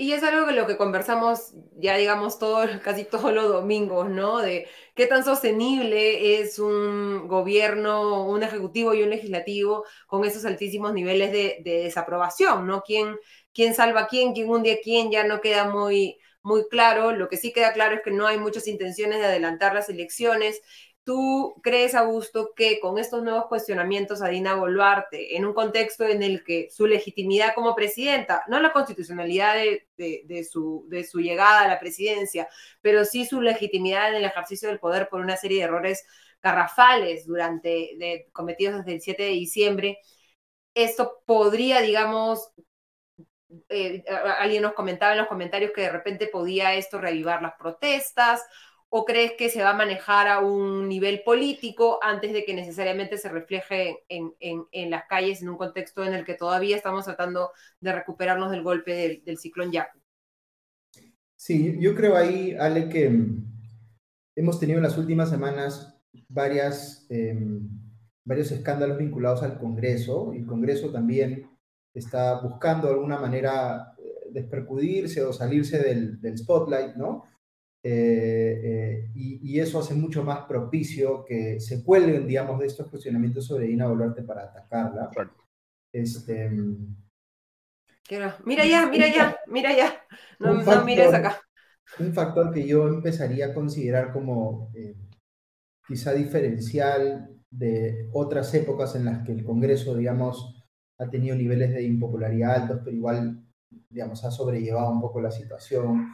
Y 0.00 0.12
es 0.12 0.22
algo 0.22 0.46
que 0.46 0.52
lo 0.52 0.68
que 0.68 0.76
conversamos 0.76 1.54
ya, 1.76 1.96
digamos, 1.96 2.38
todos, 2.38 2.70
casi 2.84 3.04
todos 3.04 3.32
los 3.32 3.48
domingos, 3.48 4.08
¿no? 4.08 4.38
De 4.38 4.68
qué 4.94 5.06
tan 5.06 5.24
sostenible 5.24 6.40
es 6.40 6.60
un 6.60 7.26
gobierno, 7.26 8.24
un 8.24 8.44
ejecutivo 8.44 8.94
y 8.94 9.02
un 9.02 9.10
legislativo 9.10 9.84
con 10.06 10.24
esos 10.24 10.44
altísimos 10.44 10.94
niveles 10.94 11.32
de, 11.32 11.60
desaprobación, 11.64 12.64
¿no? 12.64 12.82
¿Quién, 12.86 13.16
quién 13.52 13.74
salva 13.74 14.02
a 14.02 14.06
quién, 14.06 14.34
quién 14.34 14.48
hunde 14.48 14.72
a 14.74 14.78
quién, 14.80 15.10
ya 15.10 15.24
no 15.24 15.40
queda 15.40 15.68
muy, 15.68 16.18
muy 16.42 16.68
claro. 16.68 17.10
Lo 17.12 17.28
que 17.28 17.36
sí 17.36 17.52
queda 17.52 17.72
claro 17.72 17.96
es 17.96 18.02
que 18.02 18.12
no 18.12 18.28
hay 18.28 18.38
muchas 18.38 18.68
intenciones 18.68 19.18
de 19.18 19.26
adelantar 19.26 19.74
las 19.74 19.88
elecciones 19.88 20.60
¿tú 21.08 21.58
crees, 21.62 21.94
Augusto, 21.94 22.52
que 22.54 22.80
con 22.80 22.98
estos 22.98 23.22
nuevos 23.22 23.46
cuestionamientos 23.46 24.20
a 24.20 24.28
Dina 24.28 24.56
Boluarte, 24.56 25.38
en 25.38 25.46
un 25.46 25.54
contexto 25.54 26.04
en 26.04 26.22
el 26.22 26.44
que 26.44 26.68
su 26.70 26.86
legitimidad 26.86 27.54
como 27.54 27.74
presidenta, 27.74 28.42
no 28.46 28.60
la 28.60 28.74
constitucionalidad 28.74 29.54
de, 29.54 30.44
su, 30.44 30.86
llegada 31.14 31.62
a 31.62 31.68
la 31.68 31.80
presidencia, 31.80 32.46
pero 32.82 33.06
sí 33.06 33.24
su 33.24 33.40
legitimidad 33.40 34.10
en 34.10 34.16
el 34.16 34.24
ejercicio 34.26 34.68
del 34.68 34.80
poder 34.80 35.08
por 35.08 35.22
una 35.22 35.38
serie 35.38 35.60
de 35.60 35.64
errores 35.64 36.04
garrafales 36.42 37.24
durante, 37.26 38.28
cometidos 38.32 38.84
desde 38.84 38.92
el 38.96 39.00
7 39.00 39.22
de 39.22 39.30
diciembre, 39.30 39.98
esto 40.74 41.22
podría, 41.24 41.80
digamos, 41.80 42.52
eh, 43.70 44.04
alguien 44.38 44.62
nos 44.62 44.74
comentaba 44.74 45.12
en 45.12 45.18
los 45.20 45.28
comentarios 45.28 45.72
que 45.74 45.80
de 45.80 45.90
repente 45.90 46.26
podía 46.26 46.74
esto 46.74 47.00
reavivar 47.00 47.40
las 47.40 47.54
protestas, 47.54 48.44
o 48.90 49.04
crees 49.04 49.32
que 49.36 49.50
se 49.50 49.62
va 49.62 49.70
a 49.70 49.76
manejar 49.76 50.28
a 50.28 50.40
un 50.40 50.88
nivel 50.88 51.22
político 51.22 51.98
antes 52.02 52.32
de 52.32 52.44
que 52.44 52.54
necesariamente 52.54 53.18
se 53.18 53.28
refleje 53.28 54.04
en, 54.08 54.90
las 54.90 55.04
calles 55.06 55.42
en 55.42 55.50
un 55.50 55.58
contexto 55.58 56.04
en 56.04 56.14
el 56.14 56.24
que 56.24 56.34
todavía 56.34 56.76
estamos 56.76 57.04
tratando 57.04 57.50
de 57.80 57.92
recuperarnos 57.92 58.50
del 58.50 58.62
golpe 58.62 59.20
del, 59.22 59.38
ciclón 59.38 59.72
Yaku? 59.72 59.98
Sí, 61.36 61.76
yo 61.78 61.94
creo 61.94 62.16
ahí, 62.16 62.56
Ale, 62.58 62.88
que 62.88 63.12
hemos 64.34 64.58
tenido 64.58 64.78
en 64.78 64.84
las 64.84 64.96
últimas 64.96 65.28
semanas 65.28 65.94
varias, 66.28 67.06
em, 67.10 67.68
varios 68.24 68.50
escándalos 68.50 68.96
vinculados 68.96 69.42
al 69.42 69.58
Congreso. 69.58 70.32
El 70.32 70.46
Congreso 70.46 70.90
también 70.90 71.50
está 71.94 72.40
buscando 72.40 72.88
de 72.88 72.94
alguna 72.94 73.18
manera 73.18 73.94
eh, 73.98 74.30
despercudirse 74.30 75.22
o 75.22 75.32
salirse 75.32 75.78
del, 75.78 76.20
del 76.20 76.38
spotlight, 76.38 76.96
¿no? 76.96 77.24
Eh, 77.90 78.60
eh, 78.64 79.10
y, 79.14 79.58
eso 79.58 79.80
hace 79.80 79.94
mucho 79.94 80.22
más 80.22 80.40
propicio 80.40 81.24
que 81.24 81.58
se 81.58 81.82
cuelguen, 81.82 82.26
digamos, 82.26 82.60
de 82.60 82.66
estos 82.66 82.88
cuestionamientos 82.88 83.46
sobre 83.46 83.66
Dina 83.66 83.88
Boluarte 83.88 84.22
para 84.22 84.42
atacarla. 84.42 85.10
Este, 85.90 86.50
mira 88.44 88.66
ya, 88.66 88.88
mira 88.90 89.08
ya, 89.08 89.36
mira 89.46 89.74
ya, 89.74 90.02
no, 90.38 90.62
no 90.62 90.84
mires 90.84 91.14
acá. 91.14 91.40
Un 91.98 92.12
factor 92.12 92.52
que 92.52 92.66
yo 92.66 92.86
empezaría 92.88 93.46
a 93.46 93.54
considerar 93.54 94.12
como 94.12 94.70
eh, 94.74 94.94
quizá 95.86 96.12
diferencial 96.12 97.40
de 97.50 98.10
otras 98.12 98.52
épocas 98.52 98.94
en 98.96 99.06
las 99.06 99.24
que 99.24 99.32
el 99.32 99.44
Congreso, 99.44 99.96
digamos, 99.96 100.62
ha 100.98 101.08
tenido 101.08 101.34
niveles 101.34 101.72
de 101.72 101.84
impopularidad 101.84 102.62
altos, 102.62 102.80
pero 102.84 102.94
igual, 102.94 103.42
digamos, 103.88 104.22
ha 104.26 104.30
sobrellevado 104.30 104.90
un 104.90 105.00
poco 105.00 105.22
la 105.22 105.30
situación 105.30 106.06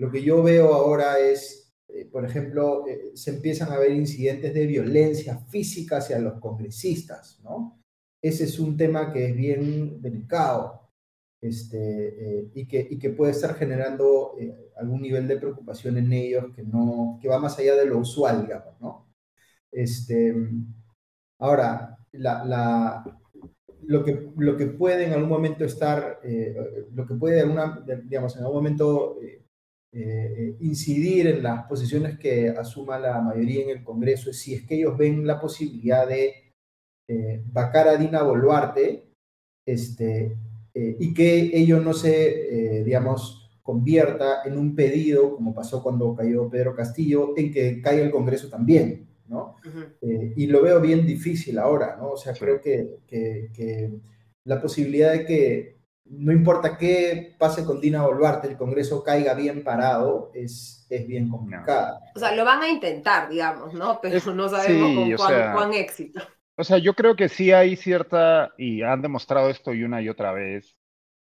lo 0.00 0.10
que 0.10 0.22
yo 0.22 0.42
veo 0.42 0.72
ahora 0.72 1.18
es, 1.18 1.74
eh, 1.88 2.06
por 2.06 2.24
ejemplo, 2.24 2.86
eh, 2.88 3.10
se 3.14 3.32
empiezan 3.32 3.70
a 3.70 3.78
ver 3.78 3.92
incidentes 3.92 4.54
de 4.54 4.66
violencia 4.66 5.36
física 5.36 5.98
hacia 5.98 6.18
los 6.18 6.40
congresistas, 6.40 7.38
¿no? 7.44 7.82
Ese 8.22 8.44
es 8.44 8.58
un 8.58 8.78
tema 8.78 9.12
que 9.12 9.26
es 9.26 9.36
bien 9.36 10.00
delicado 10.00 10.88
este, 11.38 12.40
eh, 12.40 12.50
y, 12.54 12.66
que, 12.66 12.88
y 12.90 12.98
que 12.98 13.10
puede 13.10 13.32
estar 13.32 13.54
generando 13.56 14.36
algún 14.76 15.02
nivel 15.02 15.28
de 15.28 15.36
preocupación 15.36 15.98
en 15.98 16.10
ellos 16.14 16.46
que, 16.56 16.62
no, 16.62 17.18
que 17.20 17.28
va 17.28 17.38
más 17.38 17.58
allá 17.58 17.74
de 17.74 17.84
lo 17.84 17.98
usual, 17.98 18.40
digamos, 18.40 18.80
¿no? 18.80 19.06
Este, 19.70 20.34
ahora, 21.38 21.98
la, 22.12 22.42
la, 22.46 23.04
lo 23.82 24.02
que, 24.02 24.30
lo 24.38 24.56
que 24.56 24.66
puede 24.66 25.04
en 25.04 25.12
algún 25.12 25.28
momento 25.28 25.66
estar, 25.66 26.20
lo 26.94 27.06
que 27.06 27.14
puede, 27.14 27.42
alguna, 27.42 27.84
digamos, 28.04 28.34
en 28.36 28.44
algún 28.44 28.56
momento 28.56 29.18
eh, 29.92 30.56
incidir 30.60 31.26
en 31.26 31.42
las 31.42 31.64
posiciones 31.64 32.18
que 32.18 32.48
asuma 32.50 32.98
la 32.98 33.20
mayoría 33.20 33.64
en 33.64 33.70
el 33.70 33.82
Congreso 33.82 34.30
es 34.30 34.38
si 34.38 34.54
es 34.54 34.62
que 34.62 34.76
ellos 34.76 34.96
ven 34.96 35.26
la 35.26 35.40
posibilidad 35.40 36.06
de 36.06 36.54
eh, 37.08 37.42
vacar 37.46 37.88
a 37.88 37.96
Dina 37.96 38.22
Boluarte 38.22 39.04
este, 39.66 40.36
y 40.72 41.12
que 41.12 41.50
ello 41.52 41.80
no 41.80 41.92
se, 41.92 42.82
digamos, 42.84 43.50
convierta 43.62 44.42
en 44.44 44.56
un 44.56 44.74
pedido, 44.74 45.34
como 45.34 45.52
pasó 45.52 45.82
cuando 45.82 46.14
cayó 46.14 46.48
Pedro 46.48 46.74
Castillo, 46.74 47.34
en 47.36 47.52
que 47.52 47.82
caiga 47.82 48.04
el 48.04 48.10
Congreso 48.10 48.48
también, 48.48 49.08
¿no? 49.26 49.56
y 50.00 50.46
lo 50.46 50.62
veo 50.62 50.80
bien 50.80 51.06
difícil 51.06 51.58
ahora, 51.58 51.96
¿no? 51.96 52.12
O 52.12 52.16
sea, 52.16 52.32
creo 52.32 52.60
que, 52.60 52.98
que, 53.06 53.50
que 53.52 53.92
la 54.44 54.60
posibilidad 54.60 55.12
de 55.12 55.24
que 55.24 55.79
no 56.10 56.32
importa 56.32 56.76
qué 56.76 57.36
pase 57.38 57.64
con 57.64 57.80
Dina 57.80 58.02
Boluarte, 58.02 58.48
el 58.48 58.56
Congreso 58.56 59.04
caiga 59.04 59.34
bien 59.34 59.62
parado, 59.62 60.32
es, 60.34 60.86
es 60.90 61.06
bien 61.06 61.28
complicado. 61.28 62.00
O 62.16 62.18
sea, 62.18 62.34
lo 62.34 62.44
van 62.44 62.62
a 62.62 62.68
intentar, 62.68 63.28
digamos, 63.28 63.72
¿no? 63.74 64.00
Pero 64.02 64.14
no 64.34 64.48
sabemos 64.48 65.16
con 65.16 65.52
cuán, 65.54 65.72
éxito. 65.74 66.20
O 66.56 66.64
sea, 66.64 66.78
yo 66.78 66.94
creo 66.94 67.14
que 67.14 67.28
sí 67.28 67.52
hay 67.52 67.76
cierta, 67.76 68.52
y 68.58 68.82
han 68.82 69.02
demostrado 69.02 69.50
esto 69.50 69.72
y 69.72 69.84
una 69.84 70.02
y 70.02 70.08
otra 70.08 70.32
vez, 70.32 70.76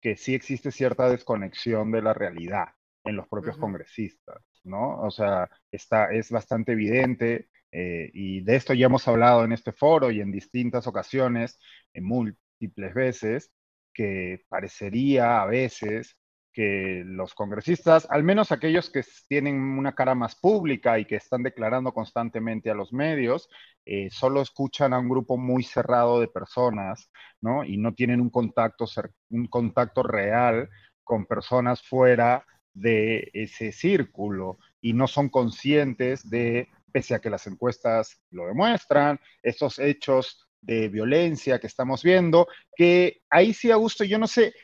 que 0.01 0.16
sí 0.16 0.35
existe 0.35 0.70
cierta 0.70 1.11
desconexión 1.11 1.91
de 1.91 2.03
la 2.03 2.14
realidad 2.14 2.68
en 3.05 3.16
los 3.16 3.26
propios 3.26 3.57
congresistas, 3.57 4.43
¿no? 4.62 5.01
O 5.01 5.11
sea, 5.11 5.51
está, 5.72 6.12
es 6.12 6.31
bastante 6.31 6.72
evidente, 6.72 7.49
eh, 7.72 8.11
y 8.14 8.43
de 8.43 8.55
esto 8.55 8.74
ya 8.74 8.87
hemos 8.87 9.09
hablado 9.09 9.45
en 9.45 9.53
este 9.53 9.72
foro 9.72 10.12
y 10.12 10.20
en 10.20 10.31
distintas 10.31 10.87
ocasiones, 10.87 11.59
en 11.93 12.05
múltiples 12.05 12.95
veces, 12.95 13.53
que 13.99 14.44
parecería 14.49 15.42
a 15.42 15.46
veces 15.46 16.16
que 16.53 17.03
los 17.05 17.34
congresistas, 17.34 18.07
al 18.09 18.22
menos 18.22 18.53
aquellos 18.53 18.90
que 18.90 19.03
tienen 19.28 19.57
una 19.57 19.96
cara 19.96 20.14
más 20.14 20.36
pública 20.36 21.01
y 21.01 21.05
que 21.05 21.16
están 21.16 21.42
declarando 21.42 21.92
constantemente 21.92 22.70
a 22.70 22.74
los 22.74 22.92
medios, 22.92 23.49
eh, 23.84 24.09
solo 24.12 24.40
escuchan 24.40 24.92
a 24.92 25.01
un 25.01 25.09
grupo 25.09 25.36
muy 25.36 25.64
cerrado 25.64 26.20
de 26.20 26.28
personas, 26.28 27.11
¿no? 27.40 27.64
Y 27.64 27.76
no 27.76 27.92
tienen 27.92 28.20
un 28.20 28.30
contacto, 28.30 28.84
un 29.30 29.49
contacto 29.49 30.05
real 30.05 30.70
con 31.03 31.26
personas 31.26 31.82
fuera 31.82 32.46
de 32.74 33.28
ese 33.32 33.72
círculo 33.72 34.59
y 34.80 34.92
no 34.92 35.09
son 35.09 35.28
conscientes 35.28 36.30
de, 36.30 36.68
pese 36.92 37.16
a 37.16 37.18
que 37.18 37.30
las 37.30 37.49
encuestas 37.49 38.22
lo 38.30 38.46
demuestran, 38.46 39.18
estos 39.42 39.80
hechos 39.80 40.47
de 40.61 40.88
violencia 40.88 41.59
que 41.59 41.66
estamos 41.66 42.02
viendo, 42.02 42.48
que 42.74 43.22
ahí 43.30 43.52
sí, 43.54 43.70
Augusto, 43.70 44.04
yo 44.04 44.18
no 44.18 44.26
sé, 44.26 44.54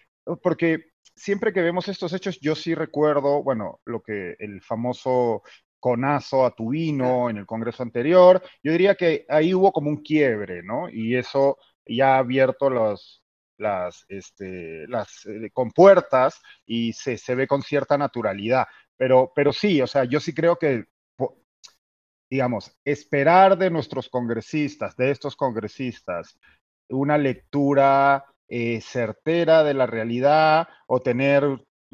porque 0.43 0.93
siempre 1.15 1.53
que 1.53 1.63
vemos 1.63 1.89
estos 1.89 2.13
hechos, 2.13 2.39
yo 2.41 2.55
sí 2.55 2.75
recuerdo, 2.75 3.43
bueno, 3.43 3.81
lo 3.85 4.03
que 4.03 4.37
el 4.39 4.61
famoso 4.63 5.43
conazo 5.79 6.47
a 6.47 6.55
en 6.59 7.37
el 7.37 7.47
Congreso 7.47 7.83
anterior, 7.83 8.43
yo 8.63 8.73
diría 8.73 8.95
que 8.95 9.27
ahí 9.29 9.53
hubo 9.53 9.71
como 9.71 9.91
un 9.91 10.03
quiebre, 10.03 10.63
¿no? 10.63 10.89
Y 10.89 11.15
eso 11.15 11.59
ya 11.85 12.15
ha 12.15 12.19
abierto 12.21 12.71
los, 12.71 13.23
las, 13.59 14.07
este, 14.09 14.87
las 14.89 15.27
eh, 15.27 15.51
compuertas 15.53 16.41
y 16.65 16.95
se, 16.95 17.19
se, 17.19 17.35
ve 17.35 17.47
con 17.47 17.63
cierta 17.63 17.99
naturalidad. 17.99 18.67
Pero, 18.97 19.31
pero 19.35 19.53
sí, 19.53 19.83
o 19.83 19.87
sea, 19.87 20.05
yo 20.05 20.21
sí 20.21 20.33
creo 20.33 20.57
que 20.57 20.85
digamos, 22.35 22.77
esperar 22.85 23.57
de 23.57 23.71
nuestros 23.71 24.09
congresistas, 24.09 24.97
de 24.97 25.13
estos 25.13 25.37
congresistas, 25.37 26.37
una 26.89 27.17
lectura 27.17 28.25
eh, 28.49 28.81
certera 28.81 29.63
de 29.63 29.73
la 29.73 29.87
realidad 29.87 30.67
o 30.89 31.01
tener 31.01 31.45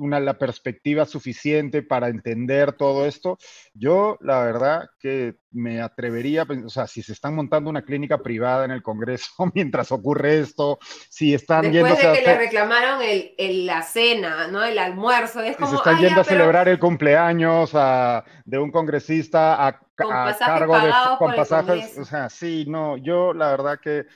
una, 0.01 0.19
la 0.21 0.39
perspectiva 0.39 1.05
suficiente 1.05 1.83
para 1.83 2.09
entender 2.09 2.73
todo 2.73 3.07
esto, 3.07 3.39
yo 3.75 4.19
la 4.21 4.43
verdad 4.43 4.89
que 4.99 5.37
me 5.51 5.81
atrevería, 5.81 6.47
o 6.65 6.69
sea, 6.69 6.87
si 6.87 7.03
se 7.03 7.13
están 7.13 7.35
montando 7.35 7.71
una 7.71 7.83
clínica 7.83 8.19
privada 8.19 8.65
en 8.65 8.71
el 8.71 8.83
Congreso 8.83 9.31
mientras 9.55 9.93
ocurre 9.93 10.41
esto, 10.41 10.79
si 11.09 11.35
están 11.35 11.71
Después 11.71 11.99
de 11.99 12.13
que 12.13 12.27
le 12.27 12.39
reclamaron 12.39 13.01
el, 13.03 13.67
la 13.67 13.83
cena, 13.83 14.49
¿no? 14.49 14.65
El 14.65 14.79
almuerzo, 14.79 15.41
es 15.41 15.57
si 15.57 15.67
se 15.67 15.77
están 15.77 15.99
yendo 15.99 16.21
a 16.21 16.25
celebrar 16.25 16.69
el 16.69 16.79
cumpleaños 16.79 17.73
de 18.45 18.59
un 18.59 18.71
congresista 18.71 19.67
a, 19.67 19.81
cargo 19.95 20.81
de 20.81 20.91
con 21.19 21.35
pasajes, 21.35 21.99
o 21.99 22.05
sea, 22.05 22.29
sí, 22.31 22.65
no, 22.67 22.97
yo 22.97 23.35
la 23.35 23.51
verdad 23.51 23.79
que 23.81 24.07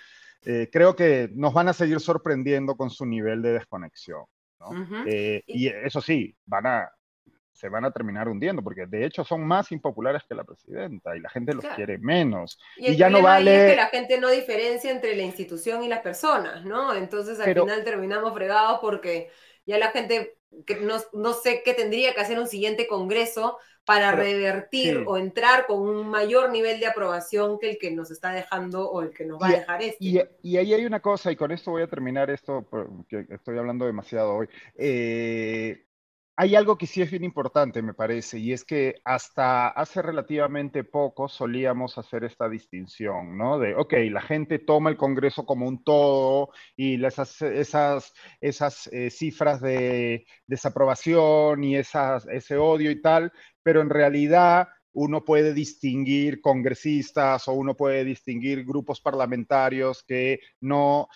eh, 0.46 0.68
creo 0.70 0.94
que 0.94 1.30
nos 1.34 1.54
van 1.54 1.68
a 1.68 1.72
seguir 1.72 2.00
sorprendiendo 2.00 2.76
con 2.76 2.90
su 2.90 3.06
nivel 3.06 3.40
de 3.42 3.52
desconexión. 3.52 4.24
Eh, 5.06 5.42
y 5.46 5.68
eso 5.68 6.00
sí, 6.00 6.34
van 6.46 6.66
a, 6.66 6.90
se 7.52 7.68
van 7.68 7.84
a 7.84 7.92
terminar 7.92 8.28
hundiendo, 8.28 8.62
porque 8.62 8.86
de 8.86 9.06
hecho 9.06 9.24
son 9.24 9.46
más 9.46 9.70
impopulares 9.70 10.22
que 10.28 10.34
la 10.34 10.44
presidenta 10.44 11.16
y 11.16 11.20
la 11.20 11.30
gente 11.30 11.54
los 11.54 11.64
quiere 11.76 11.98
menos. 11.98 12.58
Y, 12.76 12.96
ya 12.96 13.08
no 13.08 13.22
vale. 13.22 13.66
Es 13.66 13.70
que 13.70 13.76
la 13.76 13.86
gente 13.86 14.20
no 14.20 14.28
diferencia 14.28 14.90
entre 14.90 15.14
la 15.14 15.22
institución 15.22 15.82
y 15.82 15.88
las 15.88 16.00
personas, 16.00 16.64
¿no? 16.64 16.94
Entonces 16.94 17.38
al 17.38 17.54
final 17.54 17.84
terminamos 17.84 18.34
fregados 18.34 18.80
porque 18.80 19.30
ya 19.66 19.78
la 19.78 19.90
gente 19.90 20.36
no, 20.82 20.96
no, 21.12 21.32
sé 21.32 21.62
qué 21.64 21.74
tendría 21.74 22.14
que 22.14 22.20
hacer 22.20 22.38
un 22.38 22.46
siguiente 22.46 22.86
congreso 22.86 23.58
para 23.84 24.12
revertir 24.12 25.04
o 25.06 25.18
entrar 25.18 25.66
con 25.66 25.80
un 25.80 26.08
mayor 26.08 26.50
nivel 26.50 26.80
de 26.80 26.86
aprobación 26.86 27.58
que 27.58 27.70
el 27.70 27.78
que 27.78 27.90
nos 27.90 28.10
está 28.10 28.32
dejando 28.32 28.90
o 28.90 29.02
el 29.02 29.10
que 29.10 29.26
nos 29.26 29.40
va 29.40 29.48
a 29.48 29.52
dejar 29.52 29.82
este. 29.82 29.98
Y, 30.42 30.56
ahí 30.56 30.72
hay 30.72 30.86
una 30.86 31.00
cosa, 31.00 31.30
y 31.30 31.36
con 31.36 31.52
esto 31.52 31.70
voy 31.70 31.82
a 31.82 31.86
terminar 31.86 32.30
esto, 32.30 32.66
porque 32.68 33.26
estoy 33.28 33.58
hablando 33.58 33.84
demasiado 33.84 34.34
hoy. 34.34 34.48
Eh, 34.76 35.84
hay 36.36 36.56
algo 36.56 36.76
que 36.76 36.86
sí 36.86 37.00
es 37.00 37.10
bien 37.10 37.22
importante, 37.22 37.80
me 37.80 37.94
parece, 37.94 38.38
y 38.40 38.52
es 38.52 38.64
que 38.64 38.96
hasta 39.04 39.68
hace 39.68 40.02
relativamente 40.02 40.82
poco 40.82 41.28
solíamos 41.28 41.96
hacer 41.96 42.24
esta 42.24 42.48
distinción, 42.48 43.38
¿no? 43.38 43.58
De, 43.58 43.76
ok, 43.76 43.92
la 44.10 44.20
gente 44.20 44.58
toma 44.58 44.90
el 44.90 44.96
Congreso 44.96 45.46
como 45.46 45.68
un 45.68 45.84
todo 45.84 46.50
y 46.76 47.04
esas, 47.04 47.40
esas, 47.42 48.12
esas 48.40 48.88
eh, 48.88 49.10
cifras 49.10 49.60
de 49.60 50.26
desaprobación 50.46 51.62
y 51.62 51.76
ese 51.76 52.56
odio 52.56 52.90
y 52.90 53.00
tal, 53.00 53.32
pero 53.62 53.80
en 53.80 53.90
realidad 53.90 54.68
uno 54.92 55.24
puede 55.24 55.54
distinguir 55.54 56.40
congresistas 56.40 57.46
o 57.48 57.52
uno 57.52 57.76
puede 57.76 58.04
distinguir 58.04 58.64
grupos 58.64 59.00
parlamentarios 59.00 60.02
que 60.04 60.40
no 60.60 61.08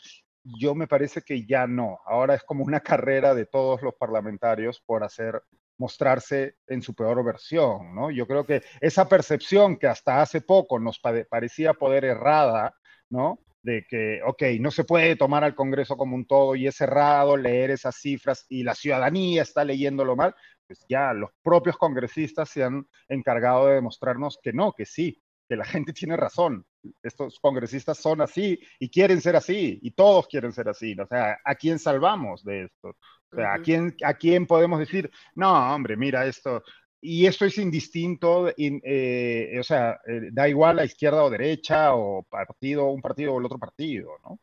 yo 0.44 0.74
me 0.74 0.86
parece 0.86 1.23
que 1.23 1.47
ya 1.47 1.66
no. 1.66 1.98
Ahora 2.06 2.35
es 2.35 2.43
como 2.43 2.65
una 2.65 2.81
carrera 2.81 3.35
de 3.35 3.47
todos 3.47 3.82
los 3.82 3.94
parlamentarios 3.94 4.81
por 4.81 5.05
hacer 5.05 5.43
mostrarse 5.78 6.56
en 6.66 6.82
su 6.82 6.94
peor 6.94 7.24
versión, 7.24 7.94
¿no? 7.94 8.10
Yo 8.10 8.27
creo 8.27 8.44
que 8.44 8.62
esa 8.81 9.09
percepción 9.09 9.77
que 9.77 9.86
hasta 9.86 10.20
hace 10.20 10.40
poco 10.40 10.78
nos 10.78 11.01
parecía 11.31 11.74
poder 11.74 12.05
errada, 12.05 12.74
¿no? 13.09 13.39
De 13.62 13.86
que, 13.89 14.20
ok, 14.24 14.43
no 14.60 14.70
se 14.70 14.85
puede 14.85 15.16
tomar 15.16 15.44
al 15.44 15.55
Congreso 15.55 15.97
como 15.97 16.16
un 16.16 16.27
todo 16.27 16.56
y 16.56 16.66
es 16.66 16.81
errado 16.81 17.36
leer 17.36 17.70
esas 17.70 17.97
cifras 17.97 18.44
y 18.48 18.65
la 18.65 18.74
ciudadanía 18.74 19.43
está 19.43 19.65
leyéndolo 19.65 20.16
mal, 20.16 20.35
pues 20.66 20.85
ya 20.89 21.12
los 21.12 21.31
propios 21.43 21.77
congresistas 21.77 22.51
se 22.51 22.65
han 22.65 22.86
encargado 23.09 23.66
de 23.66 23.74
demostrarnos 23.74 24.39
que 24.43 24.52
no, 24.52 24.73
que 24.73 24.85
sí, 24.85 25.23
que 25.48 25.56
la 25.56 25.65
gente 25.65 25.93
tiene 25.93 26.16
razón. 26.16 26.66
Estos 27.02 27.39
congresistas 27.40 27.98
son 27.98 28.20
así 28.20 28.59
y 28.78 28.89
quieren 28.89 29.20
ser 29.20 29.36
así 29.36 29.78
y 29.82 29.90
todos 29.93 30.27
quieren 30.28 30.52
ser 30.52 30.69
así. 30.69 30.97
O 30.98 31.06
sea, 31.06 31.39
¿a 31.44 31.55
quién 31.55 31.78
salvamos 31.78 32.44
de 32.44 32.65
esto? 32.65 32.89
O 33.31 33.36
sea, 33.36 33.55
¿a, 33.55 33.59
quién, 33.60 33.94
¿a 34.05 34.15
quién 34.15 34.47
podemos 34.47 34.78
decir, 34.78 35.10
no, 35.35 35.74
hombre, 35.74 35.97
mira 35.97 36.27
esto? 36.27 36.62
Y 37.01 37.27
esto 37.27 37.44
es 37.44 37.59
indistinto, 37.59 38.52
eh, 38.56 39.56
o 39.59 39.62
sea, 39.62 40.01
eh, 40.06 40.31
da 40.32 40.48
igual 40.48 40.78
a 40.78 40.85
izquierda 40.85 41.23
o 41.23 41.31
derecha 41.31 41.94
o 41.94 42.24
partido, 42.24 42.86
un 42.86 43.01
partido 43.01 43.35
o 43.35 43.39
el 43.39 43.47
otro 43.47 43.59
partido, 43.59 44.10
¿no? 44.24 44.40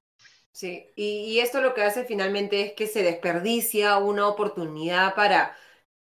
Sí, 0.51 0.87
y, 0.95 1.33
y 1.33 1.39
esto 1.39 1.59
lo 1.59 1.73
que 1.73 1.81
hace 1.81 2.05
finalmente 2.05 2.61
es 2.61 2.73
que 2.73 2.87
se 2.87 3.03
desperdicia 3.03 3.97
una 3.97 4.29
oportunidad 4.29 5.13
para 5.13 5.53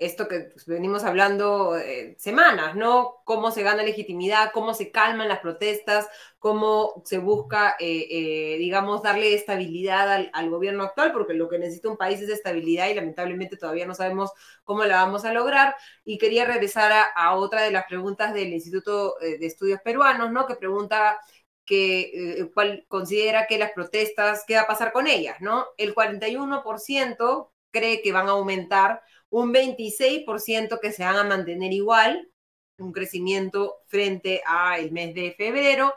esto 0.02 0.28
que 0.28 0.40
pues, 0.40 0.66
venimos 0.66 1.04
hablando 1.04 1.78
eh, 1.78 2.16
semanas, 2.18 2.76
¿no? 2.76 3.22
Cómo 3.24 3.52
se 3.52 3.62
gana 3.62 3.84
legitimidad, 3.84 4.52
cómo 4.52 4.74
se 4.74 4.90
calman 4.92 5.28
las 5.28 5.40
protestas, 5.40 6.08
cómo 6.40 7.04
se 7.06 7.20
busca, 7.20 7.76
eh, 7.80 8.08
eh, 8.10 8.58
digamos, 8.58 9.04
darle 9.04 9.36
estabilidad 9.36 10.28
al, 10.34 10.50
gobierno 10.50 10.84
actual, 10.84 11.12
porque 11.12 11.36
lo 11.36 11.48
que 11.48 11.60
necesita 11.60 11.90
un 11.90 11.98
país 11.98 12.20
es 12.20 12.30
estabilidad 12.30 12.90
y 12.90 12.96
lamentablemente 12.96 13.58
todavía 13.58 13.86
no 13.86 13.94
sabemos 13.94 14.32
cómo 14.64 14.84
la 14.86 15.04
vamos 15.04 15.24
a 15.24 15.34
lograr. 15.34 15.76
Y 16.04 16.18
quería 16.18 16.46
regresar 16.46 16.92
a, 17.16 17.36
otra 17.36 17.62
de 17.62 17.72
las 17.72 17.86
preguntas 17.86 18.34
del 18.34 18.54
Instituto 18.54 19.18
de 19.22 19.46
Estudios 19.46 19.82
Peruanos, 19.82 20.32
¿no? 20.32 20.48
Que 20.48 20.56
pregunta 20.56 21.20
que 21.64 22.50
cuál 22.56 22.86
considera 22.88 23.46
que 23.46 23.60
las 23.60 23.72
protestas, 23.72 24.44
¿qué 24.48 24.56
va 24.56 24.62
a 24.62 24.68
pasar 24.68 24.92
con 24.92 25.06
ellas, 25.06 25.38
¿no? 25.42 25.68
El 25.78 25.94
41% 25.94 27.52
cree 27.70 28.02
que 28.02 28.12
van 28.12 28.28
a 28.28 28.32
aumentar 28.32 29.02
un 29.32 29.52
26% 29.52 30.80
que 30.80 30.92
se 30.92 31.04
van 31.04 31.18
a 31.18 31.24
mantener 31.24 31.74
igual, 31.74 32.30
un 32.78 32.92
crecimiento 32.92 33.78
frente 33.88 34.44
al 34.46 34.92
mes 34.92 35.16
de 35.16 35.34
febrero, 35.36 35.94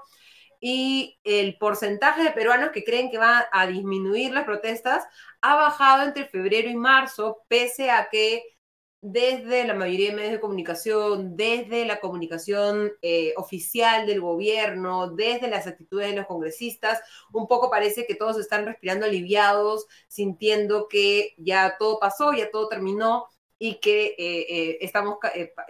y 0.61 1.19
el 1.24 1.59
porcentaje 1.59 2.23
de 2.23 2.31
peruanos 2.31 2.70
que 2.70 2.85
creen 2.85 3.11
que 3.11 3.19
van 3.19 3.44
a 3.52 3.66
disminuir 3.66 4.32
las 4.32 4.44
protestas 4.44 5.05
ha 5.43 5.56
bajado 5.56 6.05
entre 6.05 6.24
febrero 6.24 6.70
y 6.70 6.74
marzo, 6.74 7.43
pese 7.48 7.90
a 7.90 8.09
que 8.11 8.53
desde 9.06 9.66
la 9.66 9.74
mayoría 9.74 10.09
de 10.09 10.16
medios 10.16 10.32
de 10.32 10.40
comunicación, 10.40 11.36
desde 11.36 11.85
la 11.85 12.01
comunicación 12.01 12.90
eh, 13.02 13.35
oficial 13.36 14.06
del 14.06 14.22
gobierno, 14.22 15.10
desde 15.10 15.48
las 15.48 15.66
actitudes 15.66 16.09
de 16.09 16.16
los 16.16 16.26
congresistas, 16.26 17.02
un 17.31 17.47
poco 17.47 17.68
parece 17.68 18.06
que 18.06 18.14
todos 18.14 18.39
están 18.39 18.64
respirando 18.64 19.05
aliviados, 19.05 19.86
sintiendo 20.09 20.89
que 20.89 21.35
ya 21.36 21.76
todo 21.78 22.01
pasó, 22.01 22.32
ya 22.32 22.51
todo 22.51 22.66
terminó 22.68 23.26
y 23.59 23.78
que 23.78 24.14
eh, 24.16 24.47
eh, 24.48 24.78
estamos 24.81 25.18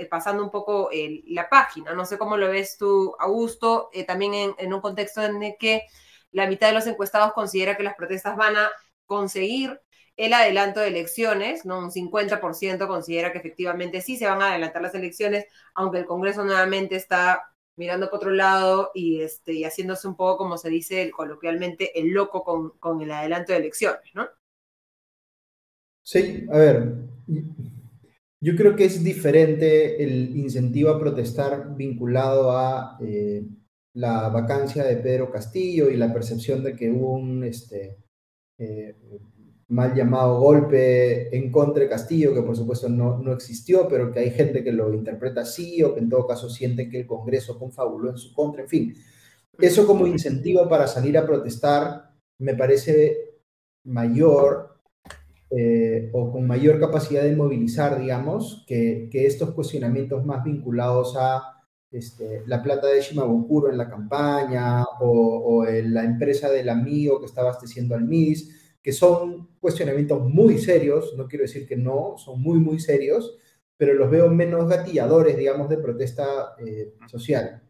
pasando 0.09 0.44
un 0.44 0.51
poco 0.52 0.90
la 1.27 1.48
página. 1.48 1.93
No 1.93 2.06
sé 2.06 2.19
cómo 2.19 2.36
lo 2.36 2.48
ves 2.51 2.77
tú, 2.78 3.16
Augusto, 3.19 3.90
también 4.06 4.35
en, 4.35 4.55
en 4.59 4.73
un 4.73 4.81
contexto 4.81 5.24
en 5.24 5.43
el 5.43 5.56
que 5.59 5.82
la 6.31 6.47
mitad 6.47 6.69
de 6.69 6.74
los 6.74 6.86
encuestados 6.86 7.32
considera 7.32 7.77
que 7.77 7.82
las 7.82 7.97
protestas 7.97 8.36
van 8.36 8.56
a 8.56 8.70
conseguir 9.06 9.81
el 10.16 10.32
adelanto 10.32 10.81
de 10.81 10.89
elecciones, 10.89 11.65
¿no? 11.65 11.78
Un 11.78 11.91
50% 11.91 12.86
considera 12.86 13.32
que 13.32 13.39
efectivamente 13.39 14.01
sí 14.01 14.16
se 14.16 14.27
van 14.27 14.43
a 14.43 14.51
adelantar 14.51 14.82
las 14.82 14.95
elecciones, 14.95 15.47
aunque 15.74 15.99
el 15.99 16.07
Congreso 16.07 16.45
nuevamente 16.45 16.97
está 16.97 17.55
mirando 17.77 18.09
por 18.09 18.19
otro 18.19 18.31
lado 18.31 18.91
y, 18.95 19.20
este, 19.20 19.53
y 19.53 19.65
haciéndose 19.65 20.07
un 20.07 20.16
poco, 20.16 20.39
como 20.39 20.57
se 20.57 20.70
dice 20.70 21.11
coloquialmente, 21.11 21.99
el 21.99 22.11
loco 22.11 22.45
con, 22.45 22.70
con 22.78 23.01
el 23.03 23.11
adelanto 23.11 23.53
de 23.53 23.59
elecciones, 23.59 24.15
¿no? 24.15 24.28
Sí, 26.03 26.47
a 26.53 26.59
ver, 26.59 26.93
yo 28.41 28.55
creo 28.57 28.77
que 28.77 28.85
es 28.85 29.03
diferente 29.03 30.03
el 30.05 30.36
incentivo 30.36 30.91
a 30.91 31.01
protestar 31.01 31.74
vinculado 31.74 32.53
a 32.57 32.99
eh, 33.01 33.43
la 33.95 34.28
vacancia 34.28 34.85
de 34.85 34.97
Pedro 34.97 35.31
Castillo 35.31 35.89
y 35.89 35.97
la 35.97 36.12
percepción 36.12 36.62
de 36.62 36.77
que 36.77 36.91
hubo 36.91 37.12
un, 37.12 37.43
este, 37.43 37.97
eh, 38.59 38.95
mal 39.69 39.95
llamado 39.95 40.41
golpe 40.41 41.35
en 41.36 41.51
contra 41.51 41.89
Castillo, 41.89 42.35
que 42.35 42.43
por 42.43 42.57
supuesto 42.57 42.89
no, 42.89 43.19
no 43.19 43.32
existió, 43.32 43.89
pero 43.89 44.12
que 44.12 44.20
hay 44.20 44.31
gente 44.31 44.62
que 44.62 44.73
lo 44.73 44.93
interpreta 44.93 45.43
así 45.43 45.82
o 45.82 45.95
que 45.95 46.01
en 46.01 46.09
todo 46.09 46.27
caso 46.27 46.51
sienten 46.51 46.91
que 46.91 47.01
el 47.01 47.07
Congreso 47.07 47.59
confabuló 47.59 48.11
en 48.11 48.19
su 48.19 48.35
contra, 48.35 48.62
en 48.62 48.69
fin. 48.69 48.95
Eso 49.59 49.86
como 49.86 50.07
incentivo 50.07 50.69
para 50.69 50.86
salir 50.86 51.16
a 51.16 51.27
protestar 51.27 52.11
me 52.39 52.55
parece 52.55 53.41
mayor 53.85 54.81
eh, 55.51 56.11
o 56.12 56.32
con 56.32 56.47
mayor 56.47 56.81
capacidad 56.81 57.23
de 57.23 57.36
movilizar, 57.36 58.01
digamos, 58.01 58.65
que, 58.66 59.09
que 59.11 59.27
estos 59.27 59.53
cuestionamientos 59.53 60.24
más 60.24 60.43
vinculados 60.43 61.16
a 61.16 61.62
este, 61.93 62.43
la 62.47 62.61
plata 62.61 62.89
de 62.89 63.01
Shimabukuro 63.01 63.70
en 63.70 63.78
la 63.78 63.89
campaña 63.89 64.82
o, 65.01 65.61
o 65.61 65.65
la 65.65 66.05
empresa 66.05 66.51
del 66.51 66.69
amigo 66.69 67.20
que 67.20 67.27
está 67.27 67.43
abasteciendo 67.43 67.95
al 67.95 68.05
MIS 68.05 68.64
que 68.85 68.93
son 68.93 69.48
cuestionamientos 69.61 70.20
muy 70.20 70.59
serios, 70.59 71.15
no 71.16 71.27
quiero 71.27 71.44
decir 71.44 71.66
que 71.66 71.74
no, 71.74 72.16
son 72.19 72.43
muy, 72.43 72.59
muy 72.59 72.78
serios, 72.78 73.35
pero 73.78 73.94
los 73.94 74.11
veo 74.11 74.28
menos 74.28 74.69
gatilladores, 74.69 75.39
digamos, 75.39 75.70
de 75.70 75.78
protesta 75.78 76.55
eh, 76.65 76.93
social. 77.09 77.62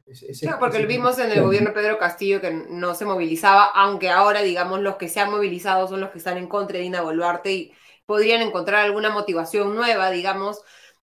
porque 0.59 0.81
lo 0.81 0.89
vimos 0.89 1.17
en 1.21 1.31
el 1.31 1.41
gobierno 1.41 1.73
Pedro 1.73 1.99
Castillo 1.99 2.41
que 2.41 2.51
no 2.51 2.97
se 2.97 3.05
movilizaba, 3.05 3.67
aunque 3.67 4.11
ahora, 4.11 4.43
digamos, 4.43 4.81
los 4.81 4.97
que 4.97 5.09
se 5.09 5.21
han 5.21 5.31
movilizado 5.31 5.87
son 5.87 6.01
los 6.01 6.11
que 6.11 6.19
están 6.19 6.37
en 6.37 6.49
contra 6.49 6.79
de 6.79 6.83
Dina 6.83 7.03
Boluarte 7.03 7.53
y 7.53 7.73
podrían 8.07 8.43
encontrar 8.43 8.85
alguna 8.85 9.11
motivación 9.11 9.77
nueva, 9.77 10.11
digamos, 10.11 10.63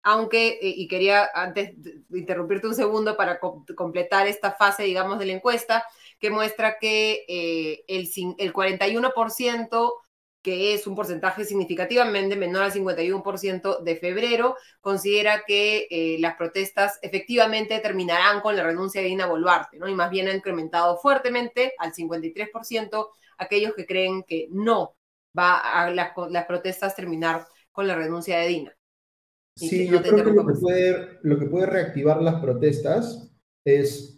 aunque, 0.03 0.59
eh, 0.61 0.73
y 0.77 0.87
quería 0.87 1.27
antes 1.33 1.73
interrumpirte 2.11 2.67
un 2.67 2.75
segundo 2.75 3.17
para 3.17 3.39
completar 3.39 4.27
esta 4.27 4.51
fase, 4.51 4.83
digamos, 4.83 5.17
de 5.17 5.25
la 5.25 5.33
encuesta, 5.33 5.83
que 6.19 6.29
muestra 6.29 6.77
que 6.79 7.25
eh, 7.27 7.83
el, 7.87 8.09
el 8.37 8.53
41%, 8.53 9.93
que 10.41 10.73
es 10.73 10.85
un 10.85 10.95
porcentaje 10.95 11.43
significativamente 11.43 12.35
menor 12.35 12.63
al 12.63 12.71
51% 12.71 13.81
de 13.81 13.95
febrero, 13.95 14.55
considera 14.79 15.43
que 15.45 15.87
eh, 15.89 16.17
las 16.19 16.35
protestas 16.35 16.99
efectivamente 17.01 17.79
terminarán 17.79 18.41
con 18.41 18.55
la 18.55 18.63
renuncia 18.63 19.01
de 19.01 19.07
Dina 19.07 19.25
Boluarte, 19.25 19.77
¿no? 19.77 19.87
Y 19.87 19.95
más 19.95 20.11
bien 20.11 20.27
ha 20.27 20.35
incrementado 20.35 20.97
fuertemente 20.97 21.73
al 21.79 21.93
53% 21.93 23.07
aquellos 23.37 23.73
que 23.73 23.85
creen 23.85 24.23
que 24.23 24.47
no 24.51 24.95
va 25.37 25.57
a 25.57 25.89
las, 25.89 26.11
las 26.29 26.45
protestas 26.45 26.95
terminar 26.95 27.45
con 27.71 27.87
la 27.87 27.95
renuncia 27.95 28.39
de 28.39 28.47
Dina. 28.47 28.77
Sí, 29.57 29.87
yo 29.87 30.01
creo 30.01 30.23
que 30.23 30.31
lo 30.31 30.45
que, 30.45 30.53
puede, 30.53 31.19
lo 31.23 31.39
que 31.39 31.45
puede 31.45 31.65
reactivar 31.65 32.21
las 32.21 32.41
protestas 32.41 33.31
es 33.65 34.14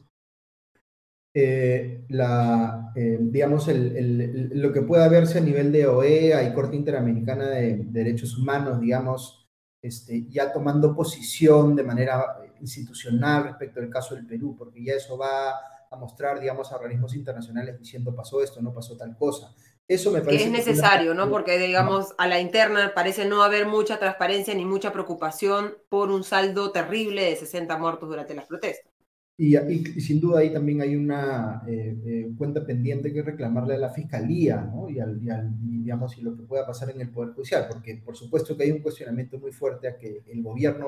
eh, 1.34 2.06
la, 2.10 2.92
eh, 2.96 3.18
digamos, 3.20 3.68
lo 3.68 4.74
que 4.74 4.82
pueda 4.82 5.08
verse 5.08 5.38
a 5.38 5.42
nivel 5.42 5.72
de 5.72 5.88
OEA 5.88 6.44
y 6.44 6.54
Corte 6.54 6.76
Interamericana 6.76 7.50
de, 7.50 7.78
Derechos 7.86 8.38
Humanos, 8.38 8.80
digamos, 8.80 9.48
este, 9.82 10.28
ya 10.30 10.52
tomando 10.52 10.96
posición 10.96 11.76
de 11.76 11.84
manera 11.84 12.38
institucional 12.60 13.44
respecto 13.44 13.80
al 13.80 13.90
caso 13.90 14.16
del 14.16 14.26
Perú, 14.26 14.56
porque 14.58 14.84
ya 14.84 14.94
eso 14.94 15.18
va 15.18 15.52
a 15.90 15.96
mostrar, 15.96 16.40
digamos, 16.40 16.72
a 16.72 16.76
organismos 16.76 17.16
internacionales 17.16 17.78
diciendo 17.80 18.16
pasó 18.16 18.42
esto, 18.42 18.62
no 18.62 18.74
pasó 18.74 18.98
tal 18.98 19.16
cosa. 19.16 19.54
Eso 19.88 20.12
me 20.12 20.22
parece. 20.22 20.38
Que 20.40 20.46
es 20.46 20.52
necesario, 20.52 21.14
¿no? 21.14 21.30
Porque, 21.30 21.58
digamos, 21.58 22.14
a 22.18 22.28
la 22.28 22.42
interna 22.42 22.94
parece 22.94 23.26
no 23.26 23.42
haber 23.42 23.68
mucha 23.68 24.00
transparencia 24.00 24.54
ni 24.54 24.66
mucha 24.66 24.92
preocupación 24.92 25.78
por 25.88 26.12
un 26.12 26.24
saldo 26.24 26.72
terrible 26.72 27.24
de 27.24 27.36
60 27.38 27.78
muertos 27.78 28.10
durante 28.10 28.36
las 28.36 28.46
protestas. 28.46 28.92
Y, 29.40 29.56
sin 30.02 30.20
duda 30.20 30.40
ahí 30.40 30.52
también 30.52 30.82
hay 30.82 30.96
una 30.96 31.62
eh, 31.68 31.96
eh, 32.04 32.32
cuenta 32.36 32.66
pendiente 32.66 33.14
que 33.14 33.22
reclamarle 33.22 33.76
a 33.76 33.78
la 33.78 33.92
fiscalía, 33.92 34.62
¿no? 34.62 34.90
Y, 34.90 35.00
al, 35.00 35.20
digamos, 35.62 36.18
y 36.18 36.22
lo 36.24 36.36
que 36.36 36.42
pueda 36.42 36.66
pasar 36.66 36.90
en 36.90 37.02
el 37.02 37.12
Poder 37.12 37.36
Judicial, 37.36 37.68
porque 37.70 38.02
por 38.04 38.18
supuesto 38.18 38.58
que 38.58 38.64
hay 38.64 38.72
un 38.72 38.82
cuestionamiento 38.82 39.38
muy 39.38 39.52
fuerte 39.52 39.88
a 39.88 39.96
que 39.96 40.24
el 40.26 40.42
gobierno 40.42 40.88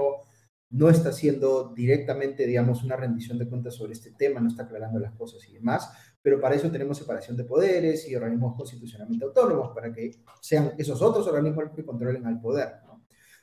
no 0.72 0.90
está 0.90 1.10
haciendo 1.10 1.74
directamente, 1.76 2.48
digamos, 2.48 2.84
una 2.84 2.96
rendición 2.96 3.38
de 3.38 3.48
cuentas 3.48 3.76
sobre 3.76 3.94
este 3.94 4.12
tema, 4.12 4.40
no 4.40 4.50
está 4.50 4.64
aclarando 4.64 5.00
las 5.00 5.14
cosas 5.14 5.48
y 5.48 5.54
demás, 5.54 5.92
pero 6.22 6.42
para 6.42 6.56
eso 6.56 6.72
tenemos 6.72 6.98
separación 6.98 7.38
de 7.38 7.44
poderes 7.44 8.10
y 8.10 8.16
organismos 8.16 8.56
constitucionalmente 8.56 9.26
autónomos, 9.26 9.72
para 9.76 9.94
que 9.94 10.12
sean 10.42 10.74
esos 10.78 11.02
otros 11.04 11.28
organismos 11.28 11.66
los 11.66 11.74
que 11.76 11.86
controlen 11.86 12.26
al 12.26 12.42
poder. 12.42 12.70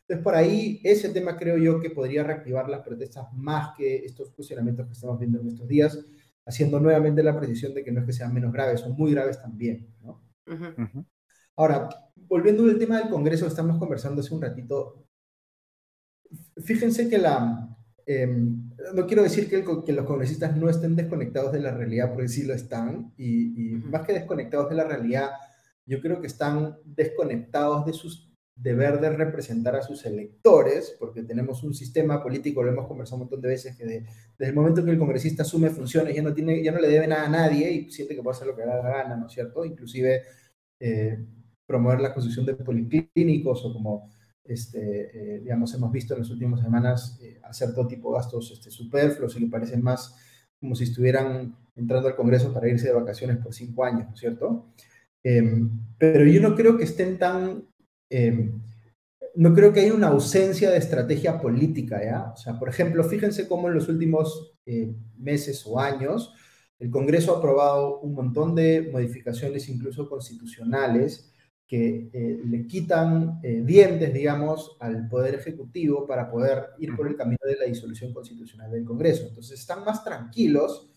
Entonces, 0.08 0.22
por 0.22 0.36
ahí, 0.36 0.80
ese 0.84 1.08
tema 1.08 1.36
creo 1.36 1.58
yo 1.58 1.80
que 1.80 1.90
podría 1.90 2.22
reactivar 2.22 2.68
las 2.68 2.82
protestas 2.82 3.26
más 3.32 3.74
que 3.76 4.04
estos 4.04 4.32
funcionamientos 4.32 4.86
que 4.86 4.92
estamos 4.92 5.18
viendo 5.18 5.40
en 5.40 5.48
estos 5.48 5.66
días, 5.66 5.98
haciendo 6.44 6.78
nuevamente 6.78 7.24
la 7.24 7.36
precisión 7.36 7.74
de 7.74 7.82
que 7.82 7.90
no 7.90 8.00
es 8.00 8.06
que 8.06 8.12
sean 8.12 8.32
menos 8.32 8.52
graves, 8.52 8.80
son 8.80 8.92
muy 8.92 9.10
graves 9.10 9.42
también. 9.42 9.92
¿no? 10.02 10.22
Ahora, 11.56 11.88
volviendo 12.14 12.62
al 12.64 12.78
tema 12.78 12.98
del 12.98 13.08
Congreso 13.08 13.48
estamos 13.48 13.78
conversando 13.78 14.20
hace 14.20 14.32
un 14.32 14.42
ratito, 14.42 15.08
fíjense 16.62 17.08
que 17.08 17.18
la... 17.18 17.76
Em, 18.08 18.70
no 18.94 19.04
quiero 19.08 19.24
decir 19.24 19.50
que, 19.50 19.64
que, 19.84 19.92
los 19.92 20.06
congresistas 20.06 20.56
no 20.56 20.70
estén 20.70 20.94
desconectados 20.94 21.50
de 21.50 21.58
la 21.58 21.72
realidad, 21.72 22.12
porque 22.12 22.28
sí 22.28 22.44
lo 22.44 22.54
están, 22.54 23.12
y, 23.16 23.72
y 23.72 23.74
más 23.78 24.06
que 24.06 24.12
desconectados 24.12 24.68
de 24.68 24.76
la 24.76 24.84
realidad, 24.84 25.30
yo 25.84 26.00
creo 26.00 26.20
que 26.20 26.28
están 26.28 26.76
desconectados 26.84 27.84
de 27.84 27.92
sus 27.92 28.26
deber 28.56 28.98
de 29.00 29.10
representar 29.10 29.76
a 29.76 29.82
sus 29.82 30.06
electores, 30.06 30.96
porque 30.98 31.22
tenemos 31.22 31.62
un 31.62 31.74
sistema 31.74 32.22
político, 32.22 32.62
lo 32.62 32.72
hemos 32.72 32.88
conversado 32.88 33.16
un 33.16 33.22
montón 33.24 33.42
de 33.42 33.48
veces, 33.48 33.76
que 33.76 33.84
desde 33.84 34.06
el 34.38 34.54
momento 34.54 34.82
que 34.82 34.90
el 34.90 34.98
congresista 34.98 35.42
asume 35.42 35.68
funciones 35.68 36.16
ya 36.16 36.22
no, 36.22 36.32
tiene, 36.32 36.62
ya 36.62 36.72
no 36.72 36.80
le 36.80 36.88
debe 36.88 37.06
nada 37.06 37.26
a 37.26 37.28
nadie 37.28 37.70
y 37.70 37.90
siente 37.90 38.16
que 38.16 38.22
puede 38.22 38.34
hacer 38.34 38.48
lo 38.48 38.56
que 38.56 38.62
le 38.62 38.68
da 38.68 38.82
la 38.82 38.88
gana, 38.88 39.16
¿no 39.16 39.26
es 39.26 39.32
cierto? 39.32 39.62
Inclusive 39.64 40.22
eh, 40.80 41.18
promover 41.66 42.00
la 42.00 42.14
construcción 42.14 42.46
de 42.46 42.54
policlínicos 42.54 43.62
o 43.66 43.74
como, 43.74 44.10
este, 44.42 45.34
eh, 45.36 45.40
digamos, 45.40 45.74
hemos 45.74 45.92
visto 45.92 46.14
en 46.14 46.20
las 46.20 46.30
últimas 46.30 46.60
semanas 46.60 47.18
eh, 47.22 47.38
hacer 47.44 47.74
todo 47.74 47.86
tipo 47.86 48.10
de 48.10 48.16
gastos 48.16 48.52
este, 48.52 48.70
superfluos 48.70 49.36
y 49.36 49.40
que 49.40 49.50
parecen 49.50 49.82
más 49.82 50.16
como 50.58 50.74
si 50.74 50.84
estuvieran 50.84 51.54
entrando 51.76 52.08
al 52.08 52.16
Congreso 52.16 52.54
para 52.54 52.68
irse 52.70 52.88
de 52.88 52.94
vacaciones 52.94 53.36
por 53.36 53.52
cinco 53.52 53.84
años, 53.84 54.06
¿no 54.08 54.14
es 54.14 54.20
cierto? 54.20 54.72
Em, 55.22 55.70
pero 55.98 56.24
yo 56.24 56.40
no 56.40 56.54
creo 56.54 56.78
que 56.78 56.84
estén 56.84 57.18
tan 57.18 57.64
Em, 58.10 58.60
no 59.34 59.54
creo 59.54 59.72
que 59.72 59.80
haya 59.80 59.94
una 59.94 60.08
ausencia 60.08 60.70
de 60.70 60.78
estrategia 60.78 61.40
política, 61.40 62.02
¿ya? 62.02 62.32
O 62.32 62.36
sea, 62.36 62.58
por 62.58 62.68
ejemplo, 62.68 63.04
fíjense 63.04 63.46
cómo 63.48 63.68
en 63.68 63.74
los 63.74 63.88
últimos 63.88 64.54
eh, 64.64 64.94
meses 65.18 65.64
o 65.66 65.78
años 65.78 66.32
el 66.78 66.90
Congreso 66.90 67.34
ha 67.34 67.38
aprobado 67.38 68.00
un 68.00 68.14
montón 68.14 68.54
de 68.54 68.90
modificaciones, 68.92 69.68
incluso 69.68 70.08
constitucionales, 70.08 71.32
que 71.66 72.10
eh, 72.12 72.40
le 72.44 72.66
quitan 72.66 73.40
eh, 73.42 73.62
dientes, 73.64 74.12
digamos, 74.12 74.76
al 74.78 75.08
Poder 75.08 75.34
Ejecutivo 75.34 76.06
para 76.06 76.30
poder 76.30 76.66
ir 76.78 76.94
por 76.94 77.08
el 77.08 77.16
camino 77.16 77.38
de 77.42 77.56
la 77.56 77.64
disolución 77.64 78.12
constitucional 78.12 78.70
del 78.70 78.84
Congreso. 78.84 79.26
Entonces, 79.28 79.58
están 79.58 79.84
más 79.84 80.04
tranquilos 80.04 80.90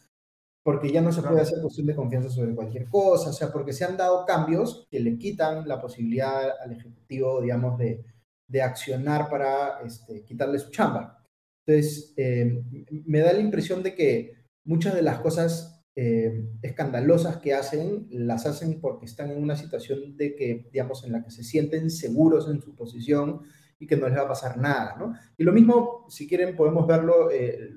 porque 0.63 0.91
ya 0.91 1.01
no 1.01 1.11
se 1.11 1.21
puede 1.21 1.41
hacer 1.41 1.61
cuestión 1.61 1.87
de 1.87 1.95
confianza 1.95 2.29
sobre 2.29 2.53
cualquier 2.53 2.87
cosa, 2.89 3.29
o 3.29 3.33
sea, 3.33 3.51
porque 3.51 3.73
se 3.73 3.85
han 3.85 3.97
dado 3.97 4.25
cambios 4.25 4.87
que 4.89 4.99
le 4.99 5.17
quitan 5.17 5.67
la 5.67 5.81
posibilidad 5.81 6.59
al 6.61 6.73
Ejecutivo, 6.73 7.41
digamos, 7.41 7.77
de, 7.77 8.03
de 8.47 8.61
accionar 8.61 9.29
para 9.29 9.81
este, 9.85 10.23
quitarle 10.23 10.59
su 10.59 10.69
chamba. 10.69 11.23
Entonces, 11.65 12.13
eh, 12.17 12.61
me 13.05 13.19
da 13.19 13.33
la 13.33 13.39
impresión 13.39 13.83
de 13.83 13.93
que 13.95 14.33
muchas 14.65 14.95
de 14.95 15.01
las 15.01 15.19
cosas 15.19 15.83
eh, 15.95 16.47
escandalosas 16.61 17.37
que 17.37 17.53
hacen, 17.53 18.07
las 18.09 18.45
hacen 18.45 18.79
porque 18.79 19.05
están 19.05 19.31
en 19.31 19.41
una 19.41 19.55
situación 19.55 20.15
de 20.17 20.35
que, 20.35 20.69
digamos, 20.71 21.03
en 21.03 21.11
la 21.11 21.23
que 21.23 21.31
se 21.31 21.43
sienten 21.43 21.89
seguros 21.89 22.49
en 22.49 22.61
su 22.61 22.75
posición 22.75 23.41
y 23.79 23.87
que 23.87 23.97
no 23.97 24.07
les 24.07 24.17
va 24.17 24.23
a 24.23 24.29
pasar 24.29 24.57
nada, 24.57 24.95
¿no? 24.97 25.13
Y 25.37 25.43
lo 25.43 25.51
mismo, 25.51 26.05
si 26.09 26.27
quieren, 26.27 26.55
podemos 26.55 26.87
verlo, 26.87 27.29
eh, 27.31 27.69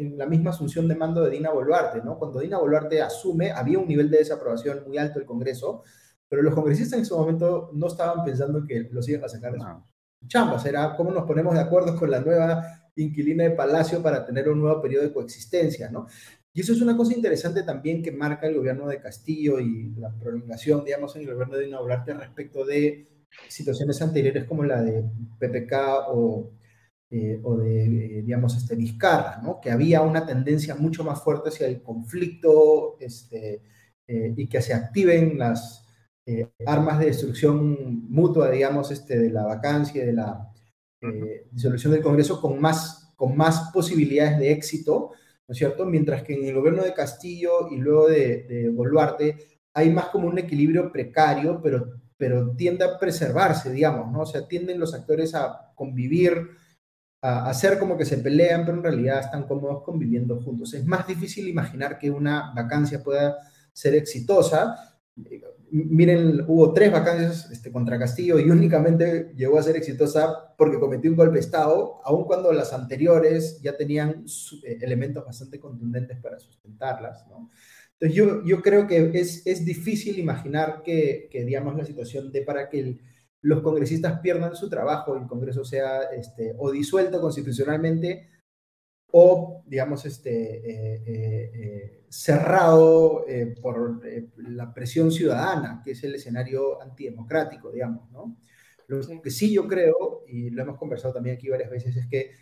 en 0.00 0.18
la 0.18 0.26
misma 0.26 0.50
asunción 0.50 0.88
de 0.88 0.96
mando 0.96 1.22
de 1.22 1.30
Dina 1.30 1.50
Boluarte, 1.50 2.02
¿no? 2.02 2.18
Cuando 2.18 2.40
Dina 2.40 2.58
Boluarte 2.58 3.02
asume, 3.02 3.50
había 3.50 3.78
un 3.78 3.86
nivel 3.86 4.10
de 4.10 4.18
desaprobación 4.18 4.84
muy 4.86 4.98
alto 4.98 5.18
del 5.18 5.26
Congreso, 5.26 5.84
pero 6.28 6.42
los 6.42 6.54
congresistas 6.54 6.98
en 6.98 7.02
ese 7.02 7.14
momento 7.14 7.70
no 7.74 7.88
estaban 7.88 8.24
pensando 8.24 8.64
que 8.66 8.88
los 8.90 9.08
iban 9.08 9.24
a 9.24 9.28
sacar 9.28 9.52
de 9.52 9.60
su 9.60 9.66
chambas, 10.28 10.64
era 10.66 10.94
cómo 10.96 11.10
nos 11.10 11.24
ponemos 11.24 11.54
de 11.54 11.60
acuerdo 11.60 11.96
con 11.96 12.10
la 12.10 12.20
nueva 12.20 12.90
inquilina 12.96 13.44
de 13.44 13.50
Palacio 13.50 14.02
para 14.02 14.24
tener 14.24 14.48
un 14.48 14.60
nuevo 14.60 14.80
periodo 14.80 15.04
de 15.04 15.12
coexistencia, 15.12 15.90
¿no? 15.90 16.06
Y 16.52 16.60
eso 16.60 16.72
es 16.72 16.82
una 16.82 16.96
cosa 16.96 17.14
interesante 17.14 17.62
también 17.62 18.02
que 18.02 18.12
marca 18.12 18.46
el 18.46 18.56
gobierno 18.56 18.88
de 18.88 19.00
Castillo 19.00 19.60
y 19.60 19.94
la 19.96 20.10
prolongación, 20.10 20.84
digamos, 20.84 21.14
en 21.16 21.22
el 21.22 21.32
gobierno 21.32 21.56
de 21.56 21.64
Dina 21.64 21.80
Boluarte 21.80 22.12
respecto 22.14 22.64
de 22.64 23.06
situaciones 23.48 24.02
anteriores 24.02 24.44
como 24.44 24.64
la 24.64 24.82
de 24.82 25.04
PPK 25.38 25.72
o 26.08 26.50
eh, 27.12 27.40
o 27.42 27.56
de, 27.56 27.86
eh, 27.86 28.22
digamos, 28.22 28.56
este, 28.56 28.76
Vizcarra, 28.76 29.40
¿no? 29.42 29.60
que 29.60 29.72
había 29.72 30.00
una 30.00 30.24
tendencia 30.24 30.76
mucho 30.76 31.02
más 31.02 31.20
fuerte 31.20 31.48
hacia 31.48 31.66
el 31.66 31.82
conflicto 31.82 32.96
este, 33.00 33.62
eh, 34.06 34.32
y 34.36 34.46
que 34.46 34.62
se 34.62 34.74
activen 34.74 35.36
las 35.36 35.86
armas 36.64 37.00
de 37.00 37.06
destrucción 37.06 38.08
mutua, 38.08 38.52
digamos, 38.52 38.92
este, 38.92 39.18
de 39.18 39.30
la 39.30 39.44
vacancia 39.44 40.00
y 40.00 40.06
de 40.06 40.12
la 40.12 40.48
disolución 41.50 41.92
del 41.92 42.02
Congreso 42.02 42.40
con 42.40 42.60
más, 42.60 43.12
con 43.16 43.36
más 43.36 43.72
posibilidades 43.72 44.38
de 44.38 44.52
éxito, 44.52 45.10
¿no 45.48 45.52
es 45.52 45.58
cierto? 45.58 45.84
Mientras 45.86 46.22
que 46.22 46.34
en 46.34 46.44
el 46.44 46.54
gobierno 46.54 46.84
de 46.84 46.94
Castillo 46.94 47.68
y 47.72 47.78
luego 47.78 48.06
de, 48.06 48.44
de 48.44 48.70
Boluarte 48.70 49.58
hay 49.74 49.90
más 49.90 50.06
como 50.10 50.28
un 50.28 50.38
equilibrio 50.38 50.92
precario, 50.92 51.60
pero, 51.60 52.00
pero 52.16 52.54
tiende 52.54 52.84
a 52.84 52.96
preservarse, 52.96 53.72
digamos, 53.72 54.12
¿no? 54.12 54.20
O 54.20 54.26
sea, 54.26 54.46
tienden 54.46 54.78
los 54.78 54.94
actores 54.94 55.34
a 55.34 55.72
convivir 55.74 56.50
a 57.22 57.50
hacer 57.50 57.78
como 57.78 57.98
que 57.98 58.04
se 58.04 58.18
pelean, 58.18 58.64
pero 58.64 58.78
en 58.78 58.82
realidad 58.82 59.20
están 59.20 59.46
cómodos 59.46 59.82
conviviendo 59.82 60.40
juntos. 60.40 60.72
Es 60.74 60.84
más 60.86 61.06
difícil 61.06 61.48
imaginar 61.48 61.98
que 61.98 62.10
una 62.10 62.52
vacancia 62.54 63.02
pueda 63.02 63.36
ser 63.72 63.94
exitosa. 63.94 64.98
Miren, 65.70 66.44
hubo 66.48 66.72
tres 66.72 66.90
vacancias 66.90 67.50
este, 67.50 67.70
contra 67.70 67.98
Castillo 67.98 68.38
y 68.38 68.50
únicamente 68.50 69.32
llegó 69.36 69.58
a 69.58 69.62
ser 69.62 69.76
exitosa 69.76 70.54
porque 70.56 70.80
cometió 70.80 71.10
un 71.10 71.16
golpe 71.16 71.34
de 71.34 71.40
Estado, 71.40 72.00
aun 72.04 72.24
cuando 72.24 72.52
las 72.52 72.72
anteriores 72.72 73.60
ya 73.60 73.76
tenían 73.76 74.24
eh, 74.64 74.78
elementos 74.80 75.24
bastante 75.24 75.60
contundentes 75.60 76.18
para 76.18 76.38
sustentarlas. 76.38 77.26
¿no? 77.28 77.50
Entonces 77.92 78.16
yo, 78.16 78.42
yo 78.44 78.62
creo 78.62 78.86
que 78.86 79.10
es, 79.12 79.46
es 79.46 79.64
difícil 79.64 80.18
imaginar 80.18 80.82
que, 80.82 81.28
que, 81.30 81.44
digamos, 81.44 81.76
la 81.76 81.84
situación 81.84 82.32
de 82.32 82.42
para 82.42 82.70
que 82.70 82.80
el, 82.80 83.00
los 83.42 83.62
congresistas 83.62 84.20
pierdan 84.20 84.54
su 84.54 84.68
trabajo 84.68 85.16
y 85.16 85.20
el 85.22 85.26
Congreso 85.26 85.64
sea 85.64 86.02
este, 86.14 86.54
o 86.58 86.70
disuelto 86.70 87.20
constitucionalmente 87.20 88.28
o, 89.12 89.62
digamos, 89.66 90.04
este, 90.06 90.30
eh, 90.30 91.02
eh, 91.06 91.50
eh, 91.54 92.04
cerrado 92.08 93.24
por 93.60 94.00
la 94.36 94.72
presión 94.72 95.10
ciudadana, 95.10 95.80
que 95.84 95.92
es 95.92 96.04
el 96.04 96.14
escenario 96.14 96.80
antidemocrático, 96.80 97.70
digamos, 97.70 98.10
¿no? 98.10 98.36
Lo 98.88 99.00
que 99.22 99.30
sí 99.30 99.52
yo 99.52 99.68
creo, 99.68 100.24
y 100.26 100.50
lo 100.50 100.62
hemos 100.62 100.76
conversado 100.76 101.14
también 101.14 101.36
aquí 101.36 101.48
varias 101.48 101.70
veces, 101.70 101.96
es 101.96 102.06
que 102.08 102.32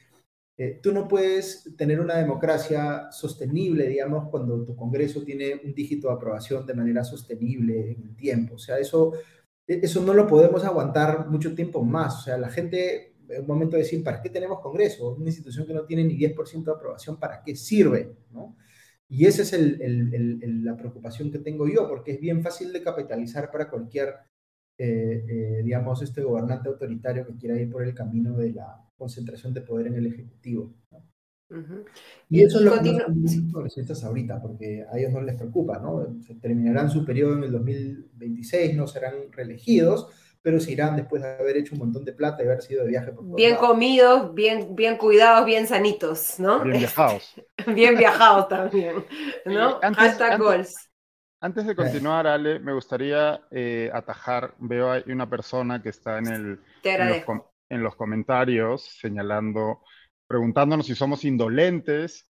tú 0.83 0.93
no 0.93 1.07
puedes 1.07 1.77
tener 1.77 2.01
una 2.01 2.17
democracia 2.17 3.13
sostenible, 3.13 3.87
digamos, 3.87 4.29
cuando 4.31 4.65
tu 4.65 4.75
Congreso 4.75 5.23
tiene 5.23 5.61
un 5.63 5.75
dígito 5.75 6.09
de 6.09 6.15
aprobación 6.15 6.67
de 6.67 6.75
manera 6.75 7.05
sostenible 7.05 7.93
en 7.93 8.03
el 8.03 8.17
tiempo. 8.17 8.55
O 8.55 8.59
sea, 8.59 8.79
eso 8.79 9.13
eso 9.69 10.03
no 10.03 10.15
lo 10.15 10.27
podemos 10.27 10.65
aguantar 10.65 11.29
mucho 11.29 11.55
tiempo 11.55 11.85
más. 11.85 12.21
O 12.21 12.23
sea, 12.23 12.39
la 12.39 12.49
gente, 12.49 13.15
en 13.29 13.43
un 13.43 13.47
momento 13.47 13.77
de 13.77 13.83
decir, 13.83 14.03
¿para 14.03 14.23
qué 14.23 14.31
tenemos 14.31 14.61
Congreso? 14.61 15.15
Una 15.15 15.27
institución 15.27 15.67
que 15.67 15.75
no 15.75 15.85
tiene 15.85 16.05
ni 16.05 16.17
10% 16.17 16.65
de 16.65 16.73
aprobación, 16.73 17.21
¿para 17.21 17.43
qué 17.43 17.55
sirve? 17.55 18.17
¿no? 18.31 18.57
Y 19.11 19.27
esa 19.27 19.43
es 19.43 19.53
la 19.53 20.77
preocupación 20.77 21.31
que 21.31 21.39
tengo 21.39 21.69
yo, 21.69 21.87
porque 21.87 22.13
es 22.13 22.21
bien 22.21 22.43
fácil 22.43 22.73
de 22.73 22.83
capitalizar 22.83 23.51
para 23.51 23.69
cualquier, 23.69 24.15
eh, 24.79 25.25
eh, 25.29 25.63
digamos, 25.65 26.03
este 26.03 26.23
gobernante 26.23 26.69
autoritario 26.69 27.27
que 27.27 27.37
quiera 27.37 27.61
ir 27.61 27.71
por 27.71 27.83
el 27.83 27.95
camino 27.95 28.37
de 28.37 28.53
la 28.53 28.83
concentración 28.97 29.53
de 29.53 29.61
poder 29.61 29.89
en 29.89 29.95
el 29.97 30.07
Ejecutivo. 30.07 30.75
Y 32.29 32.43
eso 32.43 32.59
es 32.59 32.65
lo 32.65 32.73
que 32.83 32.93
los 33.89 34.05
ahorita, 34.05 34.41
porque 34.41 34.85
a 34.91 34.99
ellos 34.99 35.13
no 35.13 35.23
les 35.23 35.37
preocupa, 35.37 35.79
¿no? 35.79 36.07
Se 36.27 36.35
terminarán 36.35 36.91
su 36.91 37.05
periodo 37.05 37.35
en 37.35 37.45
el 37.45 37.53
2026, 37.53 38.77
no 38.77 38.87
serán 38.87 39.33
reelegidos, 39.33 40.09
pero 40.43 40.61
se 40.61 40.73
irán 40.73 40.97
después 40.97 41.23
de 41.23 41.29
haber 41.29 41.57
hecho 41.57 41.75
un 41.75 41.81
montón 41.81 42.05
de 42.05 42.13
plata 42.13 42.43
y 42.43 42.47
haber 42.47 42.63
sido 42.63 42.85
de 42.85 42.91
viaje. 42.91 43.13
Por 43.13 43.35
bien 43.35 43.57
comidos, 43.57 44.35
bien, 44.35 44.77
bien 44.77 44.97
cuidados, 44.97 45.47
bien 45.47 45.67
sanitos, 45.67 46.39
¿no? 46.39 46.63
Bien 46.63 46.79
viajados. 46.79 47.35
bien 47.75 47.97
viajados 47.97 48.49
también, 48.49 49.05
¿no? 49.47 49.79
Antes, 49.83 50.21
antes, 50.21 50.91
Antes 51.41 51.67
de 51.67 51.75
continuar, 51.75 52.27
Ale, 52.27 52.61
me 52.61 52.75
gustaría 52.75 53.41
eh, 53.51 53.91
atajar, 53.93 54.55
veo 54.59 54.91
hay 54.91 55.05
una 55.07 55.29
persona 55.29 55.83
que 55.83 55.89
está 55.89 56.19
en, 56.19 56.27
el, 56.27 56.61
en 57.71 57.83
los 57.83 57.97
comentarios 57.97 58.83
señalando 59.01 59.81
preguntándonos 60.29 60.87
si 60.87 60.95
somos 60.95 61.25
indolentes 61.25 62.29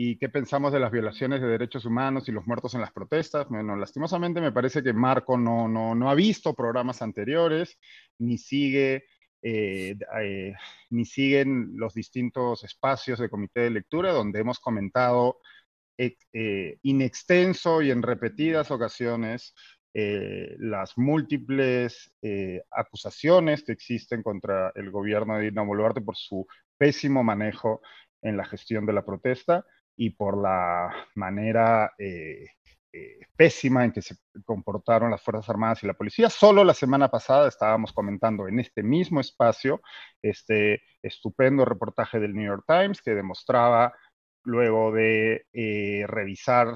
¿Y 0.00 0.16
qué 0.16 0.28
pensamos 0.28 0.72
de 0.72 0.78
las 0.78 0.92
violaciones 0.92 1.40
de 1.40 1.48
derechos 1.48 1.84
humanos 1.84 2.28
y 2.28 2.32
los 2.32 2.46
muertos 2.46 2.72
en 2.74 2.80
las 2.80 2.92
protestas? 2.92 3.48
Bueno, 3.48 3.74
lastimosamente 3.74 4.40
me 4.40 4.52
parece 4.52 4.80
que 4.80 4.92
Marco 4.92 5.36
no, 5.36 5.66
no, 5.66 5.92
no 5.96 6.08
ha 6.08 6.14
visto 6.14 6.54
programas 6.54 7.02
anteriores, 7.02 7.76
ni 8.18 8.38
sigue, 8.38 9.06
eh, 9.42 9.96
eh, 10.22 10.54
ni 10.90 11.04
siguen 11.04 11.72
los 11.74 11.94
distintos 11.94 12.62
espacios 12.62 13.18
de 13.18 13.28
comité 13.28 13.62
de 13.62 13.70
lectura 13.70 14.12
donde 14.12 14.38
hemos 14.38 14.60
comentado 14.60 15.40
eh, 15.98 16.78
in 16.82 17.02
extenso 17.02 17.82
y 17.82 17.90
en 17.90 18.02
repetidas 18.02 18.70
ocasiones 18.70 19.52
las 19.94 20.96
múltiples 20.96 22.12
acusaciones 22.70 23.64
que 23.64 23.72
existen 23.72 24.22
contra 24.22 24.70
el 24.76 24.92
gobierno 24.92 25.36
de 25.36 25.46
Dina 25.46 25.62
Boluarte 25.62 26.00
por 26.02 26.16
su 26.16 26.46
pésimo 26.78 27.22
manejo 27.22 27.82
en 28.22 28.36
la 28.36 28.44
gestión 28.44 28.86
de 28.86 28.92
la 28.92 29.04
protesta 29.04 29.66
y 29.96 30.10
por 30.10 30.40
la 30.40 30.94
manera 31.16 31.92
eh, 31.98 32.46
eh, 32.92 33.18
pésima 33.36 33.84
en 33.84 33.92
que 33.92 34.00
se 34.00 34.16
comportaron 34.44 35.10
las 35.10 35.22
Fuerzas 35.22 35.48
Armadas 35.50 35.82
y 35.82 35.86
la 35.86 35.94
policía. 35.94 36.30
Solo 36.30 36.64
la 36.64 36.74
semana 36.74 37.08
pasada 37.08 37.48
estábamos 37.48 37.92
comentando 37.92 38.48
en 38.48 38.60
este 38.60 38.82
mismo 38.82 39.20
espacio 39.20 39.82
este 40.22 40.82
estupendo 41.02 41.64
reportaje 41.64 42.20
del 42.20 42.34
New 42.34 42.46
York 42.46 42.64
Times 42.66 43.02
que 43.02 43.14
demostraba, 43.14 43.92
luego 44.44 44.92
de 44.92 45.46
eh, 45.52 46.04
revisar 46.06 46.74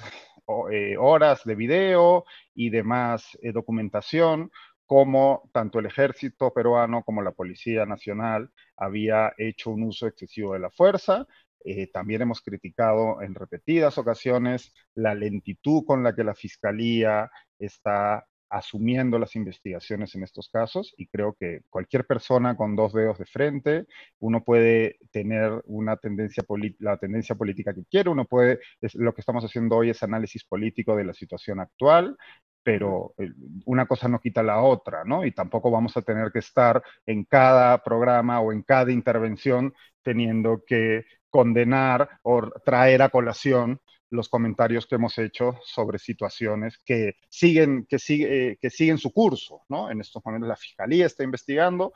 horas 0.98 1.44
de 1.44 1.54
video 1.54 2.24
y 2.52 2.68
demás 2.68 3.38
documentación, 3.54 4.50
cómo 4.86 5.50
tanto 5.52 5.78
el 5.78 5.86
ejército 5.86 6.52
peruano 6.52 7.02
como 7.02 7.22
la 7.22 7.32
Policía 7.32 7.86
Nacional 7.86 8.50
había 8.76 9.32
hecho 9.38 9.70
un 9.70 9.84
uso 9.84 10.06
excesivo 10.06 10.52
de 10.54 10.60
la 10.60 10.70
fuerza. 10.70 11.26
Eh, 11.64 11.86
también 11.88 12.22
hemos 12.22 12.40
criticado 12.40 13.22
en 13.22 13.34
repetidas 13.34 13.96
ocasiones 13.98 14.74
la 14.94 15.14
lentitud 15.14 15.84
con 15.86 16.02
la 16.02 16.14
que 16.14 16.24
la 16.24 16.34
Fiscalía 16.34 17.30
está 17.58 18.26
asumiendo 18.52 19.18
las 19.18 19.34
investigaciones 19.34 20.14
en 20.14 20.24
estos 20.24 20.50
casos 20.50 20.94
y 20.98 21.06
creo 21.06 21.34
que 21.40 21.62
cualquier 21.70 22.06
persona 22.06 22.54
con 22.54 22.76
dos 22.76 22.92
dedos 22.92 23.18
de 23.18 23.24
frente, 23.24 23.86
uno 24.18 24.44
puede 24.44 24.98
tener 25.10 25.62
una 25.64 25.96
tendencia 25.96 26.44
la 26.78 26.98
tendencia 26.98 27.34
política 27.34 27.72
que 27.72 27.86
quiere, 27.90 28.10
uno 28.10 28.26
puede, 28.26 28.60
lo 28.92 29.14
que 29.14 29.22
estamos 29.22 29.42
haciendo 29.42 29.76
hoy 29.76 29.88
es 29.88 30.02
análisis 30.02 30.44
político 30.44 30.94
de 30.94 31.04
la 31.04 31.14
situación 31.14 31.60
actual, 31.60 32.18
pero 32.62 33.14
eh, 33.18 33.30
una 33.64 33.86
cosa 33.86 34.08
no 34.08 34.20
quita 34.20 34.42
la 34.42 34.62
otra, 34.62 35.04
¿no? 35.04 35.24
Y 35.24 35.32
tampoco 35.32 35.70
vamos 35.70 35.96
a 35.96 36.02
tener 36.02 36.30
que 36.32 36.38
estar 36.40 36.82
en 37.06 37.24
cada 37.24 37.82
programa 37.82 38.40
o 38.40 38.52
en 38.52 38.62
cada 38.62 38.92
intervención 38.92 39.74
teniendo 40.02 40.62
que 40.66 41.04
condenar 41.30 42.20
o 42.22 42.50
traer 42.64 43.02
a 43.02 43.08
colación 43.08 43.80
los 44.10 44.28
comentarios 44.28 44.86
que 44.86 44.96
hemos 44.96 45.16
hecho 45.18 45.58
sobre 45.64 45.98
situaciones 45.98 46.78
que 46.84 47.14
siguen, 47.30 47.86
que 47.88 47.98
sigue, 47.98 48.58
que 48.60 48.70
siguen 48.70 48.98
su 48.98 49.12
curso, 49.12 49.62
¿no? 49.68 49.90
En 49.90 50.00
estos 50.00 50.22
momentos 50.24 50.48
la 50.48 50.56
Fiscalía 50.56 51.06
está 51.06 51.24
investigando, 51.24 51.92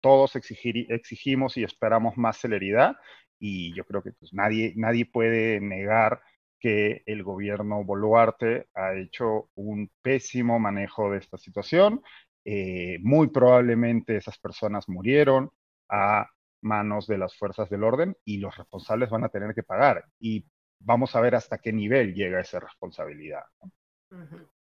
todos 0.00 0.36
exigimos 0.36 1.56
y 1.56 1.64
esperamos 1.64 2.16
más 2.16 2.36
celeridad 2.36 2.96
y 3.38 3.74
yo 3.74 3.84
creo 3.84 4.02
que 4.02 4.12
pues, 4.12 4.32
nadie, 4.32 4.72
nadie 4.76 5.06
puede 5.06 5.60
negar 5.60 6.20
que 6.58 7.02
el 7.06 7.22
gobierno 7.22 7.84
Boluarte 7.84 8.68
ha 8.74 8.94
hecho 8.94 9.50
un 9.54 9.90
pésimo 10.02 10.58
manejo 10.58 11.10
de 11.10 11.18
esta 11.18 11.38
situación. 11.38 12.02
Eh, 12.44 12.98
muy 13.02 13.28
probablemente 13.28 14.16
esas 14.16 14.38
personas 14.38 14.88
murieron 14.88 15.50
a 15.88 16.28
manos 16.62 17.06
de 17.06 17.18
las 17.18 17.36
fuerzas 17.36 17.68
del 17.70 17.84
orden 17.84 18.16
y 18.24 18.38
los 18.38 18.56
responsables 18.56 19.10
van 19.10 19.24
a 19.24 19.28
tener 19.28 19.54
que 19.54 19.62
pagar. 19.62 20.04
Y 20.18 20.46
vamos 20.80 21.14
a 21.14 21.20
ver 21.20 21.34
hasta 21.34 21.58
qué 21.58 21.72
nivel 21.72 22.14
llega 22.14 22.40
esa 22.40 22.60
responsabilidad. 22.60 23.44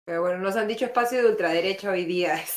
Pero 0.05 0.21
bueno, 0.21 0.39
nos 0.39 0.55
han 0.55 0.67
dicho 0.67 0.85
espacio 0.85 1.21
de 1.21 1.29
ultraderecha 1.29 1.91
hoy 1.91 2.05
día. 2.05 2.35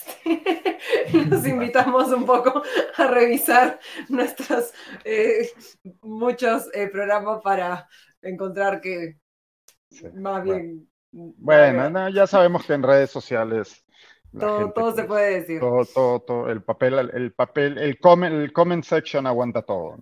Este. 1.04 1.26
Nos 1.26 1.46
invitamos 1.46 2.08
un 2.08 2.26
poco 2.26 2.62
a 2.96 3.06
revisar 3.06 3.78
nuestros 4.08 4.72
eh, 5.04 5.50
muchos 6.00 6.68
eh, 6.74 6.88
programas 6.88 7.40
para 7.42 7.88
encontrar 8.22 8.80
que 8.80 9.18
más 10.14 10.42
bien... 10.42 10.88
Bueno, 11.10 12.08
ya 12.08 12.26
sabemos 12.26 12.64
que 12.64 12.72
en 12.72 12.82
redes 12.82 13.10
sociales 13.10 13.84
todo, 14.38 14.72
todo 14.72 14.94
se 14.94 15.04
puede 15.04 15.40
decir. 15.40 15.60
Todo, 15.60 15.84
todo, 15.84 16.20
todo, 16.20 16.50
el 16.50 16.62
papel, 16.62 17.10
el 17.12 17.32
papel, 17.32 17.78
el 17.78 17.98
comment, 17.98 18.34
el 18.34 18.52
comment 18.52 18.82
section 18.82 19.26
aguanta 19.26 19.62
todo. 19.62 19.98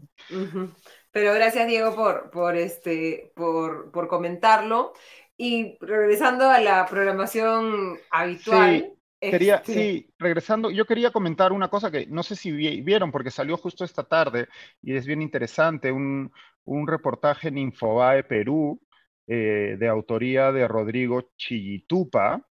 Pero 1.10 1.34
gracias, 1.34 1.66
Diego, 1.66 1.94
por, 1.96 2.30
por, 2.30 2.56
este, 2.56 3.32
por, 3.34 3.90
por 3.90 4.06
comentarlo. 4.06 4.92
Y 5.36 5.78
regresando 5.80 6.48
a 6.48 6.60
la 6.60 6.86
programación 6.86 7.98
habitual. 8.10 8.80
Sí, 8.80 8.99
quería, 9.20 9.56
este 9.56 9.74
sí, 9.74 10.14
regresando, 10.18 10.70
yo 10.70 10.86
quería 10.86 11.10
comentar 11.10 11.52
una 11.52 11.68
cosa 11.68 11.90
que 11.90 12.06
no 12.06 12.22
sé 12.22 12.36
si 12.36 12.52
vieron, 12.52 13.12
porque 13.12 13.30
salió 13.30 13.56
justo 13.56 13.84
esta 13.84 14.04
tarde 14.04 14.48
y 14.82 14.94
es 14.94 15.06
bien 15.06 15.22
interesante, 15.22 15.92
un, 15.92 16.32
un 16.64 16.86
reportaje 16.86 17.48
en 17.48 17.58
Infobae 17.58 18.24
Perú, 18.24 18.80
eh, 19.26 19.76
de 19.78 19.88
autoría 19.88 20.50
de 20.50 20.66
Rodrigo 20.66 21.30
Chillitupa, 21.36 22.44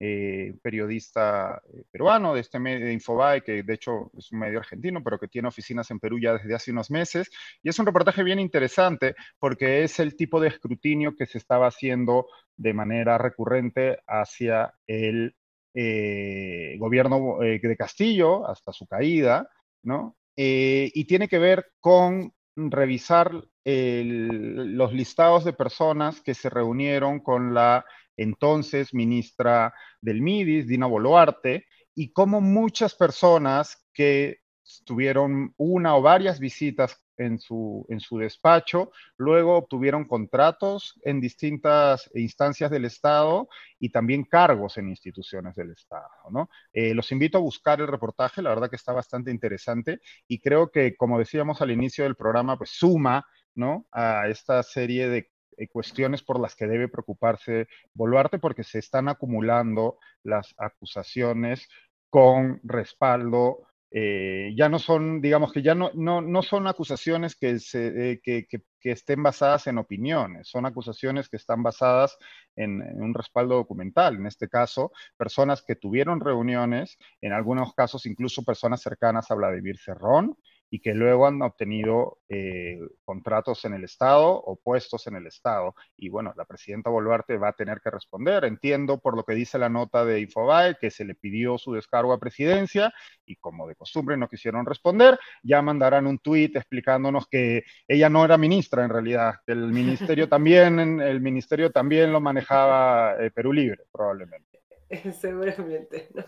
eh, 0.00 0.54
periodista 0.62 1.62
eh, 1.72 1.84
peruano 1.90 2.34
de 2.34 2.40
este 2.40 2.58
medio 2.58 2.86
de 2.86 2.92
Infobae, 2.92 3.42
que 3.42 3.62
de 3.62 3.74
hecho 3.74 4.10
es 4.16 4.32
un 4.32 4.40
medio 4.40 4.58
argentino, 4.58 5.00
pero 5.04 5.18
que 5.18 5.28
tiene 5.28 5.48
oficinas 5.48 5.90
en 5.90 6.00
Perú 6.00 6.18
ya 6.18 6.32
desde 6.32 6.54
hace 6.54 6.72
unos 6.72 6.90
meses. 6.90 7.30
Y 7.62 7.68
es 7.68 7.78
un 7.78 7.86
reportaje 7.86 8.22
bien 8.24 8.40
interesante 8.40 9.14
porque 9.38 9.84
es 9.84 10.00
el 10.00 10.16
tipo 10.16 10.40
de 10.40 10.48
escrutinio 10.48 11.14
que 11.14 11.26
se 11.26 11.38
estaba 11.38 11.68
haciendo 11.68 12.26
de 12.56 12.72
manera 12.72 13.16
recurrente 13.16 13.98
hacia 14.06 14.74
el 14.86 15.36
eh, 15.74 16.76
gobierno 16.78 17.38
de 17.40 17.76
Castillo 17.76 18.46
hasta 18.46 18.72
su 18.72 18.86
caída, 18.86 19.48
¿no? 19.82 20.16
y 20.34 21.04
tiene 21.04 21.28
que 21.28 21.38
ver 21.38 21.72
con 21.78 22.32
revisar 22.56 23.32
los 23.64 24.92
listados 24.92 25.44
de 25.44 25.52
personas 25.52 26.22
que 26.22 26.32
se 26.32 26.48
reunieron 26.48 27.20
con 27.20 27.52
la 27.52 27.84
entonces 28.16 28.94
ministra 28.94 29.74
del 30.00 30.20
MIDIS, 30.20 30.66
Dina 30.66 30.86
Boluarte, 30.86 31.66
y 31.94 32.12
como 32.12 32.40
muchas 32.40 32.94
personas 32.94 33.86
que 33.92 34.38
tuvieron 34.84 35.54
una 35.56 35.96
o 35.96 36.02
varias 36.02 36.38
visitas 36.38 37.02
en 37.16 37.38
su, 37.38 37.86
en 37.88 38.00
su 38.00 38.18
despacho, 38.18 38.90
luego 39.16 39.56
obtuvieron 39.56 40.06
contratos 40.06 40.98
en 41.02 41.20
distintas 41.20 42.10
instancias 42.14 42.70
del 42.70 42.84
Estado 42.84 43.48
y 43.78 43.90
también 43.90 44.24
cargos 44.24 44.78
en 44.78 44.88
instituciones 44.88 45.54
del 45.54 45.70
Estado. 45.70 46.08
¿no? 46.30 46.48
Eh, 46.72 46.94
los 46.94 47.12
invito 47.12 47.38
a 47.38 47.42
buscar 47.42 47.80
el 47.80 47.88
reportaje, 47.88 48.42
la 48.42 48.50
verdad 48.50 48.70
que 48.70 48.76
está 48.76 48.92
bastante 48.92 49.30
interesante 49.30 50.00
y 50.26 50.40
creo 50.40 50.70
que, 50.70 50.96
como 50.96 51.18
decíamos 51.18 51.60
al 51.60 51.70
inicio 51.70 52.04
del 52.04 52.16
programa, 52.16 52.56
pues 52.56 52.70
suma 52.70 53.26
¿no? 53.54 53.86
a 53.92 54.28
esta 54.28 54.62
serie 54.62 55.08
de 55.08 55.28
cuestiones 55.70 56.22
por 56.22 56.40
las 56.40 56.56
que 56.56 56.66
debe 56.66 56.88
preocuparse 56.88 57.68
Boluarte 57.94 58.38
porque 58.38 58.64
se 58.64 58.78
están 58.78 59.08
acumulando 59.08 59.98
las 60.24 60.54
acusaciones 60.58 61.68
con 62.10 62.60
respaldo. 62.62 63.66
Eh, 63.94 64.54
ya 64.56 64.70
no 64.70 64.78
son, 64.78 65.20
digamos 65.20 65.52
que 65.52 65.60
ya 65.60 65.74
no, 65.74 65.90
no, 65.92 66.42
son 66.42 66.66
acusaciones 66.66 67.36
que, 67.36 67.58
se, 67.58 68.12
eh, 68.12 68.20
que, 68.22 68.46
estén 68.84 69.22
basadas 69.22 69.66
en 69.66 69.76
opiniones, 69.76 70.48
son 70.48 70.64
acusaciones 70.64 71.28
que 71.28 71.36
están 71.36 71.62
basadas 71.62 72.16
en, 72.56 72.80
en, 72.80 73.02
un 73.02 73.12
respaldo 73.12 73.54
documental. 73.56 74.16
En 74.16 74.26
este 74.26 74.48
caso, 74.48 74.92
personas 75.18 75.62
que 75.62 75.76
tuvieron 75.76 76.20
reuniones, 76.20 76.96
en 77.20 77.32
algunos 77.32 77.74
casos 77.74 78.06
incluso 78.06 78.44
personas 78.44 78.80
cercanas 78.80 79.30
a 79.30 79.34
Vladimir 79.34 79.76
Cerrón, 79.78 80.38
y 80.72 80.80
que 80.80 80.94
luego 80.94 81.26
han 81.26 81.42
obtenido 81.42 82.20
eh, 82.30 82.80
contratos 83.04 83.62
en 83.66 83.74
el 83.74 83.84
Estado 83.84 84.30
o 84.30 84.56
puestos 84.56 85.06
en 85.06 85.16
el 85.16 85.26
Estado. 85.26 85.74
Y 85.98 86.08
bueno, 86.08 86.32
la 86.34 86.46
presidenta 86.46 86.88
Boluarte 86.88 87.36
va 87.36 87.48
a 87.48 87.52
tener 87.52 87.82
que 87.82 87.90
responder. 87.90 88.46
Entiendo 88.46 88.98
por 88.98 89.14
lo 89.14 89.22
que 89.24 89.34
dice 89.34 89.58
la 89.58 89.68
nota 89.68 90.06
de 90.06 90.20
Infobae 90.20 90.78
que 90.80 90.90
se 90.90 91.04
le 91.04 91.14
pidió 91.14 91.58
su 91.58 91.74
descargo 91.74 92.14
a 92.14 92.18
presidencia 92.18 92.90
y 93.26 93.36
como 93.36 93.68
de 93.68 93.74
costumbre 93.74 94.16
no 94.16 94.30
quisieron 94.30 94.64
responder, 94.64 95.18
ya 95.42 95.60
mandarán 95.60 96.06
un 96.06 96.18
tuit 96.18 96.56
explicándonos 96.56 97.26
que 97.28 97.64
ella 97.86 98.08
no 98.08 98.24
era 98.24 98.38
ministra 98.38 98.82
en 98.82 98.90
realidad, 98.90 99.34
que 99.44 99.52
el 99.52 99.66
ministerio 99.66 100.26
también, 100.30 101.02
el 101.02 101.20
ministerio 101.20 101.70
también 101.70 102.10
lo 102.10 102.20
manejaba 102.22 103.22
eh, 103.22 103.30
Perú 103.30 103.52
Libre, 103.52 103.84
probablemente. 103.92 104.62
Seguramente. 105.20 106.08
¿no? 106.14 106.24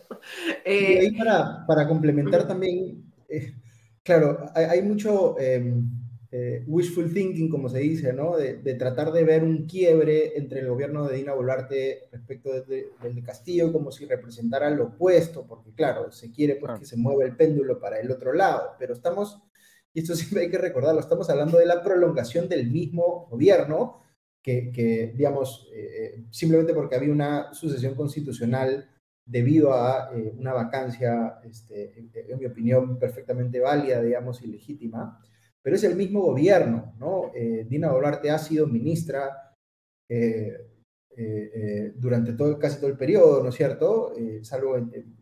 y 0.67 0.99
ahí 0.99 1.17
para, 1.17 1.65
para 1.67 1.89
complementar 1.89 2.47
también, 2.47 3.11
eh, 3.31 3.55
Claro, 4.05 4.47
hay, 4.55 4.83
mucho 4.83 5.39
em, 5.39 5.89
eh, 6.31 6.63
wishful 6.67 7.13
thinking, 7.13 7.49
como 7.49 7.69
se 7.69 7.79
dice, 7.79 8.13
¿no? 8.13 8.37
De, 8.37 8.75
tratar 8.75 9.13
de 9.13 9.25
ver 9.25 9.43
un 9.43 9.67
quiebre 9.67 10.37
entre 10.37 10.61
el 10.61 10.69
gobierno 10.69 11.07
de 11.07 11.17
Dina 11.17 11.33
Boluarte 11.33 12.09
respecto 12.13 12.53
del 12.53 12.67
de, 13.03 13.23
Castillo, 13.23 13.73
como 13.73 13.91
si 13.91 14.05
representara 14.05 14.69
lo 14.71 14.85
opuesto, 14.89 15.47
porque 15.47 15.73
claro, 15.73 16.13
se 16.13 16.31
quiere 16.31 16.57
pues, 16.57 16.79
que 16.79 16.87
se 16.87 16.97
mueva 16.97 17.25
el 17.25 17.35
péndulo 17.35 17.81
para 17.81 17.99
el 17.99 18.11
otro 18.11 18.35
lado, 18.35 18.77
pero 18.79 18.93
estamos 18.93 19.43
y 19.95 20.01
esto 20.01 20.15
siempre 20.17 20.43
hay 20.43 20.51
que 20.51 20.59
recordarlo, 20.59 21.01
estamos 21.01 21.31
hablando 21.31 21.59
de 21.59 21.67
la 21.67 21.83
prolongación 21.83 22.49
del 22.49 22.71
mismo 22.71 23.29
gobierno, 23.31 24.03
que, 24.43 25.15
digamos, 25.17 25.67
eh, 25.73 26.23
simplemente 26.31 26.75
porque 26.75 26.97
había 26.97 27.11
una 27.11 27.55
sucesión 27.55 27.95
constitucional 27.95 28.91
debido 29.27 29.73
a 29.73 30.11
eh, 30.15 30.35
una 30.37 30.53
vacancia, 30.53 31.41
este, 31.45 31.99
en, 31.99 32.39
mi 32.39 32.47
opinión, 32.47 32.99
perfectamente 32.99 33.61
válida, 33.61 34.03
digamos, 34.03 34.43
y 34.43 34.49
legítima, 34.49 35.19
pero 35.63 35.77
es 35.77 35.85
el 35.85 35.97
mismo 35.97 36.23
gobierno, 36.23 36.95
¿no? 36.99 37.33
Eh, 37.35 37.67
Dina 37.69 37.91
Boluarte 37.91 38.31
ha 38.31 38.39
sido 38.39 38.67
ministra 38.67 39.41
durante 41.97 42.35
todo, 42.35 42.59
casi 42.59 42.79
todo 42.79 42.89
el 42.89 42.97
periodo, 42.97 43.43
¿no 43.43 43.49
es 43.49 43.55
cierto? 43.55 44.13
salvo, 44.43 44.77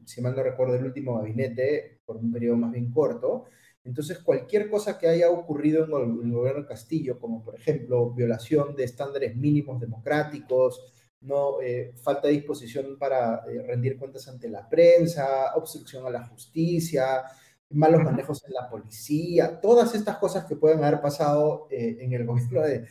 si 0.04 0.20
mal 0.20 0.34
no 0.34 0.42
recuerdo, 0.42 0.74
el 0.74 0.84
último 0.84 1.16
gabinete, 1.16 2.00
por 2.04 2.16
un 2.16 2.32
periodo 2.32 2.56
más 2.56 2.72
bien 2.72 2.90
corto, 2.90 3.46
entonces, 3.84 4.18
cualquier 4.20 4.70
cosa 4.70 4.98
que 4.98 5.08
haya 5.08 5.30
ocurrido 5.30 5.84
en 5.84 5.90
el, 6.24 6.32
gobierno 6.32 6.62
de 6.62 6.68
Castillo, 6.68 7.18
como 7.18 7.42
por 7.42 7.56
ejemplo 7.56 8.10
violación 8.12 8.76
de 8.76 8.84
estándares 8.84 9.36
mínimos 9.36 9.80
democráticos, 9.80 10.92
no 11.22 11.60
eh, 11.60 11.92
falta 12.02 12.28
de 12.28 12.34
disposición 12.34 12.98
para 12.98 13.42
eh, 13.46 13.62
rendir 13.66 13.96
cuentas 13.96 14.28
ante 14.28 14.48
la 14.48 14.68
prensa, 14.68 15.54
obstrucción 15.54 16.06
a 16.06 16.10
la 16.10 16.26
justicia, 16.26 17.22
malos 17.70 18.02
manejos 18.02 18.44
en 18.44 18.52
la 18.52 18.68
policía, 18.68 19.60
todas 19.60 19.94
estas 19.94 20.18
cosas 20.18 20.44
que 20.44 20.56
pueden 20.56 20.84
haber 20.84 21.00
pasado 21.00 21.68
eh, 21.70 21.98
en 22.00 22.12
el 22.12 22.26
gobierno 22.26 22.62
de, 22.62 22.86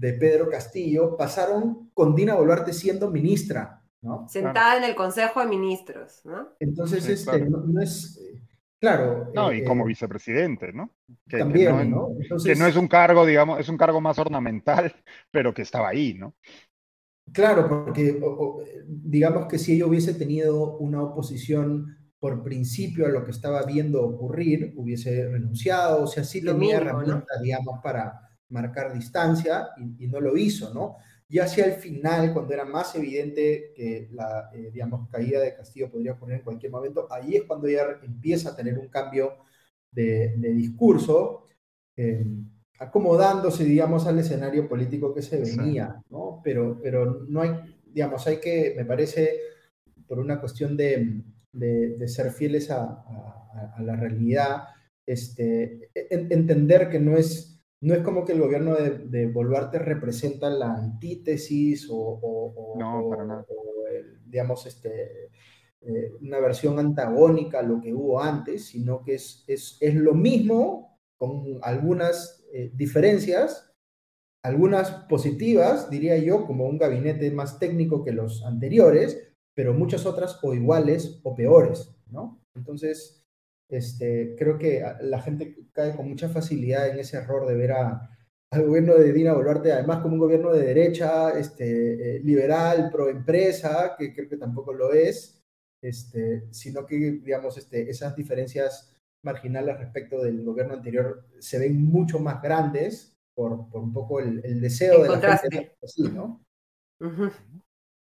Pedro 0.00 0.48
Castillo, 0.48 1.16
pasaron 1.16 1.90
con 1.92 2.14
Dina 2.14 2.34
Boluarte 2.34 2.72
siendo 2.72 3.10
ministra, 3.10 3.82
¿no? 4.00 4.28
Sentada 4.28 4.76
en 4.76 4.84
el 4.84 4.94
Consejo 4.94 5.40
de 5.40 5.46
Ministros, 5.46 6.20
¿no? 6.24 6.50
Entonces, 6.60 7.08
este, 7.08 7.40
no, 7.40 7.80
es, 7.80 8.20
Claro. 8.80 9.32
No, 9.34 9.52
y 9.52 9.64
como 9.64 9.84
vicepresidente, 9.84 10.72
¿no? 10.72 10.90
Que, 11.28 11.38
también, 11.38 11.90
no, 11.90 12.10
que 12.44 12.54
no 12.54 12.66
es 12.66 12.76
un 12.76 12.86
cargo, 12.86 13.26
digamos, 13.26 13.58
es 13.58 13.68
un 13.68 13.76
cargo 13.76 14.00
más 14.00 14.18
ornamental, 14.18 14.94
pero 15.32 15.52
que 15.52 15.62
estaba 15.62 15.88
ahí, 15.88 16.14
¿no? 16.14 16.34
Claro, 17.32 17.68
porque 17.68 18.20
digamos 18.86 19.46
que 19.46 19.58
si 19.58 19.74
ella 19.74 19.86
hubiese 19.86 20.14
tenido 20.14 20.76
una 20.78 21.02
oposición 21.02 21.96
por 22.18 22.42
principio 22.42 23.06
a 23.06 23.10
lo 23.10 23.24
que 23.24 23.30
estaba 23.30 23.64
viendo 23.64 24.02
ocurrir, 24.02 24.72
hubiese 24.76 25.28
renunciado, 25.28 26.02
o 26.02 26.06
sea, 26.06 26.24
sí 26.24 26.42
tenía 26.42 26.78
herramientas, 26.78 27.40
digamos, 27.42 27.80
para 27.82 28.20
marcar 28.48 28.92
distancia 28.92 29.68
y, 29.76 30.04
y, 30.04 30.08
no 30.08 30.20
lo 30.20 30.36
hizo, 30.36 30.72
¿no? 30.74 30.96
Y 31.28 31.38
hacia 31.40 31.66
el 31.66 31.72
final, 31.72 32.32
cuando 32.32 32.54
era 32.54 32.64
más 32.64 32.94
evidente 32.94 33.72
que 33.76 34.08
la, 34.12 34.50
eh, 34.54 34.70
digamos, 34.72 35.08
caída 35.10 35.40
de 35.40 35.54
Castillo 35.54 35.90
podría 35.90 36.12
ocurrir 36.12 36.36
en 36.36 36.42
cualquier 36.42 36.72
momento, 36.72 37.06
ahí 37.12 37.36
es 37.36 37.42
cuando 37.44 37.66
ella 37.66 38.00
empieza 38.02 38.50
a 38.50 38.56
tener 38.56 38.78
un 38.78 38.88
cambio 38.88 39.34
de, 39.90 40.34
discurso, 40.54 41.46
eh, 41.96 42.24
acomodándose, 42.78 43.64
digamos, 43.64 44.06
al 44.06 44.18
escenario 44.18 44.68
político 44.68 45.14
que 45.14 45.22
se 45.22 45.40
venía, 45.40 46.02
¿no? 46.10 46.40
Pero, 46.44 46.78
pero 46.82 47.24
no 47.28 47.42
hay, 47.42 47.50
digamos, 47.86 48.26
hay 48.26 48.38
que, 48.38 48.74
me 48.76 48.84
parece, 48.84 49.40
por 50.06 50.18
una 50.18 50.40
cuestión 50.40 50.76
de, 50.76 51.22
de, 51.52 52.08
ser 52.08 52.30
fieles 52.30 52.70
a, 52.70 52.82
a, 52.84 53.74
a, 53.76 53.82
la 53.82 53.96
realidad, 53.96 54.64
este, 55.04 55.90
entender 55.94 56.88
que 56.88 57.00
no 57.00 57.16
es 57.16 57.58
no 57.80 57.94
es 57.94 58.02
como 58.02 58.24
que 58.24 58.32
el 58.32 58.40
gobierno 58.40 58.74
de, 58.74 58.90
de 58.90 59.26
Boluarte 59.26 59.78
representa 59.78 60.50
la 60.50 60.74
antítesis 60.74 61.86
o, 61.90 62.74
digamos, 64.26 64.66
este, 64.66 65.30
eh, 65.80 66.12
una 66.20 66.40
versión 66.40 66.78
antagónica 66.78 67.60
a 67.60 67.62
lo 67.62 67.80
que 67.80 67.94
hubo 67.94 68.20
antes, 68.20 68.66
sino 68.66 69.04
que 69.04 69.14
es, 69.14 69.44
es, 69.46 69.94
lo 69.94 70.14
mismo 70.14 70.98
con 71.16 71.60
algunas 71.62 72.37
eh, 72.52 72.70
diferencias, 72.74 73.72
algunas 74.42 74.90
positivas, 75.08 75.90
diría 75.90 76.16
yo, 76.18 76.46
como 76.46 76.66
un 76.66 76.78
gabinete 76.78 77.30
más 77.30 77.58
técnico 77.58 78.04
que 78.04 78.12
los 78.12 78.44
anteriores, 78.44 79.32
pero 79.54 79.74
muchas 79.74 80.06
otras 80.06 80.38
o 80.42 80.54
iguales 80.54 81.20
o 81.24 81.34
peores, 81.34 81.94
¿no? 82.06 82.40
Entonces, 82.54 83.26
este, 83.68 84.34
creo 84.38 84.58
que 84.58 84.82
la 85.00 85.20
gente 85.20 85.56
cae 85.72 85.94
con 85.94 86.08
mucha 86.08 86.28
facilidad 86.28 86.88
en 86.88 86.98
ese 87.00 87.18
error 87.18 87.46
de 87.46 87.56
ver 87.56 87.72
a, 87.72 88.08
al 88.50 88.66
gobierno 88.66 88.94
de 88.94 89.12
Dina 89.12 89.34
Boluarte, 89.34 89.72
además 89.72 90.00
como 90.00 90.14
un 90.14 90.20
gobierno 90.20 90.52
de 90.52 90.64
derecha, 90.64 91.38
este, 91.38 92.16
eh, 92.16 92.20
liberal, 92.20 92.88
pro 92.90 93.08
empresa, 93.08 93.94
que 93.98 94.14
creo 94.14 94.28
que 94.28 94.36
tampoco 94.36 94.72
lo 94.72 94.92
es, 94.92 95.42
este, 95.82 96.46
sino 96.50 96.86
que, 96.86 96.96
digamos, 96.96 97.58
este, 97.58 97.90
esas 97.90 98.16
diferencias 98.16 98.94
marginales 99.28 99.78
respecto 99.78 100.22
del 100.22 100.42
gobierno 100.42 100.74
anterior 100.74 101.26
se 101.38 101.58
ven 101.58 101.84
mucho 101.84 102.18
más 102.18 102.40
grandes 102.40 103.14
por, 103.34 103.68
por 103.68 103.82
un 103.82 103.92
poco 103.92 104.20
el, 104.20 104.60
deseo 104.60 105.02
de 105.02 105.08
la 105.08 105.38
gente 105.38 105.76
así, 105.82 106.02
¿no? 106.02 106.42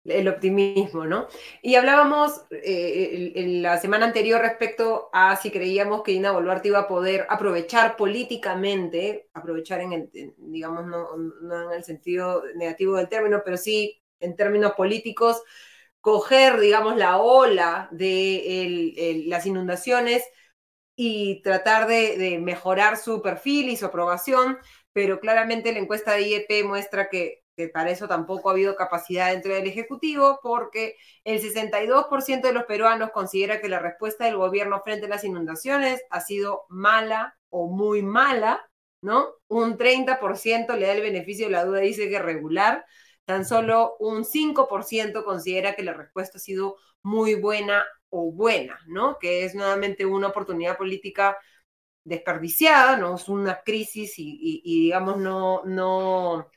el 0.03 0.27
optimismo, 0.27 1.05
¿no? 1.05 1.27
Y 1.61 1.75
hablábamos 1.75 2.41
eh, 2.49 3.33
en 3.35 3.61
la 3.61 3.77
semana 3.77 4.07
anterior 4.07 4.41
respecto 4.41 5.09
a 5.13 5.35
si 5.35 5.51
creíamos 5.51 6.01
que 6.01 6.13
Dina 6.13 6.31
Boluarte 6.31 6.69
iba 6.69 6.79
a 6.79 6.87
poder 6.87 7.27
aprovechar 7.29 7.95
políticamente, 7.97 9.29
aprovechar 9.33 9.81
en 9.81 9.93
el, 9.93 10.33
digamos, 10.37 10.87
no, 10.87 11.07
en 11.15 11.71
el 11.73 11.83
sentido 11.83 12.43
negativo 12.55 12.97
del 12.97 13.09
término, 13.09 13.41
pero 13.45 13.57
sí 13.57 14.01
en 14.19 14.35
términos 14.35 14.73
políticos, 14.73 15.43
coger, 15.99 16.59
digamos, 16.59 16.97
la 16.97 17.17
ola 17.19 17.87
de 17.91 19.23
las 19.27 19.45
inundaciones 19.45 20.23
y 20.95 21.41
tratar 21.43 21.87
de, 21.87 22.17
de 22.17 22.39
mejorar 22.39 22.97
su 22.97 23.21
perfil 23.21 23.69
y 23.69 23.77
su 23.77 23.85
aprobación, 23.85 24.57
pero 24.93 25.19
claramente 25.19 25.71
la 25.73 25.79
encuesta 25.79 26.13
de 26.13 26.21
IEP 26.27 26.65
muestra 26.65 27.09
que 27.09 27.41
que 27.55 27.69
para 27.69 27.91
eso 27.91 28.07
tampoco 28.07 28.49
ha 28.49 28.53
habido 28.53 28.75
capacidad 28.75 29.31
dentro 29.31 29.53
del 29.53 29.67
Ejecutivo, 29.67 30.39
porque 30.41 30.95
el 31.23 31.39
62% 31.39 32.47
de 32.47 32.53
los 32.53 32.63
peruanos 32.65 33.11
considera 33.11 33.61
que 33.61 33.69
la 33.69 33.79
respuesta 33.79 34.25
del 34.25 34.37
gobierno 34.37 34.81
frente 34.83 35.05
a 35.05 35.09
las 35.09 35.23
inundaciones 35.23 36.01
ha 36.09 36.21
sido 36.21 36.63
mala 36.69 37.37
o 37.49 37.67
muy 37.67 38.01
mala, 38.03 38.61
¿no? 39.01 39.27
Un 39.47 39.77
30% 39.77 40.75
le 40.75 40.87
da 40.87 40.93
el 40.93 41.01
beneficio 41.01 41.45
de 41.47 41.51
la 41.51 41.65
duda, 41.65 41.79
dice 41.79 42.09
que 42.09 42.19
regular, 42.19 42.85
tan 43.25 43.45
solo 43.45 43.95
un 43.99 44.25
5% 44.25 45.23
considera 45.23 45.75
que 45.75 45.83
la 45.83 45.93
respuesta 45.93 46.37
ha 46.37 46.41
sido 46.41 46.77
muy 47.03 47.35
buena 47.35 47.85
o 48.09 48.31
buena, 48.31 48.79
¿no? 48.87 49.17
Que 49.19 49.45
es 49.45 49.55
nuevamente 49.55 50.05
una 50.05 50.27
oportunidad 50.27 50.77
política 50.77 51.37
desperdiciada, 52.03 52.97
¿no? 52.97 53.15
Es 53.15 53.29
una 53.29 53.61
crisis 53.63 54.13
y, 54.17 54.61
digamos, 54.63 55.17
no, 55.17 55.63
no, 55.65 56.49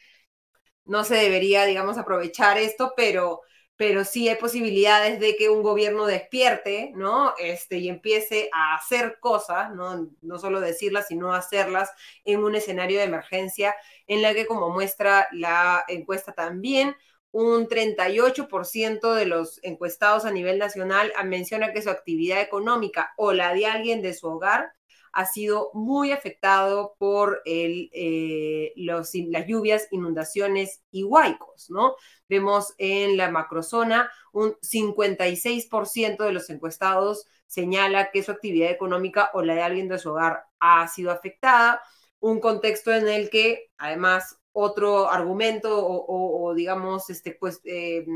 no 0.85 1.05
se 1.05 1.16
debería, 1.16 1.65
digamos, 1.65 1.99
aprovechar 1.99 2.59
esto, 2.59 2.93
pero, 2.97 3.41
pero 3.77 4.05
sí 4.05 4.29
hay 4.29 4.37
posibilidades 4.37 5.21
de 5.21 5.37
que 5.37 5.49
un 5.51 5.62
gobierno 5.62 6.07
despierte, 6.07 6.93
¿no? 6.95 7.35
Este, 7.39 7.79
y 7.79 7.89
empiece 7.89 8.51
a 8.53 8.77
hacer 8.77 9.19
cosas, 9.21 9.73
¿no? 9.75 10.09
No 10.23 10.39
solo 10.39 10.61
decirlas, 10.61 11.09
sino 11.09 11.33
hacerlas 11.35 11.91
en 12.25 12.45
un 12.45 12.55
escenario 12.55 12.99
de 12.99 13.05
emergencia 13.05 13.75
en 14.07 14.23
la 14.23 14.35
que, 14.35 14.47
como 14.47 14.71
muestra 14.71 15.29
la 15.33 15.85
encuesta 15.89 16.33
también, 16.33 16.97
un 17.35 17.66
38% 17.66 19.12
de 19.12 19.27
los 19.27 19.59
encuestados 19.65 20.24
a 20.24 20.31
nivel 20.31 20.56
nacional 20.56 21.12
menciona 21.24 21.73
que 21.73 21.82
su 21.82 21.90
actividad 21.90 22.40
económica 22.40 23.12
o 23.16 23.32
la 23.32 23.52
de 23.52 23.66
alguien 23.66 24.02
de 24.02 24.15
su 24.15 24.28
hogar 24.28 24.73
ha 25.12 25.27
sido 25.27 25.73
muy 25.74 26.12
afectado 26.12 26.94
por 26.97 27.43
eh, 27.44 28.73
las 28.77 29.47
lluvias, 29.48 29.89
inundaciones 29.90 30.85
y 30.93 31.02
huaicos, 31.02 31.70
¿no? 31.70 31.97
Vemos 32.28 32.73
en 32.78 33.16
la 33.16 33.32
macrozona 33.32 34.12
un 34.32 34.55
56% 34.61 36.24
de 36.24 36.32
los 36.32 36.51
encuestados 36.51 37.27
señala 37.48 38.12
que 38.12 38.23
su 38.23 38.31
actividad 38.31 38.70
económica 38.70 39.31
o 39.35 39.43
la 39.43 39.56
de 39.56 39.62
alguien 39.62 39.89
de 39.89 39.98
su 39.98 40.11
hogar 40.11 40.44
ha 40.61 40.86
sido 40.86 41.11
afectada, 41.11 41.82
un 42.20 42.39
contexto 42.39 42.93
en 42.94 43.09
el 43.09 43.28
que 43.28 43.73
además 43.77 44.39
otro 44.55 45.10
argumento 45.10 45.85
o, 45.86 46.55
digamos, 46.55 47.10
este, 47.10 47.32
pues, 47.32 47.60
eh, 47.64 48.06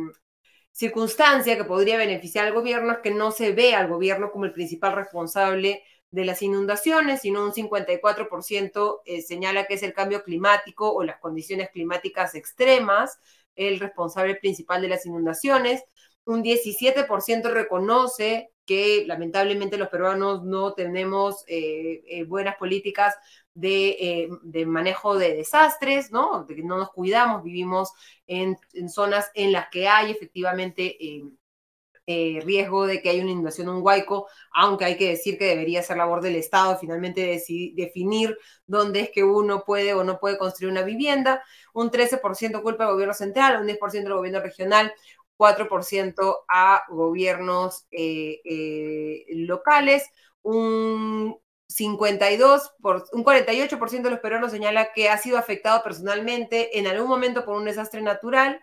circunstancia 0.72 1.56
que 1.56 1.64
podría 1.64 1.98
beneficiar 1.98 2.46
al 2.46 2.54
gobierno 2.54 2.92
es 2.92 2.98
que 2.98 3.10
no 3.10 3.32
se 3.32 3.52
ve 3.52 3.74
al 3.74 3.88
gobierno 3.88 4.30
como 4.30 4.44
el 4.46 4.52
principal 4.52 4.94
responsable 4.94 5.82
de 6.10 6.24
las 6.24 6.40
inundaciones, 6.40 7.20
sino 7.20 7.44
un 7.44 7.52
54% 7.52 9.02
eh, 9.04 9.20
señala 9.20 9.66
que 9.66 9.74
es 9.74 9.82
el 9.82 9.92
cambio 9.92 10.22
climático 10.22 10.90
o 10.90 11.02
las 11.02 11.18
condiciones 11.18 11.70
climáticas 11.70 12.34
extremas 12.34 13.18
el 13.58 13.80
responsable 13.80 14.36
principal 14.36 14.80
de 14.80 14.88
las 14.88 15.04
inundaciones. 15.04 15.82
Un 16.24 16.42
17% 16.42 17.50
reconoce 17.50 18.52
que 18.64 19.04
lamentablemente 19.06 19.78
los 19.78 19.88
peruanos 19.88 20.44
no 20.44 20.74
tenemos 20.74 21.42
eh, 21.48 22.02
eh, 22.06 22.24
buenas 22.24 22.56
políticas 22.56 23.14
de, 23.58 24.64
manejo 24.66 25.16
de 25.16 25.34
desastres, 25.34 26.10
¿no? 26.12 26.44
De 26.44 26.54
que 26.54 26.62
no 26.62 26.78
nos 26.78 26.90
cuidamos, 26.90 27.42
vivimos 27.42 27.92
en, 28.26 28.56
en 28.72 28.88
zonas 28.88 29.30
en 29.34 29.52
las 29.52 29.68
que 29.68 29.88
hay 29.88 30.10
efectivamente 30.10 30.96
eh, 32.10 32.40
riesgo 32.42 32.86
de 32.86 33.02
que 33.02 33.10
haya 33.10 33.22
una 33.22 33.32
inundación, 33.32 33.68
un 33.68 33.82
huaico, 33.82 34.28
aunque 34.54 34.86
hay 34.86 34.96
que 34.96 35.10
decir 35.10 35.36
que 35.36 35.44
debería 35.44 35.82
ser 35.82 35.98
labor 35.98 36.22
del 36.22 36.36
Estado 36.36 36.78
finalmente 36.78 37.38
definir 37.74 38.38
dónde 38.66 39.00
es 39.00 39.10
que 39.10 39.24
uno 39.24 39.62
puede 39.66 39.92
o 39.92 40.02
no 40.04 40.18
puede 40.18 40.38
construir 40.38 40.72
una 40.72 40.80
vivienda, 40.80 41.44
un 41.74 41.90
13% 41.90 42.62
culpa 42.62 42.84
al 42.84 42.92
gobierno 42.92 43.12
central, 43.12 43.60
un 43.60 43.66
10% 43.66 44.06
al 44.06 44.14
gobierno 44.14 44.40
regional, 44.40 44.90
4% 45.36 46.36
a 46.48 46.82
gobiernos 46.88 47.86
eh, 47.90 48.40
eh, 48.42 49.26
locales, 49.28 50.08
un 50.40 51.38
52, 51.68 52.72
por, 52.80 53.04
un 53.12 53.24
48% 53.24 54.02
de 54.02 54.10
los 54.10 54.20
peruanos 54.20 54.50
señala 54.50 54.92
que 54.92 55.10
ha 55.10 55.18
sido 55.18 55.38
afectado 55.38 55.82
personalmente 55.82 56.78
en 56.78 56.86
algún 56.86 57.08
momento 57.08 57.44
por 57.44 57.56
un 57.56 57.66
desastre 57.66 58.00
natural 58.00 58.60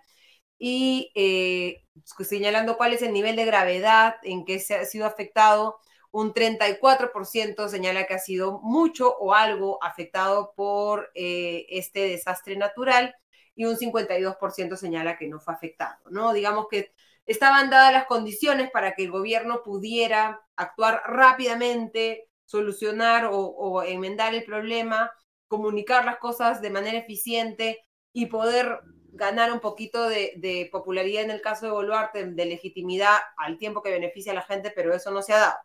y 0.57 1.11
eh, 1.15 1.83
señalando 2.23 2.77
cuál 2.77 2.93
es 2.93 3.01
el 3.01 3.13
nivel 3.13 3.35
de 3.35 3.45
gravedad 3.45 4.15
en 4.23 4.45
que 4.45 4.59
se 4.59 4.75
ha 4.75 4.85
sido 4.85 5.05
afectado. 5.05 5.77
Un 6.11 6.33
34% 6.33 7.67
señala 7.67 8.07
que 8.07 8.13
ha 8.13 8.19
sido 8.19 8.59
mucho 8.61 9.15
o 9.17 9.33
algo 9.33 9.83
afectado 9.83 10.53
por 10.55 11.11
eh, 11.13 11.65
este 11.69 12.07
desastre 12.07 12.55
natural 12.55 13.15
y 13.53 13.65
un 13.65 13.77
52% 13.77 14.77
señala 14.77 15.17
que 15.17 15.27
no 15.27 15.39
fue 15.39 15.53
afectado, 15.53 15.97
¿no? 16.09 16.33
Digamos 16.33 16.67
que 16.69 16.93
estaban 17.25 17.69
dadas 17.69 17.93
las 17.93 18.05
condiciones 18.05 18.71
para 18.71 18.93
que 18.93 19.03
el 19.03 19.11
gobierno 19.11 19.61
pudiera 19.63 20.41
actuar 20.55 21.01
rápidamente, 21.05 22.29
solucionar 22.45 23.25
o, 23.25 23.37
o 23.37 23.83
enmendar 23.83 24.33
el 24.33 24.43
problema, 24.43 25.11
comunicar 25.47 26.05
las 26.05 26.17
cosas 26.17 26.61
de 26.61 26.69
manera 26.69 26.97
eficiente 26.97 27.85
y 28.13 28.27
poder 28.27 28.79
ganar 29.15 29.51
un 29.51 29.59
poquito 29.59 30.09
de, 30.09 30.69
popularidad 30.71 31.23
en 31.23 31.31
el 31.31 31.41
caso 31.41 31.65
de 31.65 31.71
Boluarte, 31.71 32.25
de 32.25 32.45
legitimidad 32.45 33.15
al 33.37 33.57
tiempo 33.57 33.81
que 33.81 33.91
beneficia 33.91 34.31
a 34.31 34.35
la 34.35 34.41
gente, 34.41 34.71
pero 34.75 34.93
eso 34.93 35.11
no 35.11 35.21
se 35.21 35.33
ha 35.33 35.39
dado. 35.39 35.55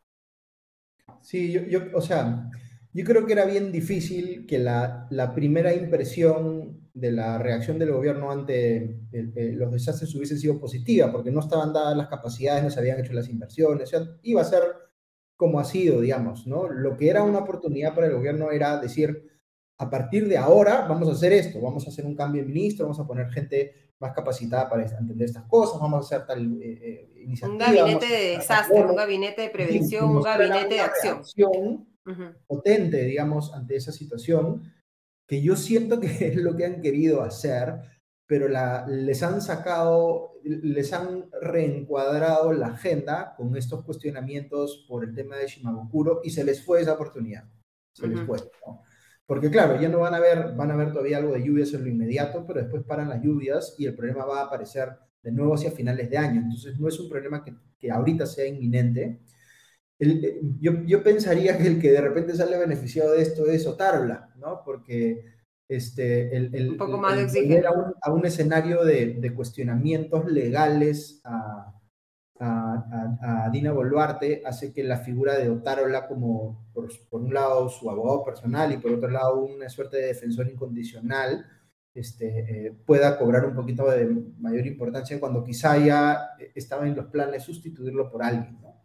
Sí, 1.20 1.52
yo, 1.52 1.80
o 1.92 2.00
sea, 2.00 2.48
yo 2.92 3.04
creo 3.04 3.26
que 3.26 3.32
era 3.32 3.44
bien 3.44 3.72
difícil 3.72 4.46
que 4.46 4.58
la, 4.58 5.08
primera 5.34 5.74
impresión 5.74 6.88
de 6.94 7.12
la 7.12 7.38
reacción 7.38 7.78
del 7.78 7.92
gobierno 7.92 8.30
ante 8.30 9.00
los 9.12 9.72
desastres 9.72 10.14
hubiese 10.14 10.38
sido 10.38 10.58
positiva, 10.58 11.10
porque 11.10 11.30
no 11.30 11.40
estaban 11.40 11.72
dadas 11.72 11.96
las 11.96 12.08
capacidades, 12.08 12.62
no 12.62 12.70
se 12.70 12.80
habían 12.80 13.00
hecho 13.00 13.12
las 13.12 13.28
inversiones, 13.28 13.88
o 13.88 13.98
sea, 13.98 14.06
iba 14.22 14.40
a 14.40 14.44
ser 14.44 14.62
como 15.40 15.58
ha 15.58 15.64
sido, 15.64 16.02
digamos, 16.02 16.46
¿no? 16.46 16.68
Lo 16.68 16.98
que 16.98 17.08
era 17.08 17.22
una 17.22 17.38
oportunidad 17.38 17.94
para 17.94 18.08
el 18.08 18.12
gobierno 18.12 18.50
era 18.50 18.78
decir, 18.78 19.26
a 19.78 19.88
partir 19.88 20.28
de 20.28 20.36
ahora 20.36 20.82
vamos 20.86 21.08
a 21.08 21.12
hacer 21.12 21.32
esto, 21.32 21.62
vamos 21.62 21.86
a 21.86 21.88
hacer 21.88 22.04
un 22.04 22.14
cambio 22.14 22.42
de 22.42 22.48
ministro, 22.48 22.84
vamos 22.84 23.00
a 23.00 23.06
poner 23.06 23.30
gente 23.30 23.94
más 23.98 24.12
capacitada 24.12 24.68
para 24.68 24.82
entender 24.82 25.28
estas 25.28 25.44
cosas, 25.44 25.80
vamos 25.80 25.96
a 25.96 26.16
hacer 26.16 26.26
tal 26.26 26.60
eh, 26.60 26.78
eh, 26.82 27.22
iniciativa. 27.22 27.52
Un 27.52 27.58
gabinete 27.58 28.06
de 28.06 28.36
desastre, 28.36 28.84
un 28.84 28.96
gabinete 28.96 29.40
de 29.40 29.48
prevención, 29.48 30.10
un 30.10 30.22
gabinete 30.22 30.74
de 30.74 30.80
acción. 30.80 31.86
Potente, 32.46 33.02
digamos, 33.04 33.54
ante 33.54 33.76
esa 33.76 33.92
situación, 33.92 34.70
que 35.26 35.40
yo 35.40 35.56
siento 35.56 36.00
que 36.00 36.08
es 36.28 36.36
lo 36.36 36.54
que 36.54 36.66
han 36.66 36.82
querido 36.82 37.22
hacer, 37.22 37.80
pero 38.30 38.46
la, 38.46 38.86
les 38.86 39.24
han 39.24 39.42
sacado, 39.42 40.34
les 40.44 40.92
han 40.92 41.28
reencuadrado 41.42 42.52
la 42.52 42.68
agenda 42.68 43.34
con 43.36 43.56
estos 43.56 43.84
cuestionamientos 43.84 44.86
por 44.88 45.02
el 45.02 45.16
tema 45.16 45.36
de 45.36 45.48
Shimabukuro 45.48 46.20
y 46.22 46.30
se 46.30 46.44
les 46.44 46.64
fue 46.64 46.80
esa 46.80 46.92
oportunidad. 46.92 47.42
Se 47.92 48.06
les 48.06 48.20
fue. 48.20 48.38
¿no? 48.64 48.82
Porque 49.26 49.50
claro, 49.50 49.80
ya 49.80 49.88
no 49.88 49.98
van 49.98 50.14
a 50.14 50.20
ver, 50.20 50.54
van 50.54 50.70
a 50.70 50.76
ver 50.76 50.92
todavía 50.92 51.16
algo 51.16 51.32
de 51.32 51.42
lluvias 51.42 51.74
en 51.74 51.82
lo 51.82 51.88
inmediato, 51.88 52.46
pero 52.46 52.60
después 52.60 52.84
paran 52.84 53.08
las 53.08 53.20
lluvias 53.20 53.74
y 53.78 53.86
el 53.86 53.96
problema 53.96 54.24
va 54.24 54.42
a 54.42 54.44
aparecer 54.44 54.90
de 55.24 55.32
nuevo 55.32 55.54
hacia 55.54 55.72
finales 55.72 56.08
de 56.08 56.18
año. 56.18 56.40
Entonces 56.40 56.78
no 56.78 56.86
es 56.86 57.00
un 57.00 57.08
problema 57.08 57.42
que, 57.42 57.52
que 57.80 57.90
ahorita 57.90 58.26
sea 58.26 58.46
inminente. 58.46 59.22
Eh, 59.98 60.40
yo, 60.60 60.84
yo, 60.84 61.02
pensaría 61.02 61.58
que 61.58 61.66
el 61.66 61.80
que 61.80 61.90
de 61.90 62.00
repente 62.00 62.36
sale 62.36 62.56
beneficiado 62.58 63.10
de 63.10 63.22
esto 63.22 63.46
es 63.46 63.66
Otárola, 63.66 64.32
¿no? 64.36 64.62
Porque 64.64 65.39
este, 65.70 66.36
el, 66.36 66.54
el, 66.54 66.70
un 66.70 66.76
poco 66.76 66.98
más 66.98 67.32
de 67.32 67.64
a, 67.64 67.70
un, 67.70 67.94
a 68.02 68.12
un, 68.12 68.26
escenario 68.26 68.84
de, 68.84 69.14
de 69.14 69.34
cuestionamientos 69.34 70.24
legales 70.26 71.20
a, 71.24 71.80
a, 72.40 73.48
Dina 73.52 73.72
Boluarte 73.72 74.42
hace 74.44 74.72
que 74.72 74.82
la 74.82 74.98
figura 74.98 75.38
de 75.38 75.48
Otárola 75.48 76.08
como, 76.08 76.66
por, 76.72 76.88
un 77.10 77.32
lado, 77.32 77.68
su 77.68 77.88
abogado 77.88 78.24
personal 78.24 78.72
y 78.72 78.78
por 78.78 78.92
otro 78.92 79.10
lado, 79.10 79.44
una 79.44 79.68
suerte 79.68 79.98
de 79.98 80.06
defensor 80.06 80.48
incondicional, 80.48 81.46
este, 81.94 82.66
eh, 82.66 82.72
pueda 82.84 83.16
cobrar 83.16 83.44
un 83.46 83.54
poquito 83.54 83.88
de 83.90 84.06
mayor 84.38 84.66
importancia 84.66 85.20
cuando 85.20 85.44
quizá 85.44 85.76
ya 85.78 86.30
estaba 86.54 86.86
en 86.88 86.96
los 86.96 87.06
planes 87.06 87.44
sustituirlo 87.44 88.10
por 88.10 88.24
alguien. 88.24 88.60
No, 88.60 88.82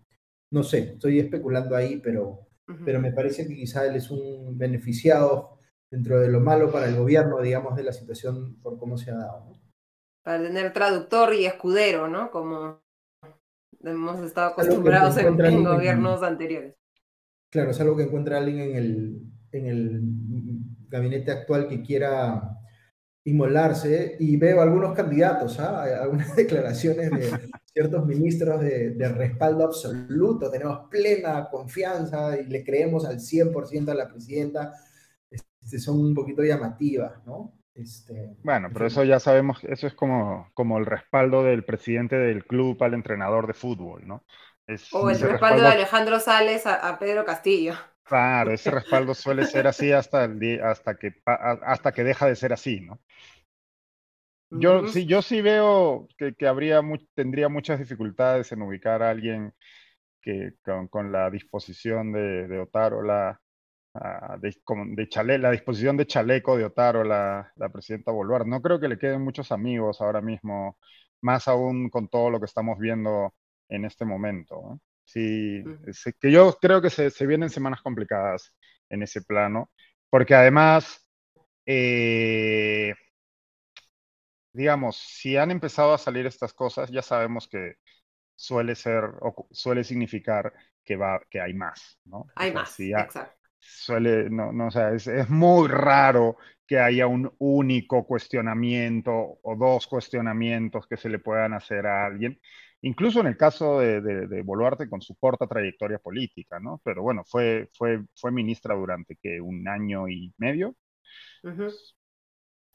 no 0.51 0.63
sé, 0.63 0.93
estoy 0.93 1.19
especulando 1.19 1.75
ahí, 1.75 1.97
pero, 1.97 2.47
pero 2.83 2.99
me 2.99 3.11
parece 3.11 3.47
que 3.47 3.55
quizá 3.55 3.87
él 3.87 3.95
es 3.95 4.11
un 4.11 4.55
beneficiado 4.55 5.54
dentro 5.89 6.19
de 6.19 6.29
lo 6.29 6.39
malo 6.39 6.71
para 6.71 6.87
el 6.87 6.95
gobierno, 6.95 7.41
digamos, 7.41 7.75
de 7.75 7.83
la 7.83 7.93
situación 7.93 8.59
por 8.61 8.77
cómo 8.77 8.97
se 8.97 9.11
ha 9.11 9.15
dado. 9.15 9.53
Para 10.23 10.43
tener 10.43 10.73
traductor 10.73 11.33
y 11.33 11.45
escudero, 11.45 12.07
¿no? 12.07 12.31
Como 12.31 12.81
hemos 13.81 14.19
estado 14.21 14.51
acostumbrados 14.51 15.17
en, 15.17 15.63
gobiernos 15.63 16.23
anteriores. 16.23 16.75
Claro, 17.51 17.71
es 17.71 17.79
algo 17.79 17.95
que 17.95 18.03
encuentra 18.03 18.37
alguien 18.37 18.59
en 18.59 18.75
el, 18.75 19.21
en 19.51 19.65
el 19.67 20.01
gabinete 20.89 21.31
actual 21.31 21.67
que 21.67 21.81
quiera 21.81 22.55
inmolarse 23.25 24.17
y 24.19 24.37
veo 24.37 24.61
algunos 24.61 24.95
candidatos, 24.95 25.59
¿ah? 25.59 25.83
algunas 26.01 26.35
declaraciones 26.35 27.11
de 27.11 27.49
ciertos 27.65 28.05
ministros 28.05 28.61
de, 28.61 28.91
de, 28.91 29.09
respaldo 29.09 29.65
absoluto, 29.65 30.49
tenemos 30.49 30.87
plena 30.89 31.49
confianza 31.49 32.39
y 32.39 32.45
le 32.45 32.63
creemos 32.63 33.05
al 33.05 33.19
100% 33.19 33.89
a 33.89 33.95
la 33.95 34.07
presidenta, 34.07 34.73
este, 35.65 35.79
son 35.79 35.99
un 35.99 36.13
poquito 36.13 36.43
llamativas, 36.43 37.25
¿no? 37.25 37.57
Este, 37.73 38.37
bueno, 38.43 38.69
pero 38.71 38.85
eso 38.85 39.03
ya 39.03 39.19
sabemos, 39.19 39.63
eso 39.63 39.87
es 39.87 39.95
como, 39.95 40.49
como 40.53 40.77
el 40.77 40.85
respaldo 40.85 41.43
del 41.43 41.65
presidente 41.65 42.15
del 42.15 42.45
club 42.45 42.81
al 42.83 42.93
entrenador 42.93 43.47
de 43.47 43.53
fútbol, 43.53 44.07
¿no? 44.07 44.23
o 44.93 45.09
el 45.11 45.19
respaldo, 45.19 45.61
de 45.61 45.69
Alejandro 45.69 46.19
Sales 46.19 46.65
a, 46.65 46.97
Pedro 46.97 47.25
Castillo. 47.25 47.73
Claro, 48.03 48.51
ese 48.51 48.71
respaldo 48.71 49.13
suele 49.13 49.45
ser 49.45 49.67
así 49.67 49.91
hasta, 49.91 50.23
el 50.23 50.61
hasta, 50.63 50.95
que, 50.95 51.13
hasta 51.25 51.91
que 51.91 52.03
deja 52.03 52.27
de 52.27 52.35
ser 52.35 52.53
así, 52.53 52.81
¿no? 52.81 52.99
Yo, 54.51 54.87
sí, 54.87 55.05
yo 55.05 55.21
sí 55.21 55.41
veo 55.41 56.07
que, 56.17 56.33
que 56.33 56.47
habría 56.47 56.81
tendría 57.13 57.49
muchas 57.49 57.79
dificultades 57.79 58.51
en 58.51 58.61
ubicar 58.61 59.03
a 59.03 59.09
alguien 59.09 59.53
que 60.21 60.53
con, 60.63 60.87
con 60.87 61.11
la 61.11 61.29
disposición 61.29 62.11
de, 62.13 62.47
de 62.47 62.59
Otárola 62.59 63.41
de, 64.39 65.37
la 65.39 65.51
disposición 65.51 65.95
de 65.97 66.05
chaleco 66.05 66.57
de 66.57 66.65
Otaro, 66.65 67.03
la, 67.03 67.51
la 67.55 67.69
presidenta 67.69 68.11
Boluarte. 68.11 68.49
No 68.49 68.61
creo 68.61 68.79
que 68.79 68.87
le 68.87 68.97
queden 68.97 69.21
muchos 69.21 69.51
amigos 69.51 70.01
ahora 70.01 70.21
mismo, 70.21 70.77
más 71.21 71.47
aún 71.47 71.89
con 71.89 72.09
todo 72.09 72.29
lo 72.29 72.39
que 72.39 72.45
estamos 72.45 72.77
viendo 72.79 73.33
en 73.69 73.85
este 73.85 74.05
momento. 74.05 74.79
Sí, 75.03 75.63
que 76.19 76.31
yo 76.31 76.57
creo 76.59 76.81
que 76.81 76.89
se, 76.89 77.09
se, 77.09 77.27
vienen 77.27 77.49
semanas 77.49 77.81
complicadas 77.81 78.53
en 78.89 79.03
ese 79.03 79.21
plano, 79.21 79.69
porque 80.09 80.33
además, 80.33 81.07
eh, 81.65 82.93
digamos, 84.51 84.97
si 84.97 85.37
han 85.37 85.51
empezado 85.51 85.93
a 85.93 85.99
salir 85.99 86.25
estas 86.25 86.53
cosas, 86.53 86.89
ya 86.89 87.03
sabemos 87.03 87.47
que 87.47 87.75
suele 88.35 88.75
ser, 88.75 89.03
o 89.21 89.47
suele 89.51 89.83
significar 89.83 90.51
que, 90.83 90.95
va, 90.95 91.21
que 91.29 91.39
hay 91.39 91.53
más, 91.53 91.99
¿no? 92.05 92.25
Hay 92.35 92.51
más, 92.51 92.79
exacto 92.79 93.44
suele, 93.65 94.29
no, 94.29 94.51
no, 94.51 94.67
o 94.67 94.71
sea, 94.71 94.93
es, 94.93 95.07
es, 95.07 95.29
muy 95.29 95.67
raro 95.67 96.37
que 96.67 96.79
haya 96.79 97.07
un 97.07 97.31
único 97.39 98.05
cuestionamiento 98.05 99.11
o 99.41 99.55
dos 99.55 99.87
cuestionamientos 99.87 100.87
que 100.87 100.97
se 100.97 101.09
le 101.09 101.19
puedan 101.19 101.53
hacer 101.53 101.85
a 101.87 102.05
alguien, 102.05 102.39
incluso 102.81 103.19
en 103.21 103.27
el 103.27 103.37
caso 103.37 103.79
de, 103.79 104.01
de, 104.01 104.41
Boluarte 104.43 104.89
con 104.89 105.01
su 105.01 105.15
corta 105.15 105.47
trayectoria 105.47 105.99
política, 105.99 106.59
¿no? 106.59 106.81
Pero 106.83 107.01
bueno, 107.01 107.23
fue, 107.25 107.69
fue, 107.73 108.03
fue 108.15 108.31
ministra 108.31 108.75
durante 108.75 109.15
que 109.15 109.41
un 109.41 109.67
año 109.67 110.07
y 110.07 110.33
medio. 110.37 110.75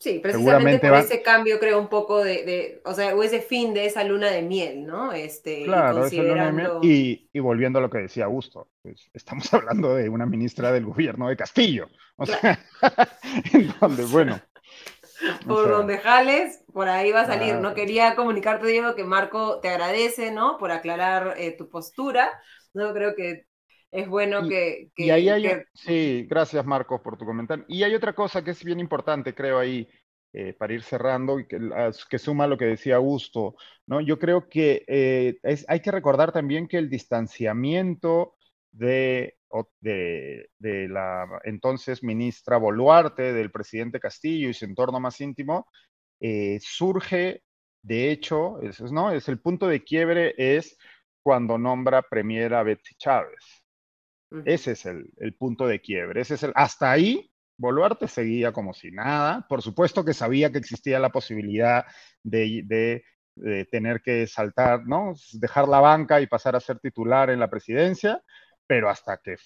Sí, 0.00 0.18
precisamente 0.18 0.88
por 0.88 0.96
ese 0.96 1.20
cambio 1.20 1.60
creo 1.60 1.78
un 1.78 1.88
poco 1.88 2.24
de, 2.24 2.80
o 2.86 2.94
sea, 2.94 3.14
o 3.14 3.22
ese 3.22 3.42
fin 3.42 3.74
de 3.74 3.84
esa 3.84 4.02
luna 4.02 4.30
de 4.30 4.40
miel, 4.40 4.86
¿no? 4.86 5.12
Este, 5.12 5.64
claro, 5.64 6.08
y, 6.10 6.16
luna 6.16 6.46
de 6.46 6.52
miel. 6.52 6.70
Y, 7.34 7.38
volviendo 7.38 7.78
a 7.78 7.82
lo 7.82 7.90
que 7.90 7.98
decía 7.98 8.24
Augusto, 8.24 8.68
pues, 8.80 9.10
estamos 9.12 9.52
hablando 9.52 9.94
de 9.94 10.08
una 10.08 10.24
ministra 10.24 10.72
del 10.72 10.86
gobierno 10.86 11.28
de 11.28 11.36
Castillo, 11.36 11.90
o 12.16 12.24
sea, 12.24 12.58
en 13.52 13.74
donde, 13.78 14.04
bueno. 14.06 14.40
Por 15.46 15.68
donde 15.68 15.98
jales, 15.98 16.64
por 16.72 16.88
ahí 16.88 17.12
va 17.12 17.20
a 17.20 17.26
salir. 17.26 17.56
No 17.56 17.74
quería 17.74 18.16
comunicarte, 18.16 18.66
Diego, 18.66 18.94
que 18.94 19.04
Marco 19.04 19.60
te 19.60 19.68
agradece, 19.68 20.32
¿no? 20.32 20.56
Por 20.56 20.72
aclarar 20.72 21.34
eh, 21.36 21.54
tu 21.58 21.68
postura. 21.68 22.30
No 22.72 22.94
creo 22.94 23.14
que 23.14 23.44
es 23.90 24.08
bueno 24.08 24.48
que, 24.48 24.90
Y 24.96 25.10
ahí 25.10 25.28
hay, 25.28 25.62
sí, 25.74 26.26
gracias 26.28 26.64
Marcos 26.64 27.00
por 27.00 27.16
tu 27.16 27.24
comentario. 27.24 27.64
Y 27.68 27.82
hay 27.82 27.94
otra 27.94 28.14
cosa 28.14 28.42
que 28.44 28.52
es 28.52 28.62
bien 28.62 28.80
importante, 28.80 29.34
creo 29.34 29.58
ahí, 29.58 29.88
eh, 30.32 30.52
para 30.52 30.72
ir 30.72 30.82
cerrando, 30.82 31.40
y 31.40 31.46
que, 31.46 31.58
que, 32.08 32.18
suma 32.18 32.46
lo 32.46 32.56
que 32.56 32.66
decía 32.66 32.96
Augusto, 32.96 33.56
¿no? 33.86 34.00
Yo 34.00 34.18
creo 34.18 34.48
que 34.48 34.84
eh, 34.86 35.38
es, 35.42 35.64
hay 35.68 35.80
que 35.80 35.90
recordar 35.90 36.30
también 36.30 36.68
que 36.68 36.78
el 36.78 36.88
distanciamiento 36.88 38.36
de, 38.70 39.38
de, 39.80 40.48
de, 40.58 40.88
la 40.88 41.26
entonces 41.42 42.04
ministra 42.04 42.58
Boluarte, 42.58 43.32
del 43.32 43.50
presidente 43.50 43.98
Castillo 43.98 44.48
y 44.48 44.54
su 44.54 44.66
entorno 44.66 45.00
más 45.00 45.20
íntimo, 45.20 45.66
eh, 46.20 46.58
surge, 46.60 47.42
de 47.82 48.12
hecho, 48.12 48.60
es, 48.62 48.80
¿no? 48.92 49.10
es 49.10 49.28
el 49.28 49.40
punto 49.40 49.66
de 49.66 49.82
quiebre 49.82 50.34
es 50.36 50.78
cuando 51.22 51.58
nombra 51.58 52.02
premier 52.02 52.54
a 52.54 52.62
Betsy 52.62 52.94
Chávez. 52.96 53.64
Ese 54.44 54.72
es 54.72 54.86
el, 54.86 55.34
punto 55.38 55.66
de 55.66 55.80
quiebre. 55.80 56.20
Ese 56.20 56.34
es 56.34 56.42
el, 56.42 56.52
hasta 56.54 56.90
ahí 56.90 57.30
Boluarte 57.56 58.08
seguía 58.08 58.52
como 58.52 58.72
si 58.72 58.90
nada. 58.90 59.46
Por 59.48 59.62
supuesto 59.62 60.04
que 60.04 60.14
sabía 60.14 60.50
que 60.50 60.58
existía 60.58 60.98
la 60.98 61.10
posibilidad 61.10 61.84
de, 62.22 63.02
tener 63.70 64.02
que 64.02 64.26
saltar, 64.26 64.86
¿no? 64.86 65.14
Dejar 65.32 65.68
la 65.68 65.80
banca 65.80 66.20
y 66.20 66.26
pasar 66.26 66.56
a 66.56 66.60
ser 66.60 66.78
titular 66.78 67.30
en 67.30 67.40
la 67.40 67.50
presidencia, 67.50 68.22
pero 68.66 68.88
hasta 68.88 69.18
que, 69.18 69.36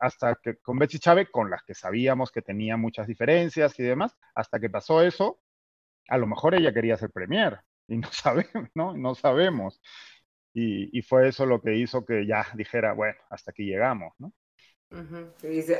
hasta 0.00 0.36
que 0.42 0.56
con 0.56 0.78
Betsy 0.78 0.98
Chávez, 0.98 1.28
con 1.30 1.50
las 1.50 1.62
que 1.62 1.74
sabíamos 1.74 2.30
que 2.30 2.42
tenía 2.42 2.76
muchas 2.76 3.06
diferencias 3.06 3.78
y 3.78 3.82
demás, 3.82 4.16
hasta 4.34 4.58
que 4.58 4.70
pasó 4.70 5.02
eso, 5.02 5.40
a 6.08 6.18
lo 6.18 6.26
mejor 6.26 6.54
ella 6.54 6.72
quería 6.72 6.96
ser 6.96 7.10
premier 7.10 7.60
y 7.88 7.98
no 7.98 8.08
sabemos, 8.12 8.68
¿no? 8.74 8.96
No 8.96 9.14
sabemos. 9.14 9.80
Y, 10.54 10.96
y, 10.96 11.02
fue 11.02 11.28
eso 11.28 11.46
lo 11.46 11.62
que 11.62 11.76
hizo 11.76 12.04
que 12.04 12.26
ya 12.26 12.44
dijera, 12.54 12.92
bueno, 12.92 13.18
hasta 13.30 13.52
aquí 13.52 13.64
llegamos, 13.64 14.12
¿no? 14.18 14.32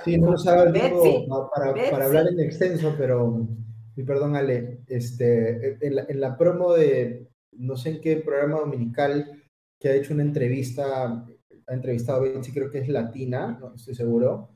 sí, 0.05 0.19
no 0.19 0.31
nos 0.31 0.47
haga 0.47 0.65
el 0.65 0.73
tiempo 0.73 1.51
para, 1.55 1.75
para, 1.91 2.07
hablar 2.07 2.29
en 2.29 2.41
extenso, 2.41 2.95
pero, 2.97 3.47
y 3.95 4.03
perdón 4.03 4.37
Ale, 4.37 4.81
este, 4.89 5.77
en, 5.87 5.97
la, 5.97 6.07
en 6.09 6.21
la 6.21 6.39
promo 6.39 6.73
de, 6.73 7.29
no 7.53 7.77
sé 7.77 7.91
en 7.91 8.01
qué 8.01 8.17
programa 8.17 8.61
dominical, 8.61 9.43
que 9.79 9.89
ha 9.89 9.95
hecho 9.95 10.15
una 10.15 10.23
entrevista, 10.23 11.27
ha 11.67 11.75
entrevistado 11.75 12.21
a 12.21 12.23
Betsy, 12.23 12.53
creo 12.53 12.71
que 12.71 12.79
es 12.79 12.89
latina, 12.89 13.59
no 13.61 13.75
estoy 13.75 13.95
seguro, 13.95 14.53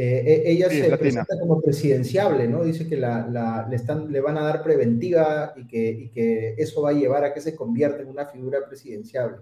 eh, 0.00 0.44
e, 0.44 0.52
ella 0.52 0.70
se 0.70 0.96
presenta 0.96 1.38
como 1.40 1.60
presidenciable, 1.60 2.46
¿no? 2.46 2.62
Dice 2.62 2.86
que 2.86 2.96
la, 2.96 3.26
la, 3.26 3.66
le, 3.68 3.74
están, 3.74 4.12
le 4.12 4.20
van 4.20 4.38
a 4.38 4.42
dar 4.42 4.62
preventiva 4.62 5.52
y 5.56 5.66
que, 5.66 5.90
y 5.90 6.08
que 6.10 6.54
eso 6.56 6.82
va 6.82 6.90
a 6.90 6.92
llevar 6.92 7.24
a 7.24 7.34
que 7.34 7.40
se 7.40 7.56
convierta 7.56 8.02
en 8.02 8.08
una 8.08 8.26
figura 8.26 8.60
presidenciable. 8.64 9.38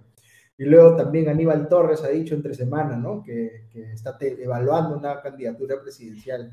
Y 0.58 0.64
luego 0.64 0.96
también 0.96 1.28
Aníbal 1.28 1.68
Torres 1.68 2.02
ha 2.02 2.08
dicho 2.08 2.34
entre 2.34 2.54
semanas, 2.54 2.98
¿no? 2.98 3.22
Que, 3.22 3.66
que 3.70 3.92
está 3.92 4.16
evaluando 4.20 4.96
una 4.96 5.20
candidatura 5.20 5.80
presidencial. 5.80 6.50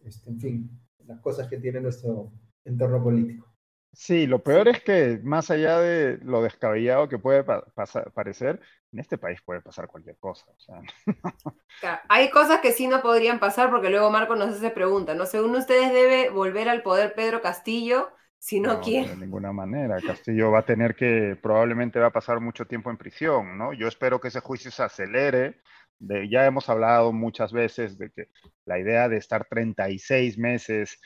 Este, 0.00 0.30
en 0.30 0.38
fin, 0.38 0.80
las 1.06 1.20
cosas 1.20 1.48
que 1.48 1.58
tiene 1.58 1.80
nuestro 1.80 2.32
entorno 2.64 3.02
político. 3.02 3.54
Sí, 3.92 4.26
lo 4.26 4.42
peor 4.42 4.68
es 4.68 4.82
que 4.82 5.20
más 5.22 5.50
allá 5.50 5.78
de 5.78 6.18
lo 6.22 6.42
descabellado 6.42 7.08
que 7.08 7.18
puede 7.18 7.44
pasar, 7.44 8.10
parecer, 8.12 8.60
en 8.92 8.98
este 8.98 9.18
país 9.18 9.40
puede 9.42 9.60
pasar 9.60 9.86
cualquier 9.86 10.16
cosa. 10.18 10.46
O 10.50 10.58
sea. 10.58 10.80
hay 12.08 12.30
cosas 12.30 12.60
que 12.60 12.72
sí 12.72 12.88
no 12.88 13.02
podrían 13.02 13.38
pasar 13.38 13.70
porque 13.70 13.90
luego 13.90 14.10
Marco 14.10 14.34
nos 14.34 14.56
hace 14.56 14.70
pregunta, 14.70 15.14
¿no? 15.14 15.26
Según 15.26 15.54
ustedes 15.54 15.92
debe 15.92 16.30
volver 16.30 16.68
al 16.68 16.82
poder 16.82 17.14
Pedro 17.14 17.40
Castillo 17.40 18.08
si 18.44 18.60
no, 18.60 18.78
quiere. 18.78 19.08
De 19.08 19.16
ninguna 19.16 19.52
manera. 19.52 19.96
Castillo 20.06 20.50
va 20.50 20.58
a 20.58 20.66
tener 20.66 20.94
que, 20.94 21.34
probablemente 21.42 21.98
va 21.98 22.08
a 22.08 22.12
pasar 22.12 22.40
mucho 22.40 22.66
tiempo 22.66 22.90
en 22.90 22.98
prisión, 22.98 23.56
¿no? 23.56 23.72
Yo 23.72 23.88
espero 23.88 24.20
que 24.20 24.28
ese 24.28 24.40
juicio 24.40 24.70
se 24.70 24.82
acelere. 24.82 25.62
De, 25.98 26.28
ya 26.28 26.44
hemos 26.44 26.68
hablado 26.68 27.10
muchas 27.14 27.54
veces 27.54 27.96
de 27.96 28.10
que 28.10 28.28
la 28.66 28.78
idea 28.78 29.08
de 29.08 29.16
estar 29.16 29.46
36 29.48 30.36
meses 30.36 30.98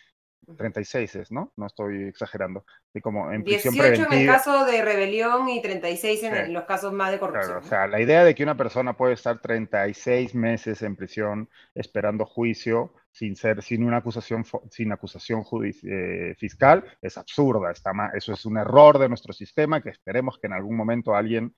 36 0.57 1.15
es, 1.15 1.31
¿no? 1.31 1.53
No 1.57 1.67
estoy 1.67 2.09
exagerando. 2.09 2.65
Y 2.93 3.01
como 3.01 3.31
en 3.31 3.45
18 3.45 4.07
en 4.11 4.13
el 4.13 4.27
caso 4.27 4.65
de 4.65 4.83
rebelión 4.83 5.49
y 5.49 5.63
36 5.63 6.23
en, 6.25 6.53
los 6.53 6.65
casos 6.65 6.93
más 6.93 7.13
de 7.13 7.21
corrupción. 7.21 7.59
o 7.59 7.63
sea, 7.63 7.87
la 7.87 8.01
idea 8.01 8.25
de 8.25 8.35
que 8.35 8.43
una 8.43 8.57
persona 8.57 8.97
puede 8.97 9.15
estar 9.15 9.41
36 9.41 10.35
meses 10.35 10.83
en 10.83 10.97
prisión 10.97 11.49
esperando 11.75 12.25
juicio 12.25 12.95
sin 13.19 13.35
ser, 13.35 13.63
sin 13.63 13.83
una 13.83 13.97
acusación, 13.97 14.45
sin 14.71 14.93
acusación 14.93 15.43
eh, 15.65 16.37
fiscal 16.39 16.85
es 17.03 17.19
absurda. 17.19 17.73
Está 17.73 17.91
eso 18.15 18.33
es 18.33 18.47
un 18.47 18.59
error 18.59 18.97
de 18.97 19.09
nuestro 19.09 19.33
sistema 19.33 19.83
que 19.83 19.91
esperemos 19.91 20.39
que 20.39 20.47
en 20.47 20.53
algún 20.53 20.77
momento 20.77 21.17
alguien 21.17 21.53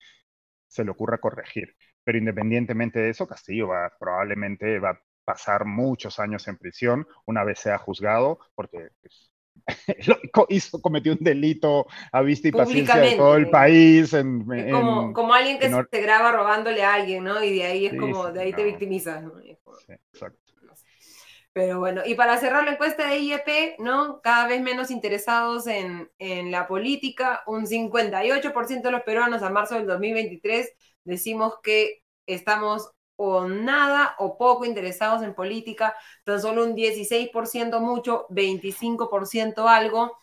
se 0.66 0.84
le 0.84 0.90
ocurra 0.90 1.18
corregir. 1.18 1.76
Pero 2.02 2.16
independientemente 2.16 2.98
de 2.98 3.10
eso, 3.10 3.26
Castillo 3.26 3.68
va, 3.68 3.92
probablemente 4.00 4.78
va 4.78 4.90
a 4.90 5.00
pasar 5.22 5.66
muchos 5.66 6.18
años 6.18 6.48
en 6.48 6.56
prisión 6.56 7.06
una 7.26 7.44
vez 7.44 7.58
sea 7.58 7.76
juzgado, 7.76 8.38
porque 8.54 8.88
pues, 9.02 9.30
hizo, 10.48 10.80
cometió 10.80 11.12
un 11.12 11.18
delito 11.20 11.86
a 12.10 12.22
vista 12.22 12.48
y 12.48 12.52
paciencia 12.52 12.96
de 12.96 13.16
todo 13.16 13.36
el 13.36 13.50
país. 13.50 14.14
En, 14.14 14.46
como, 15.12 15.34
alguien 15.34 15.58
que 15.58 15.68
se 15.68 16.00
graba 16.00 16.32
robándole 16.32 16.82
a 16.82 16.94
alguien, 16.94 17.22
¿no? 17.22 17.44
Y 17.44 17.58
de 17.58 17.64
ahí 17.64 17.86
es 17.86 18.00
como, 18.00 18.32
de 18.32 18.40
ahí 18.40 18.52
te 18.54 18.64
victimizas. 18.64 19.22
Sí, 19.86 19.92
exacto. 19.92 20.49
Pero 21.52 21.80
bueno, 21.80 22.02
y 22.06 22.14
para 22.14 22.38
cerrar 22.38 22.64
la 22.64 22.72
encuesta 22.72 23.08
de 23.08 23.18
IEP, 23.18 23.76
¿no? 23.80 24.20
Cada 24.22 24.46
vez 24.46 24.60
menos 24.62 24.90
interesados 24.90 25.66
en, 25.66 26.08
en 26.18 26.52
la 26.52 26.68
política, 26.68 27.42
un 27.46 27.66
58% 27.66 28.88
de 28.88 28.92
los 28.92 29.02
peruanos 29.02 29.42
a 29.42 29.50
marzo 29.50 29.74
del 29.74 29.86
2023 29.86 30.70
decimos 31.04 31.54
que 31.62 32.02
estamos 32.26 32.90
o 33.16 33.46
nada 33.48 34.14
o 34.18 34.38
poco 34.38 34.64
interesados 34.64 35.22
en 35.22 35.34
política, 35.34 35.94
tan 36.24 36.40
solo 36.40 36.64
un 36.64 36.74
16% 36.74 37.80
mucho, 37.80 38.26
25% 38.30 39.68
algo, 39.68 40.16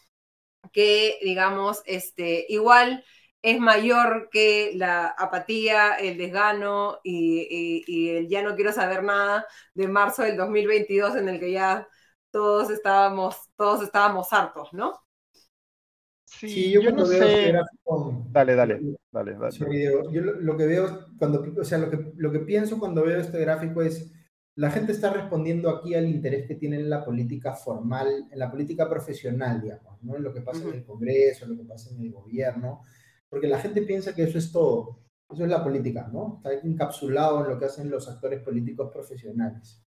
que 0.72 1.20
digamos, 1.24 1.82
este, 1.86 2.46
igual 2.50 3.04
es 3.48 3.62
mayor 3.62 4.28
que 4.30 4.74
la 4.76 5.08
apatía, 5.08 5.94
el 5.94 6.18
desgano 6.18 7.00
y, 7.02 7.86
y, 7.88 8.10
el 8.10 8.28
ya 8.28 8.44
no 8.44 8.56
quiero 8.56 8.74
saber 8.74 9.04
nada 9.04 9.46
de 9.74 9.88
marzo 9.88 10.24
del 10.24 10.36
2022 10.36 11.16
en 11.16 11.30
el 11.30 11.40
que 11.40 11.54
ya 11.54 11.88
todos 12.30 12.70
estábamos, 12.70 13.38
todos 13.56 13.84
estábamos 13.84 14.34
hartos, 14.34 14.74
¿no? 14.74 15.00
Sí, 16.26 16.72
yo, 16.72 16.92
no 16.92 17.06
sé. 17.06 17.54
Dale, 18.32 18.56
dale, 18.56 18.82
dale, 19.14 19.38
dale. 19.38 19.58
yo 20.12 20.22
lo, 20.22 20.58
que 20.58 20.66
veo 20.68 21.08
cuando, 21.18 21.46
o 21.58 21.64
sea, 21.64 21.78
lo 21.78 21.90
que, 21.90 22.12
lo 22.18 22.34
que 22.34 22.40
pienso 22.40 22.78
cuando 22.78 23.06
veo 23.06 23.18
este 23.18 23.40
gráfico 23.40 23.82
es, 23.82 24.12
la 24.56 24.72
gente 24.72 24.92
está 24.92 25.14
respondiendo 25.14 25.70
aquí 25.70 25.96
al 25.96 26.06
interés 26.06 26.46
que 26.50 26.56
tiene 26.56 26.76
en 26.76 26.90
la 26.90 27.06
política 27.06 27.54
formal, 27.54 28.28
en 28.30 28.40
la 28.40 28.52
política 28.52 28.90
profesional, 28.90 29.62
digamos, 29.62 30.04
¿no? 30.04 30.18
En 30.18 30.24
lo 30.24 30.34
que 30.34 30.42
pasa 30.42 30.64
en 30.64 30.74
el 30.74 30.84
Congreso, 30.84 31.46
en 31.46 31.52
lo 31.52 31.58
que 31.58 31.70
pasa 31.70 31.92
en 31.92 32.02
el 32.02 32.12
gobierno, 32.12 32.84
porque 33.30 33.48
la 33.48 33.60
gente 33.60 33.82
piensa 33.82 34.16
que 34.16 34.24
eso 34.24 34.38
es 34.38 34.52
todo, 34.52 35.00
eso 35.30 35.44
es 35.44 35.50
la 35.50 35.64
política, 35.64 36.10
¿no? 36.12 36.38
Está 36.38 36.54
encapsulado 36.66 37.44
en 37.44 37.52
lo 37.52 37.60
que 37.60 37.66
hacen 37.66 37.90
los 37.90 38.08
actores 38.08 38.42
políticos 38.42 38.90
profesionales. 38.92 39.84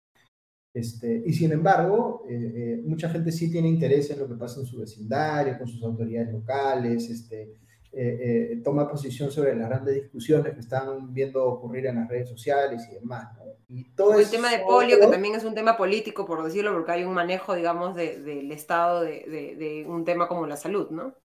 Este, 0.73 1.23
y 1.25 1.33
sin 1.33 1.51
embargo, 1.51 2.23
eh, 2.29 2.53
eh, 2.55 2.81
mucha 2.85 3.09
gente 3.09 3.31
sí 3.31 3.51
tiene 3.51 3.67
interés 3.67 4.11
en 4.11 4.19
lo 4.19 4.27
que 4.27 4.35
pasa 4.35 4.59
en 4.59 4.67
su 4.67 4.79
vecindario, 4.79 5.57
con 5.57 5.67
sus 5.67 5.83
autoridades 5.83 6.31
locales, 6.31 7.09
este, 7.09 7.55
eh, 7.91 8.61
toma 8.63 8.87
posición 8.87 9.31
sobre 9.31 9.55
las 9.55 9.69
grandes 9.69 9.95
discusiones 9.95 10.53
que 10.53 10.59
están 10.59 11.11
viendo 11.15 11.43
ocurrir 11.45 11.87
en 11.87 11.95
las 11.95 12.07
redes 12.07 12.29
sociales 12.29 12.87
y 12.91 12.93
demás. 12.93 13.35
Y 13.67 13.85
todo 13.95 14.19
el 14.19 14.29
tema 14.29 14.51
de 14.51 14.59
polio, 14.59 14.99
que 14.99 15.07
también 15.07 15.33
es 15.33 15.43
un 15.43 15.55
tema 15.55 15.75
político, 15.75 16.25
por 16.25 16.43
decirlo, 16.43 16.73
porque 16.73 16.91
hay 16.91 17.03
un 17.03 17.13
manejo, 17.13 17.55
digamos, 17.55 17.95
del 17.95 18.51
Estado 18.51 19.01
de, 19.01 19.25
de, 19.57 19.85
un 19.87 20.05
tema 20.05 20.27
como 20.27 20.45
la 20.45 20.57
salud, 20.57 20.91
¿no? 20.91 21.15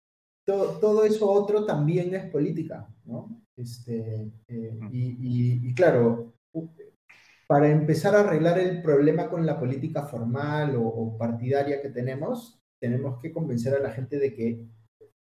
Todo, 0.44 0.78
todo, 0.80 1.04
eso 1.04 1.30
otro 1.30 1.64
también 1.64 2.14
es 2.14 2.30
política, 2.30 2.88
¿no? 3.04 3.42
Este, 3.56 4.32
y, 4.48 5.68
y, 5.68 5.74
claro, 5.74 6.34
para 7.52 7.70
empezar 7.70 8.14
a 8.14 8.20
arreglar 8.20 8.58
el 8.58 8.80
problema 8.80 9.28
con 9.28 9.44
la 9.44 9.60
política 9.60 10.04
formal 10.04 10.74
o, 10.76 11.18
partidaria 11.18 11.82
que 11.82 11.90
tenemos, 11.90 12.60
tenemos 12.80 13.20
que 13.20 13.30
convencer 13.30 13.74
a 13.74 13.80
la 13.80 13.90
gente 13.90 14.18
de 14.18 14.32
que 14.32 14.64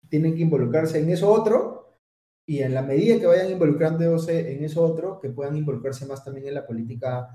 tienen 0.08 0.36
que 0.36 0.44
involucrarse 0.44 1.00
en 1.00 1.10
eso 1.10 1.32
otro 1.32 1.98
y 2.46 2.60
en 2.60 2.74
la 2.74 2.84
medida 2.84 3.20
que 3.20 3.26
vayan 3.26 3.52
involucrándose 3.52 4.54
en 4.54 4.64
eso 4.64 4.84
otro, 4.84 5.20
que 5.20 5.30
puedan 5.30 5.56
involucrarse 5.56 6.06
más 6.06 6.24
también 6.24 6.48
en 6.48 6.54
la 6.54 6.68
política 6.68 7.28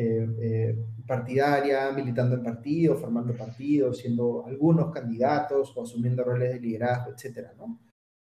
eh, 0.00 0.28
eh, 0.40 0.78
partidaria, 1.04 1.90
militando 1.90 2.36
en 2.36 2.44
partidos, 2.44 3.00
formando 3.00 3.36
partidos, 3.36 3.98
siendo 3.98 4.46
algunos 4.46 4.92
candidatos 4.92 5.76
o 5.76 5.82
asumiendo 5.82 6.22
roles 6.22 6.52
de 6.52 6.60
liderazgo, 6.60 7.12
etcétera, 7.12 7.52
¿no? 7.58 7.80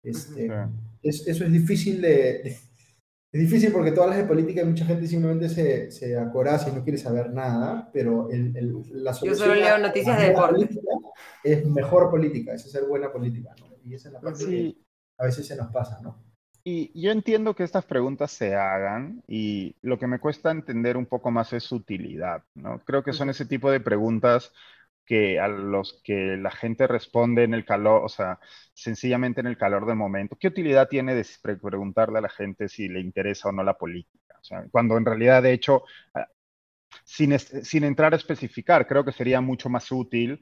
Este, 0.02 0.50
eso 1.02 1.44
es 1.44 1.52
difícil 1.52 2.00
de, 2.00 2.56
es 3.32 3.40
difícil 3.40 3.70
porque 3.72 3.92
todas 3.92 4.10
las 4.10 4.18
de 4.18 4.24
política, 4.24 4.64
mucha 4.64 4.84
gente 4.84 5.06
simplemente 5.06 5.48
se, 5.48 5.92
se 5.92 6.18
acoraza 6.18 6.70
y 6.70 6.72
no 6.72 6.82
quiere 6.82 6.98
saber 6.98 7.32
nada, 7.32 7.88
pero 7.92 8.28
el, 8.30 8.56
el, 8.56 8.72
la 9.04 9.14
solución. 9.14 9.28
Yo 9.28 9.36
solo 9.36 9.54
leo 9.54 9.78
noticias 9.78 10.18
de 10.18 10.28
deporte. 10.30 10.68
Es 11.44 11.64
mejor 11.66 12.10
política, 12.10 12.54
es 12.54 12.62
ser 12.62 12.86
buena 12.86 13.12
política, 13.12 13.54
¿no? 13.60 13.66
Y 13.84 13.94
esa 13.94 14.08
es 14.08 14.14
la 14.14 14.20
parte 14.20 14.44
que 14.44 14.76
a 15.18 15.26
veces 15.26 15.46
se 15.46 15.54
nos 15.54 15.70
pasa, 15.70 16.00
¿no? 16.02 16.29
Y 16.62 17.00
yo 17.00 17.10
entiendo 17.10 17.54
que 17.54 17.64
estas 17.64 17.86
preguntas 17.86 18.32
se 18.32 18.54
hagan 18.54 19.22
y 19.26 19.76
lo 19.82 19.98
que 19.98 20.06
me 20.06 20.18
cuesta 20.18 20.50
entender 20.50 20.96
un 20.96 21.06
poco 21.06 21.30
más 21.30 21.52
es 21.52 21.64
su 21.64 21.76
utilidad, 21.76 22.44
¿no? 22.54 22.80
Creo 22.80 23.02
que 23.02 23.12
son 23.14 23.30
ese 23.30 23.46
tipo 23.46 23.70
de 23.70 23.80
preguntas 23.80 24.52
que 25.06 25.40
a 25.40 25.48
los 25.48 26.00
que 26.04 26.36
la 26.36 26.50
gente 26.50 26.86
responde 26.86 27.44
en 27.44 27.54
el 27.54 27.64
calor, 27.64 28.04
o 28.04 28.08
sea, 28.08 28.38
sencillamente 28.74 29.40
en 29.40 29.46
el 29.46 29.56
calor 29.58 29.86
del 29.86 29.96
momento. 29.96 30.36
¿Qué 30.38 30.48
utilidad 30.48 30.88
tiene 30.88 31.14
de 31.14 31.26
preguntarle 31.50 32.18
a 32.18 32.22
la 32.22 32.28
gente 32.28 32.68
si 32.68 32.88
le 32.88 33.00
interesa 33.00 33.48
o 33.48 33.52
no 33.52 33.64
la 33.64 33.74
política? 33.78 34.36
O 34.40 34.44
sea, 34.44 34.64
cuando 34.70 34.96
en 34.98 35.04
realidad, 35.06 35.42
de 35.42 35.52
hecho, 35.52 35.84
ah, 36.14 36.28
sin, 37.04 37.38
sin 37.38 37.84
entrar 37.84 38.12
a 38.12 38.16
especificar, 38.16 38.86
creo 38.86 39.04
que 39.04 39.12
sería 39.12 39.40
mucho 39.40 39.68
más 39.68 39.90
útil 39.92 40.40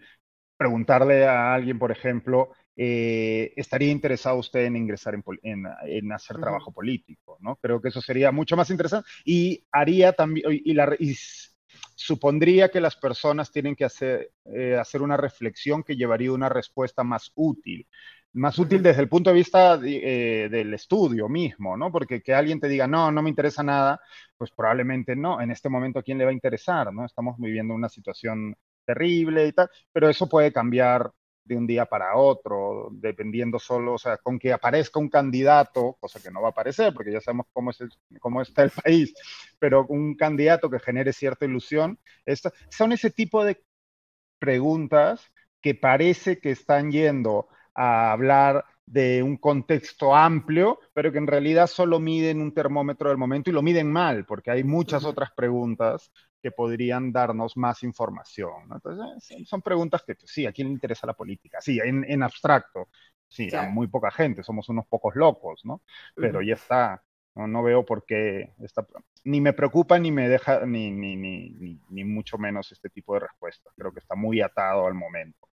preguntarle 0.56 1.26
a 1.26 1.54
alguien, 1.54 1.78
por 1.78 1.92
ejemplo, 1.92 2.52
eh, 2.80 3.52
¿estaría 3.56 3.90
interesado 3.90 4.36
usted 4.36 4.64
en 4.66 4.76
ingresar 4.76 5.14
en, 5.42 5.64
en, 5.82 6.12
hacer 6.12 6.38
trabajo 6.38 6.70
político? 6.70 7.36
¿no? 7.40 7.56
Creo 7.56 7.82
que 7.82 7.88
eso 7.88 8.00
sería 8.00 8.30
mucho 8.30 8.56
más 8.56 8.70
interesante 8.70 9.08
y 9.24 9.64
haría 9.72 10.12
también, 10.12 10.46
y, 10.64 10.72
la, 10.74 10.94
y 10.96 11.16
supondría 11.96 12.70
que 12.70 12.80
las 12.80 12.94
personas 12.94 13.50
tienen 13.50 13.74
que 13.74 13.84
hacer, 13.84 14.30
eh, 14.44 14.76
hacer 14.80 15.02
una 15.02 15.16
reflexión 15.16 15.82
que 15.82 15.96
llevaría 15.96 16.30
una 16.30 16.48
respuesta 16.48 17.02
más 17.02 17.32
útil. 17.34 17.88
Más 18.34 18.56
útil 18.60 18.80
desde 18.80 19.00
el 19.02 19.08
punto 19.08 19.30
de 19.30 19.36
vista 19.36 19.80
eh, 19.82 20.48
del 20.48 20.72
estudio 20.72 21.28
mismo, 21.28 21.76
¿no? 21.76 21.90
Porque 21.90 22.22
que 22.22 22.32
alguien 22.32 22.60
te 22.60 22.68
diga, 22.68 22.86
no, 22.86 23.10
no 23.10 23.22
me 23.22 23.30
interesa 23.30 23.64
nada, 23.64 24.00
pues 24.36 24.52
probablemente 24.52 25.16
no. 25.16 25.40
En 25.40 25.50
este 25.50 25.68
momento, 25.68 25.98
¿a 25.98 26.02
quién 26.04 26.18
le 26.18 26.24
va 26.24 26.30
a 26.30 26.34
interesar, 26.34 26.92
no? 26.92 27.04
Estamos 27.06 27.36
viviendo 27.38 27.74
una 27.74 27.88
situación 27.88 28.54
terrible 28.84 29.48
y 29.48 29.52
tal, 29.52 29.68
pero 29.92 30.08
eso 30.08 30.28
puede 30.28 30.52
cambiar 30.52 31.10
de 31.48 31.56
un 31.56 31.66
día 31.66 31.86
para 31.86 32.16
otro, 32.16 32.90
dependiendo 32.92 33.58
solo, 33.58 33.94
o 33.94 33.98
sea, 33.98 34.18
con 34.18 34.38
que 34.38 34.52
aparezca 34.52 35.00
un 35.00 35.08
candidato, 35.08 35.96
cosa 35.98 36.20
que 36.20 36.30
no 36.30 36.42
va 36.42 36.48
a 36.48 36.50
aparecer 36.50 36.92
porque 36.92 37.10
ya 37.10 37.20
sabemos 37.20 37.46
cómo, 37.52 37.70
es 37.70 37.78
cómo 38.20 38.42
está 38.42 38.62
el 38.62 38.70
país, 38.70 39.14
pero 39.58 39.86
un 39.88 40.14
candidato 40.14 40.68
que 40.68 40.78
genere 40.78 41.12
cierta 41.12 41.46
ilusión, 41.46 41.98
son 42.68 42.92
ese 42.92 43.10
tipo 43.10 43.44
de 43.44 43.62
preguntas 44.38 45.32
que 45.62 45.74
parece 45.74 46.38
que 46.38 46.50
están 46.50 46.92
yendo 46.92 47.48
a 47.74 48.12
hablar 48.12 48.64
de 48.90 49.22
un 49.22 49.36
contexto 49.36 50.14
amplio, 50.14 50.78
pero 50.94 51.12
que 51.12 51.18
en 51.18 51.26
realidad 51.26 51.66
solo 51.66 52.00
miden 52.00 52.40
un 52.40 52.54
termómetro 52.54 53.10
del 53.10 53.18
momento 53.18 53.50
y 53.50 53.52
lo 53.52 53.62
miden 53.62 53.92
mal, 53.92 54.24
porque 54.24 54.50
hay 54.50 54.64
muchas 54.64 55.04
otras 55.04 55.30
preguntas 55.32 56.10
que 56.42 56.50
podrían 56.50 57.12
darnos 57.12 57.56
más 57.56 57.82
información. 57.82 58.68
Entonces, 58.72 59.46
son 59.46 59.60
preguntas 59.60 60.02
que 60.04 60.14
pues, 60.14 60.30
sí, 60.30 60.46
¿a 60.46 60.52
quién 60.52 60.68
le 60.68 60.74
interesa 60.74 61.06
la 61.06 61.14
política? 61.14 61.60
Sí, 61.60 61.78
en, 61.82 62.22
abstracto, 62.22 62.88
sí, 63.28 63.54
a 63.54 63.68
muy 63.68 63.88
poca 63.88 64.10
gente, 64.10 64.42
somos 64.42 64.68
unos 64.70 64.86
pocos 64.86 65.14
locos, 65.16 65.60
¿no? 65.64 65.82
Pero 66.14 66.40
ya 66.40 66.54
está, 66.54 67.02
no, 67.34 67.62
veo 67.62 67.84
por 67.84 68.06
qué, 68.06 68.54
está, 68.60 68.86
ni 69.24 69.40
me 69.40 69.52
preocupa 69.52 69.98
ni 69.98 70.10
me 70.10 70.28
deja, 70.28 70.64
ni, 70.64 70.90
ni, 70.90 71.14
ni, 71.16 71.78
ni, 71.90 72.04
mucho 72.04 72.38
menos 72.38 72.72
este 72.72 72.88
tipo 72.88 73.14
de 73.14 73.20
respuestas. 73.20 73.74
Creo 73.76 73.92
que 73.92 74.00
está 74.00 74.14
muy 74.14 74.40
atado 74.40 74.86
al 74.86 74.94
momento. 74.94 75.47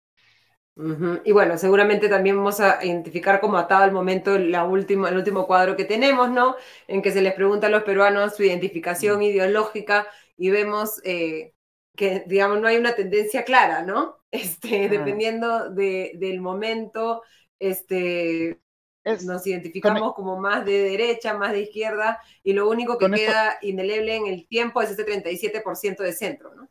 Y 0.74 1.32
bueno, 1.32 1.58
seguramente 1.58 2.08
también 2.08 2.36
vamos 2.36 2.58
a 2.60 2.82
identificar 2.82 3.40
como 3.40 3.58
atado 3.58 3.84
al 3.84 3.92
momento 3.92 4.38
la 4.38 4.64
última, 4.64 5.10
el 5.10 5.18
último 5.18 5.46
cuadro 5.46 5.76
que 5.76 5.84
tenemos, 5.84 6.30
¿no? 6.30 6.56
En 6.88 7.02
que 7.02 7.10
se 7.10 7.20
les 7.20 7.34
pregunta 7.34 7.66
a 7.66 7.70
los 7.70 7.82
peruanos 7.82 8.36
su 8.36 8.42
identificación 8.42 9.22
ideológica 9.22 10.06
y 10.38 10.48
vemos 10.48 11.02
eh, 11.04 11.52
que, 11.94 12.24
digamos, 12.26 12.58
no 12.60 12.68
hay 12.68 12.78
una 12.78 12.94
tendencia 12.94 13.44
clara, 13.44 13.82
¿no? 13.82 14.18
Este, 14.32 14.88
dependiendo 14.88 15.68
del 15.68 16.40
momento, 16.40 17.22
este, 17.58 18.62
nos 19.04 19.46
identificamos 19.46 20.14
como 20.14 20.40
más 20.40 20.64
de 20.64 20.84
derecha, 20.84 21.36
más 21.36 21.52
de 21.52 21.60
izquierda, 21.60 22.18
y 22.42 22.54
lo 22.54 22.66
único 22.66 22.96
que 22.96 23.10
queda 23.10 23.58
indeleble 23.60 24.16
en 24.16 24.26
el 24.28 24.48
tiempo 24.48 24.80
es 24.80 24.90
ese 24.90 25.04
37% 25.04 25.98
de 25.98 26.14
centro, 26.14 26.54
¿no? 26.54 26.70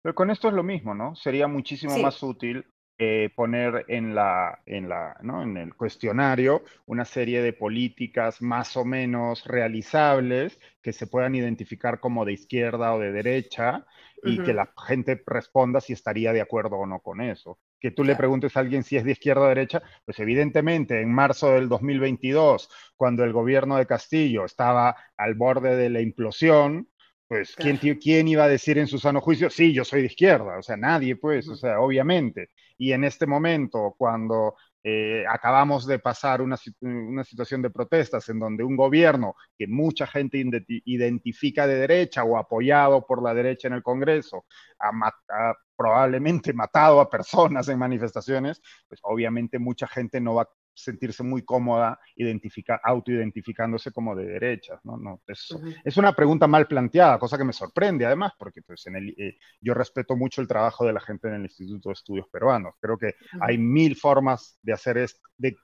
Pero 0.00 0.14
con 0.14 0.30
esto 0.30 0.46
es 0.46 0.54
lo 0.54 0.62
mismo, 0.62 0.94
¿no? 0.94 1.16
Sería 1.16 1.48
muchísimo 1.48 1.98
más 1.98 2.22
útil 2.22 2.64
eh, 2.98 3.30
poner 3.34 3.84
en, 3.88 4.14
la, 4.14 4.60
en, 4.66 4.88
la, 4.88 5.16
¿no? 5.22 5.42
en 5.42 5.56
el 5.56 5.74
cuestionario 5.74 6.62
una 6.86 7.04
serie 7.04 7.42
de 7.42 7.52
políticas 7.52 8.40
más 8.42 8.76
o 8.76 8.84
menos 8.84 9.44
realizables 9.44 10.60
que 10.82 10.92
se 10.92 11.06
puedan 11.06 11.34
identificar 11.34 12.00
como 12.00 12.24
de 12.24 12.34
izquierda 12.34 12.94
o 12.94 13.00
de 13.00 13.12
derecha 13.12 13.86
y 14.22 14.38
que 14.38 14.52
la 14.52 14.72
gente 14.86 15.20
responda 15.26 15.80
si 15.80 15.92
estaría 15.94 16.32
de 16.32 16.40
acuerdo 16.40 16.76
o 16.76 16.86
no 16.86 17.00
con 17.00 17.20
eso. 17.20 17.58
Que 17.80 17.90
tú 17.90 18.04
le 18.04 18.14
preguntes 18.14 18.56
a 18.56 18.60
alguien 18.60 18.84
si 18.84 18.96
es 18.96 19.04
de 19.04 19.12
izquierda 19.12 19.42
o 19.42 19.48
derecha, 19.48 19.82
pues 20.04 20.18
evidentemente 20.20 21.00
en 21.00 21.12
marzo 21.12 21.50
del 21.50 21.68
2022, 21.68 22.70
cuando 22.96 23.24
el 23.24 23.32
gobierno 23.32 23.76
de 23.76 23.86
Castillo 23.86 24.44
estaba 24.44 24.94
al 25.16 25.34
borde 25.34 25.74
de 25.74 25.90
la 25.90 26.00
implosión, 26.00 26.88
pues 27.32 27.56
¿quién, 27.56 27.78
¿quién, 27.78 28.28
iba 28.28 28.44
a 28.44 28.48
decir 28.48 28.76
en 28.76 28.86
su 28.86 28.98
sano 28.98 29.22
juicio, 29.22 29.48
sí, 29.48 29.72
yo 29.72 29.84
soy 29.84 30.02
de 30.02 30.08
izquierda? 30.08 30.58
O 30.58 30.62
sea, 30.62 30.76
nadie, 30.76 31.16
pues, 31.16 31.48
o 31.48 31.56
sea, 31.56 31.80
obviamente. 31.80 32.50
Y 32.82 32.92
en 32.92 33.04
este 33.04 33.28
momento, 33.28 33.94
cuando 33.96 34.56
eh, 34.82 35.24
acabamos 35.30 35.86
de 35.86 36.00
pasar 36.00 36.42
una, 36.42 36.56
una, 36.80 37.22
situación 37.22 37.62
de 37.62 37.70
protestas 37.70 38.28
en 38.28 38.40
donde 38.40 38.64
un 38.64 38.74
gobierno 38.74 39.36
que 39.56 39.68
mucha 39.68 40.04
gente 40.04 40.44
identifica 40.66 41.68
de 41.68 41.76
derecha 41.76 42.24
o 42.24 42.36
apoyado 42.36 43.06
por 43.06 43.22
la 43.22 43.34
derecha 43.34 43.68
en 43.68 43.74
el 43.74 43.84
Congreso 43.84 44.46
ha, 44.80 44.88
ha 44.88 45.54
probablemente 45.76 46.52
matado 46.52 47.00
a 47.00 47.08
personas 47.08 47.68
en 47.68 47.78
manifestaciones, 47.78 48.60
pues 48.88 48.98
obviamente 49.04 49.60
mucha 49.60 49.86
gente 49.86 50.20
no 50.20 50.34
va 50.34 50.42
a 50.42 50.50
sentirse 50.74 51.22
muy 51.22 51.42
cómoda 51.42 51.98
identifica, 52.16 52.80
autoidentificándose 52.82 53.92
como 53.92 54.14
de 54.14 54.26
derechas. 54.26 54.80
¿no? 54.84 54.96
no 54.96 55.20
es, 55.26 55.54
es, 55.84 55.96
una 55.96 56.14
pregunta 56.14 56.46
mal 56.46 56.66
planteada, 56.66 57.18
cosa 57.18 57.38
que 57.38 57.44
me 57.44 57.52
sorprende 57.52 58.06
además, 58.06 58.32
porque 58.38 58.62
pues, 58.62 58.86
en 58.86 58.96
el, 58.96 59.14
eh, 59.18 59.38
yo 59.60 59.74
respeto 59.74 60.16
mucho 60.16 60.40
el 60.40 60.48
trabajo 60.48 60.84
de 60.84 60.92
la 60.92 61.00
gente 61.00 61.28
en 61.28 61.34
el 61.34 61.42
Instituto 61.42 61.88
de 61.88 61.94
Estudios 61.94 62.26
Peruanos. 62.28 62.74
Creo 62.80 62.98
que 62.98 63.14
hay 63.40 63.58
mil 63.58 63.96
formas 63.96 64.58
de 64.62 64.72
hacer 64.72 64.98
esto, 64.98 65.20
de 65.36 65.56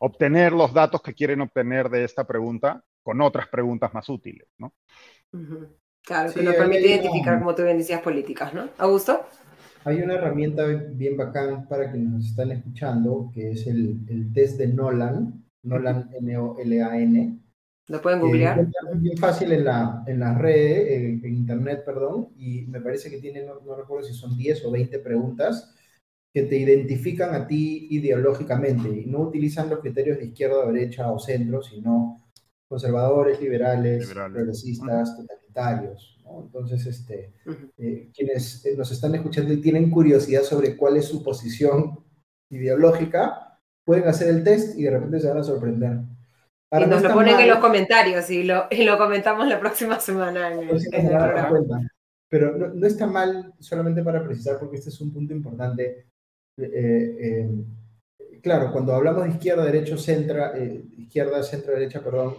obtener 0.00 0.52
los 0.52 0.72
datos 0.72 1.02
que 1.02 1.14
quieren 1.14 1.40
obtener 1.40 1.88
de 1.88 2.04
esta 2.04 2.26
pregunta 2.26 2.82
con 3.02 3.20
otras 3.20 3.48
preguntas 3.48 3.92
más 3.94 4.08
útiles. 4.08 4.48
¿no? 4.58 4.74
Claro, 6.02 6.32
que 6.32 6.42
nos 6.42 6.54
permite 6.54 6.86
identificar, 6.86 7.38
como 7.38 7.54
tú 7.54 7.64
bien 7.64 7.78
decías, 7.78 8.00
políticas, 8.00 8.54
¿no? 8.54 8.68
¿Augusto? 8.78 9.26
Hay 9.86 10.02
una 10.02 10.14
herramienta 10.14 10.66
bien 10.66 11.16
bacán 11.16 11.68
para 11.68 11.92
quienes 11.92 12.10
nos 12.10 12.26
están 12.26 12.50
escuchando, 12.50 13.30
que 13.32 13.52
es 13.52 13.68
el, 13.68 14.00
el 14.08 14.32
test 14.32 14.58
de 14.58 14.66
Nolan, 14.66 15.44
Nolan 15.62 16.10
N-O-L-A-N. 16.12 17.38
¿Lo 17.86 18.02
pueden 18.02 18.18
googlear? 18.18 18.58
es 18.58 19.00
bien 19.00 19.16
fácil 19.16 19.52
en 19.52 19.64
la, 19.64 20.02
en 20.08 20.18
las 20.18 20.36
redes, 20.38 21.22
en, 21.22 21.32
internet, 21.32 21.84
perdón, 21.86 22.30
y 22.36 22.62
me 22.62 22.80
parece 22.80 23.08
que 23.08 23.18
tiene, 23.18 23.44
no, 23.44 23.76
recuerdo 23.76 24.04
si 24.04 24.12
son 24.12 24.36
10 24.36 24.64
o 24.64 24.72
20 24.72 24.98
preguntas 24.98 25.72
que 26.34 26.42
te 26.42 26.58
identifican 26.58 27.32
a 27.36 27.46
ti 27.46 27.86
ideológicamente 27.90 28.88
y 28.88 29.06
no 29.06 29.20
utilizan 29.20 29.70
los 29.70 29.78
criterios 29.78 30.18
de 30.18 30.26
izquierda, 30.26 30.66
derecha 30.66 31.12
o 31.12 31.20
centro, 31.20 31.62
sino 31.62 32.26
conservadores, 32.66 33.40
liberales, 33.40 34.12
progresistas, 34.12 35.16
totalitarios. 35.16 36.15
Entonces, 36.42 36.86
este, 36.86 37.32
eh, 37.78 38.10
quienes 38.14 38.64
eh, 38.64 38.74
nos 38.76 38.90
están 38.90 39.14
escuchando 39.14 39.52
y 39.52 39.60
tienen 39.60 39.90
curiosidad 39.90 40.42
sobre 40.42 40.76
cuál 40.76 40.96
es 40.96 41.06
su 41.06 41.22
posición 41.22 42.04
ideológica, 42.50 43.58
pueden 43.84 44.08
hacer 44.08 44.28
el 44.28 44.44
test 44.44 44.78
y 44.78 44.84
de 44.84 44.90
repente 44.90 45.20
se 45.20 45.28
van 45.28 45.38
a 45.38 45.44
sorprender. 45.44 45.98
y 46.72 46.86
nos 46.86 47.02
lo 47.02 47.12
ponen 47.12 47.38
en 47.38 47.48
los 47.48 47.58
comentarios 47.58 48.28
y 48.30 48.42
lo, 48.42 48.66
y 48.70 48.84
lo 48.84 48.98
comentamos 48.98 49.46
la 49.46 49.60
próxima 49.60 50.00
semana 50.00 50.52
en 50.52 50.68
el, 50.68 51.08
programa. 51.08 51.88
Pero 52.28 52.56
no, 52.56 52.68
no, 52.68 52.86
está 52.86 53.06
mal, 53.06 53.54
solamente 53.60 54.02
para 54.02 54.24
precisar, 54.24 54.58
porque 54.58 54.76
este 54.76 54.90
es 54.90 55.00
un 55.00 55.12
punto 55.12 55.32
importante. 55.32 56.06
Eh, 56.58 57.48
claro, 58.42 58.72
cuando 58.72 58.94
hablamos 58.94 59.24
de 59.24 59.30
izquierda, 59.30 59.64
derecho, 59.64 59.96
centro, 59.96 60.42
izquierda, 60.98 61.42
centro, 61.44 61.72
derecha, 61.72 62.02
perdón, 62.02 62.34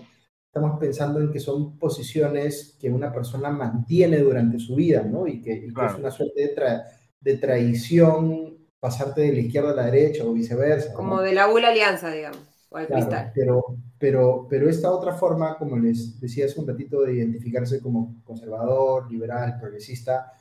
estamos 0.48 0.80
pensando 0.80 1.20
en 1.20 1.32
que 1.32 1.40
son 1.40 1.78
posiciones 1.78 2.78
que 2.80 2.90
una 2.90 3.12
persona 3.12 3.50
mantiene 3.50 4.18
durante 4.18 4.60
su 4.60 4.76
vida, 4.76 5.04
¿no? 5.04 5.28
Y 5.28 5.42
que, 5.42 5.66
es 5.66 5.74
una 5.98 6.12
suerte 6.12 6.42
de, 6.42 6.82
de, 7.20 7.38
traición 7.38 8.58
pasarte 8.80 9.22
de 9.22 9.34
la 9.34 9.40
izquierda 9.40 9.72
a 9.72 9.76
la 9.76 9.86
derecha 9.86 10.24
o 10.24 10.34
viceversa. 10.34 10.94
Como 10.94 11.22
de 11.22 11.34
la 11.34 11.48
bula 11.48 11.70
alianza, 11.70 12.10
digamos, 12.12 12.40
o 12.70 12.78
al 12.78 12.88
cristal. 12.88 13.32
Pero, 13.36 13.66
pero, 14.00 14.48
pero 14.50 14.70
esta 14.70 14.92
otra 14.92 15.14
forma, 15.14 15.58
como 15.58 15.78
les 15.78 16.20
decía 16.20 16.46
hace 16.46 16.60
un 16.60 16.68
ratito, 16.68 17.02
de 17.02 17.16
identificarse 17.16 17.82
como 17.82 18.22
conservador, 18.24 19.12
liberal, 19.12 19.58
progresista, 19.60 20.32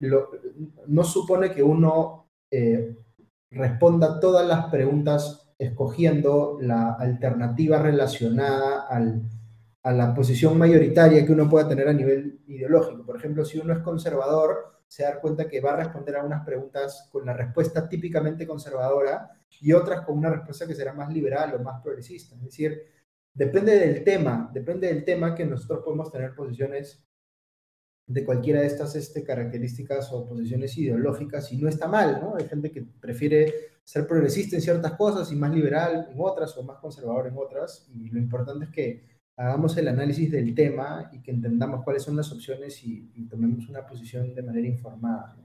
no 0.00 1.04
supone 1.04 1.52
que 1.52 1.62
uno 1.62 2.28
eh, 2.50 2.96
responda 3.50 4.20
todas 4.20 4.46
las 4.46 4.66
preguntas 4.66 5.45
escogiendo 5.58 6.58
la 6.60 6.92
alternativa 6.92 7.80
relacionada 7.80 8.86
al, 8.88 9.22
a 9.82 9.92
la 9.92 10.14
posición 10.14 10.58
mayoritaria 10.58 11.24
que 11.24 11.32
uno 11.32 11.48
pueda 11.48 11.68
tener 11.68 11.88
a 11.88 11.92
nivel 11.92 12.40
ideológico. 12.46 13.06
Por 13.06 13.16
ejemplo, 13.16 13.44
si 13.44 13.58
uno 13.58 13.72
es 13.72 13.78
conservador, 13.80 14.76
se 14.88 15.02
da 15.02 15.20
cuenta 15.20 15.48
que 15.48 15.60
va 15.60 15.72
a 15.72 15.76
responder 15.76 16.16
a 16.16 16.24
unas 16.24 16.44
preguntas 16.44 17.08
con 17.10 17.26
la 17.26 17.32
respuesta 17.32 17.88
típicamente 17.88 18.46
conservadora 18.46 19.30
y 19.60 19.72
otras 19.72 20.04
con 20.04 20.18
una 20.18 20.30
respuesta 20.30 20.66
que 20.66 20.74
será 20.74 20.92
más 20.92 21.12
liberal 21.12 21.54
o 21.54 21.62
más 21.62 21.82
progresista. 21.82 22.34
Es 22.36 22.42
decir, 22.42 22.82
depende 23.32 23.78
del 23.78 24.04
tema, 24.04 24.50
depende 24.52 24.88
del 24.88 25.04
tema 25.04 25.34
que 25.34 25.44
nosotros 25.44 25.82
podemos 25.84 26.10
tener 26.12 26.34
posiciones 26.34 27.04
de 28.06 28.24
cualquiera 28.24 28.60
de 28.60 28.66
estas 28.66 28.94
este, 28.94 29.24
características 29.24 30.12
o 30.12 30.26
posiciones 30.28 30.76
ideológicas 30.78 31.52
y 31.52 31.58
no 31.58 31.68
está 31.68 31.88
mal, 31.88 32.20
¿no? 32.20 32.36
Hay 32.36 32.46
gente 32.46 32.70
que 32.70 32.82
prefiere 32.82 33.75
ser 33.86 34.04
progresista 34.04 34.56
en 34.56 34.62
ciertas 34.62 34.92
cosas 34.94 35.30
y 35.30 35.36
más 35.36 35.54
liberal 35.54 36.08
en 36.10 36.16
otras 36.18 36.56
o 36.56 36.64
más 36.64 36.78
conservador 36.78 37.28
en 37.28 37.34
otras 37.38 37.88
y 37.94 38.08
lo 38.08 38.18
importante 38.18 38.64
es 38.64 38.70
que 38.72 39.04
hagamos 39.36 39.76
el 39.76 39.86
análisis 39.86 40.28
del 40.32 40.56
tema 40.56 41.08
y 41.12 41.22
que 41.22 41.30
entendamos 41.30 41.84
cuáles 41.84 42.02
son 42.02 42.16
las 42.16 42.32
opciones 42.32 42.82
y, 42.82 43.06
tomemos 43.30 43.68
una 43.68 43.86
posición 43.86 44.34
de 44.34 44.42
manera 44.42 44.66
informada. 44.66 45.36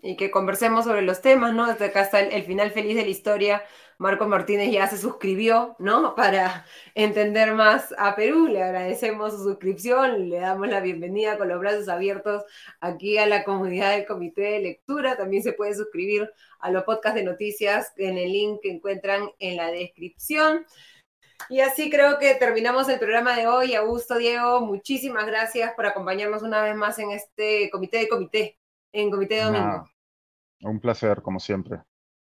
Y 0.00 0.16
que 0.16 0.30
conversemos 0.30 0.86
sobre 0.86 1.02
los 1.02 1.20
temas, 1.20 1.52
¿no? 1.52 1.64
Hasta 1.64 1.86
acá 1.86 2.02
está 2.02 2.20
el, 2.20 2.44
final 2.44 2.70
feliz 2.70 2.96
de 2.96 3.02
la 3.02 3.08
historia. 3.08 3.62
Marco 3.98 4.26
Martínez 4.26 4.72
ya 4.72 4.86
se 4.86 4.96
suscribió, 4.96 5.76
¿no? 5.78 6.14
Para 6.16 6.64
entender 6.94 7.52
más 7.52 7.94
a 7.98 8.16
Perú. 8.16 8.48
Le 8.48 8.62
agradecemos 8.62 9.32
su 9.32 9.42
suscripción, 9.42 10.30
le 10.30 10.40
damos 10.40 10.68
la 10.68 10.80
bienvenida 10.80 11.36
con 11.36 11.48
los 11.48 11.60
brazos 11.60 11.88
abiertos 11.88 12.42
aquí 12.80 13.18
a 13.18 13.26
la 13.26 13.44
comunidad 13.44 13.90
del 13.90 14.06
Comité 14.06 14.42
de 14.42 14.60
Lectura. 14.60 15.18
También 15.18 15.42
se 15.42 15.52
puede 15.52 15.74
suscribir 15.74 16.32
a 16.60 16.70
los 16.70 16.84
podcasts 16.84 17.16
de 17.16 17.24
noticias 17.24 17.92
en 17.96 18.16
el 18.16 18.32
link 18.32 18.60
que 18.62 18.70
encuentran 18.70 19.30
en 19.38 19.56
la 19.56 19.70
descripción. 19.70 20.64
Y 21.48 21.60
así 21.60 21.90
creo 21.90 22.18
que 22.18 22.34
terminamos 22.34 22.88
el 22.88 22.98
programa 22.98 23.36
de 23.36 23.46
hoy. 23.46 23.74
Augusto, 23.74 24.16
Diego, 24.16 24.60
muchísimas 24.60 25.26
gracias 25.26 25.72
por 25.74 25.86
acompañarnos 25.86 26.42
una 26.42 26.62
vez 26.62 26.74
más 26.74 26.98
en 26.98 27.10
este 27.10 27.70
comité 27.70 27.98
de 27.98 28.08
comité, 28.08 28.59
en 28.92 29.10
Comité 29.10 29.36
de 29.36 29.42
Domingo. 29.42 29.84
un 30.62 30.80
placer, 30.80 31.22
como 31.22 31.40
siempre. 31.40 31.80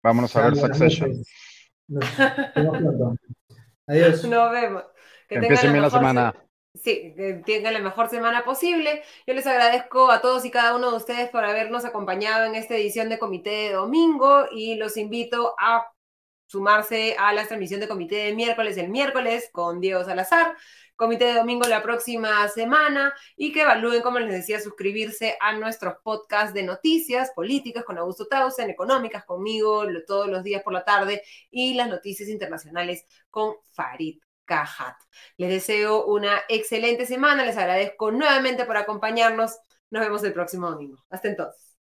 Vámonos 0.04 0.36
a 0.36 0.42
ver 0.42 0.56
Succession. 0.56 1.12
Nos 1.88 2.06
Adiós. 3.88 4.24
Nos 4.26 4.52
vemos. 4.52 4.84
Que, 5.28 5.36
empiecen 5.36 5.72
bien 5.72 5.84
la 5.84 5.90
semana. 5.90 6.36
Sí, 6.74 7.14
que 7.16 7.42
tengan 7.46 7.74
la 7.74 7.80
mejor 7.80 8.10
semana 8.10 8.44
posible. 8.44 9.04
Yo 9.28 9.34
les 9.34 9.46
agradezco 9.46 10.10
a 10.10 10.22
todos 10.22 10.46
y 10.46 10.52
cada 10.52 10.76
uno 10.76 10.92
de 10.92 10.98
ustedes 10.98 11.30
por 11.30 11.44
habernos 11.44 11.84
acompañado 11.84 12.46
en 12.46 12.56
esta 12.56 12.76
edición 12.76 13.10
de 13.10 13.20
Comité 13.20 13.50
de 13.50 13.74
Domingo 13.74 14.46
y 14.52 14.76
los 14.76 14.96
invito 14.96 15.54
a 15.60 15.92
sumarse 16.52 17.16
a 17.18 17.32
la 17.34 17.46
transmisión 17.46 17.80
de 17.80 17.88
comité 17.88 18.16
de 18.16 18.36
miércoles 18.36 18.76
el 18.76 18.90
miércoles 18.90 19.50
con 19.54 19.80
Diego 19.80 20.04
Salazar, 20.04 20.54
comité 21.02 21.26
de 21.26 21.34
domingo 21.34 21.68
la 21.68 21.82
próxima 21.82 22.48
semana 22.48 23.12
y 23.36 23.52
que 23.52 23.64
evalúen, 23.64 24.04
como 24.04 24.20
les 24.20 24.32
decía, 24.32 24.60
suscribirse 24.60 25.36
a 25.42 25.54
nuestros 25.54 25.96
podcasts 26.04 26.54
de 26.54 26.62
noticias 26.62 27.32
políticas 27.32 27.84
con 27.84 27.98
Augusto 27.98 28.28
Tausen, 28.28 28.70
económicas 28.70 29.26
conmigo 29.26 29.84
todos 30.06 30.28
los 30.28 30.44
días 30.44 30.62
por 30.62 30.74
la 30.74 30.86
tarde 30.86 31.24
y 31.50 31.74
las 31.74 31.90
noticias 31.90 32.30
internacionales 32.30 33.08
con 33.32 33.56
Farid 33.74 34.20
Cajat. 34.46 34.96
Les 35.38 35.50
deseo 35.50 36.06
una 36.06 36.44
excelente 36.48 37.08
semana, 37.08 37.46
les 37.46 37.58
agradezco 37.58 38.12
nuevamente 38.12 38.66
por 38.66 38.78
acompañarnos. 38.78 39.58
Nos 39.90 40.04
vemos 40.04 40.24
el 40.24 40.34
próximo 40.34 40.70
domingo. 40.70 41.04
Hasta 41.10 41.30
entonces. 41.30 41.76